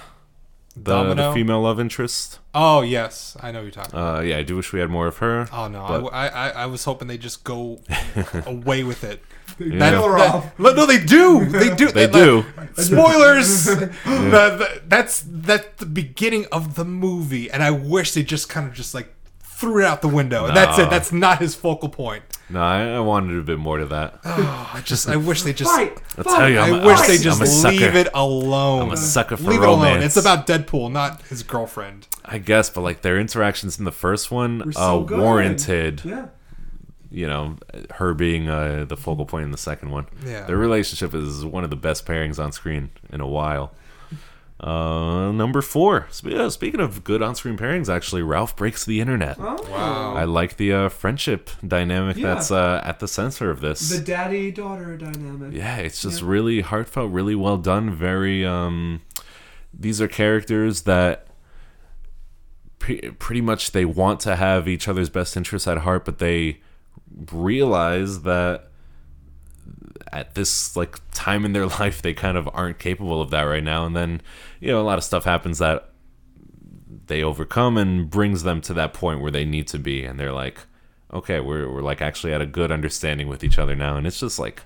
the, 0.76 1.14
the 1.14 1.32
female 1.32 1.62
love 1.62 1.78
interest 1.80 2.38
oh 2.54 2.82
yes, 2.82 3.36
I 3.40 3.50
know 3.52 3.58
who 3.60 3.64
you're 3.66 3.72
talking. 3.72 3.92
about. 3.92 4.18
uh 4.18 4.20
yeah 4.22 4.38
i 4.38 4.42
do 4.42 4.54
wish 4.56 4.72
we 4.72 4.78
had 4.80 4.90
more 4.90 5.06
of 5.08 5.18
her 5.18 5.48
Oh 5.52 5.66
no, 5.68 5.82
I 5.84 5.88
but- 5.88 5.94
w 6.04 6.10
I 6.12 6.26
I, 6.28 6.48
I, 6.50 6.66
was 6.66 6.84
hoping 6.84 7.08
they 7.08 7.18
just 7.18 7.42
go 7.44 7.80
away 8.46 8.82
with 8.84 9.02
it. 9.04 9.22
They 9.58 9.66
Yeah. 9.76 9.90
kill 9.90 10.08
her 10.08 10.18
That- 10.18 10.34
off. 10.34 10.58
no, 10.58 10.86
they 10.92 10.98
do. 10.98 11.44
They 11.46 11.74
do. 11.74 11.90
they 11.90 12.06
That- 12.06 12.12
do 12.12 12.44
Spoilers. 12.82 13.64
The- 13.66 13.90
the- 14.04 14.82
that's 14.86 15.24
that's 15.26 15.66
the 15.78 15.86
beginning 15.86 16.46
of 16.52 16.74
the 16.74 16.84
movie, 16.84 17.50
and 17.50 17.62
I 17.62 17.70
wish 17.70 18.12
they 18.12 18.22
just 18.22 18.48
kind 18.48 18.66
of 18.66 18.74
just 18.74 18.94
like 18.94 19.14
threw 19.42 19.80
it 19.82 19.86
out 19.86 20.02
the 20.02 20.08
window. 20.08 20.46
And 20.46 20.56
that's 20.56 20.78
it. 20.78 20.90
That's 20.90 21.12
not 21.12 21.38
his 21.38 21.54
focal 21.54 21.88
point. 21.88 22.24
No, 22.50 22.60
I, 22.60 22.96
I 22.96 23.00
wanted 23.00 23.38
a 23.38 23.42
bit 23.42 23.58
more 23.58 23.78
to 23.78 23.86
that. 23.86 24.20
Oh, 24.24 24.70
I 24.74 24.80
just 24.82 25.08
I 25.08 25.16
wish 25.16 25.42
they 25.42 25.52
just 25.52 25.70
Fight! 25.70 25.96
I'll 26.18 26.24
tell 26.24 26.48
you, 26.50 26.58
I 26.58 26.66
I'm 26.68 26.74
a- 26.82 26.86
wish 26.86 27.00
I'm 27.00 27.06
they 27.06 27.18
just 27.18 27.62
sucker. 27.62 27.70
leave 27.76 27.94
it 27.94 28.08
alone. 28.12 28.82
I'm 28.82 28.90
a 28.92 28.96
sucker 28.96 29.36
for 29.36 29.44
leave 29.50 29.62
it 29.62 29.66
alone. 29.68 29.80
romance. 29.84 30.04
It's 30.04 30.16
about 30.16 30.46
Deadpool, 30.46 30.90
not 30.92 31.22
his 31.22 31.42
girlfriend. 31.42 32.08
I 32.24 32.38
guess, 32.38 32.70
but 32.70 32.80
like 32.82 33.02
their 33.02 33.18
interactions 33.18 33.78
in 33.78 33.84
the 33.84 33.92
first 33.92 34.30
one 34.30 34.58
Were 34.58 34.70
uh, 34.70 34.72
so 34.72 35.00
good. 35.04 35.18
warranted. 35.20 36.02
Yeah. 36.04 36.26
You 37.14 37.28
know, 37.28 37.56
her 37.94 38.12
being 38.12 38.48
uh, 38.48 38.86
the 38.88 38.96
focal 38.96 39.24
point 39.24 39.44
in 39.44 39.52
the 39.52 39.58
second 39.58 39.90
one. 39.90 40.06
Yeah. 40.26 40.46
Their 40.46 40.56
relationship 40.56 41.14
is 41.14 41.44
one 41.44 41.62
of 41.62 41.70
the 41.70 41.76
best 41.76 42.04
pairings 42.06 42.42
on 42.42 42.50
screen 42.50 42.90
in 43.12 43.20
a 43.20 43.26
while. 43.26 43.72
Uh, 44.58 45.30
number 45.32 45.60
four. 45.62 46.06
Sp- 46.10 46.30
yeah, 46.34 46.48
speaking 46.48 46.80
of 46.80 47.04
good 47.04 47.22
on-screen 47.22 47.56
pairings, 47.58 47.88
actually, 47.88 48.22
Ralph 48.22 48.56
breaks 48.56 48.84
the 48.84 49.00
internet. 49.00 49.36
Oh. 49.38 49.62
Wow. 49.70 50.14
I 50.14 50.24
like 50.24 50.56
the 50.56 50.72
uh, 50.72 50.88
friendship 50.88 51.50
dynamic 51.66 52.16
Yeah. 52.16 52.34
that's 52.34 52.50
uh, 52.50 52.80
at 52.84 52.98
the 52.98 53.06
center 53.08 53.50
of 53.50 53.60
this. 53.60 53.90
The 53.90 54.02
daddy 54.02 54.50
daughter 54.50 54.96
dynamic. 54.96 55.52
Yeah, 55.52 55.76
it's 55.78 56.00
just 56.02 56.22
Yeah. 56.22 56.28
really 56.28 56.60
heartfelt, 56.62 57.12
really 57.12 57.34
well 57.34 57.58
done. 57.58 57.90
Very, 57.94 58.44
um, 58.46 59.02
these 59.72 60.00
are 60.00 60.08
characters 60.08 60.82
that 60.82 61.26
pre- 62.78 63.10
pretty 63.18 63.40
much 63.40 63.72
they 63.72 63.84
want 63.84 64.20
to 64.20 64.36
have 64.36 64.66
each 64.68 64.88
other's 64.88 65.10
best 65.10 65.36
interests 65.36 65.68
at 65.68 65.78
heart, 65.78 66.04
but 66.04 66.18
they 66.18 66.60
realize 67.32 68.22
that 68.22 68.68
at 70.12 70.34
this 70.34 70.76
like 70.76 71.00
time 71.12 71.44
in 71.44 71.52
their 71.52 71.66
life 71.80 72.02
they 72.02 72.14
kind 72.14 72.36
of 72.36 72.48
aren't 72.52 72.78
capable 72.78 73.20
of 73.20 73.30
that 73.30 73.42
right 73.42 73.64
now. 73.64 73.84
And 73.86 73.96
then 73.96 74.20
you 74.60 74.68
know 74.68 74.80
a 74.80 74.84
lot 74.84 74.98
of 74.98 75.04
stuff 75.04 75.24
happens 75.24 75.58
that 75.58 75.90
they 77.06 77.22
overcome 77.22 77.76
and 77.76 78.08
brings 78.08 78.44
them 78.44 78.60
to 78.62 78.74
that 78.74 78.94
point 78.94 79.20
where 79.20 79.30
they 79.30 79.44
need 79.44 79.66
to 79.68 79.78
be, 79.78 80.04
and 80.04 80.18
they're 80.18 80.32
like, 80.32 80.60
okay, 81.12 81.40
we're 81.40 81.70
we're 81.70 81.82
like 81.82 82.00
actually 82.00 82.32
at 82.32 82.40
a 82.40 82.46
good 82.46 82.72
understanding 82.72 83.28
with 83.28 83.44
each 83.44 83.58
other 83.58 83.74
now, 83.74 83.96
and 83.96 84.06
it's 84.06 84.20
just 84.20 84.38
like. 84.38 84.62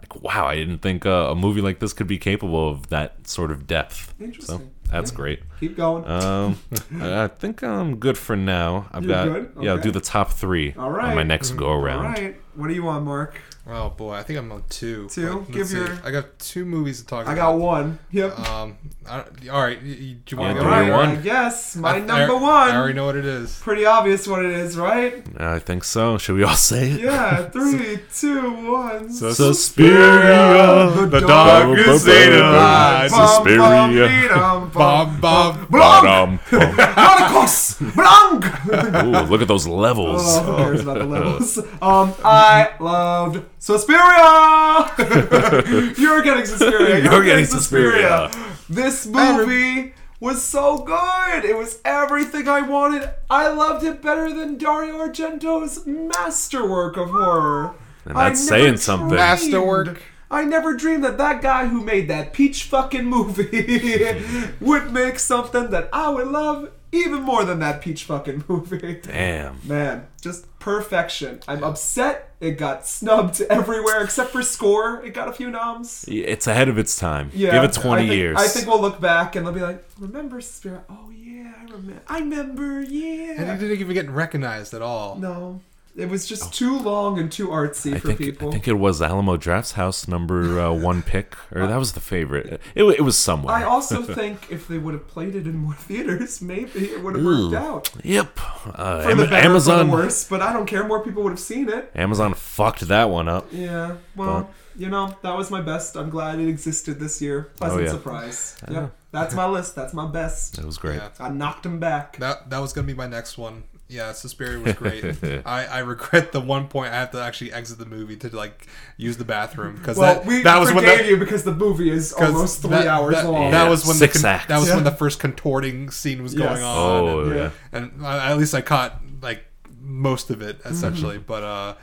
Like 0.00 0.22
wow, 0.22 0.46
I 0.46 0.56
didn't 0.56 0.78
think 0.78 1.04
uh, 1.04 1.28
a 1.30 1.34
movie 1.34 1.60
like 1.60 1.78
this 1.78 1.92
could 1.92 2.06
be 2.06 2.16
capable 2.16 2.66
of 2.66 2.88
that 2.88 3.28
sort 3.28 3.50
of 3.50 3.66
depth. 3.66 4.14
So 4.18 4.24
Interesting. 4.24 4.70
That's 4.92 5.10
great. 5.10 5.40
Keep 5.60 5.76
going. 5.76 6.04
Um, 6.06 6.58
I 7.00 7.24
I 7.24 7.28
think 7.28 7.62
I'm 7.64 7.96
good 7.96 8.16
for 8.18 8.36
now. 8.36 8.88
I've 8.92 9.04
You're 9.04 9.12
got 9.14 9.24
good? 9.28 9.52
yeah. 9.60 9.70
I'll 9.70 9.76
Okay. 9.78 9.84
do 9.84 9.90
the 9.90 10.00
top 10.00 10.32
three 10.32 10.74
All 10.78 10.90
right. 10.90 11.08
on 11.10 11.14
my 11.16 11.22
next 11.22 11.52
go 11.52 11.66
All 11.68 11.82
around. 11.82 12.04
right. 12.04 12.36
What 12.54 12.68
do 12.68 12.74
you 12.74 12.84
want, 12.84 13.04
Mark? 13.04 13.40
Oh 13.64 13.90
boy, 13.90 14.14
I 14.14 14.24
think 14.24 14.40
I'm 14.40 14.50
on 14.50 14.64
two. 14.68 15.08
Two? 15.08 15.46
Give 15.52 15.68
see. 15.68 15.76
your- 15.76 15.96
I 16.04 16.10
got 16.10 16.36
two 16.40 16.64
movies 16.64 17.00
to 17.00 17.06
talk 17.06 17.22
about. 17.26 17.30
I 17.30 17.34
about. 17.34 17.52
got 17.52 17.58
one. 17.60 17.98
Yep. 18.10 18.38
Um, 18.50 18.76
I, 19.08 19.22
all 19.52 19.62
right. 19.62 19.80
You, 19.80 19.94
you, 19.94 20.14
do 20.16 20.34
you 20.34 20.40
want 20.42 20.56
to 20.58 20.64
go? 20.64 20.80
your 20.84 20.96
one. 20.96 21.08
I 21.10 21.16
guess 21.16 21.76
my 21.76 21.94
I- 21.94 21.98
number 22.00 22.34
I, 22.34 22.40
one. 22.42 22.70
I 22.70 22.76
already 22.76 22.94
know 22.94 23.06
what 23.06 23.14
it 23.14 23.24
is. 23.24 23.56
Pretty 23.60 23.86
obvious 23.86 24.26
what 24.26 24.44
it 24.44 24.50
is, 24.50 24.76
right? 24.76 25.24
I 25.36 25.60
think 25.60 25.84
so. 25.84 26.18
Should 26.18 26.34
we 26.34 26.42
all 26.42 26.56
say 26.56 26.90
it? 26.90 27.00
Yeah. 27.02 27.48
Three, 27.50 28.00
two, 28.12 28.50
one. 28.72 29.12
Suspiria, 29.12 31.06
The 31.06 31.20
darkest 31.20 32.04
saint 32.04 32.32
of 32.34 32.40
night. 32.40 33.08
Bum, 33.10 33.18
bum, 33.18 33.28
Suspiria. 33.28 34.08
beedum, 34.08 34.72
bum. 34.72 35.20
Bob, 35.20 35.20
Bob. 35.20 35.70
Blanc! 35.70 36.02
Ba-dum, 36.02 36.40
bum. 36.50 36.94
Monaco's! 36.96 37.76
Blanc! 37.94 39.04
Ooh, 39.04 39.30
look 39.30 39.40
at 39.42 39.48
those 39.48 39.66
levels. 39.68 40.22
Oh, 40.24 40.42
who 40.42 40.56
cares 40.56 40.80
about 40.80 40.98
the 40.98 41.04
levels? 41.06 41.58
Um, 41.80 42.12
I 42.24 42.72
loved 42.80 43.44
Suspiria! 43.62 44.92
You're 45.96 46.20
getting 46.22 46.44
Suspiria. 46.46 46.96
You're, 46.98 47.12
You're 47.12 47.22
getting 47.22 47.44
getting 47.44 47.44
Suspiria. 47.44 48.28
Suspiria. 48.32 48.56
This 48.68 49.06
movie 49.06 49.94
was 50.18 50.42
so 50.42 50.78
good. 50.78 51.44
It 51.44 51.56
was 51.56 51.78
everything 51.84 52.48
I 52.48 52.62
wanted. 52.62 53.08
I 53.30 53.46
loved 53.50 53.84
it 53.84 54.02
better 54.02 54.34
than 54.34 54.58
Dario 54.58 54.94
Argento's 54.98 55.86
masterwork 55.86 56.96
of 56.96 57.10
horror. 57.10 57.76
And 58.04 58.16
that's 58.16 58.44
never 58.50 58.62
saying 58.64 58.76
something. 58.78 59.06
dreamed- 59.10 59.20
Masterwork. 59.20 60.02
I 60.28 60.42
never 60.42 60.74
dreamed 60.74 61.04
that 61.04 61.18
that 61.18 61.40
guy 61.40 61.68
who 61.68 61.84
made 61.84 62.08
that 62.08 62.32
peach 62.32 62.64
fucking 62.64 63.04
movie 63.04 64.04
would 64.60 64.92
make 64.92 65.20
something 65.20 65.70
that 65.70 65.88
I 65.92 66.08
would 66.08 66.26
love 66.26 66.72
even 66.90 67.22
more 67.22 67.44
than 67.44 67.60
that 67.60 67.80
peach 67.80 68.02
fucking 68.02 68.42
movie. 68.48 69.00
Damn. 69.02 69.60
Man, 69.62 70.08
just 70.20 70.46
perfection. 70.58 71.38
I'm 71.46 71.62
upset 71.62 72.31
it 72.42 72.58
got 72.58 72.86
snubbed 72.86 73.40
everywhere 73.48 74.02
except 74.02 74.30
for 74.30 74.42
score. 74.42 75.02
It 75.04 75.14
got 75.14 75.28
a 75.28 75.32
few 75.32 75.50
noms. 75.50 76.04
It's 76.08 76.46
ahead 76.46 76.68
of 76.68 76.76
its 76.76 76.98
time. 76.98 77.30
Yeah, 77.32 77.52
Give 77.52 77.64
it 77.64 77.72
20 77.72 78.02
I 78.02 78.06
think, 78.06 78.16
years. 78.16 78.36
I 78.38 78.46
think 78.48 78.66
we'll 78.66 78.80
look 78.80 79.00
back 79.00 79.36
and 79.36 79.46
they'll 79.46 79.54
be 79.54 79.60
like, 79.60 79.84
"Remember 79.98 80.40
Spirit? 80.40 80.82
Oh 80.90 81.10
yeah, 81.10 81.52
I 81.60 81.62
remember. 81.64 82.02
I 82.08 82.18
remember. 82.18 82.82
Yeah. 82.82 83.30
And 83.38 83.46
Yeah." 83.46 83.54
he 83.54 83.60
didn't 83.60 83.80
even 83.80 83.94
get 83.94 84.10
recognized 84.10 84.74
at 84.74 84.82
all. 84.82 85.16
No, 85.16 85.60
it 85.94 86.08
was 86.08 86.26
just 86.26 86.54
too 86.54 86.78
long 86.78 87.18
and 87.18 87.30
too 87.30 87.48
artsy 87.48 87.94
I 87.94 87.98
for 87.98 88.08
think, 88.08 88.18
people. 88.18 88.48
I 88.48 88.52
think 88.52 88.66
it 88.68 88.74
was 88.78 89.02
Alamo 89.02 89.36
Drafthouse 89.36 90.08
number 90.08 90.58
uh, 90.60 90.72
one 90.90 91.02
pick, 91.02 91.36
or 91.52 91.66
that 91.66 91.76
was 91.76 91.92
the 91.92 92.00
favorite. 92.00 92.60
It, 92.74 92.84
it 92.84 93.02
was 93.02 93.18
somewhere. 93.18 93.54
I 93.54 93.64
also 93.64 94.02
think 94.18 94.50
if 94.50 94.68
they 94.68 94.78
would 94.78 94.94
have 94.94 95.06
played 95.06 95.34
it 95.34 95.46
in 95.46 95.56
more 95.56 95.74
theaters, 95.74 96.40
maybe 96.40 96.86
it 96.86 97.02
would 97.02 97.14
have 97.16 97.24
worked 97.24 97.54
out. 97.54 97.90
Yep. 98.04 98.38
Uh, 98.74 99.02
For 99.02 99.10
Am- 99.10 99.16
the 99.18 99.24
better, 99.24 99.36
Amazon. 99.48 99.90
for 99.90 99.96
the 99.96 100.02
worse, 100.04 100.24
but 100.28 100.40
I 100.40 100.52
don't 100.52 100.66
care. 100.66 100.84
More 100.86 101.04
people 101.04 101.22
would 101.24 101.32
have 101.32 101.40
seen 101.40 101.68
it. 101.68 101.90
Amazon 101.94 102.34
fucked 102.34 102.80
that 102.88 103.10
one 103.10 103.28
up. 103.28 103.46
Yeah, 103.52 103.96
well, 104.16 104.50
you 104.76 104.88
know, 104.88 105.14
that 105.22 105.36
was 105.36 105.50
my 105.50 105.60
best. 105.60 105.96
I'm 105.96 106.08
glad 106.08 106.38
it 106.40 106.48
existed 106.48 106.98
this 106.98 107.20
year. 107.20 107.50
Pleasant 107.56 107.82
Oh, 107.82 107.84
yeah. 107.84 107.90
surprise. 107.90 108.56
Yep, 108.70 108.94
that's 109.10 109.34
my 109.34 109.46
list. 109.46 109.74
That's 109.74 109.92
my 109.92 110.06
best. 110.10 110.58
It 110.58 110.64
was 110.64 110.78
great. 110.78 110.96
Yeah. 110.96 111.10
I 111.20 111.28
knocked 111.28 111.66
him 111.66 111.78
back. 111.78 112.16
That 112.16 112.48
that 112.48 112.58
was 112.60 112.72
gonna 112.72 112.86
be 112.86 112.94
my 112.94 113.06
next 113.06 113.36
one. 113.36 113.64
Yeah, 113.92 114.12
Suspiria 114.12 114.58
was 114.58 114.72
great. 114.74 115.04
I, 115.46 115.66
I 115.66 115.78
regret 115.80 116.32
the 116.32 116.40
one 116.40 116.68
point 116.68 116.92
I 116.92 116.96
have 116.96 117.10
to 117.12 117.22
actually 117.22 117.52
exit 117.52 117.78
the 117.78 117.84
movie 117.86 118.16
to 118.16 118.34
like 118.34 118.66
use 118.96 119.18
the 119.18 119.24
bathroom 119.24 119.76
because 119.76 119.98
Well, 119.98 120.14
that 120.14 120.24
we 120.26 120.42
that 120.42 120.58
was 120.58 120.72
when 120.72 120.84
the, 120.84 121.06
you 121.06 121.16
because 121.18 121.44
the 121.44 121.54
movie 121.54 121.90
is 121.90 122.12
'cause 122.18 122.32
almost 122.34 122.62
three 122.62 122.70
that- 122.70 122.86
hours 122.86 123.14
that, 123.16 123.26
long. 123.26 123.50
That 123.50 123.64
Yeah, 123.64 123.70
was 123.70 123.86
when 123.86 123.96
six 123.96 124.22
the 124.22 124.28
acts. 124.28 124.46
that 124.46 124.58
was 124.58 124.68
Yeah. 124.68 124.76
when 124.76 124.84
the 124.84 124.92
first 124.92 125.20
contorting 125.20 125.90
scene 125.90 126.22
was 126.22 126.32
Yes. 126.34 126.42
going 126.48 126.62
on. 126.62 126.78
Oh, 127.08 127.20
and, 127.20 127.34
yeah. 127.36 127.50
and 127.72 128.06
I, 128.06 128.30
at 128.30 128.38
least 128.38 128.54
I 128.54 128.62
caught 128.62 129.00
like 129.20 129.44
most 129.80 130.30
of 130.30 130.40
it 130.42 130.60
essentially. 130.64 131.16
Mm-hmm. 131.16 131.26
But 131.26 131.42
uh, 131.42 131.74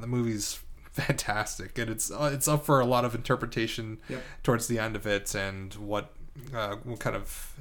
the 0.00 0.06
movie's 0.06 0.60
fantastic, 0.92 1.76
and 1.78 1.90
it's 1.90 2.10
uh, 2.10 2.30
it's 2.32 2.48
up 2.48 2.64
for 2.64 2.80
a 2.80 2.86
lot 2.86 3.04
of 3.04 3.14
interpretation 3.14 3.98
Yep. 4.08 4.22
towards 4.42 4.66
the 4.66 4.78
end 4.78 4.96
of 4.96 5.06
it, 5.06 5.34
and 5.34 5.74
what 5.74 6.12
uh, 6.54 6.76
what 6.84 7.00
kind 7.00 7.16
of 7.16 7.54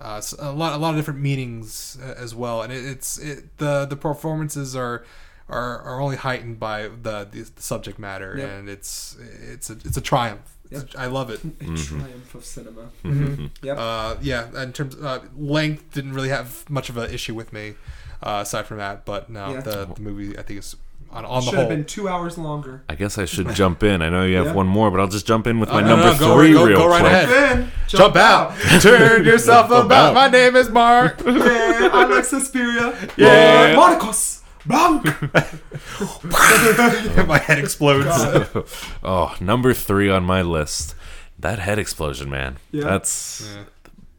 uh, 0.00 0.16
s- 0.18 0.34
a 0.38 0.52
lot 0.52 0.72
a 0.74 0.76
lot 0.78 0.90
of 0.90 0.96
different 0.96 1.20
meanings 1.20 1.98
uh, 2.02 2.14
as 2.16 2.34
well. 2.34 2.62
And 2.62 2.72
it, 2.72 2.84
it's 2.84 3.18
it, 3.18 3.56
the 3.58 3.86
the 3.86 3.96
performances 3.96 4.74
are. 4.76 5.04
Are, 5.50 5.80
are 5.80 5.98
only 5.98 6.16
heightened 6.16 6.60
by 6.60 6.88
the, 6.88 7.24
the, 7.24 7.50
the 7.56 7.62
subject 7.62 7.98
matter, 7.98 8.34
Yep. 8.36 8.50
and 8.50 8.68
it's 8.68 9.16
it's 9.50 9.70
a 9.70 9.78
it's 9.82 9.96
a 9.96 10.00
triumph. 10.02 10.58
It's 10.70 10.94
a- 10.94 11.00
I 11.00 11.06
love 11.06 11.30
it. 11.30 11.40
A 11.62 11.64
triumph 11.64 12.34
of 12.34 12.44
cinema. 12.44 12.90
Mm-hmm. 13.02 13.46
Yep. 13.62 13.78
Uh, 13.78 14.16
yeah, 14.20 14.62
in 14.62 14.74
terms 14.74 14.94
uh, 14.96 15.20
length, 15.38 15.90
didn't 15.94 16.12
really 16.12 16.28
have 16.28 16.68
much 16.68 16.90
of 16.90 16.98
an 16.98 17.10
issue 17.10 17.34
with 17.34 17.54
me. 17.54 17.76
Uh, 18.22 18.40
aside 18.42 18.66
from 18.66 18.76
that, 18.76 19.06
but 19.06 19.30
no, 19.30 19.52
Yeah. 19.54 19.60
the, 19.62 19.86
the 19.86 20.02
movie 20.02 20.38
I 20.38 20.42
think 20.42 20.58
is 20.58 20.76
on, 21.10 21.24
on 21.24 21.40
the 21.40 21.40
Should 21.46 21.50
whole. 21.54 21.60
have 21.60 21.68
been 21.68 21.84
two 21.84 22.08
hours 22.08 22.36
longer. 22.38 22.82
I 22.88 22.94
guess 22.94 23.16
I 23.18 23.24
should 23.24 23.54
jump 23.54 23.82
in. 23.82 24.02
I 24.02 24.08
know 24.10 24.24
you 24.24 24.36
have 24.36 24.46
Yeah. 24.46 24.52
one 24.52 24.66
more, 24.66 24.90
but 24.90 25.00
I'll 25.00 25.08
just 25.08 25.26
jump 25.26 25.46
in 25.46 25.58
with 25.60 25.70
my 25.70 25.80
no, 25.80 25.96
number 25.96 26.12
no, 26.12 26.18
go 26.18 26.34
three 26.36 26.52
go- 26.52 26.64
real 26.66 26.78
go 26.78 26.86
right 26.88 27.00
quick. 27.00 27.12
ahead. 27.12 27.28
Then 27.28 27.72
Jump 27.88 28.16
out! 28.16 28.54
Turn 28.80 29.24
yourself 29.24 29.70
about. 29.70 30.12
My 30.14 30.28
name 30.28 30.54
is 30.56 30.68
Mark. 30.68 31.20
Yeah, 31.24 31.90
I 31.92 32.04
like 32.04 32.24
Suspiria. 32.24 32.94
Yeah. 33.16 33.74
Monaco's 33.74 34.42
Blanc. 34.66 35.04
My 37.26 37.38
head 37.38 37.58
explodes. 37.58 38.08
oh, 39.02 39.34
number 39.40 39.72
three 39.72 40.10
on 40.10 40.24
my 40.24 40.42
list. 40.42 40.94
That 41.38 41.58
head 41.60 41.78
explosion, 41.78 42.28
man. 42.28 42.56
Yeah. 42.70 42.84
That's 42.84 43.48
Yeah. 43.56 43.62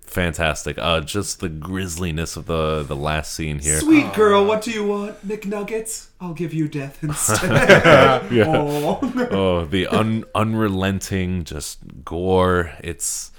Fantastic. 0.10 0.78
Uh, 0.78 1.02
just 1.02 1.40
the 1.40 1.50
grisliness 1.50 2.36
of 2.36 2.46
the 2.46 2.84
the 2.84 2.96
last 2.96 3.34
scene 3.34 3.60
here. 3.60 3.80
Sweet 3.80 4.14
girl, 4.14 4.46
what 4.46 4.62
do 4.62 4.72
you 4.72 4.86
want? 4.86 5.26
McNuggets? 5.28 6.08
I'll 6.20 6.34
give 6.34 6.54
you 6.54 6.68
death 6.68 7.04
instead. 7.04 8.32
Yeah. 8.32 8.48
Aw. 8.48 9.00
oh, 9.32 9.66
the 9.66 9.88
un- 9.88 10.26
unrelenting 10.36 11.44
just 11.44 11.80
gore. 12.04 12.74
It's 12.84 13.32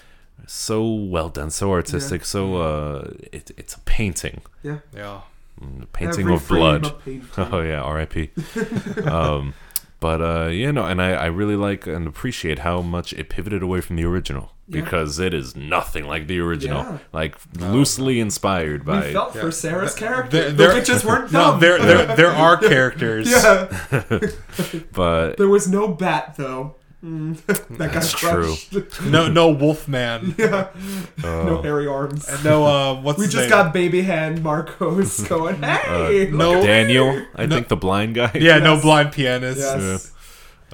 so 0.46 0.92
well 0.92 1.28
done, 1.28 1.50
so 1.50 1.70
artistic, 1.72 2.24
so 2.24 2.56
uh, 2.56 3.10
it, 3.32 3.50
it's 3.56 3.74
a 3.74 3.80
painting, 3.80 4.40
yeah. 4.62 4.78
yeah. 4.94 5.20
Mm, 5.60 5.86
painting 5.92 6.22
Every 6.22 6.34
of 6.34 6.42
frame 6.42 6.60
blood. 6.60 6.86
a 6.86 6.90
painting. 7.04 7.28
Oh 7.36 7.60
yeah, 7.60 7.82
R.I.P. 7.82 8.30
um, 9.04 9.54
but 10.00 10.20
uh, 10.20 10.46
you 10.48 10.72
know, 10.72 10.84
and 10.86 11.00
I, 11.00 11.10
I 11.12 11.26
really 11.26 11.56
like 11.56 11.86
and 11.86 12.06
appreciate 12.06 12.60
how 12.60 12.80
much 12.82 13.12
it 13.12 13.28
pivoted 13.28 13.62
away 13.62 13.80
from 13.82 13.96
the 13.96 14.04
original 14.04 14.52
Yeah. 14.66 14.80
because 14.80 15.18
it 15.18 15.32
is 15.34 15.54
nothing 15.54 16.06
like 16.06 16.26
the 16.26 16.40
original, 16.40 16.82
Yeah. 16.82 16.98
like 17.12 17.36
loosely 17.58 18.18
inspired 18.18 18.84
by. 18.84 18.94
We 18.94 19.00
by. 19.08 19.12
felt 19.12 19.34
Yeah. 19.34 19.40
for 19.42 19.50
Sarah's 19.52 19.94
character. 19.94 20.30
There- 20.30 20.50
the 20.50 20.56
there- 20.56 20.74
witches 20.74 21.04
weren't 21.04 21.30
No, 21.32 21.52
dumb. 21.52 21.60
there, 21.60 21.78
there, 21.78 22.16
there 22.16 22.30
are 22.32 22.56
characters. 22.74 23.30
yeah. 23.30 23.68
but 24.92 25.36
There 25.36 25.48
was 25.48 25.68
no 25.68 25.88
bat 25.88 26.34
though. 26.36 26.76
that 27.02 27.68
got 27.78 27.78
That's 27.78 28.12
true. 28.12 28.54
crushed. 28.72 29.02
No, 29.02 29.26
no 29.28 29.50
Wolfman. 29.50 30.34
no 31.22 31.62
hairy 31.62 31.86
arms. 31.86 32.28
And 32.28 32.44
No, 32.44 32.66
uh, 32.66 33.00
what's 33.00 33.18
we 33.18 33.24
his 33.24 33.32
just 33.32 33.42
name? 33.44 33.50
got 33.50 33.72
baby 33.72 34.02
hand 34.02 34.42
Marcos 34.42 35.22
going, 35.28 35.62
hey, 35.62 36.26
look 36.30 36.38
no- 36.56 36.62
Daniel, 36.62 37.22
I 37.34 37.46
No. 37.46 37.54
think 37.56 37.68
the 37.68 37.76
blind 37.76 38.14
guy. 38.16 38.32
Yeah, 38.34 38.58
no 38.58 38.80
blind 38.80 39.12
pianist. 39.12 39.60
Yes. 39.60 40.12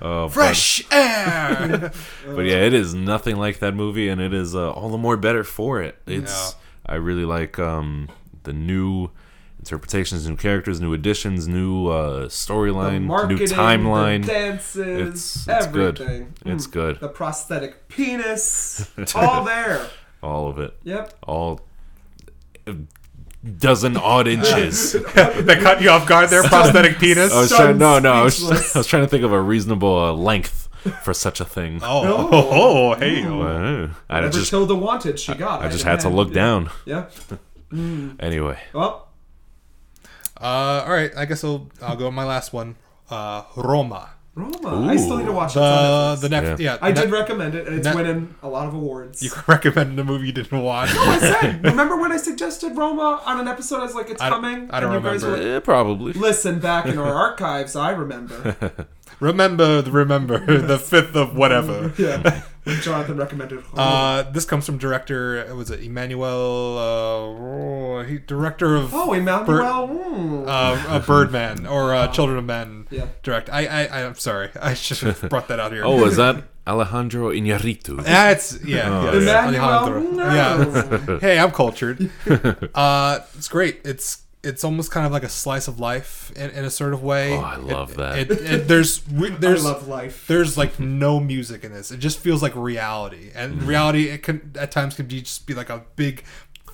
Uh, 0.01 0.25
but- 0.25 0.29
Fresh 0.31 0.83
air. 0.93 1.93
But 2.27 2.45
yeah, 2.45 2.57
it 2.57 2.75
is 2.75 2.93
nothing 2.93 3.37
like 3.37 3.61
that 3.61 3.75
movie, 3.75 4.09
and 4.09 4.21
it 4.21 4.35
is 4.35 4.55
uh, 4.55 4.71
all 4.73 4.91
the 4.91 4.99
more 4.99 5.17
better 5.17 5.45
for 5.45 5.81
it. 5.81 5.97
It's 6.07 6.57
I 6.85 6.97
really 6.97 7.25
like 7.25 7.59
um, 7.59 8.09
the 8.43 8.53
new 8.53 9.11
interpretations, 9.67 10.29
new 10.29 10.37
characters, 10.37 10.81
new 10.81 10.93
additions, 10.93 11.49
new 11.49 11.89
uh, 11.89 12.29
storyline, 12.29 13.03
new 13.29 13.39
timeline. 13.47 14.23
the 14.25 14.33
dances, 14.33 14.77
It's- 15.47 15.47
it's 15.49 15.67
good. 15.67 16.01
everything. 16.01 16.33
It's 16.45 16.67
Mm. 16.69 16.73
good, 16.73 17.01
The 17.01 17.09
prosthetic 17.09 17.89
penis, 17.89 18.89
all 19.17 19.43
there. 19.45 19.87
all 20.23 20.49
of 20.49 20.59
it, 20.61 20.75
Yep. 20.85 21.15
all 21.27 21.61
a 22.69 22.75
dozen 23.59 23.97
odd 23.97 24.29
inches. 24.29 24.93
that 25.15 25.59
cut 25.63 25.83
you 25.83 25.91
off 25.91 26.07
guard 26.07 26.31
there, 26.31 26.45
prosthetic 26.45 26.99
penis. 27.01 27.33
I 27.35 27.41
was 27.41 27.51
trying. 27.51 27.79
No, 27.79 27.99
no, 27.99 28.13
I 28.13 28.23
was. 28.23 28.43
I 28.75 28.79
was 28.79 28.87
trying 28.87 29.03
to 29.03 29.09
think 29.09 29.25
of 29.25 29.33
a 29.33 29.41
reasonable 29.41 29.99
uh, 29.99 30.13
length 30.13 30.69
for 31.03 31.13
such 31.13 31.41
a 31.41 31.45
thing. 31.45 31.81
Oh, 31.83 32.29
oh, 32.31 32.49
oh, 32.51 32.95
hey. 32.95 33.25
oh. 33.27 33.43
Uh, 33.43 33.89
I 34.09 34.15
Whatever 34.17 34.33
just, 34.39 34.51
Tilda 34.51 34.75
wanted, 34.77 35.19
she 35.19 35.35
got. 35.35 35.63
I 35.63 35.69
just 35.69 35.83
had 35.85 36.01
to 36.01 36.09
look 36.09 36.33
down. 36.33 36.71
Yeah. 36.85 37.07
Anyway, 38.21 38.59
Well, 38.73 39.06
Uh, 40.41 40.85
all 40.87 40.93
right, 40.93 41.11
I 41.17 41.25
guess 41.25 41.43
I'll 41.45 41.69
I'll 41.83 41.97
go 41.97 42.07
with 42.07 42.15
my 42.15 42.25
last 42.25 42.53
one. 42.53 42.77
Uh, 43.11 43.43
Roma. 43.57 44.11
Roma. 44.35 44.87
I 44.91 44.97
still 44.97 45.17
need 45.17 45.25
to 45.25 45.33
watch 45.33 45.53
it. 45.57 45.61
The 45.61 46.19
the 46.21 46.29
next 46.29 46.61
Yeah. 46.61 46.73
yeah. 46.75 46.79
I 46.83 46.91
ne- 46.93 47.01
did 47.01 47.11
recommend 47.11 47.55
it, 47.55 47.67
and 47.67 47.77
it's 47.77 47.87
Net- 47.87 47.97
winning 47.97 48.35
a 48.43 48.49
lot 48.49 48.67
of 48.69 48.75
awards. 48.75 49.23
You 49.23 49.31
recommended 49.47 49.99
a 49.99 50.05
movie 50.05 50.27
you 50.27 50.33
didn't 50.33 50.61
watch. 50.63 50.95
No, 50.95 51.01
I 51.05 51.19
said, 51.19 51.65
remember 51.65 51.97
when 51.97 52.13
I 52.13 52.19
suggested 52.19 52.77
Roma 52.77 53.23
on 53.25 53.41
an 53.41 53.49
episode? 53.49 53.79
I 53.81 53.85
was 53.85 53.95
like, 53.95 54.11
it's 54.11 54.21
I 54.21 54.29
coming. 54.29 54.69
I 54.71 54.81
don't 54.81 54.93
and 54.95 55.03
you 55.03 55.11
guys 55.11 55.23
remember. 55.25 55.47
were- 55.49 55.57
eh, 55.57 55.61
probably. 55.61 56.13
Listen 56.13 56.59
back 56.59 56.85
in 56.85 56.99
our 56.99 57.15
archives. 57.27 57.77
I 57.77 57.93
remember. 57.93 58.87
Remember, 59.21 59.83
the 59.83 59.91
remember 59.91 60.39
the 60.61 60.79
fifth 60.79 61.15
of 61.17 61.37
whatever. 61.37 61.93
Yeah. 61.99 62.43
When 62.67 62.81
Jonathan 62.81 63.17
recommended. 63.17 63.59
Roma. 63.59 63.81
Uh, 63.81 64.23
this 64.33 64.45
comes 64.45 64.67
from 64.67 64.77
director. 64.77 65.55
Was 65.55 65.71
it 65.71 65.85
Emmanuel? 65.85 66.77
Uh, 66.77 68.01
oh, 68.01 68.03
he 68.03 68.19
director 68.19 68.75
of 68.75 68.93
oh, 68.93 69.13
Emmanuel. 69.13 69.87
mm. 69.87 70.49
uh, 70.49 70.49
uh, 70.49 70.99
Birdman 70.99 71.65
or 71.65 71.95
uh, 71.95 72.09
Children 72.09 72.39
of 72.39 72.45
Men. 72.45 72.89
Yeah. 72.91 73.07
Direct. 73.23 73.51
I, 73.51 73.67
I, 73.67 73.85
I 73.85 74.05
I'm 74.05 74.17
sorry. 74.17 74.51
I 74.61 74.75
should 74.75 74.99
have 74.99 75.31
brought 75.31 75.47
that 75.47 75.61
out 75.61 75.71
here. 75.71 75.85
Oh, 75.85 76.07
is 76.07 76.17
that 76.17 76.43
Alejandro 76.67 77.31
Iñárritu? 77.31 78.03
That's 78.03 78.59
yeah. 78.65 78.89
Oh, 78.91 79.13
yes, 79.13 79.25
yeah. 79.25 79.49
Emmanuel. 79.49 79.65
Alejandro. 79.65 80.11
No. 80.11 80.35
Yeah. 80.35 81.19
Hey, 81.21 81.39
I'm 81.39 81.53
cultured. 81.53 82.11
uh, 82.75 83.21
it's 83.37 83.47
great. 83.47 83.81
It's 83.85 84.26
it's 84.47 84.65
almost 84.65 84.91
kind 84.91 85.05
of 85.07 85.13
like 85.13 85.23
a 85.25 85.29
slice 85.29 85.69
of 85.69 85.81
life 85.81 86.33
in, 86.37 86.51
in 86.51 86.65
a 86.65 86.71
sort 86.71 86.95
of 86.95 87.03
way. 87.03 87.33
Oh, 87.37 87.41
I 87.41 87.57
love 87.57 87.91
It- 87.93 87.97
that. 87.99 88.19
It, 88.19 88.31
it, 88.31 88.69
there's 88.69 89.01
there's 89.09 89.65
I 89.67 89.71
love 89.71 89.89
life. 89.89 90.27
there's 90.27 90.57
like 90.57 90.79
no 90.81 91.21
music 91.21 91.65
in 91.65 91.73
this. 91.73 91.91
It 91.91 91.99
just 91.99 92.19
feels 92.19 92.43
like 92.43 92.55
reality, 92.57 93.31
and 93.35 93.57
Mm-hmm. 93.59 93.67
reality 93.67 94.05
it 94.09 94.23
can 94.23 94.53
at 94.59 94.71
times 94.71 94.95
can 94.95 95.07
be 95.07 95.21
just 95.23 95.47
be 95.47 95.55
like 95.55 95.71
a 95.71 95.85
big 95.97 96.25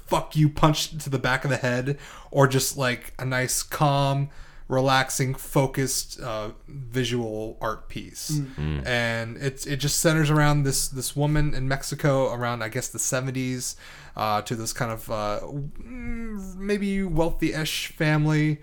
fuck 0.06 0.36
you 0.36 0.48
punch 0.48 0.90
to 1.04 1.08
the 1.10 1.18
back 1.18 1.44
of 1.44 1.50
the 1.50 1.56
head, 1.56 1.98
or 2.30 2.46
just 2.46 2.76
like 2.76 3.14
a 3.18 3.24
nice 3.24 3.62
calm, 3.62 4.28
relaxing, 4.68 5.34
focused 5.34 6.20
uh, 6.20 6.50
visual 6.68 7.56
art 7.60 7.88
piece. 7.88 8.30
Mm. 8.58 8.86
And 8.86 9.36
it's 9.38 9.66
it 9.66 9.76
just 9.76 9.98
centers 10.00 10.30
around 10.30 10.64
this 10.64 10.88
this 10.88 11.16
woman 11.16 11.54
in 11.54 11.66
Mexico 11.68 12.32
around 12.32 12.62
I 12.62 12.68
guess 12.68 12.88
the 12.88 12.98
seventies. 12.98 13.76
Uh, 14.14 14.42
to 14.42 14.54
this 14.54 14.74
kind 14.74 14.92
of 14.92 15.10
uh, 15.10 15.40
mm, 15.42 16.54
maybe 16.56 17.02
wealthy-ish 17.02 17.88
family, 17.88 18.60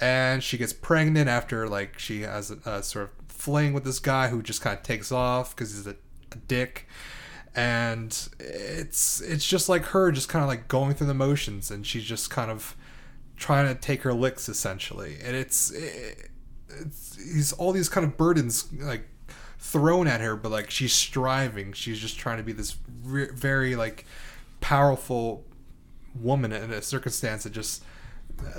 and 0.00 0.42
she 0.44 0.56
gets 0.56 0.72
pregnant 0.72 1.28
after 1.28 1.68
like 1.68 1.98
she 1.98 2.22
has 2.22 2.52
a, 2.52 2.58
a 2.64 2.82
sort 2.82 3.06
of 3.06 3.22
fling 3.42 3.72
with 3.72 3.82
this 3.82 3.98
guy 3.98 4.28
who 4.28 4.40
just 4.40 4.60
kind 4.60 4.76
of 4.76 4.84
takes 4.84 5.10
off 5.10 5.54
because 5.54 5.74
he's 5.74 5.86
a, 5.86 5.96
a 6.30 6.36
dick. 6.36 6.86
And 7.54 8.10
it's 8.38 9.20
it's 9.20 9.46
just 9.46 9.68
like 9.68 9.86
her 9.86 10.12
just 10.12 10.28
kind 10.28 10.42
of 10.42 10.48
like 10.48 10.68
going 10.68 10.94
through 10.94 11.08
the 11.08 11.14
motions 11.14 11.70
and 11.70 11.86
she's 11.86 12.04
just 12.04 12.30
kind 12.30 12.50
of 12.50 12.76
trying 13.36 13.66
to 13.66 13.78
take 13.78 14.02
her 14.02 14.14
licks 14.14 14.48
essentially. 14.48 15.18
And 15.22 15.36
it's 15.36 15.70
it's 15.72 17.16
he's 17.16 17.52
all 17.52 17.72
these 17.72 17.88
kind 17.88 18.06
of 18.06 18.16
burdens 18.16 18.72
like 18.72 19.08
thrown 19.58 20.06
at 20.06 20.20
her 20.20 20.34
but 20.36 20.50
like 20.52 20.70
she's 20.70 20.92
striving. 20.92 21.72
She's 21.72 21.98
just 21.98 22.18
trying 22.18 22.38
to 22.38 22.42
be 22.44 22.52
this 22.52 22.76
re- 23.02 23.30
very 23.34 23.76
like 23.76 24.06
powerful 24.62 25.44
woman 26.14 26.52
in 26.52 26.70
a 26.70 26.80
circumstance 26.80 27.42
that 27.42 27.52
just 27.52 27.84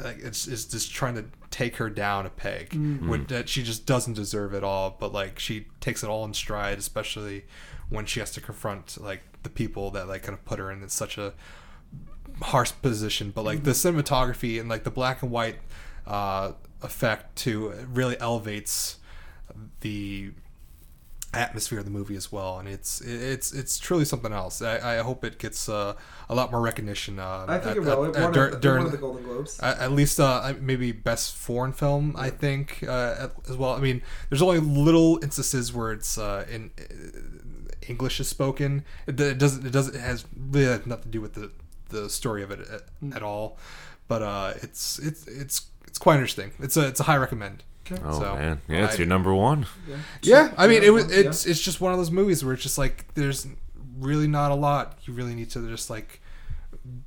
like 0.04 0.20
it's, 0.20 0.48
it's 0.48 0.66
just 0.66 0.92
trying 0.94 1.16
to 1.16 1.26
take 1.50 1.78
her 1.78 1.90
down 1.90 2.26
a 2.26 2.30
peg. 2.30 2.74
When 3.08 3.26
that 3.26 3.50
she 3.50 3.64
just 3.64 3.86
doesn't 3.86 4.14
deserve 4.14 4.54
it 4.54 4.64
all 4.64 4.96
but 5.00 5.12
like 5.12 5.40
she 5.40 5.68
takes 5.80 6.04
it 6.04 6.10
all 6.10 6.26
in 6.26 6.34
stride 6.34 6.78
especially 6.78 7.46
when 7.90 8.06
she 8.06 8.20
has 8.20 8.32
to 8.32 8.42
confront 8.42 8.98
like 9.02 9.22
the 9.44 9.50
people 9.50 9.92
that 9.92 10.08
like 10.08 10.24
kind 10.24 10.34
of 10.38 10.46
put 10.46 10.60
her 10.60 10.72
in 10.72 10.88
such 10.90 11.18
a 11.18 11.34
harsh 12.42 12.72
position. 12.82 13.32
But 13.34 13.46
like 13.46 13.64
the 13.64 13.72
cinematography 13.72 14.60
and 14.60 14.70
like 14.70 14.84
the 14.84 14.92
black 14.92 15.22
and 15.24 15.32
white 15.32 15.60
uh 16.06 16.52
effect 16.82 17.38
too 17.38 17.74
really 17.94 18.20
elevates 18.20 18.98
the 19.82 20.32
atmosphere 21.34 21.80
of 21.80 21.86
the 21.86 21.92
movie 21.92 22.16
as 22.16 22.32
well 22.32 22.60
and 22.60 22.68
it's 22.70 23.02
it's 23.02 23.52
it's 23.54 23.80
truly 23.80 24.06
something 24.06 24.32
else. 24.34 24.62
I, 24.62 24.98
I 25.00 25.04
hope 25.04 25.24
it 25.26 25.40
gets 25.40 25.68
uh, 25.68 25.94
a 26.30 26.36
lot 26.36 26.52
more 26.52 26.62
recognition 26.62 27.20
uh, 27.20 27.46
I 27.48 27.58
think 27.60 27.72
at- 27.72 27.78
it 27.78 27.80
will. 27.82 28.06
at- 28.06 28.16
at- 28.16 28.24
won, 28.24 28.34
dur- 28.34 28.50
a, 28.50 28.54
it 28.56 28.62
during 28.62 28.90
the 28.92 28.98
Golden 28.98 29.24
Globes. 29.24 29.60
at, 29.60 29.92
least 29.92 30.20
uh, 30.20 30.54
maybe 30.62 30.92
best 30.92 31.36
foreign 31.36 31.74
film 31.74 32.16
i 32.18 32.30
think 32.30 32.84
uh, 32.88 33.16
at- 33.20 33.50
as 33.50 33.58
well. 33.58 33.72
I 33.74 33.80
mean 33.80 34.02
there's 34.30 34.42
only 34.42 34.60
little 34.60 35.20
instances 35.24 35.74
where 35.74 35.92
it's 35.92 36.18
uh, 36.18 36.46
in 36.52 36.72
uh, 36.80 36.84
english 37.88 38.20
is 38.20 38.28
spoken. 38.28 38.86
It, 39.08 39.20
it 39.20 39.38
doesn't 39.38 39.66
it 39.66 39.72
doesn't 39.72 39.96
it 39.96 40.02
has 40.02 40.26
really 40.52 40.68
has 40.68 40.86
nothing 40.86 41.04
to 41.06 41.10
do 41.10 41.22
with 41.22 41.34
the 41.34 41.52
the 41.90 42.10
story 42.10 42.42
of 42.44 42.52
it 42.52 42.60
at, 42.62 42.84
at 43.16 43.24
all. 43.24 43.58
But 44.08 44.22
uh, 44.22 44.54
it's 44.62 45.00
it's 45.00 45.28
it's 45.28 45.68
it's 45.88 45.98
quite 45.98 46.16
interesting. 46.16 46.52
It's 46.60 46.78
a 46.78 46.88
it's 46.88 47.00
a 47.00 47.04
high 47.04 47.18
recommend 47.18 47.64
Oh 48.04 48.20
So, 48.20 48.36
man, 48.36 48.62
yeah, 48.68 48.86
it's 48.86 48.96
I- 48.96 48.98
your 49.00 49.08
number 49.08 49.34
one. 49.34 49.66
yeah 50.22 50.54
i 50.58 50.68
mean 50.68 50.84
it 50.84 50.92
was 50.94 51.06
Yeah. 51.12 51.22
it's 51.30 51.46
it's 51.46 51.60
just 51.62 51.82
one 51.82 51.92
of 51.92 51.98
those 51.98 52.12
movies 52.12 52.44
where 52.44 52.54
it's 52.54 52.64
just 52.64 52.78
like 52.78 53.06
there's 53.16 53.46
really 54.00 54.28
not 54.28 54.52
a 54.52 54.56
lot 54.56 54.98
you 55.04 55.14
really 55.14 55.36
need 55.36 55.50
to 55.52 55.68
just 55.70 55.90
like 55.90 56.22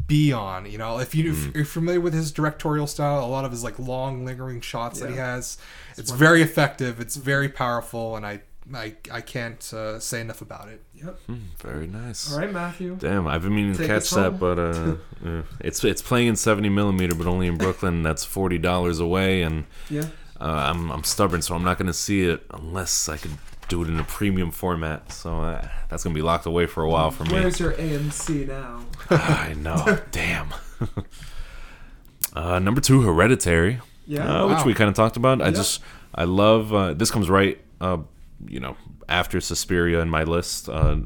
be 0.07 0.33
on 0.33 0.71
you 0.71 0.79
know 0.79 0.99
if 0.99 1.15
you 1.15 1.33
if 1.33 1.55
you're 1.55 1.65
familiar 1.65 2.01
with 2.01 2.15
his 2.15 2.33
directorial 2.33 2.87
style 2.87 3.25
a 3.25 3.27
lot 3.27 3.45
of 3.45 3.51
his 3.51 3.63
like 3.65 3.79
long 3.79 4.25
lingering 4.25 4.61
shots 4.61 5.01
that 5.01 5.11
he 5.11 5.17
has 5.17 5.59
it's 5.99 6.11
very 6.11 6.41
effective 6.43 7.01
it's 7.01 7.17
very 7.17 7.49
powerful 7.49 8.17
and 8.17 8.25
i 8.27 8.41
i, 8.75 8.95
I 9.11 9.21
can't 9.21 9.63
uh, 9.75 9.99
say 10.01 10.21
enough 10.21 10.41
about 10.43 10.69
it 10.69 10.83
Yep. 11.05 11.19
Very 11.61 11.87
nice. 11.87 12.33
All 12.33 12.39
right, 12.39 12.51
Matthew. 12.51 12.97
Damn, 12.99 13.27
I've 13.27 13.43
been 13.43 13.55
meaning 13.55 13.75
to 13.77 13.87
catch 13.87 14.09
that, 14.13 14.41
but 14.41 14.59
uh, 14.59 14.95
uh, 15.29 15.43
it's 15.61 15.85
it's 15.85 16.01
playing 16.01 16.29
in 16.29 16.37
seventy 16.37 16.71
millimeter, 16.71 17.15
but 17.15 17.27
only 17.27 17.49
in 17.49 17.59
Brooklyn. 17.59 18.03
That's 18.03 18.25
forty 18.25 18.57
dollars 18.57 18.99
away, 18.99 19.43
and 19.43 19.67
Yeah. 19.91 20.07
Uh, 20.41 20.45
I'm 20.45 20.91
I'm 20.91 21.05
stubborn, 21.05 21.43
so 21.43 21.55
I'm 21.55 21.65
not 21.65 21.79
gonna 21.79 21.93
see 21.93 22.23
it 22.23 22.45
unless 22.51 23.09
I 23.09 23.17
could 23.17 23.33
do 23.69 23.83
it 23.83 23.89
in 23.89 23.99
a 23.99 24.05
premium 24.05 24.51
format. 24.51 25.11
So 25.13 25.41
uh, 25.41 25.69
that's 25.89 26.05
gonna 26.05 26.15
be 26.15 26.23
locked 26.23 26.47
away 26.47 26.67
for 26.67 26.83
a 26.83 26.89
while 26.89 27.11
for 27.11 27.25
me. 27.25 27.33
Where's 27.33 27.59
your 27.61 27.73
AMC 27.73 28.47
now? 28.49 28.85
I 29.11 29.55
know. 29.59 29.99
Damn. 30.13 30.49
uh, 32.35 32.59
number 32.59 32.81
two, 32.81 33.03
Hereditary. 33.03 33.81
Yeah. 34.07 34.43
uh, 34.45 34.47
which 34.49 34.59
Wow. 34.59 34.65
we 34.65 34.75
kind 34.75 34.89
of 34.89 34.95
talked 34.95 35.17
about. 35.17 35.41
I 35.43 35.47
Yep. 35.47 35.55
just 35.55 35.81
I 36.15 36.25
love 36.25 36.73
uh, 36.73 36.95
this 36.95 37.11
comes 37.11 37.29
right, 37.29 37.61
uh, 37.81 37.99
you 38.47 38.61
know, 38.61 38.77
after 39.09 39.41
Suspiria 39.41 40.01
in 40.01 40.09
my 40.09 40.23
list, 40.23 40.69
uh, 40.69 40.97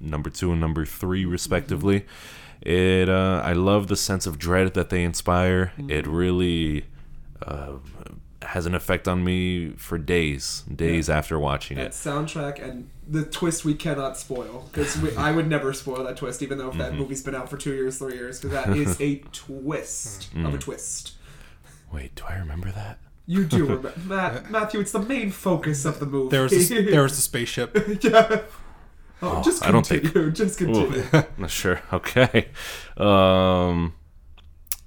number 0.00 0.28
two 0.30 0.52
and 0.52 0.60
number 0.60 0.84
three 0.84 1.24
respectively. 1.24 2.04
It 2.60 3.08
uh, 3.08 3.40
I 3.44 3.52
love 3.54 3.86
the 3.88 3.96
sense 3.96 4.26
of 4.26 4.38
dread 4.38 4.74
that 4.74 4.90
they 4.90 5.02
inspire. 5.04 5.72
It 5.88 6.06
really 6.06 6.84
uh, 7.42 7.72
has 8.46 8.66
an 8.66 8.74
effect 8.74 9.06
on 9.08 9.22
me 9.24 9.70
for 9.76 9.98
days, 9.98 10.62
days 10.74 11.08
after 11.10 11.38
watching 11.38 11.76
that 11.76 11.86
it. 11.86 11.92
soundtrack 11.92 12.62
and 12.62 12.88
the 13.08 13.24
twist 13.24 13.64
we 13.64 13.74
cannot 13.74 14.16
spoil 14.16 14.68
because 14.72 14.96
I 15.16 15.30
would 15.32 15.48
never 15.48 15.72
spoil 15.72 16.04
that 16.04 16.16
twist, 16.16 16.42
even 16.42 16.58
though 16.58 16.68
if 16.68 16.74
Mm-hmm. 16.74 16.78
that 16.82 16.94
movie's 16.94 17.22
been 17.22 17.34
out 17.34 17.48
for 17.50 17.56
two 17.56 17.74
years, 17.74 17.98
three 17.98 18.14
years, 18.14 18.40
because 18.40 18.52
that 18.64 18.76
is 18.76 19.00
a 19.00 19.16
twist 19.32 20.34
Mm. 20.34 20.46
of 20.48 20.54
a 20.54 20.58
twist. 20.58 21.12
Wait, 21.92 22.14
do 22.14 22.24
I 22.28 22.36
remember 22.36 22.70
that? 22.72 22.98
You 23.26 23.44
do 23.44 23.64
remember, 23.66 23.92
Matt, 24.04 24.50
Matthew. 24.50 24.80
It's 24.80 24.92
the 24.92 25.00
main 25.00 25.30
focus 25.30 25.84
of 25.84 26.00
the 26.00 26.06
movie. 26.06 26.30
there 26.30 26.42
was 26.42 26.52
this, 26.52 26.68
there 26.68 27.02
was 27.02 27.16
the 27.16 27.22
spaceship 27.30 27.76
yeah. 28.02 28.42
Oh, 29.22 29.42
just 29.42 29.64
I 29.64 29.70
don't 29.70 29.86
continue. 29.86 30.10
think- 30.24 30.34
Just 30.36 30.60
Ooh, 30.60 30.66
continue. 30.66 31.24
not 31.38 31.50
sure. 31.50 31.80
Okay. 31.92 32.48
Um, 32.98 33.94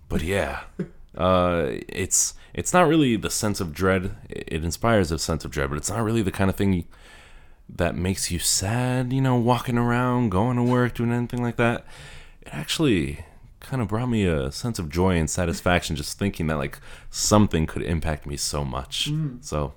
but 0.09 0.21
yeah, 0.21 0.61
uh, 1.17 1.67
it's 1.89 2.33
it's 2.57 2.73
not 2.73 2.87
really 2.87 3.15
the 3.15 3.29
sense 3.29 3.61
of 3.61 3.71
dread. 3.71 4.15
It 4.29 4.63
inspires 4.63 5.11
a 5.11 5.19
sense 5.19 5.45
of 5.45 5.51
dread, 5.51 5.69
but 5.69 5.77
it's 5.77 5.91
not 5.91 6.03
really 6.03 6.23
the 6.23 6.31
kind 6.31 6.49
of 6.49 6.55
thing 6.55 6.85
that 7.69 7.95
makes 7.95 8.31
you 8.31 8.39
sad, 8.39 9.13
you 9.13 9.21
know, 9.21 9.35
walking 9.35 9.77
around, 9.77 10.31
going 10.31 10.57
to 10.57 10.63
work, 10.63 10.95
doing 10.95 11.13
anything 11.13 11.43
like 11.43 11.57
that. 11.57 11.85
It 12.41 12.49
actually 12.51 13.23
kind 13.59 13.79
of 13.79 13.89
brought 13.89 14.07
me 14.07 14.25
a 14.25 14.51
sense 14.51 14.79
of 14.79 14.89
joy 14.89 15.17
and 15.17 15.29
satisfaction 15.29 15.95
just 15.95 16.17
thinking 16.17 16.47
that 16.47 16.57
like 16.57 16.79
something 17.11 17.67
could 17.67 17.83
impact 17.83 18.25
me 18.25 18.35
so 18.35 18.65
much. 18.65 19.11
Mm. 19.11 19.43
So, 19.45 19.75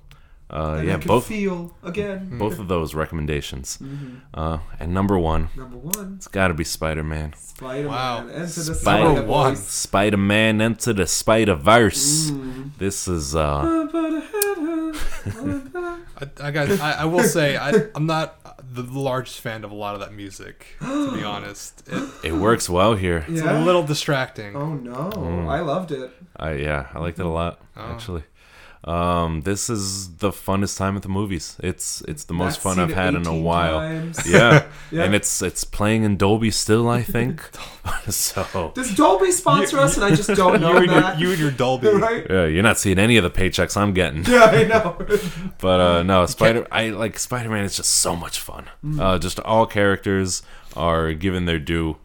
uh, 0.51 0.75
And 0.79 0.87
yeah, 0.87 0.95
I 0.95 0.99
can 0.99 1.07
both 1.07 1.25
feel 1.27 1.75
again. 1.83 2.37
both 2.43 2.59
of 2.59 2.67
those 2.67 2.93
recommendations. 2.93 3.77
Mm-hmm. 3.81 4.15
Uh, 4.33 4.59
and 4.79 4.93
number 4.93 5.17
one, 5.17 5.49
Number 5.55 5.77
one, 5.77 6.15
it's 6.17 6.27
got 6.27 6.49
to 6.49 6.53
be 6.53 6.63
Spider 6.63 7.03
Man. 7.03 7.33
Spider-Man. 7.37 7.87
Wow. 7.91 8.27
Enter 8.27 8.45
the 8.45 8.75
Spider- 8.75 9.03
Number 9.05 9.23
one. 9.23 9.55
Spider 9.55 10.17
Man 10.17 10.61
into 10.61 10.93
the 10.93 11.07
Spider 11.07 11.55
Verse. 11.55 12.31
Mm. 12.31 12.71
This 12.77 13.07
is 13.07 13.35
uh, 13.35 13.61
I, 15.23 16.27
I 16.47 16.51
got. 16.51 16.69
I, 16.79 16.91
I 17.01 17.05
will 17.05 17.23
say 17.23 17.57
I, 17.57 17.71
I'm 17.95 18.05
not 18.05 18.37
the 18.73 18.83
largest 18.83 19.39
fan 19.41 19.63
of 19.63 19.71
a 19.71 19.75
lot 19.75 19.93
of 19.95 20.01
that 20.01 20.13
music. 20.13 20.65
To 20.79 21.11
be 21.15 21.23
honest, 21.35 21.83
it, 21.87 22.09
it 22.23 22.33
works 22.33 22.69
well 22.69 22.95
here. 22.95 23.25
it's 23.27 23.41
a 23.41 23.59
little 23.61 23.83
distracting. 23.83 24.55
Oh 24.55 24.73
no! 24.73 25.09
Mm. 25.11 25.47
I 25.47 25.59
loved 25.61 25.91
it. 25.91 26.11
I 26.35 26.53
yeah, 26.53 26.87
I 26.93 26.99
liked 26.99 27.19
it 27.19 27.25
a 27.25 27.29
lot 27.29 27.59
Oh. 27.77 27.81
actually. 27.93 28.23
Um, 28.83 29.41
this 29.41 29.69
is 29.69 30.15
the 30.17 30.31
funnest 30.31 30.75
time 30.77 30.95
at 30.95 31.03
the 31.03 31.09
movies. 31.09 31.55
It's 31.61 32.01
it's 32.07 32.23
the 32.23 32.33
most 32.33 32.57
I've 32.57 32.63
fun 32.63 32.79
I've 32.79 32.93
had 32.93 33.13
in 33.13 33.27
a 33.27 33.35
while. 33.35 33.79
times. 33.79 34.19
Yeah. 34.27 34.65
Yeah. 34.91 35.03
and 35.03 35.13
it's 35.15 35.41
it's 35.41 35.63
playing 35.63 36.03
in 36.03 36.17
Dolby 36.17 36.49
still, 36.51 36.89
I 36.89 37.01
think. 37.03 37.47
so 38.09 38.71
Does 38.75 38.93
Dolby 38.95 39.31
sponsor 39.31 39.77
us? 39.79 39.95
And 39.97 40.03
I 40.03 40.15
just 40.15 40.29
don't 40.29 40.59
know 40.59 40.71
you, 40.71 40.77
and 40.77 40.91
your, 40.91 41.01
that. 41.01 41.19
you 41.19 41.29
and 41.31 41.39
your 41.39 41.51
Dolby. 41.51 41.89
right? 41.89 42.25
yeah, 42.29 42.45
you're 42.45 42.63
not 42.63 42.77
seeing 42.79 42.97
any 42.99 43.17
of 43.17 43.23
the 43.23 43.29
paychecks 43.29 43.77
I'm 43.77 43.93
getting. 43.93 44.25
Yeah, 44.25 44.45
I 44.45 44.63
know. 44.63 44.97
But 45.59 45.79
uh, 45.79 46.03
no, 46.03 46.25
Spider. 46.25 46.67
I 46.71 46.89
like 46.89 47.19
Spider 47.19 47.49
Man. 47.49 47.63
is 47.63 47.75
just 47.77 47.93
so 47.93 48.15
much 48.15 48.39
fun. 48.39 48.65
Mm. 48.83 48.99
Uh, 48.99 49.19
just 49.19 49.39
all 49.41 49.65
characters 49.67 50.41
are 50.75 51.13
given 51.13 51.45
their 51.45 51.59
due. 51.59 51.97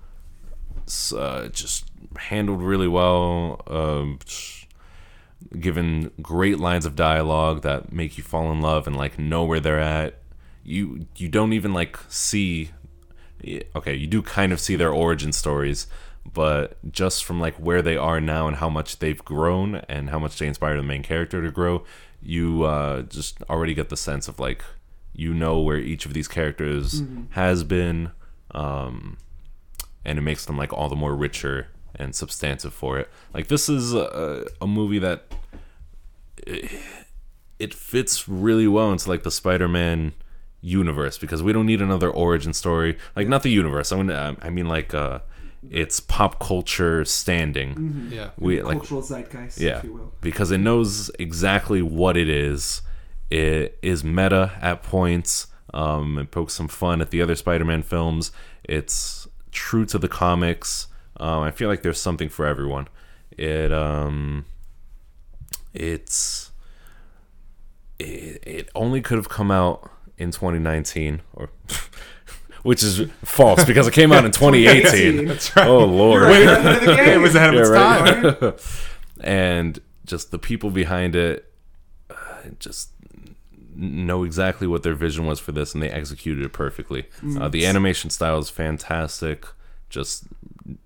Uh, 1.16 1.48
just 1.48 1.86
handled 2.18 2.62
really 2.62 2.86
well. 2.88 3.62
Um, 3.66 4.18
given 5.58 6.10
great 6.22 6.58
lines 6.58 6.86
of 6.86 6.96
dialogue 6.96 7.62
that 7.62 7.92
make 7.92 8.16
you 8.18 8.24
fall 8.24 8.50
in 8.52 8.60
love 8.60 8.86
and 8.86 8.96
like 8.96 9.18
know 9.18 9.44
where 9.44 9.60
they're 9.60 9.80
at. 9.80 10.18
You 10.64 11.06
you 11.16 11.28
don't 11.28 11.52
even 11.52 11.72
like 11.72 11.98
see. 12.08 12.70
Okay, 13.74 13.94
you 13.94 14.06
do 14.06 14.22
kind 14.22 14.52
of 14.52 14.60
see 14.60 14.76
their 14.76 14.90
origin 14.90 15.32
stories, 15.32 15.86
but 16.32 16.76
just 16.90 17.24
from 17.24 17.38
like 17.40 17.54
where 17.56 17.82
they 17.82 17.96
are 17.96 18.20
now 18.20 18.48
and 18.48 18.56
how 18.56 18.68
much 18.68 18.98
they've 18.98 19.24
grown 19.24 19.76
and 19.88 20.10
how 20.10 20.18
much 20.18 20.38
they 20.38 20.46
inspire 20.46 20.76
the 20.76 20.82
main 20.82 21.02
character 21.02 21.42
to 21.42 21.50
grow, 21.50 21.84
you 22.20 22.64
uh, 22.64 23.02
just 23.02 23.42
already 23.44 23.74
get 23.74 23.88
the 23.88 23.96
sense 23.96 24.26
of 24.26 24.40
like 24.40 24.64
you 25.14 25.32
know 25.32 25.60
where 25.60 25.78
each 25.78 26.06
of 26.06 26.14
these 26.14 26.28
characters 26.28 27.02
has 27.30 27.62
been, 27.62 28.10
um, 28.52 29.16
and 30.04 30.18
it 30.18 30.22
makes 30.22 30.44
them 30.44 30.56
like 30.56 30.72
all 30.72 30.88
the 30.88 30.96
more 30.96 31.14
richer 31.14 31.68
and 31.98 32.14
substantive 32.14 32.72
for 32.74 32.98
it. 32.98 33.08
Like 33.34 33.48
this 33.48 33.68
is 33.68 33.94
a, 33.94 34.46
a 34.60 34.66
movie 34.66 34.98
that 35.00 35.24
it 37.58 37.74
fits 37.74 38.28
really 38.28 38.68
well 38.68 38.92
into 38.92 39.08
like 39.08 39.22
the 39.22 39.30
Spider-Man 39.30 40.12
universe 40.60 41.18
because 41.18 41.42
we 41.42 41.52
don't 41.52 41.66
need 41.66 41.80
another 41.80 42.10
origin 42.10 42.52
story. 42.52 42.98
Like 43.14 43.28
not 43.28 43.42
the 43.42 43.50
universe. 43.50 43.92
I 43.92 43.96
mean, 43.96 44.10
uh, 44.10 44.34
I 44.42 44.50
mean 44.50 44.68
like 44.68 44.94
uh, 44.94 45.20
it's 45.70 46.00
pop 46.00 46.38
culture 46.38 47.04
standing. 47.04 48.08
Yeah. 48.12 48.30
We 48.38 48.62
like 48.62 48.78
Cultural 48.78 49.02
zeitgeist, 49.02 49.58
yeah 49.58 49.78
if 49.78 49.84
you 49.84 49.94
will. 49.94 50.12
because 50.20 50.50
it 50.50 50.58
knows 50.58 51.10
exactly 51.18 51.82
what 51.82 52.16
it 52.16 52.28
is. 52.28 52.82
It 53.30 53.78
is 53.82 54.04
meta 54.04 54.52
at 54.60 54.82
points. 54.82 55.48
Um, 55.74 56.18
it 56.18 56.30
pokes 56.30 56.54
some 56.54 56.68
fun 56.68 57.00
at 57.00 57.10
the 57.10 57.20
other 57.20 57.34
Spider-Man 57.34 57.82
films. 57.82 58.30
It's 58.64 59.26
true 59.50 59.84
to 59.86 59.98
the 59.98 60.08
comics. 60.08 60.86
Um, 61.18 61.42
I 61.42 61.50
feel 61.50 61.68
like 61.68 61.82
there's 61.82 62.00
something 62.00 62.28
for 62.28 62.46
everyone. 62.46 62.88
It 63.36 63.72
um, 63.72 64.44
it's 65.74 66.50
it, 67.98 68.42
it 68.46 68.68
only 68.74 69.00
could 69.00 69.16
have 69.18 69.28
come 69.28 69.50
out 69.50 69.90
in 70.18 70.30
2019 70.30 71.20
or 71.34 71.50
which 72.62 72.82
is 72.82 73.08
false 73.22 73.64
because 73.64 73.86
it 73.86 73.94
came 73.94 74.12
out 74.12 74.24
in 74.24 74.30
2018 74.32 75.26
That's 75.26 75.54
right. 75.54 75.68
oh 75.68 75.84
lord 75.84 76.22
Right 76.22 76.42
ahead 76.42 76.76
of 76.76 76.80
the 76.80 76.96
game. 76.96 77.08
It 77.08 77.20
was 77.20 77.34
ahead 77.34 77.54
of 77.54 77.60
its 77.60 77.70
right. 77.70 78.40
time. 78.40 78.54
and 79.20 79.78
just 80.04 80.30
the 80.30 80.38
people 80.38 80.70
behind 80.70 81.14
it 81.14 81.52
uh, 82.10 82.14
just 82.58 82.90
know 83.74 84.24
exactly 84.24 84.66
what 84.66 84.82
their 84.82 84.94
vision 84.94 85.26
was 85.26 85.38
for 85.38 85.52
this 85.52 85.74
and 85.74 85.82
they 85.82 85.90
executed 85.90 86.44
it 86.44 86.52
perfectly 86.52 87.06
uh, 87.38 87.48
the 87.48 87.66
animation 87.66 88.08
style 88.08 88.38
is 88.38 88.48
fantastic 88.48 89.44
just 89.90 90.24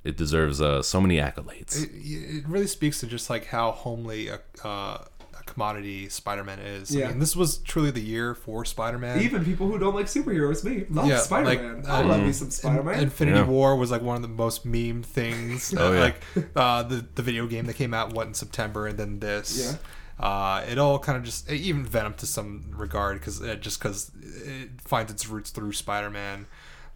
it 0.05 0.17
deserves 0.17 0.61
uh, 0.61 0.83
so 0.83 1.01
many 1.01 1.17
accolades 1.17 1.83
It, 1.83 1.91
it 2.39 2.49
really 2.49 2.67
speaks 2.67 3.01
to 3.01 3.07
just 3.07 3.31
like 3.31 3.47
how 3.47 3.73
homely 3.73 4.29
a, 4.29 4.41
uh, 4.65 5.05
a 5.39 5.43
commodity 5.47 6.09
Spider-Man 6.09 6.59
is. 6.59 6.95
Yeah. 6.95 7.07
I 7.07 7.09
mean, 7.11 7.19
this 7.19 7.35
was 7.35 7.59
truly 7.59 7.91
the 7.91 8.01
year 8.01 8.35
for 8.35 8.65
Spider-Man. 8.65 9.21
Even 9.23 9.45
people 9.45 9.67
who 9.69 9.79
don't 9.79 9.95
like 9.95 10.07
superheroes, 10.07 10.65
me 10.65 10.85
love 10.91 11.09
Yeah, 11.09 11.19
Spider-Man. 11.19 11.83
like, 11.83 11.89
I 11.89 12.01
uh, 12.01 12.05
love 12.07 12.23
me 12.23 12.33
some 12.33 12.51
Spider-Man. 12.51 13.01
Infinity 13.01 13.39
Yeah. 13.39 13.47
War 13.47 13.77
was 13.77 13.91
like 13.91 14.03
one 14.03 14.17
of 14.17 14.23
the 14.23 14.29
most 14.29 14.65
meme 14.65 15.03
things. 15.03 15.75
Oh, 15.79 15.93
yeah. 15.93 16.01
Like 16.01 16.23
uh, 16.57 16.83
the 16.83 17.07
the 17.15 17.23
video 17.23 17.47
game 17.47 17.67
that 17.67 17.75
came 17.75 17.95
out 17.95 18.13
what 18.13 18.27
in 18.27 18.35
September, 18.35 18.87
and 18.87 18.99
then 18.99 19.19
this. 19.21 19.79
Uh, 20.19 20.63
it 20.69 20.77
all 20.77 20.99
kind 20.99 21.17
of 21.17 21.25
just 21.25 21.51
even 21.51 21.83
Venom 21.83 22.13
to 22.13 22.27
some 22.27 22.67
regard 22.77 23.19
because 23.19 23.41
uh, 23.41 23.55
just 23.55 23.81
because 23.81 24.11
it 24.45 24.69
finds 24.83 25.11
its 25.11 25.27
roots 25.27 25.49
through 25.49 25.73
Spider-Man, 25.73 26.47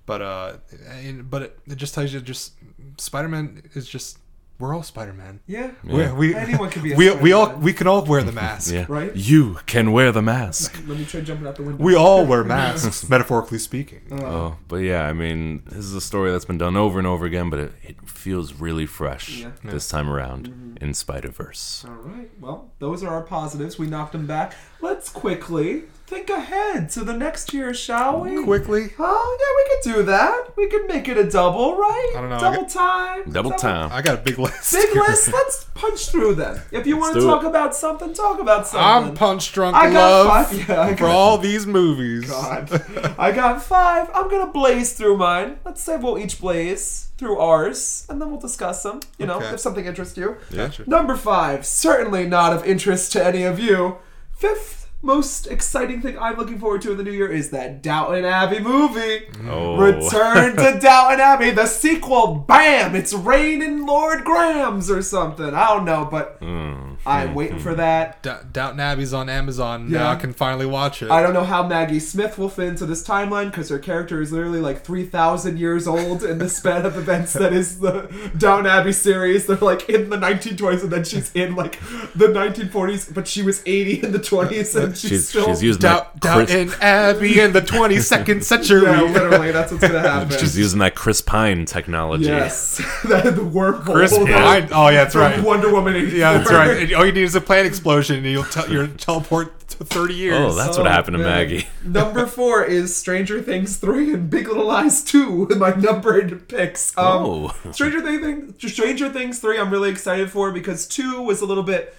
but 0.06 0.22
uh, 0.22 0.56
and, 0.88 1.28
but 1.30 1.42
it, 1.42 1.58
it 1.66 1.76
just 1.76 1.94
tells 1.94 2.12
you 2.12 2.20
just 2.20 2.52
Spider-Man 2.98 3.62
is 3.74 3.88
just 3.88 4.18
we're 4.60 4.72
all 4.72 4.84
Spider-Man. 4.84 5.40
yeah. 5.48 5.72
We, 5.82 6.06
we, 6.12 6.34
Anyone 6.36 6.70
can 6.70 6.80
be 6.84 6.92
a 6.92 6.96
we, 6.96 7.10
we 7.16 7.32
all 7.32 7.46
Spider-Man. 7.46 7.64
we 7.64 7.72
can 7.72 7.86
all 7.88 8.04
wear 8.04 8.22
the 8.22 8.30
mask. 8.30 8.72
yeah 8.72 8.86
Right? 8.88 9.14
you 9.16 9.58
can 9.66 9.90
wear 9.90 10.12
the 10.12 10.22
mask 10.22 10.80
Let 10.86 10.96
me 10.96 11.04
try 11.04 11.22
jumping 11.22 11.48
out 11.48 11.56
the 11.56 11.64
window. 11.64 11.82
We 11.82 11.96
all 11.96 12.24
wear 12.24 12.44
masks, 12.56 13.08
metaphorically 13.08 13.58
speaking. 13.58 14.02
oh 14.12 14.56
but 14.68 14.76
yeah 14.76 15.02
i 15.08 15.12
mean 15.12 15.64
this 15.66 15.84
is 15.84 15.92
a 15.94 16.00
story 16.00 16.30
that's 16.30 16.44
been 16.44 16.56
done 16.58 16.76
over 16.76 16.98
and 17.00 17.06
over 17.06 17.26
again 17.26 17.50
but 17.50 17.58
it, 17.58 17.72
it 17.82 18.08
feels 18.08 18.54
really 18.54 18.86
fresh 18.86 19.40
Yeah. 19.40 19.50
this 19.64 19.88
time 19.88 20.08
around 20.08 20.78
in 20.80 20.94
spider-verse 20.94 21.84
All 21.88 21.94
right. 21.94 22.30
Well, 22.40 22.70
those 22.78 23.02
are 23.02 23.08
our 23.12 23.22
positives. 23.22 23.76
We 23.78 23.86
knocked 23.88 24.12
them 24.12 24.26
back. 24.26 24.54
Let's 24.80 25.08
quickly 25.10 25.84
think 26.06 26.28
ahead 26.28 26.90
to 26.90 27.02
the 27.02 27.14
next 27.14 27.52
year, 27.54 27.72
shall 27.72 28.20
we? 28.20 28.42
Quickly, 28.44 28.90
Oh, 28.98 29.38
yeah, 29.40 29.50
we 29.56 29.94
could 29.94 29.98
do 29.98 30.02
that. 30.10 30.56
We 30.56 30.66
could 30.68 30.86
make 30.86 31.08
it 31.08 31.16
a 31.16 31.28
double, 31.28 31.76
right? 31.76 32.12
I 32.16 32.20
don't 32.20 32.28
know, 32.30 32.36
I 32.36 32.40
Double 32.40 32.62
got- 32.62 32.70
time. 32.70 33.30
double 33.32 33.50
time 33.52 33.90
I 33.92 34.02
got 34.02 34.14
a 34.18 34.22
big 34.22 34.38
list. 34.38 34.72
Big 34.72 34.94
list. 34.94 35.32
Let's 35.32 35.64
punch 35.74 36.08
through 36.10 36.34
them. 36.34 36.60
If 36.70 36.86
you 36.86 36.98
want 36.98 37.14
to 37.14 37.20
do 37.20 37.26
talk 37.26 37.42
it. 37.44 37.46
about 37.48 37.74
something, 37.74 38.12
talk 38.12 38.38
about 38.38 38.66
something. 38.66 39.08
I'm 39.10 39.14
punch 39.16 39.52
drunk 39.52 39.74
I 39.76 39.90
got 39.90 40.26
love 40.26 40.46
five. 40.48 40.68
Yeah, 40.68 40.80
I 40.82 40.94
for 40.94 41.00
got 41.04 41.10
all 41.10 41.38
these 41.38 41.66
movies. 41.66 42.28
God. 42.30 42.70
I 43.18 43.32
got 43.32 43.62
five. 43.62 44.10
I'm 44.14 44.28
gonna 44.30 44.52
blaze 44.52 44.92
through 44.92 45.16
mine. 45.16 45.58
Let's 45.64 45.82
say 45.82 45.96
we'll 45.96 46.18
each 46.18 46.38
blaze 46.40 47.08
through 47.16 47.38
ours, 47.38 48.06
and 48.10 48.20
then 48.20 48.30
we'll 48.30 48.40
discuss 48.40 48.82
them. 48.82 49.00
You 49.18 49.26
know, 49.26 49.36
Okay. 49.36 49.54
if 49.54 49.60
something 49.60 49.86
interests 49.86 50.16
you. 50.18 50.36
Gotcha. 50.52 50.88
Number 50.88 51.16
five, 51.16 51.64
certainly 51.64 52.26
not 52.26 52.52
of 52.52 52.64
interest 52.66 53.12
to 53.12 53.24
any 53.24 53.44
of 53.44 53.58
you. 53.58 53.96
Fifth 54.32 54.83
most 55.04 55.46
exciting 55.46 56.00
thing 56.00 56.18
I'm 56.18 56.36
looking 56.36 56.58
forward 56.58 56.82
to 56.82 56.92
in 56.92 56.96
the 56.98 57.04
new 57.04 57.10
year 57.12 57.30
is 57.30 57.50
that 57.50 57.82
Downton 57.82 58.24
Abbey 58.24 58.58
movie. 58.60 59.26
oh 59.48 59.76
Return 59.76 60.56
to 60.56 60.78
Downton 60.82 61.20
Abbey, 61.20 61.50
the 61.50 61.66
sequel. 61.66 62.34
Bam! 62.36 62.94
It's 62.94 63.12
Rain 63.12 63.44
raining 63.44 63.86
Lord 63.86 64.24
Grams 64.24 64.90
or 64.90 65.02
something. 65.02 65.54
I 65.54 65.68
don't 65.68 65.84
know, 65.84 66.08
but 66.10 66.40
Mm. 66.40 66.93
I'm 67.06 67.34
waiting 67.34 67.58
for 67.58 67.74
that. 67.74 68.22
D- 68.22 68.30
Downton 68.52 68.80
Abbey's 68.80 69.12
on 69.12 69.28
Amazon 69.28 69.90
now. 69.90 70.04
Yeah. 70.04 70.10
I 70.10 70.16
can 70.16 70.32
finally 70.32 70.66
watch 70.66 71.02
it. 71.02 71.10
I 71.10 71.22
don't 71.22 71.34
know 71.34 71.44
how 71.44 71.66
Maggie 71.66 72.00
Smith 72.00 72.38
will 72.38 72.48
fit 72.48 72.68
into 72.68 72.86
this 72.86 73.06
timeline 73.06 73.50
because 73.50 73.68
her 73.68 73.78
character 73.78 74.20
is 74.20 74.32
literally 74.32 74.60
like 74.60 74.82
3,000 74.84 75.58
years 75.58 75.86
old 75.86 76.22
in 76.24 76.38
the 76.38 76.48
span 76.48 76.86
of 76.86 76.96
events 76.96 77.32
that 77.34 77.52
is 77.52 77.78
the 77.80 78.10
Downton 78.38 78.66
Abbey 78.66 78.92
series. 78.92 79.46
They're 79.46 79.56
like 79.56 79.88
in 79.88 80.10
the 80.10 80.16
1920s 80.16 80.82
and 80.82 80.90
then 80.92 81.04
she's 81.04 81.30
in 81.34 81.54
like 81.54 81.78
the 82.14 82.28
1940s, 82.28 83.12
but 83.14 83.26
she 83.28 83.42
was 83.42 83.62
80 83.66 84.02
in 84.04 84.12
the 84.12 84.18
20s 84.18 84.82
and 84.82 84.96
she's, 84.96 85.10
she's, 85.10 85.28
still. 85.28 85.46
she's 85.46 85.62
using 85.62 85.80
Down- 85.80 86.06
that 86.20 86.20
Chris, 86.46 86.50
Downton 86.50 86.80
Abbey 86.80 87.40
in 87.40 87.52
the 87.52 87.60
22nd 87.60 88.42
century. 88.44 88.82
yeah, 88.82 89.02
literally, 89.02 89.52
that's 89.52 89.72
what's 89.72 89.86
gonna 89.86 90.00
happen. 90.00 90.38
she's 90.38 90.56
using 90.58 90.78
that 90.80 90.94
Chris 90.94 91.20
Pine 91.20 91.64
technology 91.64 92.24
yes, 92.24 92.78
that 93.08 93.24
the 93.24 93.42
wormhole. 93.42 93.84
Chris 93.84 94.16
Pine. 94.16 94.68
Oh 94.72 94.88
yeah, 94.88 95.04
that's 95.04 95.14
right. 95.14 95.42
Wonder 95.42 95.72
Woman 95.72 95.94
Yeah, 96.14 96.38
that's 96.38 96.50
right. 96.50 96.93
And 96.94 97.00
All 97.00 97.06
you 97.06 97.12
need 97.12 97.24
is 97.24 97.34
a 97.34 97.40
plant 97.40 97.66
explosion, 97.66 98.16
and 98.18 98.26
you'll 98.26 98.44
te- 98.44 98.70
you'll 98.72 98.86
teleport 98.86 99.68
to 99.70 99.84
30 99.84 100.14
years. 100.14 100.36
oh 100.38 100.54
that's 100.54 100.78
what 100.78 100.86
Oh, 100.86 100.90
happened 100.90 101.14
to 101.16 101.22
man. 101.24 101.26
maggie 101.48 101.66
Number 101.84 102.24
four 102.26 102.62
is 102.64 102.94
Stranger 102.94 103.42
Things 103.42 103.78
3 103.78 104.14
and 104.14 104.30
Big 104.30 104.46
Little 104.46 104.66
Lies 104.66 105.02
2 105.02 105.46
with 105.46 105.58
my 105.58 105.70
numbered 105.74 106.48
picks. 106.48 106.96
Um, 106.96 107.04
Oh. 107.24 107.56
Stranger 107.72 108.00
Things, 108.00 108.72
Stranger 108.72 109.08
Things 109.10 109.40
3 109.40 109.58
I'm 109.58 109.70
really 109.70 109.90
excited 109.90 110.30
for 110.30 110.52
because 110.52 110.86
2 110.86 111.20
was 111.22 111.40
a 111.40 111.46
little 111.46 111.64
bit, 111.64 111.96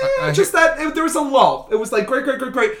eh, 0.00 0.06
I- 0.22 0.30
just 0.32 0.52
that, 0.52 0.78
it, 0.80 0.94
there 0.94 1.02
was 1.02 1.16
a 1.16 1.20
lull. 1.20 1.68
It 1.72 1.76
was 1.76 1.90
like, 1.90 2.06
great, 2.06 2.22
great, 2.22 2.38
great, 2.38 2.52
great. 2.52 2.72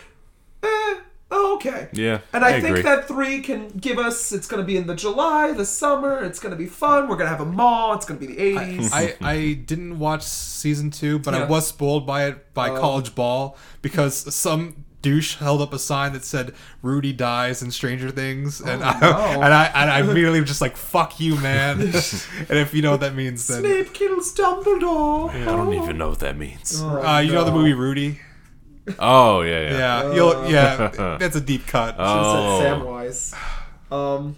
Eh, 0.62 0.94
Oh, 1.30 1.56
okay. 1.56 1.88
Yeah, 1.92 2.20
And 2.32 2.42
I, 2.42 2.48
I 2.48 2.52
think 2.60 2.68
agree. 2.78 2.82
that 2.82 3.06
three 3.06 3.40
can 3.42 3.68
give 3.68 3.98
us. 3.98 4.32
It's 4.32 4.46
going 4.46 4.62
to 4.62 4.66
be 4.66 4.78
in 4.78 4.86
the 4.86 4.94
July, 4.94 5.52
the 5.52 5.66
summer. 5.66 6.24
It's 6.24 6.38
going 6.40 6.52
to 6.52 6.56
be 6.56 6.64
fun. 6.66 7.02
We're 7.06 7.16
going 7.16 7.26
to 7.30 7.36
have 7.36 7.40
a 7.42 7.44
mall. 7.44 7.92
It's 7.94 8.06
going 8.06 8.18
to 8.18 8.26
be 8.26 8.32
the 8.34 8.40
eighties. 8.42 8.90
I, 8.94 9.14
I 9.20 9.52
didn't 9.52 9.98
watch 9.98 10.22
season 10.22 10.90
two, 10.90 11.18
but 11.18 11.34
I 11.34 11.44
was 11.44 11.66
spoiled 11.66 12.06
by 12.06 12.26
it 12.26 12.54
by 12.54 12.70
Oh. 12.70 12.80
College 12.80 13.14
Ball 13.14 13.56
because 13.82 14.34
some 14.34 14.84
douche 15.02 15.36
held 15.36 15.60
up 15.62 15.72
a 15.74 15.78
sign 15.78 16.12
that 16.14 16.24
said 16.24 16.54
"Rudy 16.82 17.12
dies 17.12 17.62
in 17.62 17.70
Stranger 17.72 18.10
Things," 18.10 18.60
and 18.62 18.82
I, 18.82 18.94
Oh, 19.02 19.34
no. 19.36 19.42
and 19.42 19.52
I 19.52 19.64
and 19.66 19.90
I 19.90 20.00
immediately 20.00 20.40
was 20.40 20.48
just 20.48 20.62
like 20.62 20.78
"fuck 20.78 21.20
you, 21.20 21.36
man." 21.36 21.80
and 21.82 21.92
if 22.58 22.72
you 22.72 22.80
know 22.80 22.92
what 22.92 23.00
that 23.00 23.14
means, 23.14 23.46
then 23.46 23.60
Snape 23.60 23.92
kills 23.92 24.34
Dumbledore. 24.34 25.30
I 25.30 25.44
don't 25.44 25.74
even 25.74 25.98
know 25.98 26.08
what 26.08 26.20
that 26.20 26.38
means. 26.38 26.80
Oh, 26.82 27.02
uh, 27.06 27.18
you 27.20 27.32
know 27.32 27.44
the 27.44 27.52
movie 27.52 27.74
Rudy. 27.74 28.20
Oh 28.98 29.40
yeah, 29.42 29.60
yeah. 29.60 29.78
Yeah, 29.78 30.14
you'll 30.14 30.50
yeah. 30.50 31.16
That's 31.20 31.36
a 31.36 31.40
deep 31.40 31.66
cut. 31.66 31.96
Oh. 31.98 32.60
Said 32.60 32.72
Samwise. 32.78 33.34
Um, 33.90 34.36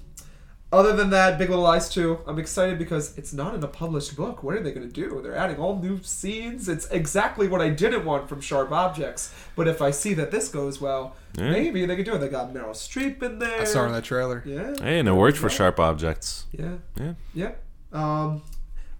other 0.72 0.94
than 0.94 1.10
that, 1.10 1.36
Big 1.36 1.48
Little 1.50 1.64
Lies 1.64 1.88
2, 1.88 2.20
I'm 2.28 2.38
excited 2.38 2.78
because 2.78 3.18
it's 3.18 3.32
not 3.32 3.56
in 3.56 3.64
a 3.64 3.66
published 3.66 4.14
book. 4.16 4.44
What 4.44 4.54
are 4.54 4.62
they 4.62 4.70
going 4.70 4.88
to 4.88 4.92
do? 4.92 5.20
They're 5.20 5.34
adding 5.34 5.56
all 5.56 5.80
new 5.80 6.00
scenes. 6.04 6.68
It's 6.68 6.86
exactly 6.90 7.48
what 7.48 7.60
I 7.60 7.70
didn't 7.70 8.04
want 8.04 8.28
from 8.28 8.40
Sharp 8.40 8.70
Objects. 8.70 9.34
But 9.56 9.66
if 9.66 9.82
I 9.82 9.90
see 9.90 10.14
that 10.14 10.30
this 10.30 10.48
goes 10.48 10.80
well, 10.80 11.16
Yeah. 11.36 11.50
maybe 11.50 11.84
they 11.84 11.96
could 11.96 12.04
do 12.04 12.14
it. 12.14 12.18
They 12.18 12.28
got 12.28 12.54
Meryl 12.54 12.70
Streep 12.70 13.20
in 13.20 13.40
there. 13.40 13.62
I 13.62 13.64
saw 13.64 13.80
her 13.80 13.86
in 13.88 13.92
that 13.94 14.04
trailer. 14.04 14.44
Yeah. 14.46 14.74
Hey, 14.80 15.00
and 15.00 15.08
it 15.08 15.12
worked 15.14 15.38
for 15.38 15.50
sharp 15.50 15.80
objects. 15.80 16.44
Yeah. 16.52 16.74
Yeah. 17.00 17.14
Yeah. 17.34 17.50
Um, 17.92 18.42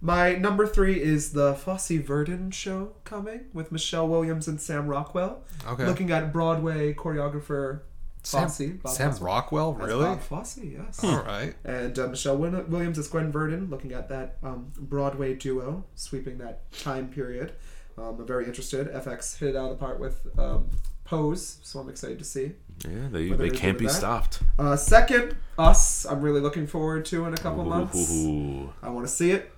my 0.01 0.33
number 0.35 0.65
three 0.65 0.99
is 1.01 1.33
the 1.33 1.53
Fosse 1.53 1.89
Verdon 1.91 2.49
show 2.51 2.93
coming 3.03 3.45
with 3.53 3.71
Michelle 3.71 4.07
Williams 4.07 4.47
and 4.47 4.59
Sam 4.59 4.87
Rockwell. 4.87 5.43
Okay. 5.67 5.85
Looking 5.85 6.11
at 6.11 6.33
Broadway 6.33 6.93
choreographer 6.93 7.81
Sam, 8.23 8.47
Fosse. 8.47 8.69
Bob 8.81 8.93
Sam 8.93 9.11
Fosse. 9.11 9.21
Rockwell, 9.21 9.73
really? 9.73 10.05
Bob 10.05 10.21
Fosse, 10.21 10.57
yes. 10.63 11.03
All 11.03 11.21
right. 11.23 11.53
And 11.63 11.97
uh, 11.97 12.07
Michelle 12.07 12.37
Win- 12.37 12.69
Williams 12.69 12.97
as 12.97 13.07
Gwen 13.07 13.31
Verdon, 13.31 13.69
looking 13.69 13.93
at 13.93 14.09
that 14.09 14.37
um, 14.43 14.71
Broadway 14.77 15.35
duo, 15.35 15.85
sweeping 15.95 16.37
that 16.39 16.71
time 16.71 17.09
period. 17.09 17.53
Um, 17.97 18.17
I'm 18.19 18.25
very 18.27 18.45
interested. 18.45 18.87
FX 18.91 19.37
hit 19.37 19.49
it 19.49 19.55
out 19.55 19.71
of 19.71 19.77
the 19.79 19.85
park 19.85 19.99
with 19.99 20.27
um, 20.39 20.69
Pose, 21.03 21.57
so 21.61 21.79
I'm 21.79 21.89
excited 21.89 22.17
to 22.19 22.25
see. 22.25 22.53
Yeah, 22.87 23.07
they, 23.11 23.29
they 23.29 23.49
can't 23.49 23.77
be 23.77 23.85
that. 23.85 23.93
stopped. 23.93 24.41
Uh, 24.57 24.75
second, 24.75 25.35
Us, 25.59 26.05
I'm 26.05 26.21
really 26.21 26.39
looking 26.41 26.65
forward 26.65 27.05
to 27.05 27.25
in 27.25 27.33
a 27.33 27.37
couple 27.37 27.63
months. 27.65 28.09
I 28.81 28.89
want 28.89 29.05
to 29.05 29.11
see 29.11 29.31
it. 29.31 29.51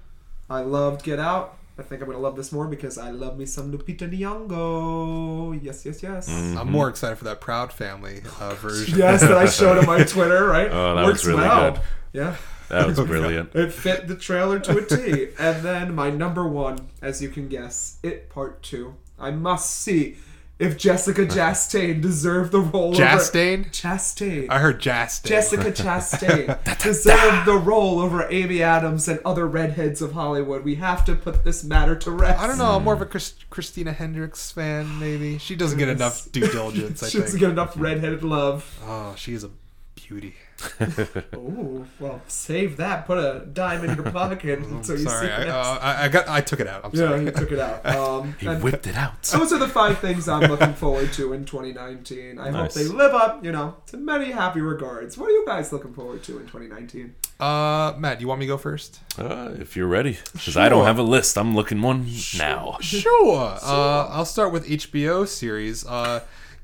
I 0.50 0.62
loved 0.62 1.04
Get 1.04 1.20
Out. 1.20 1.58
I 1.78 1.82
think 1.82 2.02
I'm 2.02 2.06
going 2.08 2.18
to 2.18 2.22
love 2.22 2.36
this 2.36 2.52
more 2.52 2.68
because 2.68 3.00
I 3.00 3.10
love 3.10 3.36
me 3.38 3.46
some 3.48 3.72
Lupita 3.76 4.08
Nyong'o. 4.08 5.60
Yes, 5.62 5.86
yes, 5.86 6.04
yes. 6.04 6.30
Mm. 6.30 6.58
I'm 6.58 6.72
more 6.72 6.88
excited 6.88 7.18
for 7.18 7.24
that 7.26 7.42
Proud 7.42 7.74
Family 7.74 8.22
uh, 8.40 8.54
version. 8.62 8.98
Yes, 8.98 9.22
that 9.22 9.32
I 9.38 9.46
showed 9.48 9.80
on 9.80 9.86
my 9.88 10.04
Twitter, 10.04 10.46
right? 10.46 10.70
Oh, 10.72 10.96
that 10.96 11.06
Works 11.06 11.26
was 11.26 11.28
really 11.36 11.42
well. 11.48 11.72
good. 11.72 11.82
Yeah. 12.12 12.36
That 12.70 12.88
was 12.88 13.00
brilliant. 13.08 13.56
It 13.56 13.74
fit 13.74 14.08
the 14.08 14.16
trailer 14.16 14.60
to 14.60 14.78
a 14.78 14.86
T. 14.86 15.30
and 15.40 15.64
then 15.64 15.96
my 15.96 16.10
number 16.12 16.48
one, 16.48 16.90
as 17.02 17.22
you 17.22 17.30
can 17.30 17.48
guess, 17.48 17.98
It 18.04 18.30
Part 18.30 18.62
2. 18.64 18.94
I 19.20 19.32
must 19.32 19.72
see 19.72 20.18
if 20.60 20.78
Jessica 20.78 21.26
Chastain 21.26 22.02
deserved 22.02 22.52
the 22.52 22.60
role 22.60 22.94
Chastain? 22.94 23.60
over... 23.62 23.70
Chastain. 23.70 24.48
I 24.50 24.60
heard 24.60 24.80
Chastain. 24.80 25.26
Jessica 25.26 25.72
Chastain 25.84 26.80
deserved 26.84 27.46
the 27.46 27.58
role 27.58 28.00
over 28.00 28.28
Amy 28.32 28.62
Adams 28.62 29.08
and 29.08 29.20
other 29.26 29.48
redheads 29.48 30.02
of 30.02 30.14
Hollywood. 30.14 30.64
We 30.64 30.76
have 30.76 31.04
to 31.06 31.16
put 31.16 31.44
this 31.44 31.64
matter 31.64 31.96
to 31.96 32.12
rest. 32.12 32.40
I 32.40 32.48
don't 32.48 32.58
know. 32.58 32.76
I'm 32.76 32.84
more 32.84 32.94
of 32.94 33.02
a 33.02 33.06
Chris, 33.06 33.36
Christina 33.50 33.94
Hendricks 33.94 34.52
fan. 34.52 35.00
Maybe 35.00 35.38
she 35.38 35.56
doesn't 35.56 35.78
get 35.80 35.90
enough 35.90 36.32
due 36.32 36.48
diligence. 36.48 37.04
I 37.04 37.10
She 37.10 37.20
doesn't 37.20 37.40
get 37.40 37.50
enough 37.50 37.74
redheaded 37.78 38.24
love. 38.24 38.80
Oh, 38.86 39.16
she 39.18 39.34
is 39.34 39.44
a 39.44 39.50
beauty. 39.96 40.36
Oh, 41.34 41.86
well, 42.00 42.22
save 42.28 42.78
that. 42.78 43.06
Put 43.06 43.18
a 43.18 43.46
dime 43.46 43.84
in 43.86 43.96
your 43.96 44.12
pocket 44.12 44.60
until 44.70 44.98
you 44.98 45.04
Sorry, 45.08 45.28
see 45.28 45.34
I, 45.34 45.48
uh, 45.50 45.80
I, 45.82 46.06
I 46.06 46.08
got. 46.08 46.28
I 46.28 46.42
took 46.42 46.60
it 46.60 46.68
out. 46.68 46.86
I'm 46.86 46.92
yeah, 46.94 47.08
sorry. 47.10 47.26
you 47.26 47.32
took 47.32 47.52
it 47.52 47.60
out. 47.60 47.86
Um, 48.04 48.36
He 48.40 48.48
and 48.48 48.62
whipped 48.64 48.88
it 48.88 48.96
out. 48.98 49.22
those 49.24 49.54
are 49.54 49.60
the 49.60 49.68
five 49.68 50.00
things 50.00 50.28
I'm 50.28 50.50
looking 50.50 50.74
forward 50.74 51.14
to 51.14 51.34
in 51.34 51.46
2019. 51.46 52.40
I 52.40 52.52
hope 52.52 52.74
they 52.74 52.86
live 52.86 53.14
up, 53.14 53.44
you 53.46 53.52
know, 53.52 53.76
to 53.88 53.98
many 53.98 54.32
happy 54.32 54.62
regards. 54.62 55.18
What 55.18 55.30
are 55.30 55.32
you 55.34 55.46
guys 55.46 55.72
looking 55.72 55.94
forward 55.94 56.24
to 56.24 56.34
in 56.40 56.46
2019? 56.48 57.16
Uh, 57.40 57.94
Matt, 57.98 58.22
you 58.22 58.28
want 58.28 58.40
me 58.40 58.46
to 58.46 58.52
go 58.54 58.58
first? 58.58 59.00
Uh, 59.18 59.52
if 59.60 59.76
you're 59.76 59.88
ready, 59.88 60.18
because 60.34 60.56
I 60.58 60.70
don't 60.70 60.86
have 60.86 60.98
a 61.00 61.04
list. 61.04 61.38
I'm 61.38 61.56
looking 61.56 61.82
one 61.82 62.08
now. 62.38 62.78
Sure. 62.82 63.58
Uh, 63.62 64.08
I'll 64.10 64.26
start 64.26 64.52
with 64.54 64.68
HBO 64.68 65.28
series. 65.28 65.86
Uh, 65.86 66.22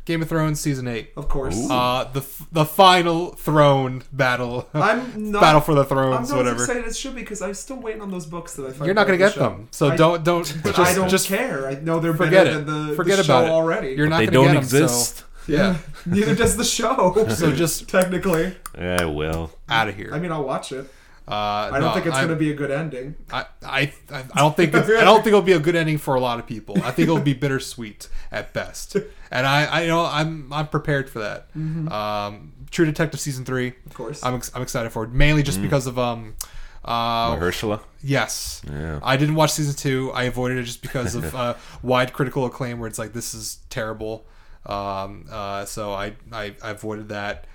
Game 0.09 0.23
of 0.23 0.27
Thrones 0.29 0.59
season 0.59 0.87
eight. 0.87 1.11
Of 1.15 1.27
course. 1.29 1.55
Ooh. 1.55 1.71
Uh, 1.71 2.11
the 2.11 2.25
the 2.51 2.65
final 2.65 3.27
throne 3.33 4.01
battle. 4.11 4.67
I'm 4.73 5.31
not 5.31 5.39
battle 5.41 5.61
for 5.61 5.75
the 5.75 5.81
I'm 5.81 5.87
thrones, 5.87 6.29
not 6.31 6.37
whatever. 6.37 6.55
as 6.55 6.61
excited 6.63 6.85
as 6.85 6.97
should 6.97 7.13
be 7.13 7.21
because 7.21 7.43
I'm 7.43 7.53
still 7.53 7.77
waiting 7.79 8.01
on 8.01 8.09
those 8.09 8.25
books 8.25 8.55
that 8.55 8.65
I 8.65 8.71
find. 8.71 8.85
You're 8.87 8.95
not 8.95 9.05
gonna 9.05 9.19
get 9.19 9.35
the 9.35 9.39
show. 9.39 9.49
them, 9.49 9.67
so 9.69 9.89
I- 9.89 9.95
don't 9.95 10.23
don't 10.23 10.45
just 10.63 10.79
I 10.79 10.95
don't 10.95 11.09
just 11.09 11.27
care. 11.27 11.67
I 11.67 11.75
know 11.75 11.99
they're 11.99 12.15
forget 12.15 12.45
better 12.45 12.59
it. 12.59 12.65
than 12.65 12.87
the, 12.89 12.95
Forget 12.95 13.17
the 13.19 13.23
about 13.25 13.43
it. 13.45 13.49
already. 13.51 13.89
You're 13.93 14.07
not 14.09 14.17
They 14.17 14.25
gonna 14.25 14.33
don't 14.37 14.45
get 14.47 14.55
'em, 14.55 14.63
exist. 14.63 15.17
So, 15.17 15.23
yeah. 15.53 15.77
Neither 16.07 16.33
does 16.35 16.57
the 16.57 16.63
show. 16.63 17.27
So 17.29 17.51
just 17.51 17.87
technically, 17.87 18.55
Yeah, 18.77 19.05
will. 19.05 19.51
out 19.69 19.89
of 19.89 19.95
here. 19.95 20.09
I 20.11 20.17
mean, 20.19 20.31
I'll 20.31 20.43
watch 20.43 20.71
it. 20.71 20.89
Uh, 21.29 21.69
I 21.71 21.79
don't 21.79 21.93
think 21.93 22.07
it's 22.07 22.15
going 22.17 22.29
to 22.29 22.35
be 22.35 22.51
a 22.51 22.55
good 22.55 22.71
ending. 22.71 23.15
I, 23.31 23.45
I, 23.63 23.93
I 24.11 24.23
don't 24.35 24.55
think 24.57 24.73
it's, 24.73 24.89
I 24.89 25.03
don't 25.03 25.17
think 25.17 25.27
it'll 25.27 25.41
be 25.43 25.53
a 25.53 25.59
good 25.59 25.75
ending 25.75 25.97
for 25.99 26.15
a 26.15 26.19
lot 26.19 26.39
of 26.39 26.47
people. 26.47 26.75
I 26.83 26.91
think 26.91 27.07
it'll 27.07 27.19
be 27.19 27.33
bittersweet 27.33 28.07
at 28.31 28.51
best, 28.53 28.95
and 29.29 29.45
I, 29.45 29.65
I 29.65 29.81
you 29.83 29.87
know 29.89 30.05
I'm 30.05 30.51
I'm 30.51 30.67
prepared 30.67 31.09
for 31.09 31.19
that. 31.19 31.47
Um, 31.91 32.53
True 32.71 32.85
Detective 32.85 33.19
season 33.19 33.45
three, 33.45 33.73
Of 33.85 33.93
course. 33.93 34.23
I'm 34.23 34.35
ex- 34.35 34.51
I'm 34.55 34.61
excited 34.61 34.91
for 34.91 35.03
it 35.03 35.11
mainly 35.11 35.43
just 35.43 35.61
because 35.61 35.85
of 35.87 35.97
um, 35.99 36.35
uh, 36.85 37.35
Mahershala. 37.35 37.81
yes, 38.03 38.61
Yeah. 38.69 38.99
I 39.03 39.17
didn't 39.17 39.35
watch 39.35 39.51
season 39.51 39.75
two. 39.75 40.11
I 40.13 40.23
avoided 40.23 40.57
it 40.59 40.63
just 40.63 40.81
because 40.81 41.15
of 41.15 41.33
uh, 41.41 41.55
wide 41.83 42.13
critical 42.13 42.45
acclaim, 42.45 42.79
where 42.79 42.87
it's 42.87 42.99
like 42.99 43.13
this 43.13 43.33
is 43.33 43.59
terrible. 43.69 44.25
Um, 44.65 45.25
uh, 45.31 45.65
so 45.65 45.93
I, 45.93 46.13
I 46.31 46.55
I 46.63 46.71
avoided 46.71 47.09
that. 47.09 47.45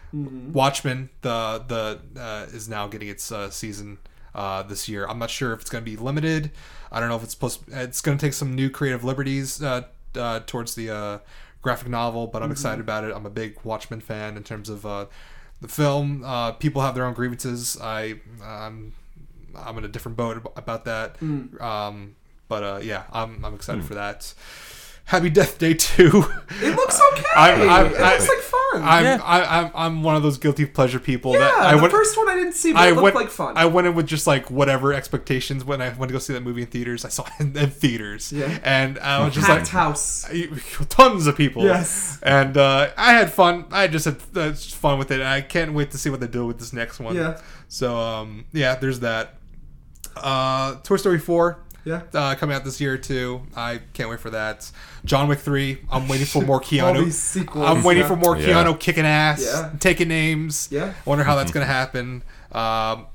Watchmen 0.53 1.11
the 1.23 1.65
the 1.67 2.21
uh, 2.21 2.47
is 2.53 2.69
now 2.69 2.87
getting 2.87 3.09
its 3.09 3.33
uh, 3.33 3.51
season 3.51 3.99
uh, 4.35 4.63
this 4.63 4.89
year. 4.89 5.07
I'm 5.07 5.19
not 5.19 5.31
sure 5.31 5.53
if 5.53 5.61
it's 5.61 5.71
going 5.71 5.85
to 5.85 5.91
be 5.91 5.97
limited. 5.97 6.51
I 6.93 7.01
don't 7.01 7.09
know 7.09 7.17
if 7.17 7.25
it's 7.25 7.33
supposed. 7.33 7.63
It's 7.69 8.01
going 8.01 8.17
to 8.19 8.25
take 8.25 8.33
some 8.33 8.55
new 8.55 8.71
creative 8.71 9.03
liberties 9.05 9.63
uh, 9.63 9.83
uh, 10.17 10.41
towards 10.47 10.75
the 10.75 10.91
uh, 10.91 11.19
graphic 11.63 11.89
novel, 11.89 12.27
but 12.29 12.43
I'm 12.43 12.51
excited 12.53 12.81
about 12.81 13.05
it. 13.05 13.13
I'm 13.15 13.27
a 13.27 13.31
big 13.31 13.59
Watchmen 13.65 14.01
fan 14.01 14.37
in 14.37 14.45
terms 14.45 14.69
of 14.69 14.87
uh, 14.87 15.07
the 15.61 15.69
film. 15.69 16.23
Uh, 16.25 16.53
people 16.53 16.83
have 16.83 16.95
their 16.95 17.05
own 17.07 17.15
grievances. 17.15 17.77
I 17.81 18.21
I'm 18.43 18.93
I'm 19.57 19.79
in 19.79 19.85
a 19.85 19.89
different 19.89 20.17
boat 20.17 20.47
about 20.57 20.85
that. 20.85 21.17
Um, 21.61 22.15
but 22.49 22.63
uh, 22.63 22.81
yeah, 22.83 23.05
I'm 23.13 23.45
I'm 23.45 23.55
excited 23.55 23.85
for 23.85 23.95
that. 23.95 24.35
Happy 25.07 25.29
Death 25.31 25.59
Day 25.59 25.75
two. 25.75 26.25
It 26.63 26.75
looks 26.77 26.99
okay. 27.13 27.23
I'm- 27.37 27.61
I'm- 27.69 27.87
it 27.95 28.01
I- 28.01 28.13
looks 28.15 28.29
like 28.29 28.39
fun. 28.39 28.61
I'm, 28.83 29.05
Yeah. 29.05 29.19
I, 29.23 29.61
I'm 29.61 29.71
I'm 29.75 30.03
one 30.03 30.17
of 30.17 30.23
those 30.25 30.37
guilty 30.39 30.65
pleasure 30.67 30.99
people 30.99 31.33
yeah, 31.35 31.39
that 31.41 31.59
I 31.59 31.75
the 31.77 31.83
went. 31.83 31.93
first 31.93 32.17
one 32.17 32.29
I 32.29 32.35
didn't 32.35 32.55
see, 32.55 32.73
but 32.73 32.81
I 32.83 32.87
it 32.89 32.91
looked 32.93 33.03
went 33.05 33.15
like 33.17 33.29
fun. 33.31 33.57
I 33.57 33.67
went 33.67 33.87
in 33.87 33.95
with 33.95 34.07
just 34.09 34.27
like 34.27 34.51
whatever 34.51 34.93
expectations 34.93 35.65
when 35.65 35.81
I 35.81 35.91
went 35.91 36.09
to 36.09 36.13
go 36.15 36.19
see 36.19 36.33
that 36.33 36.43
movie 36.43 36.63
in 36.63 36.67
theaters. 36.69 37.05
I 37.05 37.09
saw 37.11 37.25
it 37.27 37.33
in, 37.41 37.57
in 37.57 37.71
theaters, 37.71 38.33
Yeah. 38.33 38.59
and 38.65 38.99
I 38.99 39.25
was 39.25 39.35
just 39.35 39.47
Packed 39.47 39.61
like 39.65 39.69
house. 39.69 40.29
tons 40.89 41.27
of 41.29 41.37
people. 41.37 41.63
Yes. 41.65 42.19
and 42.23 42.57
uh, 42.57 42.89
I 42.97 43.13
had 43.13 43.31
fun. 43.33 43.67
I 43.71 43.87
just 43.87 44.07
had 44.07 44.17
uh, 44.35 44.51
just 44.51 44.75
fun 44.75 44.99
with 44.99 45.11
it. 45.13 45.21
I 45.21 45.41
can't 45.43 45.73
wait 45.75 45.91
to 45.93 45.99
see 45.99 46.11
what 46.11 46.19
they 46.21 46.27
do 46.29 46.47
with 46.47 46.59
this 46.59 46.73
next 46.73 46.99
one. 46.99 47.15
Yeah. 47.15 47.41
So 47.69 47.97
um, 47.97 48.47
yeah, 48.53 48.75
there's 48.75 49.01
that. 49.01 49.35
Uh, 50.17 50.77
Toy 50.83 50.97
Story 50.97 51.19
four. 51.21 51.61
Yeah. 51.85 52.03
Uh, 52.15 52.35
coming 52.35 52.57
out 52.57 52.65
this 52.65 52.81
year 52.81 52.97
too. 52.97 53.43
I 53.57 53.81
can't 53.93 54.09
wait 54.09 54.21
for 54.21 54.31
that. 54.31 54.71
John 55.05 55.29
Wick 55.29 55.39
three. 55.41 55.79
I'm 55.91 56.09
waiting 56.09 56.27
for 56.27 56.43
more 56.43 56.57
All 56.57 56.61
Keanu. 56.63 57.05
these 57.05 57.19
sequels. 57.19 57.65
I'm 57.67 57.83
waiting 57.85 58.03
yeah. 58.03 58.09
for 58.09 58.17
more 58.17 58.37
Yeah. 58.37 58.47
Keanu 58.65 58.79
kicking 58.81 59.05
ass, 59.05 59.43
Yeah. 59.45 59.71
taking 59.81 60.09
names. 60.09 60.69
Yeah. 60.71 60.95
Wonder 61.05 61.25
how 61.25 61.35
that's 61.37 61.53
gonna 61.57 61.67
happen. 61.67 62.23
Um, 62.53 63.07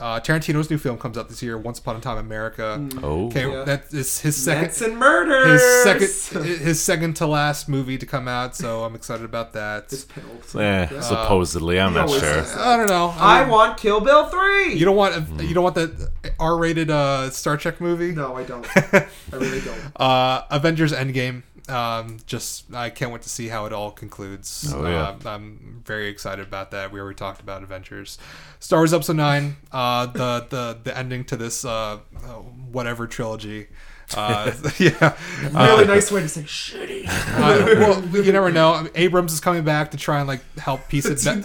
uh, 0.00 0.20
Tarantino's 0.20 0.70
new 0.70 0.78
film 0.78 0.98
comes 0.98 1.16
out 1.18 1.28
this 1.28 1.42
year, 1.42 1.56
Once 1.58 1.78
Upon 1.78 1.96
a 1.96 2.00
Time 2.00 2.18
in 2.18 2.24
America. 2.24 2.88
Oh. 3.02 3.26
Okay, 3.26 3.42
Mm. 3.44 3.52
Yeah. 3.52 3.64
that 3.64 3.92
is 3.92 4.20
his 4.20 4.36
second, 4.36 4.62
Manson 4.62 4.96
murders. 4.96 5.60
his 5.60 6.22
second, 6.22 6.44
his 6.46 6.82
second 6.82 7.16
to 7.16 7.26
last 7.26 7.68
movie 7.68 7.98
to 7.98 8.06
come 8.06 8.26
out. 8.28 8.56
So 8.56 8.84
I'm 8.84 8.94
excited 8.94 9.24
about 9.24 9.52
that. 9.52 9.90
His 9.90 10.04
penultimate. 10.04 10.64
Eh, 10.90 10.94
Yeah. 10.94 11.00
supposedly, 11.00 11.78
I'm 11.80 11.92
He 11.92 11.98
not 11.98 12.10
sure. 12.10 12.20
does. 12.20 12.56
I 12.56 12.76
don't 12.76 12.88
know. 12.88 13.14
I 13.18 13.40
mean, 13.40 13.50
want 13.50 13.76
Kill 13.78 14.00
Bill 14.00 14.26
three. 14.26 14.74
You 14.74 14.84
don't 14.84 14.96
want 14.96 15.14
you 15.40 15.54
don't 15.54 15.64
want 15.64 15.74
the 15.76 16.10
R-rated 16.38 16.90
uh, 16.90 17.30
Star 17.30 17.56
Trek 17.56 17.80
movie. 17.80 18.12
No, 18.12 18.36
I 18.36 18.44
don't. 18.44 18.66
I 18.76 19.06
really 19.32 19.60
don't. 19.60 19.78
Uh, 19.96 20.42
Avengers 20.50 20.92
Endgame. 20.92 21.42
Um, 21.70 22.18
just 22.26 22.72
I 22.74 22.90
can't 22.90 23.12
wait 23.12 23.22
to 23.22 23.28
see 23.28 23.48
how 23.48 23.66
it 23.66 23.72
all 23.72 23.90
concludes. 23.90 24.72
Oh, 24.74 24.86
yeah. 24.86 25.16
Uh, 25.24 25.30
I'm 25.30 25.82
very 25.84 26.08
excited 26.08 26.46
about 26.46 26.72
that. 26.72 26.92
We 26.92 27.00
already 27.00 27.16
talked 27.16 27.40
about 27.40 27.62
Adventures, 27.62 28.18
Star 28.58 28.80
Wars 28.80 28.92
Episode 28.92 29.16
Nine. 29.16 29.56
Uh, 29.72 30.06
the 30.06 30.46
the 30.48 30.78
the 30.82 30.96
ending 30.96 31.24
to 31.26 31.36
this 31.36 31.64
uh, 31.64 31.98
uh, 32.16 32.28
whatever 32.72 33.06
trilogy. 33.06 33.68
Uh, 34.16 34.52
yeah. 34.78 35.16
Really 35.52 35.86
nice 35.86 36.10
way 36.10 36.20
to 36.20 36.28
say 36.28 36.42
shitty. 36.42 37.08
Uh, 37.40 37.64
well, 37.78 38.24
you 38.24 38.32
never 38.32 38.50
know. 38.50 38.72
I 38.72 38.82
mean, 38.82 38.92
Abrams 38.94 39.32
is 39.32 39.40
coming 39.40 39.64
back 39.64 39.92
to 39.92 39.96
try 39.96 40.18
and 40.18 40.28
like 40.28 40.40
help 40.58 40.88
piece 40.88 41.06
it 41.06 41.24
back. 41.24 41.42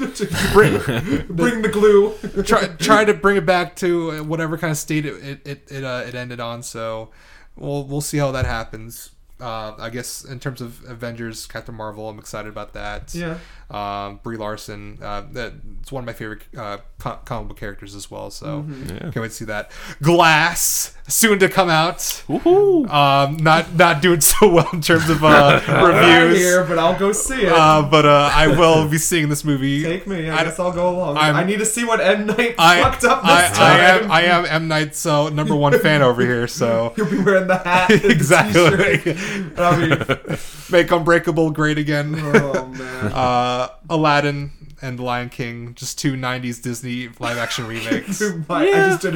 bring, 0.52 1.26
bring 1.28 1.62
the 1.62 1.70
glue. 1.70 2.14
try, 2.44 2.68
try 2.68 3.06
to 3.06 3.14
bring 3.14 3.38
it 3.38 3.46
back 3.46 3.76
to 3.78 4.24
whatever 4.24 4.58
kind 4.58 4.72
of 4.72 4.78
state 4.78 5.06
it 5.06 5.24
it 5.24 5.42
it, 5.46 5.72
it, 5.72 5.84
uh, 5.84 6.04
it 6.06 6.16
ended 6.16 6.40
on. 6.40 6.64
So 6.64 7.12
we'll 7.56 7.84
we'll 7.86 8.02
see 8.02 8.18
how 8.18 8.32
that 8.32 8.46
happens. 8.46 9.12
Uh, 9.40 9.74
I 9.78 9.90
guess 9.90 10.24
in 10.24 10.40
terms 10.40 10.62
of 10.62 10.84
Avengers, 10.88 11.46
Captain 11.46 11.76
Marvel, 11.76 12.08
I'm 12.08 12.20
excited 12.20 12.48
about 12.48 12.74
that. 12.74 13.14
Yeah. 13.14 13.38
Um, 13.70 14.20
Brie 14.24 14.38
Larson, 14.38 15.00
uh, 15.02 15.24
it's 15.34 15.92
one 15.92 16.04
of 16.04 16.06
my 16.06 16.14
favorite 16.14 16.44
uh, 16.58 16.78
comic 17.00 17.48
book 17.50 17.58
characters 17.58 17.96
as 17.96 18.12
well. 18.12 18.30
So 18.30 18.62
Mm-hmm. 18.62 18.90
Yeah. 18.94 19.00
can't 19.00 19.16
wait 19.18 19.30
to 19.30 19.34
see 19.34 19.46
that. 19.46 19.72
Glass 20.02 20.96
soon 21.08 21.40
to 21.40 21.50
come 21.50 21.70
out. 21.70 21.98
Woohoo! 22.28 22.88
Um, 22.90 23.38
not 23.38 23.74
not 23.76 24.02
doing 24.02 24.22
so 24.22 24.50
well 24.54 24.70
in 24.74 24.82
terms 24.82 25.10
of 25.10 25.24
uh, 25.24 25.62
Not 25.68 25.88
reviews. 25.94 26.38
here, 26.40 26.64
but 26.64 26.78
I'll 26.78 26.98
go 26.98 27.12
see 27.12 27.42
it. 27.44 27.52
Uh, 27.52 27.82
but 27.90 28.06
uh, 28.06 28.30
I 28.34 28.48
will 28.48 28.88
be 28.88 28.98
seeing 29.00 29.30
this 29.30 29.44
movie. 29.44 29.84
Take 29.84 30.06
me. 30.08 30.30
I, 30.30 30.42
I- 30.42 30.44
guess 30.44 30.60
I'll 30.60 30.72
go 30.72 30.90
along. 30.90 31.18
I'm- 31.18 31.36
i 31.36 31.44
need 31.44 31.58
to 31.60 31.66
see 31.66 31.84
what 31.86 32.00
M 32.00 32.28
Night 32.28 32.56
I, 32.60 32.82
fucked 32.84 33.04
up 33.04 33.22
this 33.24 33.32
I, 33.32 33.48
time. 33.54 33.62
I 33.62 33.80
am 33.82 34.12
I 34.12 34.22
am 34.24 34.46
M 34.46 34.68
Night's 34.68 35.06
uh, 35.06 35.30
number 35.32 35.56
one 35.56 35.78
fan 35.80 36.02
over 36.04 36.22
here. 36.22 36.48
So 36.48 36.94
You'll 36.98 37.10
be 37.10 37.20
wearing 37.20 37.48
the 37.48 37.58
hat. 37.58 37.90
and 37.92 38.02
the 38.02 38.10
exactly, 38.12 38.98
t-shirt. 38.98 39.60
I 39.60 39.78
mean, 39.78 40.38
make 40.72 40.92
Unbreakable 40.92 41.52
great 41.52 41.78
again. 41.78 42.16
oh 42.18 42.68
man. 42.68 43.12
Uh, 43.56 43.70
Aladdin 43.90 44.52
and 44.82 45.00
The 45.00 45.04
Lion 45.04 45.30
King, 45.30 45.74
just 45.76 45.98
two 45.98 46.14
'90s 46.14 46.62
Disney 46.62 47.10
live 47.20 47.38
action 47.38 47.68
remakes. 47.74 48.22
I, 48.50 48.66
I 48.68 48.72
just 48.72 49.02
did 49.02 49.16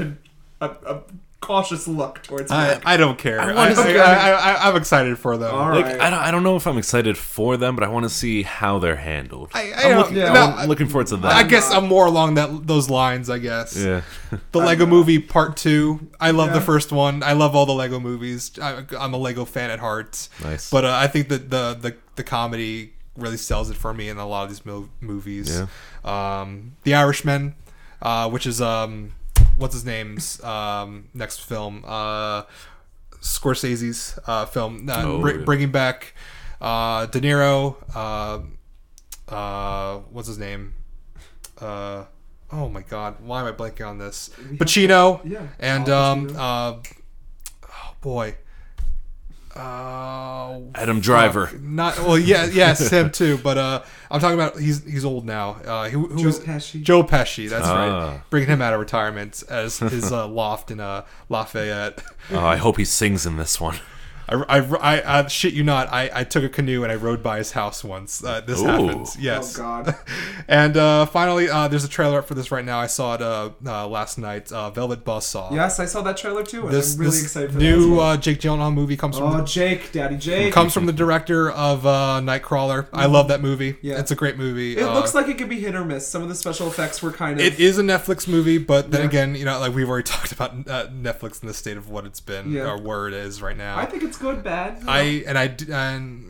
a, 0.61 0.66
a, 0.66 0.66
a 0.95 1.02
cautious 1.41 1.88
look 1.88 2.22
towards 2.22 2.52
I, 2.52 2.80
I 2.86 2.98
don't 2.98 3.18
care. 3.18 3.40
I 3.40 3.70
I, 3.70 3.74
see, 3.74 3.98
I, 3.98 4.30
I, 4.30 4.32
I, 4.32 4.70
I'm 4.70 4.76
excited 4.76 5.18
for 5.18 5.38
them. 5.38 5.53
All 5.56 5.70
Like 5.70 5.86
right. 5.86 5.99
I 6.02 6.10
don't, 6.10 6.20
I 6.20 6.32
don't 6.32 6.44
know 6.44 6.56
if 6.57 6.68
I'm 6.68 6.78
excited 6.78 7.18
for 7.18 7.57
them, 7.57 7.76
but 7.76 7.84
I 7.84 7.88
want 7.88 8.03
to 8.03 8.10
see 8.10 8.44
how 8.44 8.78
they're 8.80 8.98
handled. 8.98 9.52
I, 9.53 9.72
I 9.72 9.91
I'm, 9.91 9.98
looking, 9.98 10.18
yeah, 10.18 10.34
no, 10.34 10.45
I'm 10.57 10.68
looking 10.70 10.88
forward 10.88 11.07
to 11.07 11.18
that. 11.18 11.32
I 11.32 11.44
guess 11.44 11.72
I'm 11.72 11.88
more 11.88 12.06
along 12.06 12.36
that 12.36 12.68
those 12.68 12.90
lines. 12.90 13.30
I 13.30 13.40
guess. 13.40 13.76
yeah. 13.76 14.02
The 14.52 14.60
Lego 14.60 14.86
Movie 14.86 15.20
Part 15.20 15.57
Two. 15.57 16.10
I 16.20 16.32
love 16.32 16.53
the 16.53 16.61
first 16.61 16.91
one. 16.91 17.24
I 17.24 17.34
love 17.34 17.56
all 17.56 17.66
the 17.66 17.74
Lego 17.74 17.99
movies. 17.99 18.52
I, 18.61 18.84
I'm 18.99 19.14
a 19.14 19.18
Lego 19.18 19.45
fan 19.45 19.70
at 19.72 19.80
heart. 19.80 20.28
Nice. 20.44 20.70
But 20.70 20.86
uh, 20.86 20.94
I 20.94 21.07
think 21.07 21.30
that 21.30 21.49
the, 21.49 21.74
the 21.80 21.95
the 22.16 22.24
comedy 22.24 22.94
really 23.22 23.38
sells 23.38 23.70
it 23.70 23.78
for 23.78 23.94
me 23.94 24.10
in 24.10 24.18
a 24.18 24.28
lot 24.28 24.44
of 24.44 24.50
these 24.50 24.66
mo- 24.66 24.90
movies. 25.02 25.62
Um, 26.04 26.76
the 26.84 26.94
Irishman, 26.96 27.56
uh, 28.02 28.30
which 28.30 28.46
is 28.48 28.62
um, 28.62 29.14
what's 29.58 29.74
his 29.74 29.86
name's 29.86 30.44
um, 30.44 31.10
next 31.14 31.41
film, 31.41 31.84
uh, 31.88 32.44
Scorsese's 33.22 34.18
uh, 34.26 34.46
film, 34.46 34.90
uh, 34.90 35.04
Oh, 35.04 35.22
br- 35.22 35.30
yeah. 35.32 35.44
bringing 35.46 35.72
back 35.72 36.14
uh, 36.62 37.06
De 37.08 37.20
Niro. 37.20 37.76
Uh, 37.94 38.40
uh, 39.34 40.00
what's 40.12 40.28
his 40.28 40.38
name? 40.38 40.74
Uh, 41.60 42.06
oh 42.52 42.70
my 42.70 42.82
God, 42.82 43.18
why 43.22 43.41
am 43.41 43.48
I 43.48 43.52
blanking 43.52 43.88
on 43.88 43.98
this? 43.98 44.30
Pacino. 44.54 45.22
Yeah, 45.26 45.48
And 45.60 45.90
um, 45.90 46.34
uh, 46.38 46.76
oh 47.64 47.94
boy. 48.02 48.36
Uh, 49.60 50.60
Adam 50.76 50.99
Driver. 51.02 51.48
fuck. 51.48 51.61
Not 51.61 51.99
well, 51.99 52.18
yeah, 52.18 52.45
yes, 52.45 52.90
him 52.90 53.11
too. 53.11 53.38
But 53.38 53.57
uh, 53.57 53.84
I'm 54.10 54.19
talking 54.19 54.36
about 54.40 54.57
he's 54.60 54.84
he's 54.84 55.06
old 55.06 55.26
now. 55.26 55.52
Uh, 55.65 55.90
who, 55.90 56.07
who 56.07 56.19
Joe 56.19 56.26
was 56.26 56.40
Pesci. 56.40 56.81
Joe 56.81 57.03
Pesci? 57.03 57.49
That's 57.49 57.68
Ah. 57.68 57.73
right. 58.11 58.22
Bringing 58.30 58.49
him 58.49 58.61
out 58.61 58.73
of 58.73 58.80
retirement 58.80 59.44
as 59.49 59.80
his 59.80 60.11
uh, 60.11 60.27
loft 60.27 60.72
in 60.72 60.80
uh, 60.80 61.06
Lafayette. 61.30 62.03
Oh, 62.31 62.40
I 62.40 62.56
hope 62.57 62.77
he 62.77 62.86
sings 62.86 63.26
in 63.26 63.38
this 63.38 63.60
one. 63.60 63.77
I, 64.30 64.57
I, 64.60 64.60
I, 64.60 65.19
I 65.23 65.27
shit 65.27 65.53
you 65.53 65.64
not. 65.64 65.91
I, 65.91 66.10
I 66.14 66.23
took 66.23 66.43
a 66.43 66.49
canoe 66.49 66.84
and 66.84 66.91
I 66.91 66.95
rode 66.95 67.23
by 67.23 67.38
his 67.39 67.51
house 67.53 67.84
once. 67.84 68.23
Uh, 68.23 68.41
this 68.41 68.61
Ooh. 68.61 68.65
happens. 68.65 69.18
Yes. 69.19 69.57
Oh 69.57 69.61
God. 69.64 69.95
And 70.47 70.77
uh, 70.77 71.06
finally, 71.06 71.47
uh, 71.47 71.68
there's 71.68 71.84
a 71.84 71.88
trailer 71.89 72.18
up 72.19 72.27
for 72.27 72.34
this 72.34 72.49
right 72.51 72.65
now. 72.65 72.80
I 72.80 72.88
saw 72.88 73.14
it 73.14 73.22
uh, 73.22 73.51
uh, 73.65 73.88
last 73.88 74.18
night. 74.18 74.51
Uh, 74.51 74.72
Velvet 74.72 75.06
Buzzsaw. 75.06 75.51
Yes, 75.51 75.80
I 75.80 75.85
saw 75.85 76.01
that 76.01 76.18
trailer 76.18 76.43
too, 76.43 76.64
and 76.65 76.72
This, 76.72 76.95
I'm 76.95 77.01
really 77.01 77.11
this 77.11 77.23
excited 77.23 77.51
for 77.51 77.60
that. 77.60 77.64
new 77.64 77.97
well. 77.97 78.01
uh, 78.11 78.18
Jake 78.18 78.39
Gyllenhaal 78.39 78.73
movie 78.73 78.97
comes 78.97 79.18
from 79.19 79.35
oh, 79.39 79.45
Jake, 79.45 79.91
Daddy 79.91 80.18
Jake. 80.18 80.51
comes 80.51 80.73
from 80.73 80.88
the 80.88 80.93
director 80.93 81.51
of 81.51 81.85
uh, 81.85 82.19
Nightcrawler. 82.23 82.88
I 82.93 83.06
love 83.06 83.27
that 83.27 83.41
movie. 83.41 83.77
Yeah. 83.84 83.99
It's 83.99 84.10
a 84.10 84.15
great 84.15 84.38
movie. 84.38 84.77
It 84.77 84.84
Uh, 84.84 84.93
looks 84.95 85.14
like 85.14 85.27
it 85.27 85.38
could 85.38 85.49
be 85.49 85.60
hit 85.60 85.76
or 85.76 85.85
miss. 85.85 86.07
Some 86.07 86.23
of 86.23 86.30
the 86.30 86.35
special 86.35 86.68
effects 86.68 87.03
were 87.03 87.11
kind 87.11 87.39
of. 87.39 87.45
it 87.45 87.60
is 87.60 87.77
a 87.77 87.84
Netflix 87.84 88.27
movie, 88.27 88.57
but 88.57 88.89
then 88.91 89.01
Yeah. 89.01 89.07
again, 89.07 89.35
you 89.35 89.45
know, 89.45 89.60
like 89.60 89.73
we've 89.76 89.88
already 89.89 90.03
talked 90.10 90.31
about 90.31 90.51
uh, 90.68 90.88
Netflix 90.88 91.41
and 91.41 91.49
the 91.49 91.53
state 91.53 91.77
of 91.77 91.89
what 91.89 92.06
it's 92.06 92.19
been 92.22 92.51
Yeah. 92.51 92.72
or 92.72 92.81
where 92.81 93.07
it 93.07 93.14
is 93.14 93.39
right 93.41 93.57
now. 93.57 93.77
I 93.77 93.85
think 93.85 94.01
it's 94.03 94.18
good, 94.20 94.44
bad. 94.44 94.84
I 94.88 95.24
and 95.28 95.38
I 95.38 95.56
and 95.72 96.26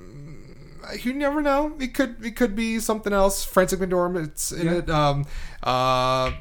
you 1.02 1.14
never 1.14 1.42
know. 1.42 1.76
It 1.80 1.94
could 1.94 2.24
it 2.26 2.36
could 2.36 2.56
be 2.56 2.80
something 2.80 3.14
else. 3.14 3.44
Frances 3.44 3.80
McDormand, 3.80 4.26
it's 4.28 4.52
in 4.52 4.66
Yeah. 4.68 4.74
it. 4.76 4.90
Um, 4.90 5.26
uh, 5.64 6.32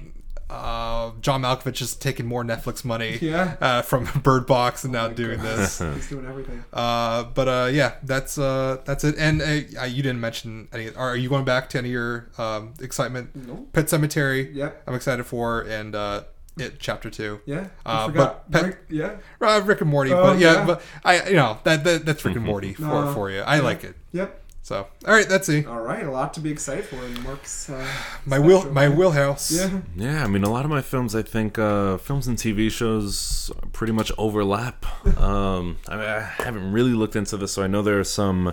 uh, 0.51 1.11
John 1.21 1.43
Malkovich 1.43 1.83
is 1.83 1.95
taking 1.95 2.25
more 2.25 2.43
Netflix 2.43 2.83
money. 2.83 3.19
Yeah. 3.21 3.57
Uh, 3.61 3.83
from 3.83 4.05
Bird 4.23 4.47
Box 4.47 4.83
and 4.85 4.93
now 4.95 5.09
doing 5.09 5.37
God. 5.39 5.47
this. 5.59 5.79
He's 5.95 6.09
doing 6.09 6.25
everything. 6.27 6.65
Uh, 6.73 7.25
but 7.25 7.49
uh, 7.49 7.69
yeah, 7.71 7.95
that's 8.03 8.39
uh, 8.39 8.79
that's 8.87 9.05
it. 9.05 9.17
And 9.19 9.43
uh, 9.43 9.85
you 9.85 10.03
didn't 10.03 10.21
mention 10.21 10.69
any. 10.73 10.95
Are 10.95 11.17
you 11.17 11.29
going 11.29 11.45
back 11.45 11.69
to 11.71 11.79
any 11.79 11.89
of 11.89 11.93
your 11.93 12.29
um, 12.39 12.73
excitement? 12.81 13.31
Nope. 13.35 13.69
Pet 13.75 13.87
Sematary. 13.87 14.55
Yep. 14.55 14.85
I'm 14.87 14.95
excited 14.95 15.25
for 15.27 15.61
and 15.63 15.95
uh, 15.95 16.23
it 16.61 16.79
chapter 16.79 17.11
two. 17.11 17.41
Yeah. 17.47 17.69
I 17.87 17.93
Uh, 17.93 18.07
forgot. 18.07 18.51
but- 18.51 18.63
Rick- 18.65 18.85
yeah. 18.89 19.17
Uh, 19.41 19.61
Rick 19.65 19.81
and 19.81 19.91
Morty, 19.91 20.13
Oh, 20.13 20.23
but 20.23 20.39
yeah, 20.39 20.55
yeah. 20.55 20.67
but 20.67 20.83
I 21.05 21.29
you 21.29 21.37
know 21.37 21.59
that, 21.65 21.85
that 21.85 22.05
that's 22.07 22.25
Rick 22.25 22.37
and 22.37 22.45
Morty 22.45 22.75
for 22.75 22.83
No. 22.83 23.13
for 23.15 23.31
you. 23.31 23.41
I 23.41 23.61
like 23.61 23.85
it. 23.85 23.95
Yep. 24.13 24.45
So 24.63 24.87
all 25.07 25.15
right, 25.15 25.27
that's 25.27 25.49
it. 25.49 25.67
All 25.67 25.81
right. 25.81 26.05
A 26.05 26.11
lot 26.11 26.35
to 26.35 26.41
be 26.41 26.51
excited 26.51 26.85
for 26.85 26.97
in 26.97 27.23
Mark's. 27.23 27.71
Uh, 27.71 27.87
My 28.27 28.39
will, 28.39 28.59
spectrum. 28.61 28.75
my 28.75 28.89
wheelhouse. 28.91 29.51
Yeah. 29.51 29.81
Yeah, 29.97 30.25
I 30.25 30.27
mean, 30.27 30.45
a 30.45 30.51
lot 30.51 30.65
of 30.67 30.71
my 30.71 30.83
films, 30.83 31.15
I 31.15 31.23
think, 31.23 31.59
uh, 31.59 31.97
films 31.97 32.27
and 32.27 32.37
TV 32.37 32.71
shows 32.71 33.51
pretty 33.73 33.95
much 33.95 34.13
overlap. 34.19 34.85
Um, 35.19 35.79
I, 35.89 35.97
mean, 35.97 36.05
I 36.05 36.21
haven't 36.21 36.71
really 36.73 36.93
looked 36.93 37.17
into 37.17 37.37
this, 37.39 37.53
so 37.53 37.63
I 37.63 37.67
know 37.67 37.81
there 37.83 37.99
are 37.99 38.05
some, 38.05 38.53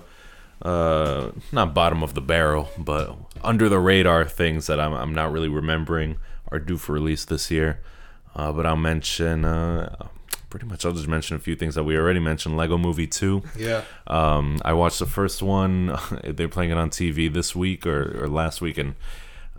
uh, 0.62 1.32
not 1.52 1.74
bottom 1.74 2.02
of 2.02 2.14
the 2.14 2.22
barrel, 2.22 2.70
but 2.78 3.16
under 3.44 3.68
the 3.68 3.80
radar 3.80 4.24
things 4.26 4.68
that 4.68 4.80
I'm, 4.80 4.94
I'm 4.94 5.14
not 5.14 5.32
really 5.34 5.50
remembering 5.50 6.18
are 6.52 6.60
due 6.60 6.78
for 6.78 6.94
release 6.94 7.26
this 7.26 7.52
year. 7.52 7.82
Uh, 8.36 8.52
but 8.52 8.66
I'll 8.66 8.76
mention, 8.76 9.46
uh, 9.46 9.96
pretty 10.50 10.66
much, 10.66 10.86
I'll 10.86 10.92
just 10.92 11.08
mention 11.08 11.36
a 11.38 11.40
few 11.40 11.56
things 11.56 11.76
that 11.76 11.84
we 11.86 11.96
already 11.98 12.20
mentioned. 12.20 12.58
Lego 12.58 12.78
Movie 12.78 13.08
2. 13.08 13.42
Yeah. 13.58 13.84
Um, 14.08 14.60
I 14.66 14.74
watched 14.74 15.00
the 15.00 15.06
first 15.06 15.42
one. 15.42 15.98
They're 16.24 16.50
playing 16.50 16.72
it 16.72 16.78
on 16.78 16.90
TV 16.90 17.32
this 17.34 17.56
week 17.56 17.86
or, 17.88 18.24
or 18.24 18.28
last 18.28 18.60
week, 18.62 18.78
and 18.78 18.96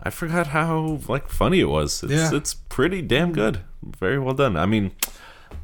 I 0.03 0.11
forgot 0.11 0.47
how 0.47 0.99
like 1.07 1.27
funny 1.29 1.59
it 1.59 1.69
was. 1.69 2.03
It's, 2.03 2.11
Yeah. 2.13 2.33
it's 2.35 2.53
pretty 2.53 3.01
damn 3.01 3.31
good. 3.33 3.61
Very 3.83 4.19
well 4.19 4.35
done. 4.35 4.55
I 4.55 4.65
mean, 4.67 4.91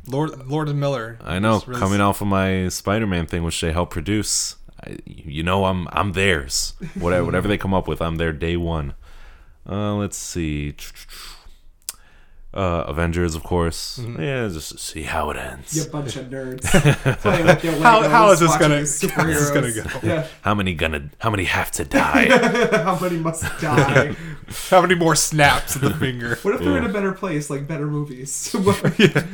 Lord 0.07 0.47
Lord 0.47 0.69
and 0.69 0.79
Miller. 0.79 1.19
I 1.23 1.37
know 1.39 1.61
really- 1.67 1.79
coming 1.79 2.01
off 2.01 2.19
of 2.21 2.27
my 2.27 2.67
Spider-Man 2.67 3.27
thing, 3.27 3.43
which 3.43 3.61
they 3.61 3.71
helped 3.71 3.91
produce. 3.93 4.55
I, 4.83 4.97
you 5.05 5.43
know, 5.43 5.65
I'm 5.65 5.87
I'm 5.91 6.13
theirs. 6.13 6.73
Whatever 6.95 7.25
whatever 7.25 7.47
they 7.47 7.57
come 7.59 7.73
up 7.75 7.87
with, 7.87 8.01
I'm 8.01 8.15
their 8.15 8.33
day 8.33 8.57
one. 8.57 8.95
Uh, 9.69 9.93
let's 9.95 10.17
see. 10.17 10.75
Uh, 12.53 12.83
Avengers, 12.87 13.33
of 13.33 13.41
course. 13.43 13.97
Mm-hmm. 13.97 14.21
Yeah, 14.21 14.47
just 14.47 14.71
to 14.73 14.77
see 14.77 15.01
how 15.01 15.31
it 15.31 15.37
ends. 15.37 15.75
You 15.75 15.91
bunch 15.91 16.15
of 16.17 16.27
nerds. 16.27 16.61
Playing 17.21 17.81
How- 17.81 18.07
how 18.07 18.31
is 18.31 18.39
this 18.39 18.55
gonna- 18.57 18.79
these 18.79 19.09
how 19.09 19.27
is 19.27 19.39
this 19.39 19.49
gonna 19.49 19.71
go? 19.71 20.07
Yeah. 20.07 20.27
How 20.43 20.53
many 20.53 20.75
gonna? 20.75 21.09
How 21.19 21.31
many 21.31 21.45
have 21.45 21.71
to 21.71 21.83
die? 21.85 22.27
How 22.83 22.99
many 22.99 23.17
must 23.17 23.43
die? 23.59 24.15
How 24.69 24.81
many 24.81 24.93
more 24.93 25.15
snaps 25.15 25.75
of 25.75 25.81
the 25.81 25.93
finger? 25.95 26.37
What 26.43 26.55
if 26.55 26.61
they're 26.61 26.77
in 26.77 26.85
a 26.85 26.93
better 26.93 27.13
place, 27.13 27.49
like 27.49 27.67
better 27.67 27.87
movies? 27.87 28.51
what, 28.53 28.75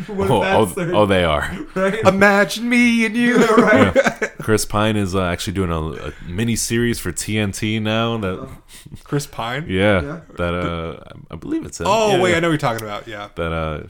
what 0.08 0.30
oh, 0.30 0.44
oh, 0.44 0.66
their 0.66 0.96
oh, 0.96 1.06
they 1.06 1.24
are. 1.26 1.58
right? 1.76 2.00
Imagine 2.06 2.70
me 2.70 3.06
and 3.06 3.16
you. 3.18 3.38
right? 3.38 3.94
Chris 4.40 4.66
Pine 4.66 4.96
is 4.96 5.14
uh, 5.14 5.24
actually 5.24 5.54
doing 5.54 5.72
a, 5.72 6.10
a 6.10 6.14
mini 6.26 6.56
series 6.56 7.00
for 7.00 7.12
TNT 7.12 7.82
now. 7.82 8.18
That 8.18 8.48
Chris 9.04 9.28
Pine. 9.28 9.66
yeah, 9.68 10.02
Yeah. 10.02 10.20
that 10.38 10.54
uh, 10.54 11.04
I 11.32 11.36
believe 11.36 11.66
it's 11.66 11.80
him. 11.80 11.88
Oh 11.88 12.12
Yeah, 12.16 12.22
wait, 12.22 12.32
yeah. 12.32 12.38
I 12.38 12.40
know 12.40 12.48
what 12.50 12.54
you're 12.54 12.70
talking 12.70 12.86
about. 12.86 13.08
Yeah. 13.08 13.30
that 13.36 13.52
uh, 13.52 13.88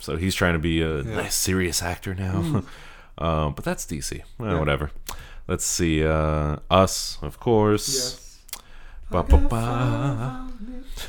so 0.00 0.16
he's 0.16 0.34
trying 0.34 0.54
to 0.54 0.58
be 0.58 0.82
a 0.82 1.02
Yeah. 1.02 1.16
nice 1.22 1.34
serious 1.34 1.82
actor 1.82 2.14
now. 2.14 2.40
Hmm. 2.42 3.24
um, 3.24 3.52
but 3.56 3.64
that's 3.64 3.84
DC. 3.86 4.22
Well, 4.38 4.52
Yeah. 4.52 4.58
whatever. 4.58 4.90
Let's 5.48 5.64
see. 5.66 6.04
Uh, 6.04 6.56
Us, 6.70 7.18
of 7.22 7.38
course. 7.40 7.88
Yes. 7.94 8.38
Ba, 9.10 9.24
ba, 9.24 9.36
ba. 9.38 10.46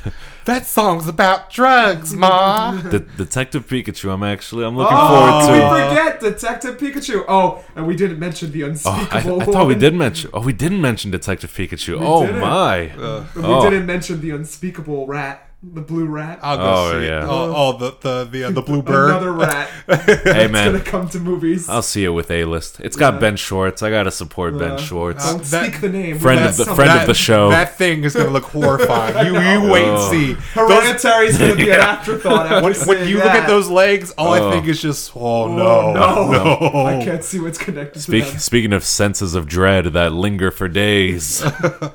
That 0.44 0.66
song's 0.66 1.06
about 1.06 1.50
drugs, 1.50 2.12
ma. 2.14 2.72
De- 2.82 2.98
Detective 2.98 3.64
Pikachu. 3.68 4.12
I'm 4.12 4.24
actually 4.24 4.64
I'm 4.64 4.76
looking 4.76 4.96
Oh, 4.98 5.08
forward 5.08 5.52
we 5.52 5.60
to. 5.60 5.88
forget 5.88 6.20
Detective 6.20 6.78
Pikachu. 6.78 7.24
Oh, 7.28 7.64
and 7.76 7.86
we 7.86 7.94
didn't 7.94 8.18
mention 8.18 8.50
the 8.50 8.64
Oh, 8.64 8.66
I, 8.66 8.70
unspeakable. 8.70 9.42
I 9.42 9.44
thought 9.44 9.66
we 9.68 9.76
did 9.76 9.94
mention. 9.94 10.30
Oh, 10.34 10.40
we 10.40 10.52
didn't 10.52 10.80
mention 10.80 11.12
Detective 11.12 11.52
Pikachu. 11.52 11.96
oh 12.00 12.26
didn't. 12.26 12.40
my! 12.40 12.90
Uh, 12.90 13.24
But 13.36 13.44
Oh. 13.44 13.62
we 13.64 13.70
didn't 13.70 13.86
mention 13.86 14.20
the 14.20 14.30
unspeakable 14.30 15.06
rat. 15.06 15.48
The 15.64 15.80
blue 15.80 16.06
rat. 16.06 16.40
I'll 16.42 16.56
go 16.56 16.64
Oh, 16.64 16.90
see 16.90 17.06
it. 17.06 17.08
yeah. 17.08 17.24
Oh, 17.24 17.54
oh, 17.54 17.78
the 17.78 17.94
the 18.00 18.24
the, 18.24 18.44
uh, 18.44 18.50
the 18.50 18.62
blue 18.62 18.82
bird. 18.82 19.10
Another 19.10 19.30
rat. 19.32 19.68
Hey 19.86 19.94
It's 20.08 20.24
gonna 20.24 20.48
man, 20.48 20.80
come 20.80 21.08
to 21.10 21.20
movies. 21.20 21.68
I'll 21.68 21.82
see 21.82 22.04
it 22.04 22.08
with 22.08 22.32
A 22.32 22.44
list. 22.46 22.80
It's 22.80 22.96
got 22.96 23.14
Yeah. 23.14 23.20
Ben 23.20 23.36
Schwartz. 23.36 23.80
I 23.80 23.90
gotta 23.90 24.10
support 24.10 24.58
Ben 24.58 24.72
Uh, 24.72 24.78
Schwartz. 24.78 25.24
Don't 25.30 25.44
that- 25.44 25.66
speak 25.70 25.80
the 25.80 25.88
name. 25.88 26.18
friend 26.18 26.40
We 26.40 26.46
of 26.48 26.56
the 26.56 26.64
some- 26.64 26.74
friend 26.74 26.98
of 27.00 27.06
the 27.06 27.14
show. 27.14 27.50
That 27.50 27.78
thing 27.78 28.02
is 28.02 28.12
gonna 28.16 28.30
look 28.30 28.42
horrifying. 28.46 29.14
You 29.26 29.34
you 29.40 29.70
wait 29.70 29.84
and 29.84 29.96
Oh. 29.98 30.10
see. 30.10 30.32
Those, 30.32 30.42
Hereditary 30.54 31.26
is 31.28 31.38
gonna 31.38 31.54
be 31.54 31.70
an 31.70 31.78
afterthought. 31.94 32.60
When, 32.64 32.74
when 32.74 33.06
you 33.08 33.18
that. 33.18 33.24
look 33.26 33.34
at 33.34 33.46
those 33.46 33.68
legs, 33.68 34.10
all 34.18 34.34
Oh. 34.34 34.48
I 34.48 34.52
think 34.52 34.66
is 34.66 34.82
just 34.82 35.12
oh 35.14 35.44
Oh, 35.44 35.48
no, 35.48 35.92
no. 35.92 36.32
no. 36.72 36.86
I 36.86 37.04
can't 37.04 37.22
see 37.22 37.38
what's 37.38 37.58
connected 37.58 38.00
Speak, 38.02 38.24
to 38.24 38.30
them. 38.32 38.40
speaking 38.40 38.72
of 38.72 38.82
senses 38.82 39.36
of 39.36 39.46
dread 39.46 39.84
that 39.92 40.12
linger 40.12 40.50
for 40.50 40.66
days. 40.66 41.40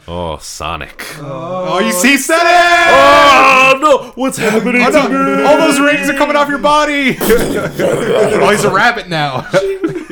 oh, 0.08 0.38
Sonic. 0.42 1.04
Oh, 1.20 1.80
you 1.80 1.92
see, 1.92 2.16
said 2.18 2.40
it. 2.46 3.57
Oh 3.60 3.78
no! 3.82 4.12
What's 4.16 4.38
happening 4.38 4.82
Oh, 4.86 4.92
to 4.92 5.10
me? 5.10 5.44
All 5.44 5.58
those 5.58 5.80
rings 5.80 6.10
are 6.10 6.14
coming 6.18 6.36
off 6.36 6.48
your 6.48 6.60
body. 6.60 7.18
oh, 7.22 8.50
he's 8.52 8.64
a 8.64 8.72
rabbit 8.74 9.08
now. 9.10 9.48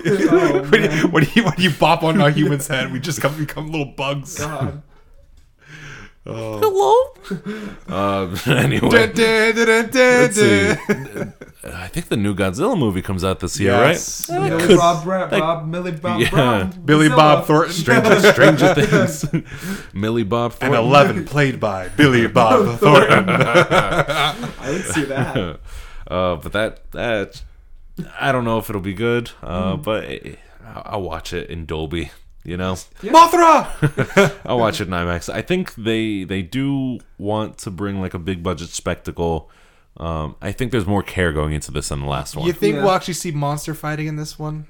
Oh, 0.07 0.61
when, 0.69 0.84
you, 0.84 0.89
man. 0.89 1.11
when, 1.11 1.27
you, 1.34 1.43
when 1.45 1.53
you 1.57 1.72
bop 1.72 2.03
on 2.03 2.22
a 2.22 2.30
human's 2.30 2.67
head, 2.67 2.91
we 2.93 2.99
just 2.99 3.22
come, 3.22 3.35
become 3.38 3.72
little 3.72 3.88
bugs. 3.88 4.38
God. 4.38 4.84
Hello. 6.26 7.02
Um. 7.88 8.35
Anyway, 8.45 8.89
let's 8.89 10.35
see. 10.35 10.69
I 11.64 11.88
think 11.88 12.10
the 12.10 12.18
new 12.18 12.35
Godzilla 12.35 12.77
movie 12.77 13.02
comes 13.02 13.23
out 13.23 13.39
this 13.39 13.60
year, 13.60 13.72
Yes. 13.72 14.30
right? 14.30 14.41
Millie 14.49 14.64
could- 14.64 14.77
Bob 14.77 15.03
Bra- 15.03 15.27
Bob 15.30 15.68
Millie 15.68 15.91
Bob 15.91 16.19
Yeah. 16.22 16.30
Brown. 16.30 16.81
Billy 16.85 17.06
Zilla. 17.07 17.15
Bob 17.18 17.45
Thornton. 17.45 17.73
Stranger, 17.73 18.19
Stranger 18.34 18.73
Things. 18.76 19.26
Millie 19.93 20.23
Bob 20.23 20.52
And 20.61 20.73
Thornton. 20.73 20.85
11 20.85 21.26
played 21.26 21.60
by 21.60 21.88
Billy 21.89 22.27
Bob 22.27 22.77
Thornton. 22.80 23.26
I 23.30 24.35
would 24.68 24.85
see 24.85 25.06
that. 25.06 25.60
Uh, 26.07 26.35
but 26.35 26.52
that 26.53 26.91
that 26.91 27.43
I 28.19 28.31
don't 28.31 28.43
know 28.45 28.60
if 28.60 28.69
it'll 28.69 28.81
be 28.81 28.93
good. 28.93 29.31
Uh, 29.41 29.73
Mm-hmm. 29.73 29.81
but 29.81 30.03
it, 30.03 30.39
I'll 30.64 30.81
I'll 30.85 31.02
watch 31.02 31.34
it 31.34 31.49
in 31.49 31.65
Dolby. 31.65 32.11
You 32.45 32.57
know, 32.57 32.73
Mothra! 33.01 34.31
I'll 34.45 34.59
watch 34.59 34.80
it 34.80 34.88
in 34.88 34.93
IMAX. 34.93 35.34
I 35.34 35.41
think 35.41 35.73
they 35.76 36.23
they 36.23 36.41
do 36.43 36.99
want 37.17 37.57
to 37.59 37.72
bring 37.72 37.99
like 38.01 38.13
a 38.13 38.19
big 38.19 38.43
budget 38.43 38.69
spectacle. 38.69 39.49
Um, 39.97 40.35
I 40.41 40.51
think 40.51 40.72
there's 40.72 40.85
more 40.85 41.01
care 41.03 41.31
going 41.34 41.53
into 41.53 41.72
this 41.72 41.89
than 41.89 42.01
the 42.01 42.05
last 42.07 42.35
one. 42.35 42.45
You 42.45 42.53
think 42.53 42.76
Yeah. 42.76 42.84
we'll 42.84 42.91
actually 42.91 43.13
see 43.15 43.31
monster 43.31 43.73
fighting 43.73 44.07
in 44.07 44.15
this 44.17 44.38
one? 44.38 44.67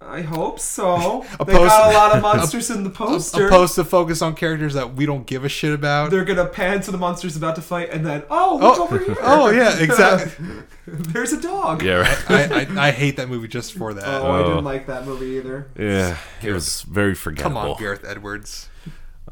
I 0.00 0.20
hope 0.20 0.60
so. 0.60 1.24
they 1.30 1.52
Opposed- 1.52 1.70
got 1.70 1.90
a 1.90 1.94
lot 1.96 2.16
of 2.16 2.22
monsters 2.36 2.70
in 2.70 2.84
the 2.84 2.90
poster. 2.90 3.46
Opposed 3.46 3.74
to 3.76 3.84
focus 3.84 4.20
on 4.22 4.34
characters 4.34 4.74
that 4.74 4.94
we 4.94 5.06
don't 5.06 5.26
give 5.26 5.44
a 5.44 5.48
shit 5.48 5.72
about? 5.72 6.10
They're 6.10 6.24
gonna 6.24 6.46
pan 6.46 6.80
to 6.82 6.90
the 6.90 6.98
monsters 6.98 7.36
about 7.36 7.56
to 7.56 7.62
fight, 7.62 7.90
and 7.90 8.04
then 8.04 8.22
oh, 8.30 8.58
look 8.60 8.78
Oh, 8.78 8.82
over 8.84 8.98
here. 8.98 9.16
oh 9.22 9.50
yeah, 9.50 9.78
exactly. 9.80 10.46
There's 10.86 11.32
a 11.32 11.40
dog. 11.40 11.82
yeah, 11.82 11.96
right. 12.28 12.30
I, 12.30 12.60
I, 12.84 12.88
I 12.88 12.90
hate 12.92 13.16
that 13.16 13.28
movie 13.28 13.48
just 13.48 13.72
for 13.72 13.94
that. 13.94 14.04
Oh, 14.06 14.30
I 14.30 14.38
Oh. 14.40 14.48
didn't 14.48 14.64
like 14.64 14.86
that 14.86 15.06
movie 15.06 15.36
either. 15.38 15.66
Yeah, 15.78 16.18
it 16.42 16.52
was 16.52 16.82
very 16.82 17.14
forgettable. 17.14 17.60
Come 17.62 17.70
on, 17.72 17.78
Gareth 17.78 18.04
Edwards. 18.06 18.68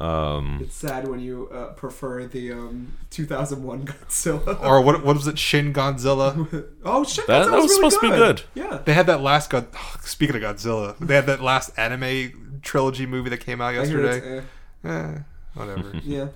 Um, 0.01 0.59
It's 0.63 0.75
sad 0.75 1.07
when 1.07 1.21
you 1.21 1.49
uh, 1.53 1.67
prefer 1.75 2.27
the 2.27 2.53
um, 2.53 2.97
2001 3.11 3.87
Godzilla. 3.87 4.61
Or 4.65 4.81
what, 4.81 5.05
what 5.05 5.15
was 5.17 5.27
it? 5.29 5.39
Shin 5.39 5.73
Godzilla. 5.73 6.65
oh 6.85 7.05
shit, 7.05 7.27
That- 7.27 7.45
that, 7.45 7.51
that 7.51 7.57
was 7.57 7.71
really 7.71 7.91
supposed 7.91 8.01
to 8.01 8.11
be 8.11 8.17
good. 8.17 8.43
Yeah. 8.55 8.81
They 8.85 8.93
had 8.95 9.07
that 9.07 9.21
last 9.21 9.51
God. 9.51 9.69
speaking 10.01 10.35
of 10.37 10.43
Godzilla, 10.43 10.97
they 10.99 11.15
had 11.15 11.27
that 11.27 11.41
last 11.41 11.71
anime 11.79 12.61
trilogy 12.63 13.07
movie 13.07 13.31
that 13.31 13.39
came 13.39 13.61
out 13.61 13.69
I 13.75 13.87
hear 13.87 14.05
it's, 14.05 14.17
yesterday. 14.17 14.47
eh, 14.85 14.89
Eh, 14.91 15.19
whatever. 15.55 15.93
yeah. 16.05 16.29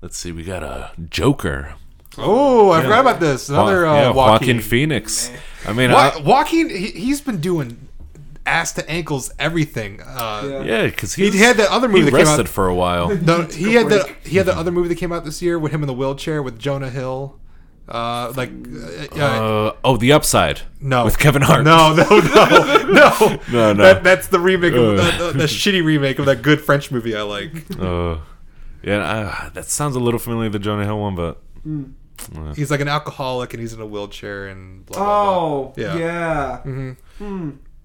let's 0.00 0.16
see, 0.16 0.30
we 0.32 0.44
got 0.44 0.62
a 0.62 0.92
Joker. 1.10 1.74
oh, 2.16 2.70
I 2.70 2.80
forgot 2.82 3.00
about 3.00 3.18
this. 3.20 3.48
Another 3.48 3.84
Wa- 3.86 3.90
uh, 3.90 3.94
yeah, 3.94 4.10
Joaquin. 4.10 4.16
Joaquin 4.56 4.60
Phoenix. 4.60 5.30
I 5.66 5.72
mean, 5.72 5.90
Wa- 5.90 6.12
I, 6.14 6.20
Joaquin, 6.22 6.68
he, 6.70 6.86
he's 6.92 7.20
been 7.20 7.40
doing 7.40 7.88
ass 8.46 8.72
to 8.72 8.88
ankles 8.90 9.32
everything. 9.38 10.00
Uh, 10.00 10.42
Yeah. 10.44 10.62
yeah, 10.62 10.86
because 10.86 11.14
He 11.14 11.30
had 11.38 11.56
that 11.56 11.70
other 11.70 11.88
movie 11.88 12.00
he 12.00 12.04
that 12.10 12.10
came 12.16 12.26
rested 12.26 12.46
out. 12.46 12.48
for 12.48 12.68
a 12.68 12.74
while. 12.74 13.08
No, 13.22 13.42
he 13.42 13.76
a 13.76 13.80
had 13.80 13.90
the 13.90 14.00
break. 14.04 14.26
he 14.26 14.36
had 14.36 14.46
the 14.46 14.56
other 14.56 14.70
movie 14.70 14.88
that 14.88 14.98
came 14.98 15.12
out 15.12 15.24
this 15.24 15.40
year 15.42 15.58
with 15.58 15.72
him 15.72 15.82
in 15.82 15.86
the 15.86 15.94
wheelchair 15.94 16.42
with 16.42 16.58
Jonah 16.58 16.90
Hill. 16.90 17.38
Uh, 17.86 18.32
like, 18.34 18.50
uh, 18.50 19.18
uh, 19.20 19.24
Uh, 19.24 19.72
oh, 19.84 19.96
The 19.98 20.12
Upside. 20.12 20.62
no, 20.80 21.04
with 21.04 21.18
Kevin 21.18 21.42
Hart. 21.42 21.64
No, 21.64 21.94
no, 21.94 22.08
no, 22.08 22.82
no, 22.88 23.38
No, 23.52 23.72
no. 23.72 23.74
That, 23.74 24.02
that's 24.02 24.28
the 24.28 24.40
remake 24.40 24.72
of 24.72 24.98
Uh. 24.98 25.32
the, 25.32 25.38
the 25.38 25.44
shitty 25.44 25.84
remake 25.84 26.18
of 26.18 26.24
that 26.26 26.40
good 26.40 26.62
French 26.62 26.90
movie 26.90 27.14
I 27.14 27.22
like. 27.22 27.52
Uh, 27.78 28.16
yeah, 28.82 28.98
uh, 28.98 29.50
that 29.50 29.66
sounds 29.66 29.96
a 29.96 30.00
little 30.00 30.18
familiar, 30.20 30.48
the 30.50 30.58
Jonah 30.58 30.84
Hill 30.84 30.98
one, 30.98 31.14
but 31.14 31.42
He's 32.56 32.70
like 32.70 32.80
an 32.80 32.88
alcoholic 32.88 33.52
and 33.52 33.60
he's 33.60 33.72
in 33.74 33.80
a 33.80 33.86
wheelchair 33.86 34.46
and 34.46 34.86
blah 34.86 34.96
blah. 34.98 35.04
blah. 35.04 35.34
Oh, 35.34 35.72
Yeah. 35.76 35.98
yeah. 35.98 36.94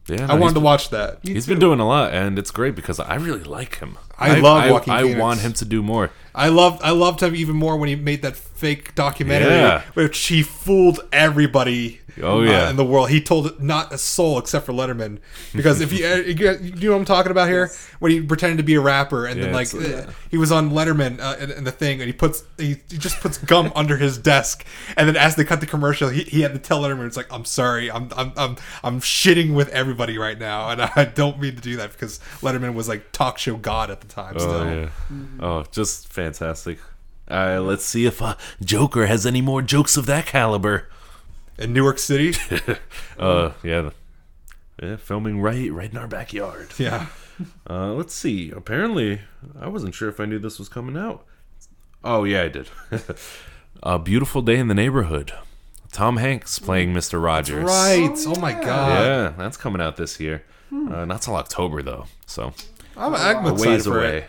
Yeah, 0.09 0.27
I 0.29 0.35
wanted 0.35 0.55
to 0.55 0.59
watch 0.59 0.89
that. 0.89 1.19
He's 1.23 1.47
been 1.47 1.59
doing 1.59 1.79
a 1.79 1.87
lot, 1.87 2.13
and 2.13 2.37
it's 2.39 2.51
great 2.51 2.75
because 2.75 2.99
I 2.99 3.15
really 3.15 3.43
like 3.43 3.77
him. 3.79 3.97
I 4.17 4.39
love 4.39 4.63
I, 4.63 4.71
Joaquin 4.71 4.93
I 4.93 5.01
Phoenix. 5.03 5.19
want 5.19 5.39
him 5.39 5.53
to 5.53 5.65
do 5.65 5.81
more. 5.81 6.11
I 6.35 6.49
loved 6.49 6.81
I 6.83 6.91
loved 6.91 7.21
him 7.23 7.35
even 7.35 7.55
more 7.55 7.77
when 7.77 7.87
he 7.89 7.95
made 7.95 8.21
that 8.23 8.35
fake 8.35 8.93
documentary, 8.95 9.51
Yeah. 9.53 9.83
which 9.93 10.17
he 10.27 10.43
fooled 10.43 10.99
everybody. 11.13 11.98
Oh, 12.21 12.39
uh, 12.41 12.43
yeah. 12.43 12.69
in 12.69 12.75
the 12.75 12.85
world, 12.85 13.09
he 13.09 13.21
told 13.21 13.61
not 13.61 13.93
a 13.93 13.97
soul 13.97 14.37
except 14.39 14.65
for 14.65 14.73
Letterman, 14.73 15.19
because 15.55 15.79
if 15.81 15.91
you 15.93 16.05
uh, 16.11 16.15
you 16.15 16.71
you 16.75 16.89
know 16.89 16.95
what 16.95 16.99
I'm 16.99 17.05
talking 17.05 17.31
about 17.31 17.47
here, 17.47 17.71
when 17.99 18.11
he 18.11 18.21
pretended 18.21 18.57
to 18.57 18.63
be 18.63 18.75
a 18.75 18.81
rapper 18.81 19.25
and 19.25 19.41
then 19.41 19.53
like 19.53 19.73
it's- 19.73 20.07
uh, 20.07 20.11
he 20.29 20.37
was 20.37 20.51
on 20.51 20.71
Letterman 20.71 21.19
uh, 21.19 21.37
in, 21.39 21.51
in 21.51 21.63
the 21.63 21.71
thing, 21.71 22.01
and 22.01 22.07
he 22.07 22.13
puts 22.13 22.43
he, 22.57 22.77
he 22.89 22.97
just 22.97 23.19
puts 23.19 23.37
gum 23.37 23.71
under 23.75 23.97
his 23.97 24.17
desk, 24.17 24.65
and 24.97 25.07
then 25.07 25.15
as 25.15 25.35
they 25.35 25.43
cut 25.43 25.59
the 25.59 25.65
commercial, 25.65 26.09
he, 26.09 26.23
he 26.23 26.41
had 26.41 26.53
to 26.53 26.59
tell 26.59 26.81
Letterman, 26.81 27.07
"It's 27.07 27.17
like 27.17 27.31
I'm 27.31 27.45
sorry, 27.45 27.89
I'm 27.91 28.09
I'm 28.15 28.33
I'm 28.35 28.55
I'm 28.83 28.99
shitting 29.01 29.53
with 29.53 29.69
everybody 29.69 30.17
right 30.17 30.37
now, 30.37 30.69
and 30.69 30.81
I 30.81 31.05
don't 31.05 31.39
mean 31.39 31.55
to 31.55 31.61
do 31.61 31.77
that 31.77 31.91
because 31.93 32.19
Letterman 32.41 32.73
was 32.73 32.87
like 32.87 33.11
talk 33.11 33.37
show 33.37 33.55
god 33.55 33.89
at 33.91 34.01
the 34.01 34.07
time." 34.07 34.35
Oh 34.37 34.39
still. 34.39 34.65
yeah, 34.75 34.89
oh 35.39 35.63
just 35.71 36.07
fantastic. 36.11 36.79
Uh, 37.29 37.61
let's 37.61 37.85
see 37.85 38.05
if 38.07 38.21
uh, 38.21 38.35
Joker 38.63 39.05
has 39.05 39.25
any 39.25 39.41
more 39.41 39.61
jokes 39.61 39.97
of 39.97 40.07
that 40.07 40.25
caliber. 40.25 40.89
In 41.59 41.73
Newark 41.73 41.99
City. 41.99 42.33
Uh, 43.19 43.51
yeah, 43.63 43.89
yeah, 44.81 44.95
filming 44.95 45.41
right 45.41 45.69
right 45.73 45.91
in 45.91 45.97
our 45.97 46.07
backyard. 46.07 46.69
yeah. 46.77 47.07
Uh, 47.69 47.91
let's 47.93 48.13
see. 48.13 48.49
Apparently, 48.49 49.19
I 49.59 49.67
wasn't 49.67 49.93
sure 49.93 50.07
if 50.07 50.19
I 50.21 50.25
knew 50.25 50.39
this 50.39 50.57
was 50.57 50.69
coming 50.69 50.95
out. 50.97 51.25
Oh 52.03 52.23
yeah, 52.23 52.43
I 52.43 52.47
did. 52.47 52.69
A 53.83 53.99
beautiful 53.99 54.41
day 54.41 54.57
in 54.57 54.67
the 54.69 54.73
neighborhood. 54.73 55.33
Tom 55.91 56.15
Hanks 56.17 56.59
playing 56.59 56.93
Mister 56.93 57.19
Rogers. 57.19 57.63
Right. 57.65 58.09
Oh, 58.25 58.33
Oh, 58.37 58.39
my 58.39 58.51
yeah. 58.51 58.63
god. 58.63 58.89
Yeah, 59.05 59.33
that's 59.37 59.57
coming 59.57 59.81
out 59.81 59.97
this 59.97 60.19
year. 60.19 60.43
Uh, 60.71 61.03
not 61.05 61.21
till 61.23 61.35
October 61.35 61.81
though, 61.81 62.05
so 62.25 62.53
I'm, 62.95 63.13
I'm 63.15 63.45
a 63.45 63.53
excited 63.53 63.59
ways 63.71 63.85
for 63.85 63.99
away. 63.99 64.17
it. 64.19 64.25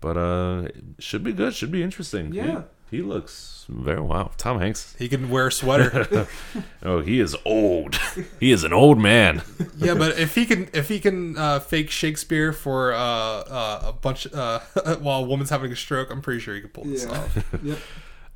But 0.00 0.16
uh, 0.16 0.62
it 0.66 0.74
should 0.98 1.22
be 1.22 1.32
good. 1.32 1.54
Should 1.54 1.70
be 1.70 1.82
interesting. 1.84 2.32
He- 2.32 2.38
Yeah. 2.38 2.62
He, 2.96 3.02
looks 3.02 3.64
very 3.68 4.00
wow. 4.00 4.30
Tom 4.36 4.58
Hanks. 4.60 4.94
He 4.98 5.08
can 5.08 5.30
wear 5.30 5.46
a 5.48 5.52
sweater. 5.52 6.26
Oh, 6.82 7.00
he 7.00 7.18
is 7.18 7.34
old. 7.46 7.98
he 8.40 8.52
is 8.52 8.62
an 8.62 8.72
old 8.74 8.98
man. 8.98 9.42
yeah, 9.78 9.94
but 9.94 10.18
if 10.18 10.34
he 10.34 10.44
can, 10.44 10.68
if 10.74 10.88
he 10.88 11.00
can 11.00 11.36
uh, 11.38 11.60
fake 11.60 11.90
Shakespeare 11.90 12.52
for 12.52 12.92
uh, 12.92 12.98
uh, 12.98 13.80
a 13.86 13.92
bunch 13.94 14.26
uh, 14.32 14.60
while 15.00 15.20
a 15.24 15.26
woman's 15.26 15.48
having 15.50 15.72
a 15.72 15.76
stroke, 15.76 16.10
I'm 16.10 16.20
pretty 16.20 16.40
sure 16.40 16.54
he 16.54 16.60
can 16.60 16.70
pull 16.70 16.84
this 16.84 17.04
Yeah. 17.04 17.10
off. 17.12 17.44
Yep. 17.62 17.78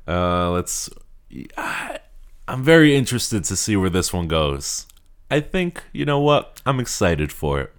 Uh, 0.07 0.49
let's. 0.51 0.89
I, 1.57 1.99
I'm 2.47 2.63
very 2.63 2.95
interested 2.95 3.43
to 3.43 3.55
see 3.55 3.75
where 3.75 3.91
this 3.91 4.11
one 4.11 4.27
goes. 4.27 4.87
I 5.29 5.39
think 5.41 5.83
you 5.93 6.05
know 6.05 6.19
what. 6.19 6.59
I'm 6.65 6.79
excited 6.79 7.31
for 7.31 7.61
it. 7.61 7.71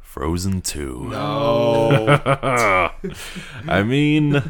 Frozen 0.00 0.62
Two. 0.62 1.10
Oh, 1.12 2.06
I 3.68 3.82
mean, 3.82 4.42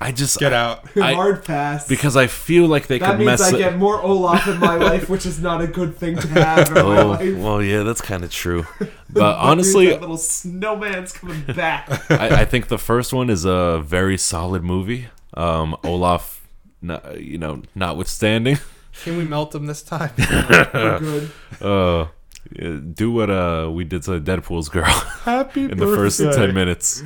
I 0.00 0.12
just 0.12 0.38
get 0.38 0.52
out. 0.52 0.84
I- 0.96 1.12
Hard 1.14 1.44
pass. 1.44 1.86
because 1.88 2.16
I 2.16 2.26
feel 2.28 2.66
like 2.66 2.86
they 2.86 2.98
that 2.98 3.10
could 3.10 3.18
means 3.18 3.26
mess 3.40 3.52
I 3.52 3.56
it. 3.56 3.58
get 3.58 3.76
more 3.78 4.00
Olaf 4.00 4.46
in 4.48 4.58
my 4.58 4.76
life, 4.76 5.08
which 5.08 5.26
is 5.26 5.40
not 5.40 5.60
a 5.60 5.66
good 5.66 5.96
thing 5.96 6.16
to 6.16 6.28
have 6.28 6.68
in 6.68 6.74
my 6.74 6.80
Oh, 6.80 7.08
life. 7.08 7.36
well, 7.36 7.62
yeah, 7.62 7.82
that's 7.82 8.00
kind 8.00 8.24
of 8.24 8.30
true. 8.30 8.66
But 9.10 9.20
That 9.20 9.36
honestly, 9.38 9.86
little 9.96 10.18
snowman's 10.18 11.12
coming 11.12 11.42
back. 11.54 11.88
I, 12.10 12.42
I 12.42 12.44
think 12.44 12.68
the 12.68 12.78
first 12.78 13.12
one 13.14 13.30
is 13.30 13.44
a 13.46 13.80
very 13.84 14.18
solid 14.18 14.62
movie. 14.62 15.08
Um, 15.34 15.76
Olaf, 15.82 16.46
not, 16.82 17.18
you 17.20 17.38
know, 17.38 17.62
notwithstanding, 17.74 18.58
Can 19.02 19.16
we 19.16 19.24
melt 19.24 19.54
him 19.54 19.64
this 19.66 19.82
time? 19.82 20.10
We're 20.18 20.98
good. 21.00 21.30
uh, 21.62 22.06
yeah, 22.52 22.78
do 22.94 23.10
what 23.12 23.28
uh 23.30 23.68
we 23.72 23.84
did 23.84 24.02
to 24.04 24.18
Deadpool's 24.20 24.68
girl 24.70 24.84
Happy 25.24 25.64
in 25.70 25.76
the 25.78 25.86
first 25.86 26.18
ten 26.18 26.54
minutes. 26.54 27.02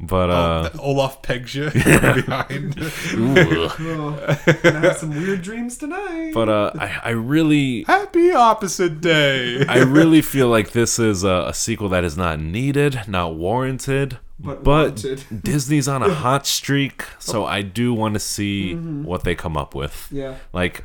But 0.00 0.30
Oh, 0.30 0.32
uh, 0.32 0.62
that 0.68 0.78
Olaf 0.80 1.22
pegs 1.22 1.54
you 1.56 1.70
behind. 1.70 2.78
ooh. 3.14 3.68
Oh, 3.80 4.38
gonna 4.62 4.80
have 4.80 4.96
some 4.98 5.10
weird 5.10 5.42
dreams 5.42 5.76
tonight. 5.76 6.30
but 6.34 6.48
uh, 6.48 6.70
I, 6.78 7.00
I 7.04 7.10
really, 7.10 7.82
Happy 7.82 8.30
opposite 8.32 9.00
day. 9.00 9.64
I 9.68 9.78
really 9.78 10.22
feel 10.22 10.48
like 10.48 10.70
this 10.70 10.98
is 11.00 11.24
a, 11.24 11.46
a 11.48 11.54
sequel 11.54 11.88
that 11.88 12.04
is 12.04 12.16
not 12.16 12.38
needed, 12.40 13.00
not 13.08 13.34
warranted. 13.34 14.18
but, 14.38 14.62
but. 14.62 15.04
Disney's 15.42 15.88
on 15.88 16.02
a 16.04 16.14
hot 16.14 16.46
streak, 16.46 17.02
so 17.18 17.44
I 17.44 17.62
do 17.62 17.92
want 17.92 18.14
to 18.14 18.20
see 18.20 18.74
what 18.76 19.24
they 19.24 19.34
come 19.34 19.56
up 19.56 19.74
with. 19.74 19.92
Mm-hmm. 19.92 20.16
Yeah. 20.16 20.34
Like 20.52 20.84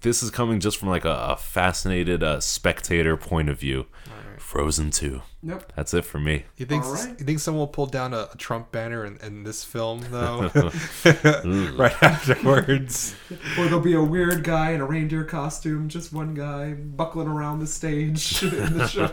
this 0.00 0.22
is 0.22 0.30
coming 0.30 0.58
just 0.60 0.78
from 0.78 0.88
like 0.88 1.04
a, 1.04 1.10
a 1.30 1.36
fascinated 1.36 2.22
uh, 2.22 2.40
spectator 2.40 3.16
point 3.18 3.50
of 3.50 3.60
view. 3.60 3.84
Frozen 4.38 4.90
2. 4.90 5.22
Yep. 5.44 5.72
That's 5.76 5.92
it 5.94 6.04
for 6.04 6.18
me. 6.18 6.44
You 6.56 6.66
think 6.66 6.84
All 6.84 6.94
right. 6.94 7.08
you 7.18 7.24
think 7.24 7.38
someone 7.40 7.60
will 7.60 7.66
pull 7.66 7.86
down 7.86 8.14
a, 8.14 8.28
a 8.32 8.36
Trump 8.36 8.72
banner 8.72 9.04
in, 9.04 9.18
in 9.22 9.44
this 9.44 9.62
film 9.64 10.04
though? 10.10 10.50
right 11.76 12.02
afterwards. 12.02 13.14
Or 13.58 13.64
there'll 13.64 13.80
be 13.80 13.94
a 13.94 14.02
weird 14.02 14.42
guy 14.44 14.70
in 14.72 14.80
a 14.80 14.86
reindeer 14.86 15.24
costume, 15.24 15.88
just 15.88 16.12
one 16.12 16.34
guy 16.34 16.72
buckling 16.72 17.28
around 17.28 17.60
the 17.60 17.66
stage 17.66 18.42
in 18.42 18.78
the 18.78 18.86
show. 18.86 19.06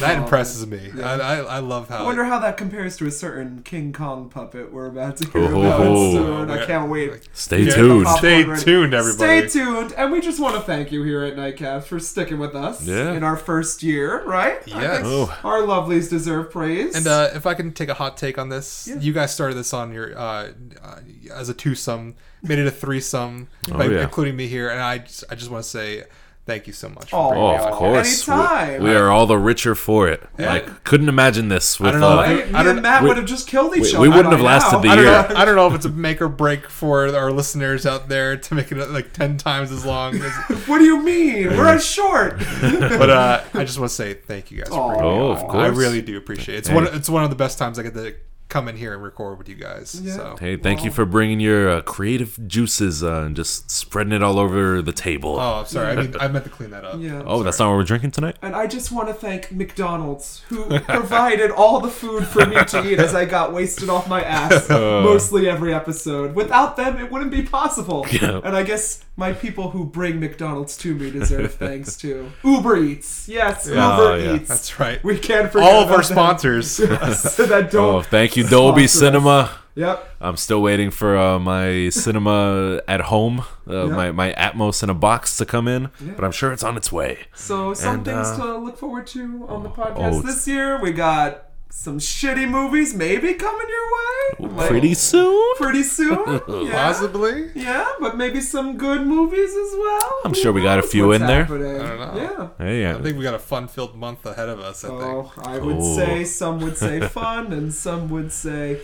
That 0.00 0.18
impresses 0.18 0.66
me. 0.66 0.90
I, 1.02 1.14
I, 1.14 1.36
I 1.38 1.58
love 1.60 1.88
how 1.88 1.96
I 1.96 1.98
how 1.98 2.04
wonder 2.04 2.24
how 2.24 2.38
that 2.40 2.56
compares 2.56 2.96
to 2.98 3.06
a 3.06 3.10
certain 3.10 3.62
King 3.62 3.92
Kong 3.92 4.28
puppet 4.28 4.72
we're 4.72 4.86
about 4.86 5.16
to 5.18 5.28
hear 5.30 5.42
Oh. 5.44 5.60
about 5.62 5.80
oh, 5.80 5.94
oh. 5.94 6.12
soon. 6.12 6.50
I 6.50 6.66
can't 6.66 6.90
wait. 6.90 7.28
Stay 7.32 7.62
Yeah, 7.62 7.74
tuned. 7.74 8.08
Stay 8.08 8.44
ready. 8.44 8.62
tuned, 8.62 8.94
everybody. 8.94 9.48
Stay 9.48 9.60
tuned, 9.60 9.92
and 9.92 10.12
we 10.12 10.20
just 10.20 10.40
want 10.40 10.54
to 10.56 10.60
thank 10.60 10.92
you 10.92 11.02
here 11.02 11.22
at 11.22 11.36
Nightcap 11.36 11.84
for 11.84 11.98
sticking 12.00 12.38
with 12.38 12.54
us 12.54 12.86
Yeah. 12.86 13.12
in 13.12 13.22
our 13.22 13.36
first 13.36 13.82
year, 13.82 14.22
right? 14.24 14.58
Yes. 14.66 15.02
Oh, 15.04 15.38
think 15.54 15.66
Oh. 15.66 15.70
Our 15.70 15.82
lovelies 15.82 16.08
deserve 16.10 16.50
praise. 16.50 16.94
And 16.96 17.06
uh, 17.06 17.30
if 17.34 17.46
I 17.46 17.54
can 17.54 17.72
take 17.72 17.88
a 17.88 17.94
hot 17.94 18.16
take 18.16 18.38
on 18.38 18.48
this, 18.48 18.88
Yeah. 18.88 18.98
you 19.00 19.12
guys 19.12 19.32
started 19.32 19.54
this 19.54 19.72
on 19.72 19.92
your 19.92 20.16
uh, 20.18 20.52
uh, 20.82 21.00
as 21.32 21.48
a 21.48 21.54
twosome, 21.54 22.14
made 22.42 22.58
it 22.58 22.66
a 22.66 22.70
threesome, 22.70 23.48
Oh, 23.70 23.78
by 23.78 23.86
yeah. 23.86 24.02
including 24.02 24.36
me 24.36 24.48
here, 24.48 24.68
and 24.70 24.80
I 24.80 24.98
just, 24.98 25.24
I 25.30 25.34
just 25.34 25.50
want 25.50 25.64
to 25.64 25.68
say 25.70 26.04
thank 26.46 26.66
you 26.66 26.72
so 26.72 26.88
much. 26.88 27.10
For 27.10 27.16
Aw. 27.16 27.28
bringing 27.30 27.44
Oh, 27.46 27.50
me 27.52 27.58
of 27.58 27.64
on. 27.66 27.72
course. 27.72 28.26
We- 28.26 28.32
Anytime. 28.34 28.82
We, 28.82 28.94
are 28.94 29.10
all 29.10 29.26
the 29.26 29.36
richer 29.38 29.74
for 29.74 30.08
it. 30.08 30.22
Yeah. 30.38 30.50
Like, 30.52 30.84
couldn't 30.84 31.08
imagine 31.08 31.48
this 31.48 31.78
with. 31.78 31.92
don't 31.92 32.00
know 32.00 32.20
uh, 32.20 32.22
if 32.30 32.48
Me 32.48 32.54
I 32.54 32.62
don't- 32.62 32.74
and 32.76 32.82
Matt 32.82 33.02
would 33.02 33.16
have 33.16 33.26
just 33.26 33.48
killed 33.48 33.76
each 33.76 33.82
we- 33.82 33.88
other. 33.90 34.00
we 34.00 34.08
wouldn't 34.08 34.32
have 34.32 34.40
lasted 34.40 34.76
now. 34.76 34.82
the 34.82 34.88
I 34.88 34.94
don't, 34.96 35.04
year. 35.04 35.12
know, 35.12 35.40
I 35.40 35.44
don't 35.44 35.56
know 35.56 35.66
if 35.66 35.74
it's 35.74 35.84
a 35.84 35.90
make 35.90 36.22
or 36.22 36.28
break 36.28 36.68
for 36.70 37.14
our 37.14 37.30
listeners 37.32 37.84
out 37.84 38.08
there 38.08 38.36
to 38.36 38.54
make 38.54 38.70
it 38.72 38.76
like 38.90 39.12
ten 39.12 39.36
times 39.36 39.70
as 39.72 39.84
long. 39.84 40.14
As, 40.16 40.32
What 40.66 40.78
do 40.78 40.84
you 40.84 41.02
mean? 41.02 41.48
We're 41.56 41.66
as 41.66 41.84
short. 41.84 42.38
but 42.60 43.10
uh, 43.10 43.42
I 43.54 43.64
just 43.64 43.78
want 43.78 43.90
to 43.90 43.94
say 43.94 44.14
thank 44.14 44.50
you 44.50 44.58
guys. 44.58 44.68
For 44.68 44.74
Aw. 44.74 44.88
bringing 44.88 45.04
me 45.04 45.18
Oh, 45.18 45.32
on. 45.32 45.44
of 45.46 45.54
I 45.56 45.66
really 45.68 46.02
do 46.02 46.16
appreciate 46.16 46.54
it. 46.54 46.58
It's 46.58 46.68
Hey. 46.68 46.74
one. 46.74 46.86
It's 46.94 47.08
one 47.10 47.24
of 47.24 47.30
the 47.30 47.36
best 47.36 47.58
times 47.58 47.78
I 47.78 47.82
get 47.82 47.94
to 47.94 48.14
come 48.48 48.68
in 48.68 48.76
here 48.76 48.94
and 48.94 49.02
record 49.02 49.38
with 49.38 49.48
you 49.48 49.56
guys. 49.56 50.00
Yeah. 50.02 50.14
So 50.14 50.36
Hey, 50.38 50.56
thank 50.56 50.84
you 50.84 50.90
for 50.90 51.04
bringing 51.04 51.40
your 51.40 51.68
uh, 51.68 51.80
creative 51.82 52.38
juices 52.46 53.02
uh, 53.02 53.22
and 53.22 53.34
just 53.34 53.70
spreading 53.70 54.12
it 54.12 54.22
all 54.22 54.38
over 54.38 54.80
the 54.82 54.92
table. 54.92 55.36
Oh, 55.38 55.60
I'm 55.60 55.66
sorry. 55.66 55.92
I 55.92 55.96
mean, 56.02 56.14
I 56.20 56.28
meant 56.28 56.44
to 56.44 56.50
clean 56.50 56.70
that 56.70 56.84
up. 56.84 57.00
Yeah. 57.00 57.22
Oh, 57.26 57.42
that's 57.42 57.58
not 57.58 57.68
what 57.70 57.76
we're 57.76 57.84
drinking 57.84 58.12
tonight? 58.12 58.36
And 58.42 58.54
I 58.54 58.66
just 58.66 58.92
want 58.92 59.08
to 59.08 59.14
thank 59.14 59.50
McDonald's, 59.50 60.42
who 60.48 60.64
provided 60.80 61.50
all 61.50 61.80
the 61.80 61.90
food 61.90 62.26
for 62.26 62.46
me 62.46 62.62
to 62.64 62.86
eat 62.86 62.98
as 62.98 63.14
I 63.14 63.24
got 63.24 63.52
wasted 63.52 63.88
off 63.88 64.08
my 64.08 64.22
ass 64.22 64.68
mostly 64.70 65.48
every 65.48 65.74
episode. 65.74 66.34
Without 66.34 66.76
them, 66.76 66.98
it 66.98 67.10
wouldn't 67.10 67.30
be 67.30 67.42
possible. 67.42 68.06
Yeah. 68.16 68.40
And 68.42 68.56
I 68.56 68.62
guess 68.62 69.04
my 69.16 69.32
people 69.32 69.70
who 69.70 69.84
bring 69.84 70.20
McDonald's 70.20 70.76
to 70.78 70.94
me 70.94 71.10
deserve 71.10 71.54
thanks 71.66 71.96
too. 71.96 72.30
Uber 72.44 72.76
Eats. 72.76 73.28
Yes, 73.28 73.66
Uber 73.66 73.78
Oh, 73.80 74.14
yeah. 74.14 74.34
Eats. 74.36 74.48
That's 74.48 74.78
right. 74.78 75.02
We 75.02 75.18
can't 75.18 75.50
forget 75.50 75.66
All 75.72 75.82
of 75.82 75.90
our 75.90 75.96
them. 75.98 76.04
sponsors. 76.04 76.70
so 76.70 76.86
that 76.86 77.70
don't. 77.72 77.94
Oh, 77.96 78.02
thank 78.02 78.36
you, 78.36 78.46
Dolby 78.46 78.86
sponsor 78.86 79.06
us. 79.06 79.12
Cinema. 79.12 79.50
Yep. 79.74 80.16
I'm 80.22 80.36
still 80.38 80.62
waiting 80.62 80.90
for 80.90 81.18
uh, 81.18 81.38
my 81.38 81.90
cinema 81.90 82.80
at 82.88 83.02
home, 83.02 83.40
uh, 83.68 83.88
Yeah. 83.88 83.94
my, 83.94 84.10
my 84.10 84.32
Atmos 84.32 84.82
in 84.82 84.88
a 84.88 84.94
box 84.94 85.36
to 85.36 85.44
come 85.44 85.68
in, 85.68 85.90
Yeah. 86.00 86.12
but 86.16 86.24
I'm 86.24 86.32
sure 86.32 86.50
it's 86.50 86.62
on 86.62 86.78
its 86.78 86.90
way. 86.90 87.26
So 87.34 87.74
some 87.74 87.96
And, 87.96 88.04
things 88.06 88.26
uh, 88.28 88.36
to 88.38 88.56
look 88.56 88.78
forward 88.78 89.06
to 89.08 89.44
on 89.48 89.64
the 89.64 89.68
oh, 89.68 89.72
podcast 89.72 90.08
it's- 90.20 90.22
this 90.24 90.48
year. 90.48 90.80
We 90.80 90.92
got 90.92 91.45
some 91.70 91.98
shitty 91.98 92.48
movies 92.48 92.94
maybe 92.94 93.34
coming 93.34 93.66
your 93.68 94.48
way. 94.48 94.56
Like, 94.56 94.68
Pretty 94.68 94.94
soon? 94.94 95.54
pretty 95.56 95.82
soon. 95.82 96.40
Yeah. 96.66 96.72
Possibly. 96.72 97.50
Yeah, 97.54 97.86
but 98.00 98.16
maybe 98.16 98.40
some 98.40 98.76
good 98.76 99.06
movies 99.06 99.50
as 99.50 99.72
well. 99.78 100.12
I'm 100.24 100.34
Who 100.34 100.40
sure 100.40 100.52
we 100.52 100.62
got 100.62 100.78
a 100.78 100.82
few 100.82 101.12
in 101.12 101.22
there. 101.26 101.44
happening. 101.44 101.80
I 101.80 101.88
don't 101.96 102.16
know. 102.16 102.50
Hey, 102.58 102.84
I 102.86 102.90
yeah. 102.92 103.02
think 103.02 103.16
we 103.18 103.22
got 103.22 103.34
a 103.34 103.38
fun-filled 103.38 103.94
month 103.96 104.24
ahead 104.26 104.48
of 104.48 104.58
us. 104.60 104.84
I 104.84 104.88
Yeah. 104.88 104.98
think. 105.00 105.12
Oh, 105.12 105.32
I 105.42 105.58
would 105.58 105.76
Oh. 105.78 105.96
say 105.96 106.24
some 106.24 106.60
would 106.60 106.76
say 106.76 107.00
fun, 107.08 107.52
and 107.52 107.72
some 107.74 108.08
would 108.10 108.32
say 108.32 108.80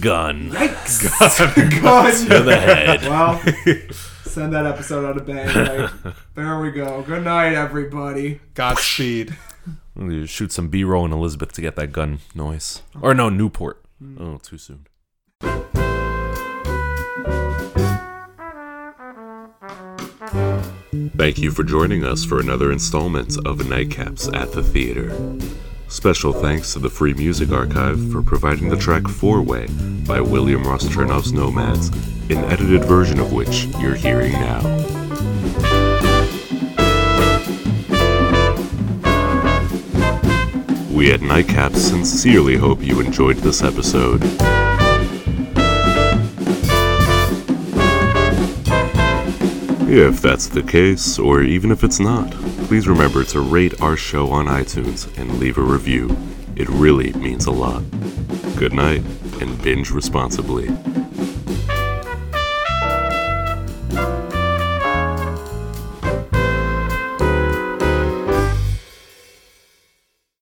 Gun 0.00 0.50
yikes. 0.50 1.00
to 1.54 1.80
Gun. 1.80 2.44
the 2.46 2.56
head. 2.56 3.02
Well, 3.02 3.40
send 4.24 4.52
that 4.52 4.66
episode 4.66 5.04
on 5.04 5.18
a 5.18 5.22
bang. 5.22 5.46
Right? 5.46 6.14
There 6.34 6.60
we 6.60 6.70
go. 6.70 7.02
Good 7.02 7.24
night, 7.24 7.54
everybody. 7.54 8.40
Godspeed. 8.54 9.36
You 10.00 10.24
Shoot 10.26 10.50
some 10.50 10.68
B-roll 10.68 11.04
in 11.04 11.12
Elizabeth 11.12 11.52
to 11.52 11.60
get 11.60 11.76
that 11.76 11.92
gun 11.92 12.20
noise. 12.34 12.82
Or 13.00 13.14
no, 13.14 13.28
Newport. 13.28 13.82
Hmm. 13.98 14.16
Oh, 14.20 14.38
too 14.38 14.56
soon. 14.56 14.86
Thank 21.16 21.38
you 21.38 21.50
for 21.50 21.64
joining 21.64 22.04
us 22.04 22.24
for 22.24 22.40
another 22.40 22.72
installment 22.72 23.36
of 23.46 23.58
Nightcaps 23.58 24.34
at 24.34 24.52
the 24.52 24.62
Theater. 24.62 25.14
Special 25.88 26.32
thanks 26.32 26.72
to 26.72 26.78
the 26.78 26.88
Free 26.88 27.12
Music 27.12 27.50
Archive 27.50 28.10
for 28.10 28.22
providing 28.22 28.70
the 28.70 28.76
track 28.76 29.06
Four 29.06 29.42
Way 29.42 29.66
by 30.06 30.20
William 30.20 30.64
Ross 30.64 30.84
Chernoff's 30.86 31.32
Nomads, 31.32 31.88
an 32.30 32.38
edited 32.50 32.84
version 32.84 33.18
of 33.20 33.32
which 33.32 33.66
you're 33.80 33.94
hearing 33.94 34.32
now. 34.32 34.99
We 41.00 41.12
at 41.12 41.20
Nightcaps 41.20 41.76
sincerely 41.76 42.58
hope 42.58 42.82
you 42.82 43.00
enjoyed 43.00 43.38
this 43.38 43.62
episode. 43.62 44.20
If 49.88 50.20
that's 50.20 50.48
the 50.48 50.62
case, 50.62 51.18
or 51.18 51.40
even 51.40 51.70
if 51.70 51.84
it's 51.84 52.00
not, 52.00 52.30
please 52.68 52.86
remember 52.86 53.24
to 53.24 53.40
rate 53.40 53.80
our 53.80 53.96
show 53.96 54.30
on 54.30 54.44
iTunes 54.44 55.08
and 55.16 55.38
leave 55.38 55.56
a 55.56 55.62
review. 55.62 56.14
It 56.54 56.68
really 56.68 57.14
means 57.14 57.46
a 57.46 57.50
lot. 57.50 57.82
Good 58.56 58.74
night, 58.74 59.02
and 59.40 59.62
binge 59.62 59.90
responsibly. 59.90 60.68